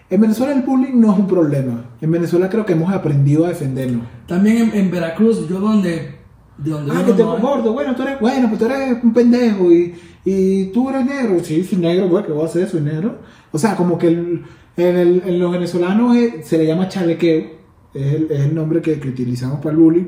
en 0.09 0.19
Venezuela 0.19 0.53
el 0.53 0.61
bullying 0.63 0.99
no 0.99 1.13
es 1.13 1.19
un 1.19 1.27
problema. 1.27 1.85
En 2.01 2.11
Venezuela 2.11 2.49
creo 2.49 2.65
que 2.65 2.73
hemos 2.73 2.91
aprendido 2.93 3.45
a 3.45 3.49
defendernos. 3.49 4.01
También 4.27 4.57
en, 4.57 4.75
en 4.75 4.91
Veracruz, 4.91 5.47
yo 5.47 5.59
donde... 5.59 6.20
De 6.63 6.71
donde 6.71 6.91
Ah, 6.95 7.03
que 7.05 7.13
te 7.13 7.23
no 7.23 7.37
gordo, 7.39 7.73
bueno, 7.73 7.95
tú 7.95 8.03
eres, 8.03 8.19
bueno, 8.19 8.47
pues 8.47 8.59
tú 8.59 8.65
eres 8.65 9.03
un 9.03 9.13
pendejo 9.13 9.71
y, 9.71 9.93
y 10.25 10.65
tú 10.65 10.89
eres 10.89 11.05
negro. 11.05 11.39
Sí, 11.43 11.63
soy 11.63 11.79
negro, 11.79 12.07
bueno, 12.07 12.25
¿qué 12.27 12.33
voy 12.33 12.43
a 12.43 12.45
hacer? 12.45 12.67
Soy 12.69 12.81
negro. 12.81 13.17
O 13.51 13.57
sea, 13.57 13.75
como 13.75 13.97
que 13.97 14.07
el- 14.09 14.43
en, 14.77 14.95
el- 14.97 15.23
en 15.25 15.39
los 15.39 15.51
venezolanos 15.51 16.15
eh, 16.15 16.41
se 16.43 16.57
le 16.57 16.65
llama 16.65 16.87
chalequeo, 16.87 17.45
es 17.93 18.13
el, 18.13 18.27
es 18.31 18.39
el 18.41 18.55
nombre 18.55 18.81
que, 18.81 18.99
que 18.99 19.09
utilizamos 19.09 19.57
para 19.59 19.71
el 19.71 19.77
bullying. 19.77 20.05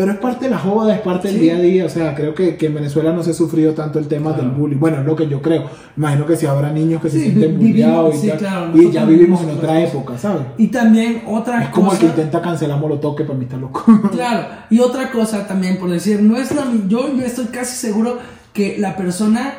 Pero 0.00 0.12
es 0.12 0.18
parte 0.18 0.46
de 0.46 0.50
la 0.52 0.58
joda, 0.58 0.94
es 0.94 1.02
parte 1.02 1.28
del 1.28 1.36
Sí. 1.36 1.42
día 1.42 1.56
a 1.56 1.60
día. 1.60 1.84
O 1.84 1.88
sea, 1.90 2.14
creo 2.14 2.34
que, 2.34 2.56
que 2.56 2.66
en 2.68 2.74
Venezuela 2.74 3.12
no 3.12 3.22
se 3.22 3.32
ha 3.32 3.34
sufrido 3.34 3.74
tanto 3.74 3.98
el 3.98 4.08
tema 4.08 4.30
Claro. 4.32 4.44
del 4.48 4.52
bullying. 4.52 4.78
Bueno, 4.78 5.00
es 5.00 5.04
lo 5.04 5.14
que 5.14 5.28
yo 5.28 5.42
creo. 5.42 5.64
Imagino 5.94 6.24
que 6.24 6.36
si 6.36 6.46
habrá 6.46 6.72
niños 6.72 7.02
que 7.02 7.10
se 7.10 7.20
sienten 7.20 7.58
bulleados 7.58 8.14
y 8.14 8.18
sí, 8.18 8.28
tal. 8.28 8.38
claro, 8.38 8.70
y 8.82 8.90
ya 8.90 9.04
vivimos 9.04 9.42
en 9.42 9.50
otra 9.50 9.78
época, 9.82 10.16
¿sabes? 10.16 10.42
Y 10.56 10.68
también 10.68 11.22
otra 11.26 11.64
Es 11.64 11.68
como 11.68 11.92
el 11.92 11.98
que 11.98 12.06
intenta 12.06 12.40
cancelar 12.40 12.80
Molotov, 12.80 13.14
que 13.14 13.24
para 13.24 13.38
mí 13.38 13.44
está 13.44 13.58
loco. 13.58 13.84
Claro, 14.10 14.46
y 14.70 14.80
otra 14.80 15.12
cosa 15.12 15.46
también, 15.46 15.76
por 15.78 15.90
decir, 15.90 16.22
no 16.22 16.38
es 16.38 16.50
la 16.54 16.64
yo, 16.88 17.14
yo 17.14 17.22
estoy 17.22 17.48
casi 17.48 17.76
seguro 17.76 18.16
que 18.54 18.78
la 18.78 18.96
persona 18.96 19.52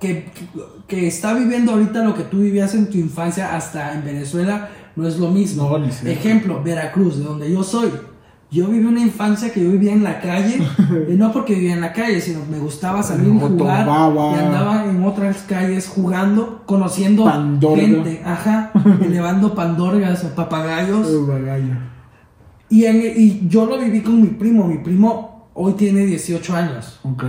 que, 0.00 0.26
que 0.88 1.06
está 1.06 1.32
viviendo 1.32 1.70
ahorita 1.72 2.02
lo 2.02 2.14
que 2.14 2.24
tú 2.24 2.40
vivías 2.40 2.74
en 2.74 2.90
tu 2.90 2.98
infancia 2.98 3.54
hasta 3.54 3.94
en 3.94 4.04
Venezuela 4.04 4.68
no 4.96 5.06
es 5.06 5.16
lo 5.18 5.28
mismo. 5.30 5.78
No. 5.78 5.86
Ejemplo, 6.10 6.60
Veracruz, 6.64 7.18
de 7.18 7.24
donde 7.24 7.52
yo 7.52 7.62
soy. 7.62 7.90
Yo 8.50 8.68
viví 8.68 8.84
una 8.86 9.00
infancia 9.00 9.52
que 9.52 9.62
yo 9.62 9.70
vivía 9.72 9.92
en 9.92 10.04
la 10.04 10.20
calle, 10.20 10.60
y 11.08 11.12
no 11.16 11.32
porque 11.32 11.54
vivía 11.54 11.74
en 11.74 11.80
la 11.80 11.92
calle, 11.92 12.20
sino 12.20 12.40
me 12.48 12.58
gustaba 12.58 13.02
salir 13.02 13.26
y 13.34 13.38
jugar, 13.58 13.84
y 14.34 14.38
andaba 14.38 14.84
en 14.88 15.04
otras 15.04 15.38
calles 15.48 15.88
jugando, 15.88 16.62
conociendo 16.64 17.24
Pandorga. 17.24 17.82
gente, 17.82 18.22
ajá, 18.24 18.70
elevando 19.02 19.54
pandorgas 19.54 20.22
o 20.24 20.28
papagayos. 20.34 21.08
Y, 22.68 22.84
en- 22.84 23.12
y 23.16 23.48
yo 23.48 23.66
lo 23.66 23.78
viví 23.78 24.02
con 24.02 24.20
mi 24.20 24.28
primo. 24.28 24.66
Mi 24.68 24.78
primo 24.78 25.48
hoy 25.54 25.72
tiene 25.74 26.06
18 26.06 26.54
años. 26.54 27.00
Ok. 27.02 27.24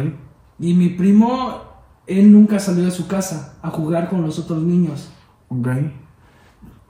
Y 0.59 0.73
mi 0.75 0.89
primo, 0.89 1.61
él 2.05 2.31
nunca 2.31 2.59
salió 2.59 2.85
de 2.85 2.91
su 2.91 3.07
casa 3.07 3.55
a 3.63 3.69
jugar 3.71 4.07
con 4.09 4.21
los 4.21 4.37
otros 4.39 4.61
niños. 4.63 5.09
Ok. 5.49 5.67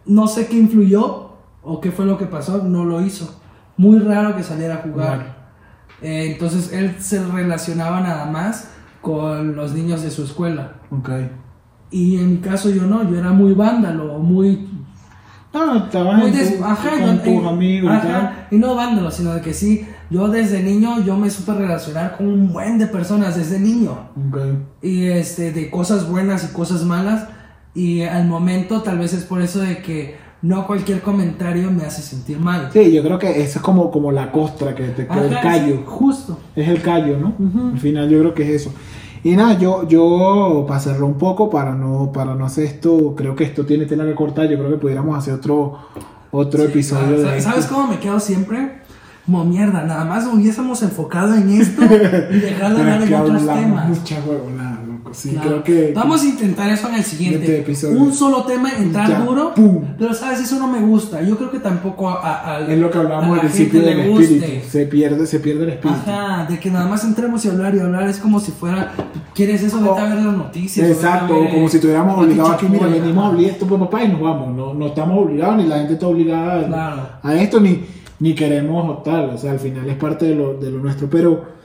No 0.06 0.28
sé 0.28 0.48
qué 0.48 0.58
influyó 0.58 1.32
o 1.64 1.82
qué 1.82 1.92
fue 1.92 2.06
lo 2.06 2.18
que 2.18 2.26
pasó, 2.26 2.64
no 2.64 2.86
lo 2.86 3.02
hizo. 3.02 3.40
Muy 3.78 4.00
raro 4.00 4.36
que 4.36 4.44
saliera 4.44 4.76
a 4.76 4.78
jugar. 4.78 5.18
Claro. 5.18 5.38
Eh, 6.02 6.32
entonces 6.34 6.74
él 6.74 6.96
se 7.00 7.24
relacionaba 7.26 8.02
nada 8.02 8.26
más 8.26 8.70
con 9.02 9.56
los 9.56 9.74
niños 9.74 10.02
de 10.04 10.12
su 10.12 10.24
escuela. 10.24 10.74
Ok. 10.92 11.10
Y 11.92 12.18
en 12.18 12.32
mi 12.32 12.38
caso 12.40 12.70
yo 12.70 12.84
no, 12.84 13.10
yo 13.10 13.18
era 13.18 13.32
muy 13.32 13.54
vándalo, 13.54 14.20
muy... 14.20 14.68
No, 15.54 15.86
estabas 15.86 16.18
muy 16.20 16.30
des- 16.32 16.58
tu- 16.58 16.64
ajá, 16.66 16.90
con 17.00 17.18
tus 17.20 17.28
eh, 17.64 17.82
y 17.82 17.88
tal. 17.88 18.48
y 18.52 18.58
no 18.58 18.76
vándalo, 18.76 19.10
sino 19.10 19.34
de 19.34 19.42
que 19.42 19.54
sí, 19.54 19.88
yo 20.10 20.28
desde 20.28 20.62
niño, 20.62 21.02
yo 21.04 21.18
me 21.18 21.30
supe 21.32 21.54
relacionar 21.54 22.16
con 22.18 22.28
un 22.28 22.52
buen 22.54 22.78
de 22.78 22.86
personas 22.88 23.36
desde 23.38 23.58
niño. 23.60 23.98
Ok. 24.30 24.38
y 24.84 25.06
este 25.08 25.52
de 25.52 25.70
cosas 25.72 26.08
buenas 26.10 26.44
y 26.44 26.54
cosas 26.54 26.84
malas 26.84 27.28
y 27.74 28.02
al 28.04 28.28
momento 28.28 28.82
tal 28.84 29.00
vez 29.00 29.14
es 29.14 29.24
por 29.24 29.42
eso 29.42 29.60
de 29.60 29.82
que 29.82 30.18
no 30.42 30.68
cualquier 30.68 31.02
comentario 31.02 31.72
me 31.72 31.84
hace 31.84 32.02
sentir 32.02 32.40
mal. 32.40 32.70
Sí, 32.72 32.92
yo 32.92 33.02
creo 33.04 33.18
que 33.18 33.42
eso 33.42 33.60
es 33.60 33.64
como, 33.66 33.90
como 33.92 34.12
la 34.12 34.32
costra, 34.32 34.76
que, 34.76 34.84
te, 34.90 35.08
que 35.08 35.20
el 35.20 35.40
callo. 35.42 35.84
justo. 35.86 36.38
Es 36.56 36.68
el 36.68 36.82
callo, 36.82 37.18
¿no? 37.18 37.34
Ujú. 37.40 37.70
Al 37.74 37.80
final 37.80 38.10
yo 38.10 38.20
creo 38.20 38.34
que 38.34 38.44
es 38.44 38.62
eso. 38.62 38.74
Y 39.24 39.36
nada, 39.36 39.58
yo, 39.58 39.88
yo 39.88 40.66
para 40.68 40.80
cerrar 40.80 41.04
un 41.04 41.16
poco, 41.18 41.50
para 41.50 41.74
no, 41.74 42.12
para 42.14 42.36
no 42.36 42.46
hacer 42.46 42.66
esto, 42.66 43.16
creo 43.18 43.36
que 43.36 43.44
esto 43.46 43.66
tiene 43.66 43.86
tela 43.86 44.06
que 44.06 44.14
cortar, 44.16 44.48
yo 44.48 44.58
creo 44.58 44.70
que 44.70 44.78
pudiéramos 44.78 45.18
hacer 45.18 45.34
otro, 45.34 45.80
otro 46.32 46.62
Sí, 46.62 46.68
episodio 46.68 47.04
claro. 47.08 47.18
de 47.18 47.24
¿Sabes- 47.26 47.38
esto. 47.40 47.50
¿Sabes 47.50 47.66
cómo 47.66 47.88
me 47.88 48.00
quedo 48.00 48.20
siempre? 48.20 48.78
Como 49.26 49.44
mierda, 49.44 49.84
nada 49.84 50.06
más 50.06 50.26
hubiésemos 50.28 50.82
enfocado 50.84 51.36
en 51.36 51.50
esto 51.50 51.82
y 51.84 51.88
dejar 52.40 52.76
de 52.76 52.82
hablar 52.82 53.02
en 53.02 53.14
otros 53.16 53.46
temas. 53.46 53.90
Mucha 53.90 54.16
huevonada. 54.26 54.77
Sí, 55.14 55.30
Claro. 55.32 55.50
creo 55.50 55.64
que... 55.64 55.94
Vamos 55.94 56.22
a 56.22 56.26
intentar 56.26 56.70
eso 56.72 56.88
en 56.90 56.96
el 56.96 57.04
siguiente. 57.04 57.60
episodio. 57.60 58.00
Un 58.02 58.14
solo 58.14 58.44
tema, 58.44 58.72
entrar 58.78 59.10
Ya, 59.10 59.20
duro. 59.22 59.54
pum. 59.54 59.84
Pero 59.98 60.14
sabes, 60.14 60.40
eso 60.42 60.58
no 60.60 60.68
me 60.68 60.80
gusta. 60.80 61.22
Yo 61.22 61.38
creo 61.38 61.52
que 61.52 61.60
tampoco 61.60 62.10
a, 62.10 62.60
Es 62.68 62.78
lo 62.80 62.90
que 62.92 62.98
hablábamos 62.98 63.34
al 63.36 63.48
principio 63.48 63.82
del 63.82 64.00
espíritu. 64.00 64.46
Se 64.70 64.86
pierde, 64.86 65.26
se 65.28 65.40
pierde 65.40 65.64
el 65.64 65.70
espíritu. 65.72 66.00
Ajá, 66.10 66.46
de 66.50 66.60
que 66.60 66.70
nada 66.72 66.88
más 66.88 67.04
entremos 67.04 67.44
y 67.46 67.50
hablar 67.50 67.76
y 67.76 67.80
hablar 67.80 68.08
es 68.10 68.18
como 68.20 68.40
si 68.40 68.52
fuera, 68.52 68.94
¿quieres 69.34 69.64
eso? 69.64 69.80
Vete 69.82 70.00
a 70.00 70.14
ver 70.16 70.24
las 70.24 70.36
noticias. 70.38 70.90
Exacto, 70.90 71.40
ver, 71.42 71.52
como 71.52 71.70
si 71.70 71.78
estuviéramos 71.78 72.18
obligados 72.24 72.52
aquí, 72.52 72.68
mira, 72.70 72.88
venimos 72.88 73.24
a 73.24 73.28
hablar 73.28 73.44
esto 73.46 73.66
por 73.68 73.80
papá 73.80 74.04
y 74.04 74.10
nos 74.10 74.22
vamos, 74.22 74.56
no, 74.56 74.74
no 74.74 74.88
estamos 74.88 75.26
obligados, 75.26 75.58
ni 75.58 75.66
la 75.68 75.78
gente 75.78 75.94
está 75.94 76.08
obligada 76.08 76.60
a- 76.62 76.68
Claro. 76.68 77.02
a 77.24 77.36
esto, 77.36 77.60
ni, 77.60 77.84
ni 78.20 78.34
queremos 78.34 79.04
tal, 79.04 79.30
o 79.32 79.38
sea, 79.38 79.52
al 79.52 79.60
final 79.60 79.90
es 79.90 79.96
parte 79.96 80.26
de 80.26 80.36
lo, 80.36 80.56
de 80.56 80.72
lo 80.72 80.80
nuestro, 80.80 81.08
pero, 81.10 81.57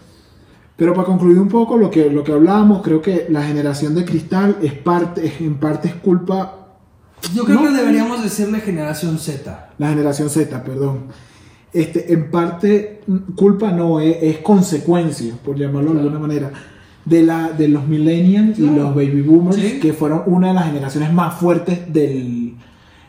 pero 0.76 0.94
para 0.94 1.06
concluir 1.06 1.38
un 1.38 1.48
poco 1.48 1.76
lo 1.76 1.90
que, 1.90 2.10
lo 2.10 2.24
que 2.24 2.32
hablábamos, 2.32 2.82
creo 2.82 3.00
que 3.02 3.26
la 3.28 3.42
generación 3.42 3.94
de 3.94 4.04
cristal 4.04 4.56
es 4.62 4.72
parte, 4.72 5.26
es- 5.26 5.40
en 5.40 5.54
parte 5.56 5.88
es 5.88 5.94
culpa, 5.94 6.58
Yo 7.34 7.44
creo 7.44 7.60
No. 7.60 7.68
que 7.68 7.76
deberíamos 7.76 8.20
decirle 8.24 8.58
generación 8.60 9.16
Z. 9.18 9.70
la 9.78 9.90
generación 9.90 10.28
Z, 10.28 10.64
perdón, 10.64 11.04
este, 11.72 12.12
en 12.12 12.30
parte 12.32 13.00
mm, 13.06 13.16
culpa 13.36 13.70
no, 13.70 14.00
es, 14.00 14.16
es 14.22 14.38
consecuencia, 14.38 15.32
por 15.44 15.56
llamarlo 15.56 15.92
de 15.94 16.00
alguna 16.00 16.18
manera, 16.18 16.50
de, 17.04 17.22
la, 17.22 17.50
de 17.50 17.68
los 17.68 17.86
millennials 17.86 18.58
y 18.58 18.62
Claro. 18.62 18.82
los 18.82 18.94
baby 18.96 19.22
boomers, 19.22 19.56
Sí. 19.56 19.78
que 19.80 19.92
fueron 19.92 20.22
una 20.26 20.48
de 20.48 20.54
las 20.54 20.66
generaciones 20.66 21.12
más 21.12 21.34
fuertes 21.34 21.92
del, 21.92 22.54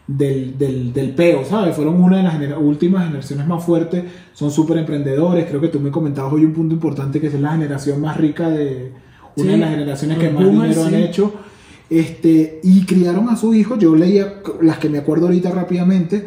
del, 0.08 0.58
del, 0.58 0.92
del 0.94 1.10
peo, 1.12 1.46
¿sabes? 1.46 1.76
Fueron 1.76 2.02
una 2.02 2.18
de 2.18 2.48
las 2.48 2.58
últimas 2.60 3.06
generaciones 3.06 3.48
más 3.48 3.64
fuertes, 3.64 4.04
son 4.34 4.52
súper 4.52 4.78
emprendedores, 4.78 5.46
creo 5.46 5.62
que 5.62 5.70
tú 5.70 5.80
me 5.80 5.92
comentabas 5.92 6.34
hoy 6.34 6.44
un 6.46 6.54
punto 6.54 6.74
importante 6.76 7.22
que 7.22 7.28
es 7.28 7.34
la 7.40 7.52
generación 7.52 8.02
más 8.02 8.18
rica 8.18 8.50
de 8.50 8.92
una 9.36 9.46
Sí, 9.46 9.50
de 9.52 9.58
las 9.58 9.70
generaciones 9.70 10.18
que 10.18 10.30
más 10.30 10.44
boomers, 10.44 10.76
dinero 10.76 10.88
han 10.88 11.04
hecho. 11.04 11.34
Este, 11.90 12.60
y 12.64 12.86
criaron 12.86 13.30
a 13.30 13.36
sus 13.36 13.56
hijos, 13.56 13.78
yo 13.80 13.96
leía 13.96 14.42
las 14.62 14.78
que 14.78 14.90
me 14.90 14.98
acuerdo 14.98 15.28
ahorita 15.28 15.52
rápidamente, 15.52 16.26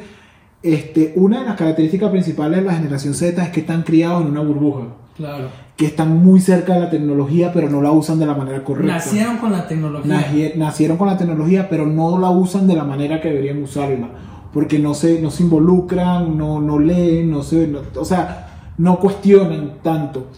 este, 0.63 1.13
una 1.17 1.41
de 1.41 1.47
las 1.47 1.57
características 1.57 2.11
principales 2.11 2.61
de 2.61 2.65
la 2.65 2.75
generación 2.75 3.15
Z 3.15 3.43
es 3.43 3.51
que 3.51 3.61
están 3.61 3.83
criados 3.83 4.23
en 4.23 4.31
una 4.31 4.41
burbuja, 4.41 4.87
Claro. 5.17 5.49
Que 5.77 5.85
están 5.87 6.25
muy 6.25 6.41
cerca 6.41 6.73
de 6.75 6.81
la 6.81 6.91
tecnología, 6.91 7.53
pero 7.53 7.69
no 7.69 7.83
la 7.83 7.91
usan 7.93 8.19
de 8.19 8.25
la 8.27 8.35
manera 8.35 8.65
correcta. 8.65 8.95
Nacieron 8.95 9.37
con 9.37 9.53
la 9.53 9.69
tecnología. 9.69 10.15
Nacie- 10.21 10.55
nacieron 10.57 10.97
con 10.97 11.07
la 11.09 11.19
tecnología, 11.19 11.69
pero 11.69 11.87
no 11.87 12.19
la 12.19 12.31
usan 12.31 12.67
de 12.67 12.75
la 12.77 12.85
manera 12.85 13.21
que 13.21 13.29
deberían 13.29 13.63
usarla, 13.63 14.09
porque 14.55 14.79
no 14.79 14.95
se, 14.95 15.21
no 15.21 15.31
se 15.31 15.43
involucran, 15.43 16.37
no, 16.39 16.61
no 16.63 16.79
leen, 16.79 17.31
no 17.31 17.43
se, 17.43 17.69
no- 17.69 17.81
o 17.95 18.05
sea, 18.07 18.73
no 18.79 18.99
cuestionan 18.99 19.75
tanto. 19.83 20.29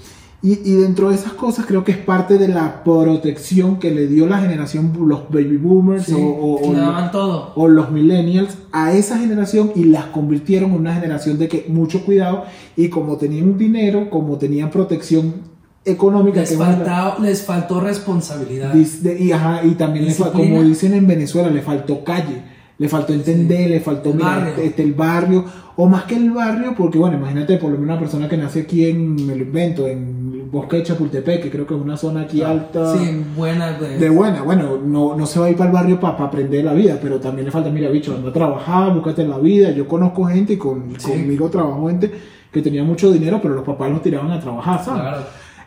Y, 0.41 0.53
y 0.70 0.74
dentro 0.76 1.09
de 1.09 1.16
esas 1.16 1.32
cosas 1.32 1.66
creo 1.66 1.82
que 1.82 1.91
es 1.91 1.99
parte 1.99 2.39
de 2.39 2.47
la 2.47 2.84
protección 2.84 3.78
que 3.80 3.91
le 3.91 4.07
dio 4.07 4.26
la 4.28 4.39
generación, 4.39 4.93
los 5.07 5.28
baby 5.30 5.57
boomers 5.57 6.05
Sí, 6.05 6.12
o, 6.14 6.18
o- 6.62 6.72
los- 6.72 6.76
daban 6.80 7.11
todo. 7.11 7.53
o 7.57 7.66
los 7.66 7.91
millennials 7.91 8.57
a 8.70 8.93
esa 8.93 9.18
generación 9.18 9.72
y 9.74 9.84
las 9.84 10.05
convirtieron 10.07 10.70
en 10.70 10.76
una 10.76 10.95
generación 10.95 11.39
de 11.39 11.49
que 11.49 11.66
mucho 11.68 12.05
cuidado 12.05 12.45
y 12.76 12.89
como 12.89 13.16
tenían 13.16 13.59
dinero, 13.59 14.11
como 14.11 14.36
tenían 14.39 14.70
protección 14.70 15.34
económica, 15.84 16.41
Les, 16.41 16.51
que 16.51 16.57
una- 16.57 17.16
les 17.20 17.43
faltó 17.43 17.80
responsabilidad. 17.80 18.72
De- 18.74 19.18
y, 19.18 19.32
ajá, 19.32 19.62
y 19.64 19.70
también, 19.74 20.05
le 20.05 20.12
fa- 20.12 20.26
Disciplina. 20.26 20.55
como 20.57 20.68
dicen 20.68 20.95
en 20.95 21.07
Venezuela, 21.07 21.51
le 21.51 21.62
faltó 21.62 22.05
calle, 22.05 22.43
le 22.78 22.89
faltó 22.89 23.12
entender, 23.12 23.70
le 23.70 23.80
faltó 23.80 24.11
El 24.11 24.16
mira, 24.16 24.28
barrio. 24.28 24.49
este, 24.51 24.66
este, 24.66 24.82
el 24.84 24.93
barrio, 24.95 25.45
o 25.76 25.89
más 25.89 26.05
que 26.05 26.16
el 26.16 26.30
barrio, 26.30 26.74
porque 26.76 26.99
bueno, 26.99 27.16
imagínate 27.16 27.57
por 27.57 27.70
lo 27.70 27.78
menos 27.78 27.91
una 27.95 27.99
persona 27.99 28.28
que 28.28 28.36
nace 28.36 28.61
aquí 28.62 28.86
en, 28.86 29.14
me 29.26 29.34
lo 29.34 29.43
invento, 29.45 29.86
en 29.89 30.18
bosque 30.51 30.78
de 30.78 30.82
Chapultepec, 30.84 31.42
que 31.42 31.51
creo 31.51 31.66
que 31.66 31.74
es 31.74 31.80
una 31.80 31.96
zona 31.96 32.22
aquí 32.22 32.42
alta. 32.42 32.96
Sí, 32.96 33.24
buena. 33.36 33.72
de- 33.78 33.99
De 33.99 34.09
buena, 34.11 34.42
bueno, 34.42 34.78
no, 34.84 35.16
no 35.16 35.26
se 35.26 35.38
va 35.40 35.46
a 35.46 35.51
ir 35.51 35.57
para 35.57 35.70
el 35.70 35.74
barrio 35.74 36.01
para 36.01 36.24
aprender 36.24 36.64
la 36.64 36.72
vida, 36.74 36.99
pero 37.01 37.18
también 37.20 37.46
le 37.46 37.51
falta, 37.53 37.70
mira, 37.70 37.88
bicho, 37.90 38.14
anda 38.14 38.30
a 38.30 38.32
trabajar, 38.32 38.92
búscate 38.94 39.26
la 39.26 39.38
vida. 39.38 39.70
Yo 39.70 39.86
conozco 39.88 40.24
gente 40.24 40.55
y 40.55 40.57
con, 40.57 40.94
Sí. 40.99 41.11
conmigo 41.11 41.49
trabajo 41.49 41.86
gente 41.88 42.11
que 42.53 42.62
tenía 42.62 42.82
mucho 42.84 43.11
dinero, 43.12 43.38
pero 43.42 43.55
los 43.55 43.64
papás 43.64 43.90
los 43.90 44.03
tiraban 44.03 44.30
a 44.30 44.40
trabajar, 44.40 44.82
¿sabes? 44.84 45.01
Claro. 45.03 45.20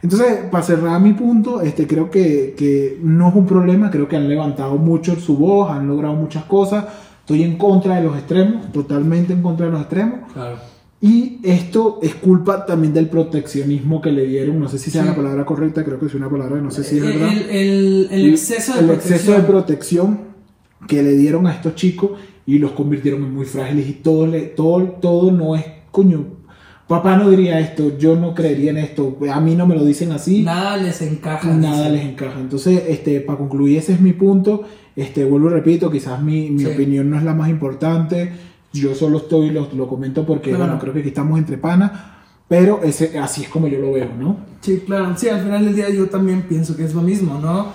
Entonces, 0.04 0.40
para 0.50 0.64
cerrar 0.64 1.00
mi 1.00 1.14
punto, 1.14 1.62
este, 1.62 1.86
creo 1.86 2.10
que, 2.10 2.56
que 2.58 2.98
no 3.04 3.30
es 3.30 3.36
un 3.36 3.46
problema, 3.46 3.92
creo 3.92 4.08
que 4.08 4.16
han 4.16 4.28
levantado 4.28 4.76
mucho 4.78 5.16
su 5.16 5.38
voz, 5.38 5.70
han 5.70 5.88
logrado 5.88 6.16
muchas 6.16 6.44
cosas. 6.46 6.86
Estoy 7.20 7.44
en 7.44 7.56
contra 7.58 7.98
de 7.98 8.04
los 8.06 8.18
extremos, 8.18 8.72
totalmente 8.72 9.32
en 9.34 9.44
contra 9.44 9.68
de 9.68 9.72
los 9.74 9.82
extremos. 9.82 10.22
Claro. 10.34 10.56
Y 11.04 11.40
esto 11.44 12.00
es 12.04 12.14
culpa 12.14 12.64
también 12.66 12.94
del 12.94 13.10
proteccionismo 13.10 14.02
que 14.02 14.12
le 14.12 14.28
dieron, 14.28 14.60
no 14.60 14.68
sé 14.70 14.78
si 14.78 14.92
sea 14.92 15.02
Sí. 15.02 15.08
la 15.10 15.16
palabra 15.16 15.46
correcta, 15.46 15.84
creo 15.84 16.00
que 16.00 16.06
es 16.06 16.14
una 16.14 16.30
palabra, 16.30 16.62
no 16.62 16.70
sé 16.70 16.84
si 16.84 16.98
es 17.00 17.04
el, 17.04 17.14
verdad. 17.14 17.30
el- 17.34 17.50
el- 17.50 18.08
el 18.12 18.30
exceso 18.30 18.74
de 18.74 18.80
el 18.82 18.86
protección. 18.86 19.14
exceso 19.16 19.38
de 19.38 19.44
protección 19.48 20.20
que 20.88 21.02
le 21.02 21.14
dieron 21.14 21.48
a 21.48 21.54
estos 21.54 21.74
chicos 21.76 22.12
y 22.46 22.60
los 22.60 22.72
convirtieron 22.74 23.24
en 23.24 23.34
muy 23.34 23.46
frágiles 23.46 23.88
y 23.90 23.94
todo, 23.94 24.28
le, 24.28 24.42
todo, 24.42 24.84
todo 25.02 25.32
no 25.32 25.56
es, 25.56 25.66
coño, 25.90 26.24
papá 26.88 27.18
no 27.18 27.32
diría 27.32 27.60
esto, 27.60 27.98
yo 27.98 28.16
no 28.16 28.36
creería 28.36 28.70
en 28.70 28.78
esto, 28.78 29.18
a 29.34 29.40
mí 29.42 29.56
no 29.56 29.66
me 29.66 29.74
lo 29.76 29.84
dicen 29.84 30.12
así, 30.12 30.44
Nada 30.44 30.78
les 30.78 31.02
encaja. 31.02 31.52
nada 31.56 31.90
les 31.90 32.04
encaja. 32.06 32.40
Entonces, 32.40 32.84
este, 32.88 33.22
para 33.22 33.40
concluir, 33.40 33.78
ese 33.80 33.94
es 33.94 34.02
mi 34.02 34.14
punto, 34.14 34.64
este, 34.96 35.24
vuelvo 35.26 35.50
y 35.50 35.54
repito, 35.54 35.90
quizás 35.90 36.22
mi, 36.22 36.52
mi 36.52 36.60
Sí. 36.60 36.66
opinión 36.68 37.10
no 37.10 37.18
es 37.18 37.24
la 37.24 37.34
más 37.34 37.50
importante, 37.50 38.32
yo 38.74 38.96
solo 38.96 39.18
estoy, 39.20 39.50
lo, 39.50 39.68
lo 39.74 39.88
comento 39.88 40.26
porque, 40.26 40.50
Claro. 40.52 40.66
bueno, 40.66 40.80
creo 40.80 40.94
que 40.94 41.00
aquí 41.00 41.10
estamos 41.10 41.38
entre 41.38 41.58
panas, 41.58 41.92
pero 42.48 42.82
ese, 42.84 43.18
así 43.20 43.44
es 43.44 43.50
como 43.50 43.68
yo 43.68 43.80
lo 43.80 43.94
veo, 43.94 44.10
¿no? 44.18 44.38
Sí, 44.62 44.84
claro. 44.86 45.14
Sí, 45.18 45.30
al 45.30 45.42
final 45.42 45.66
del 45.66 45.76
día 45.76 45.90
yo 45.90 46.08
también 46.08 46.44
pienso 46.44 46.76
que 46.76 46.84
es 46.84 46.94
lo 46.94 47.02
mismo, 47.02 47.40
¿no? 47.40 47.68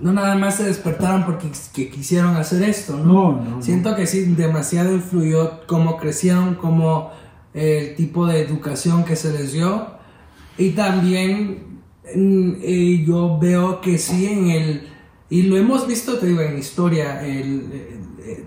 No 0.00 0.12
nada 0.12 0.34
más 0.36 0.56
se 0.56 0.64
despertaron 0.64 1.24
porque 1.24 1.48
que 1.74 1.90
quisieron 1.90 2.36
hacer 2.36 2.62
esto, 2.62 2.96
¿no? 2.96 3.04
No, 3.04 3.32
no, 3.32 3.50
no. 3.56 3.62
Siento 3.62 3.94
que 3.94 4.06
sí, 4.06 4.22
demasiado 4.34 4.94
influyó 4.94 5.66
cómo 5.66 5.96
crecieron, 5.98 6.54
cómo 6.54 7.10
el 7.52 7.94
tipo 7.96 8.26
de 8.26 8.40
educación 8.40 9.04
que 9.04 9.14
se 9.16 9.32
les 9.32 9.52
dio. 9.52 9.86
Y 10.56 10.70
también 10.70 11.80
mm, 12.14 12.52
eh, 12.62 13.04
yo 13.06 13.38
veo 13.38 13.80
que 13.80 13.98
sí 13.98 14.26
en 14.26 14.50
el... 14.50 14.88
Y 15.28 15.42
lo 15.42 15.56
hemos 15.56 15.86
visto, 15.86 16.18
te 16.18 16.26
digo, 16.26 16.40
en 16.40 16.58
historia, 16.58 17.24
el, 17.24 17.68
eh, 17.72 17.99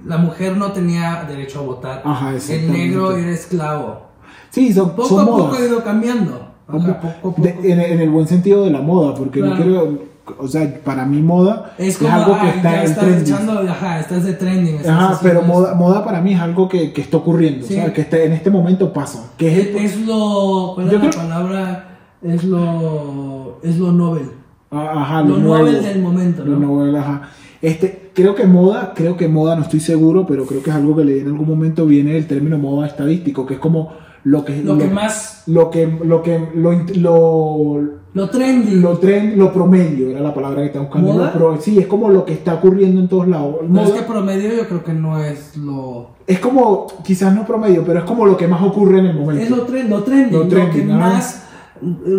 la 0.06 0.18
mujer 0.18 0.58
no 0.58 0.72
tenía 0.72 1.26
derecho 1.28 1.60
a 1.60 1.64
votar. 1.64 2.02
Ajá, 2.06 2.34
el 2.50 2.72
negro 2.72 3.16
era 3.16 3.32
esclavo. 3.32 4.02
Sí, 4.50 4.72
son, 4.74 4.92
Poco 4.92 5.08
son 5.10 5.22
a 5.22 5.26
poco 5.26 5.38
modas. 5.48 5.62
ha 5.62 5.66
ido 5.66 5.84
cambiando. 5.84 6.48
Ajá, 6.68 6.78
poco 7.02 7.08
a 7.08 7.22
poco. 7.22 7.42
De- 7.42 7.72
en, 7.72 7.80
en 7.80 8.00
el 8.00 8.10
buen 8.10 8.28
sentido 8.28 8.64
de 8.64 8.72
la 8.72 8.82
moda, 8.82 9.14
porque 9.16 9.40
no 9.42 9.48
Claro. 9.56 9.64
quiero, 9.64 10.14
o 10.40 10.48
sea, 10.48 10.80
para 10.84 11.06
mí 11.06 11.22
moda 11.22 11.74
Es 11.78 11.90
es, 11.90 11.98
como, 11.98 12.12
algo 12.14 12.40
que 12.40 12.50
está 12.50 12.62
ya 12.72 12.80
en 12.84 12.86
estás 12.86 13.04
trending. 13.06 13.34
echando, 13.34 13.60
ajá, 13.72 14.00
estás 14.00 14.24
de 14.24 14.34
trending. 14.34 14.76
estás 14.76 14.92
Ajá, 14.92 15.20
pero 15.22 15.42
moda, 15.42 15.74
moda 15.76 16.06
para 16.06 16.22
mí 16.22 16.34
es 16.34 16.40
algo 16.40 16.70
que, 16.70 16.94
que 16.94 17.02
está 17.02 17.18
ocurriendo, 17.18 17.66
Sí. 17.68 17.76
¿sabes? 17.76 17.94
Que 17.94 18.02
está- 18.02 18.20
en 18.20 18.32
este 18.34 18.50
momento 18.50 18.94
pasa. 18.94 19.32
Que 19.38 19.52
es, 19.60 19.68
Es, 19.76 19.94
es 19.96 20.08
lo, 20.08 20.72
¿cuál 20.76 20.88
es 20.88 20.94
la 20.94 21.00
creo- 21.00 21.12
palabra? 21.12 21.90
Es 22.22 22.44
lo, 22.46 23.60
es 23.64 23.78
lo 23.78 23.92
Nobel. 23.92 24.32
Ah, 24.72 24.94
Ajá, 24.96 25.22
Lo 25.24 25.38
lo. 25.38 25.58
Nobel 25.58 25.84
del 25.84 26.02
momento, 26.02 26.44
Lo 26.46 26.58
¿no? 26.58 26.68
nuevo, 26.68 26.98
ajá. 26.98 27.24
Este, 27.62 28.03
creo 28.14 28.36
que 28.36 28.46
moda, 28.46 28.94
creo 28.96 29.18
que 29.18 29.28
moda, 29.28 29.56
no 29.56 29.62
estoy 29.64 29.80
seguro, 29.80 30.26
pero 30.26 30.46
creo 30.46 30.62
que 30.64 30.70
es 30.70 30.76
algo 30.76 30.96
que 30.96 31.04
leí 31.06 31.20
en 31.20 31.28
algún 31.28 31.48
momento, 31.48 31.86
viene 31.86 32.18
el 32.18 32.28
término 32.28 32.58
moda 32.58 32.88
estadístico, 32.88 33.46
que 33.46 33.56
es 33.56 33.60
como 33.60 33.94
lo 34.24 34.46
que... 34.46 34.62
Lo 34.64 34.78
que 34.78 34.88
más... 34.88 35.44
Lo 35.48 35.70
que, 35.70 35.86
lo 36.06 36.24
que, 36.24 36.40
lo, 36.56 36.72
lo, 36.96 37.82
Lo 38.14 38.30
trendy. 38.30 38.76
lo, 38.80 38.98
tren, 38.98 39.38
lo 39.38 39.52
promedio 39.52 40.10
era 40.10 40.22
la 40.22 40.34
palabra 40.34 40.62
que 40.62 40.68
estaba 40.68 40.86
buscando. 40.86 41.32
Lo 41.38 41.60
sí, 41.62 41.78
es 41.80 41.88
como 41.88 42.10
lo 42.10 42.24
que 42.24 42.32
está 42.34 42.54
ocurriendo 42.54 43.02
en 43.02 43.08
todos 43.10 43.28
lados. 43.28 43.56
Moda- 43.68 43.88
es 43.88 43.92
que 43.92 44.02
promedio 44.04 44.54
yo 44.56 44.68
creo 44.68 44.84
que 44.84 44.94
no 44.94 45.22
es 45.22 45.58
lo... 45.58 46.12
es 46.26 46.40
como, 46.40 46.88
quizás 47.04 47.36
no 47.36 47.46
promedio, 47.46 47.84
pero 47.86 48.00
es 48.00 48.06
como 48.06 48.26
lo 48.26 48.38
que 48.38 48.48
más 48.48 48.62
ocurre 48.64 49.00
en 49.00 49.08
el 49.08 49.16
momento. 49.20 49.44
Es 49.44 49.50
lo, 49.50 49.64
tren, 49.64 49.90
lo 49.90 50.04
trendy. 50.04 50.32
Lo 50.32 50.44
Lo, 50.44 50.48
trendy, 50.48 50.80
que 50.80 50.86
¿no? 50.86 50.98
más 51.00 51.43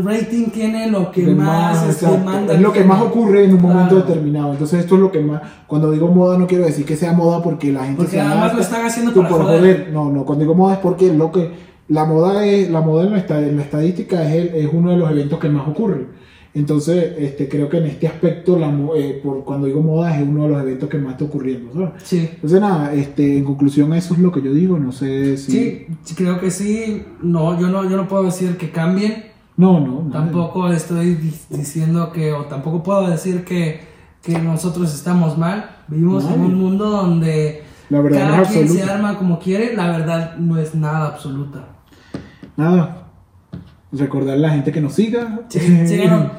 rating 0.04 0.46
tiene, 0.50 0.90
lo 0.90 1.10
que 1.10 1.26
De 1.26 1.34
más, 1.34 1.82
es 1.88 1.94
exacto. 1.96 2.16
demanda. 2.18 2.54
Es 2.54 2.60
lo 2.60 2.72
que 2.72 2.84
más 2.84 3.00
ocurre 3.02 3.44
en 3.44 3.54
un 3.54 3.62
momento 3.62 3.94
Claro. 3.96 4.06
determinado. 4.08 4.52
Entonces 4.52 4.80
esto 4.80 4.94
es 4.96 5.00
lo 5.00 5.10
que 5.12 5.20
más... 5.20 5.42
Cuando 5.66 5.90
digo 5.90 6.08
moda 6.08 6.38
no 6.38 6.46
quiero 6.46 6.64
decir 6.64 6.84
que 6.84 6.96
sea 6.96 7.12
moda 7.12 7.42
porque 7.42 7.72
la 7.72 7.84
gente 7.84 7.96
Porque 7.98 8.12
se 8.16 8.22
más 8.22 8.32
adapta 8.32 8.54
lo 8.56 8.62
están 8.62 8.86
haciendo 8.86 9.12
para 9.14 9.28
por 9.28 9.42
joder. 9.42 9.90
No, 9.92 10.10
no, 10.10 10.24
cuando 10.24 10.42
digo 10.44 10.54
moda 10.54 10.74
es 10.74 10.80
porque 10.80 11.12
lo 11.12 11.30
que... 11.32 11.50
La 11.88 12.06
moda 12.06 12.46
es, 12.46 12.70
la 12.70 12.80
moda 12.80 13.04
en 13.04 13.12
la, 13.12 13.18
en 13.46 13.56
la 13.58 13.62
estadística 13.62 14.24
es, 14.24 14.34
el- 14.34 14.54
es 14.54 14.68
uno 14.72 14.90
de 14.90 14.96
los 14.96 15.10
eventos 15.10 15.38
que 15.38 15.48
más 15.50 15.68
ocurre. 15.68 16.06
Entonces, 16.54 17.14
este, 17.18 17.48
creo 17.48 17.68
que 17.68 17.78
en 17.78 17.86
este 17.86 18.06
aspecto, 18.06 18.56
la, 18.56 18.72
eh, 18.96 19.20
por, 19.22 19.42
cuando 19.44 19.66
digo 19.66 19.82
moda, 19.82 20.16
es 20.16 20.22
uno 20.26 20.44
de 20.44 20.48
los 20.50 20.62
eventos 20.62 20.88
que 20.88 20.98
más 20.98 21.12
está 21.14 21.24
ocurriendo. 21.24 21.72
¿sabes? 21.74 21.90
Sí. 22.04 22.30
Entonces, 22.36 22.60
nada, 22.60 22.94
este, 22.94 23.36
en 23.36 23.44
conclusión, 23.44 23.92
eso 23.92 24.14
es 24.14 24.20
lo 24.20 24.30
que 24.30 24.40
yo 24.40 24.54
digo. 24.54 24.78
No 24.78 24.92
sé 24.92 25.36
si. 25.36 25.50
Sí, 25.52 25.86
sí, 26.04 26.14
creo 26.14 26.38
que 26.40 26.50
sí. 26.52 27.02
No, 27.20 27.60
yo 27.60 27.68
no, 27.68 27.82
yo 27.90 27.96
no 27.96 28.06
puedo 28.06 28.22
decir 28.22 28.56
que 28.56 28.70
cambien. 28.70 29.33
No, 29.56 29.78
no. 29.80 30.10
Tampoco 30.10 30.68
estoy 30.72 31.14
di- 31.14 31.34
diciendo 31.50 32.10
que, 32.12 32.32
o 32.32 32.46
tampoco 32.46 32.82
puedo 32.82 33.08
decir 33.08 33.44
que, 33.44 33.80
que 34.22 34.38
nosotros 34.38 34.92
estamos 34.94 35.38
mal. 35.38 35.70
Vivimos 35.88 36.24
en 36.24 36.40
un 36.40 36.54
mundo 36.54 36.88
donde 36.90 37.62
La 37.90 38.00
verdad 38.00 38.18
cada 38.30 38.36
no 38.38 38.44
quien 38.48 38.68
se 38.68 38.82
arma 38.82 39.16
como 39.16 39.38
quiere. 39.38 39.74
La 39.76 39.88
verdad 39.96 40.36
no 40.38 40.58
es 40.58 40.74
nada 40.74 41.06
absoluta. 41.08 41.68
Nada. 42.56 43.06
Recordar 43.92 44.34
a 44.34 44.38
la 44.38 44.50
gente 44.50 44.72
que 44.72 44.80
nos 44.80 44.94
siga. 44.94 45.42
Sí, 45.48 45.60
síganos. 45.86 46.32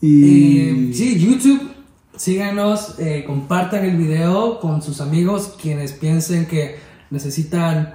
y. 0.00 0.60
Eh, 0.90 0.90
sí, 0.94 1.18
YouTube, 1.18 1.68
síganos, 2.16 2.98
eh, 3.00 3.24
compartan 3.26 3.84
el 3.84 3.96
video 3.96 4.60
con 4.60 4.82
sus 4.82 5.00
amigos, 5.00 5.54
quienes 5.60 5.92
piensen 5.92 6.46
que 6.46 6.76
necesitan, 7.10 7.94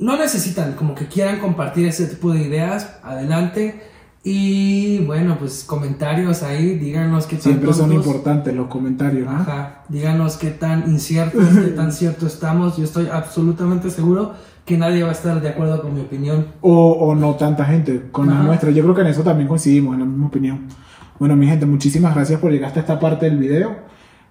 no 0.00 0.16
necesitan, 0.18 0.72
como 0.72 0.94
que 0.96 1.06
quieran 1.06 1.38
compartir 1.38 1.86
ese 1.86 2.06
tipo 2.06 2.32
de 2.32 2.42
ideas, 2.42 2.96
adelante. 3.04 3.82
Y 4.22 4.98
bueno, 5.06 5.36
pues 5.38 5.64
comentarios 5.64 6.42
ahí, 6.42 6.74
díganos 6.78 7.26
qué 7.26 7.36
tan 7.36 7.42
Siempre 7.42 7.72
son 7.72 7.88
tontos- 7.90 8.04
importantes 8.06 8.54
los 8.54 8.66
comentarios, 8.68 9.24
¿no? 9.24 9.32
Ajá, 9.40 9.84
díganos 9.88 10.36
qué 10.36 10.50
tan 10.50 10.90
inciertos, 10.90 11.42
qué 11.54 11.70
tan 11.70 11.90
cierto 12.00 12.26
estamos. 12.26 12.76
Yo 12.76 12.84
estoy 12.84 13.08
absolutamente 13.10 13.88
seguro 13.90 14.34
que 14.66 14.76
nadie 14.76 15.02
va 15.02 15.08
a 15.08 15.12
estar 15.12 15.40
de 15.40 15.48
acuerdo 15.48 15.80
con 15.80 15.94
mi 15.94 16.02
opinión. 16.02 16.48
O, 16.60 16.90
o 16.92 17.14
no 17.14 17.34
tanta 17.36 17.64
gente 17.64 18.08
con 18.12 18.26
la 18.26 18.34
Ajá. 18.34 18.42
nuestra. 18.42 18.70
Yo 18.70 18.82
creo 18.82 18.94
que 18.94 19.00
en 19.00 19.06
eso 19.06 19.22
también 19.22 19.48
coincidimos, 19.48 19.94
en 19.94 20.00
la 20.00 20.06
misma 20.06 20.26
opinión. 20.26 20.66
Bueno, 21.18 21.34
mi 21.34 21.46
gente, 21.46 21.64
muchísimas 21.64 22.14
gracias 22.14 22.40
por 22.40 22.50
llegar 22.52 22.68
hasta 22.68 22.80
esta 22.80 23.00
parte 23.00 23.24
del 23.26 23.38
video. 23.38 23.76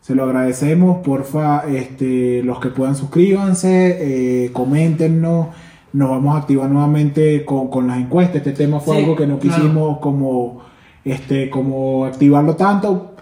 Se 0.02 0.16
lo 0.16 0.24
agradecemos. 0.24 1.00
Porfa, 1.04 1.64
este, 1.68 2.42
los 2.44 2.60
que 2.60 2.70
puedan 2.70 2.96
suscríbanse, 2.96 4.46
eh, 4.46 4.52
coméntenos. 4.52 5.48
Nos 5.94 6.10
vamos 6.12 6.36
a 6.36 6.40
activar 6.40 6.70
nuevamente 6.70 7.44
con, 7.46 7.70
con 7.70 7.88
las 7.88 7.98
encuestas. 7.98 8.38
Este 8.38 8.52
tema 8.52 8.80
fue 8.80 8.96
Sí, 8.98 9.02
algo 9.04 9.16
que 9.16 9.26
no 9.28 9.40
claro. 9.40 9.62
quisimos 9.62 10.00
como, 10.00 10.62
este, 11.04 11.50
como 11.50 12.06
activarlo 12.06 12.56
tanto. 12.56 13.16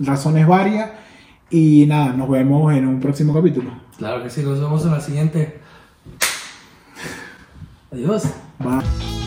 Razones 0.00 0.46
varias. 0.46 0.90
Y 1.50 1.86
nada, 1.86 2.12
nos 2.12 2.28
vemos 2.28 2.72
en 2.74 2.86
un 2.86 3.00
próximo 3.00 3.32
capítulo. 3.34 3.70
Claro 3.96 4.22
que 4.22 4.30
sí, 4.30 4.42
nos 4.42 4.60
vemos 4.60 4.84
en 4.84 4.90
la 4.92 5.00
siguiente. 5.00 5.58
Adiós. 7.90 8.24
Bye. 8.58 9.17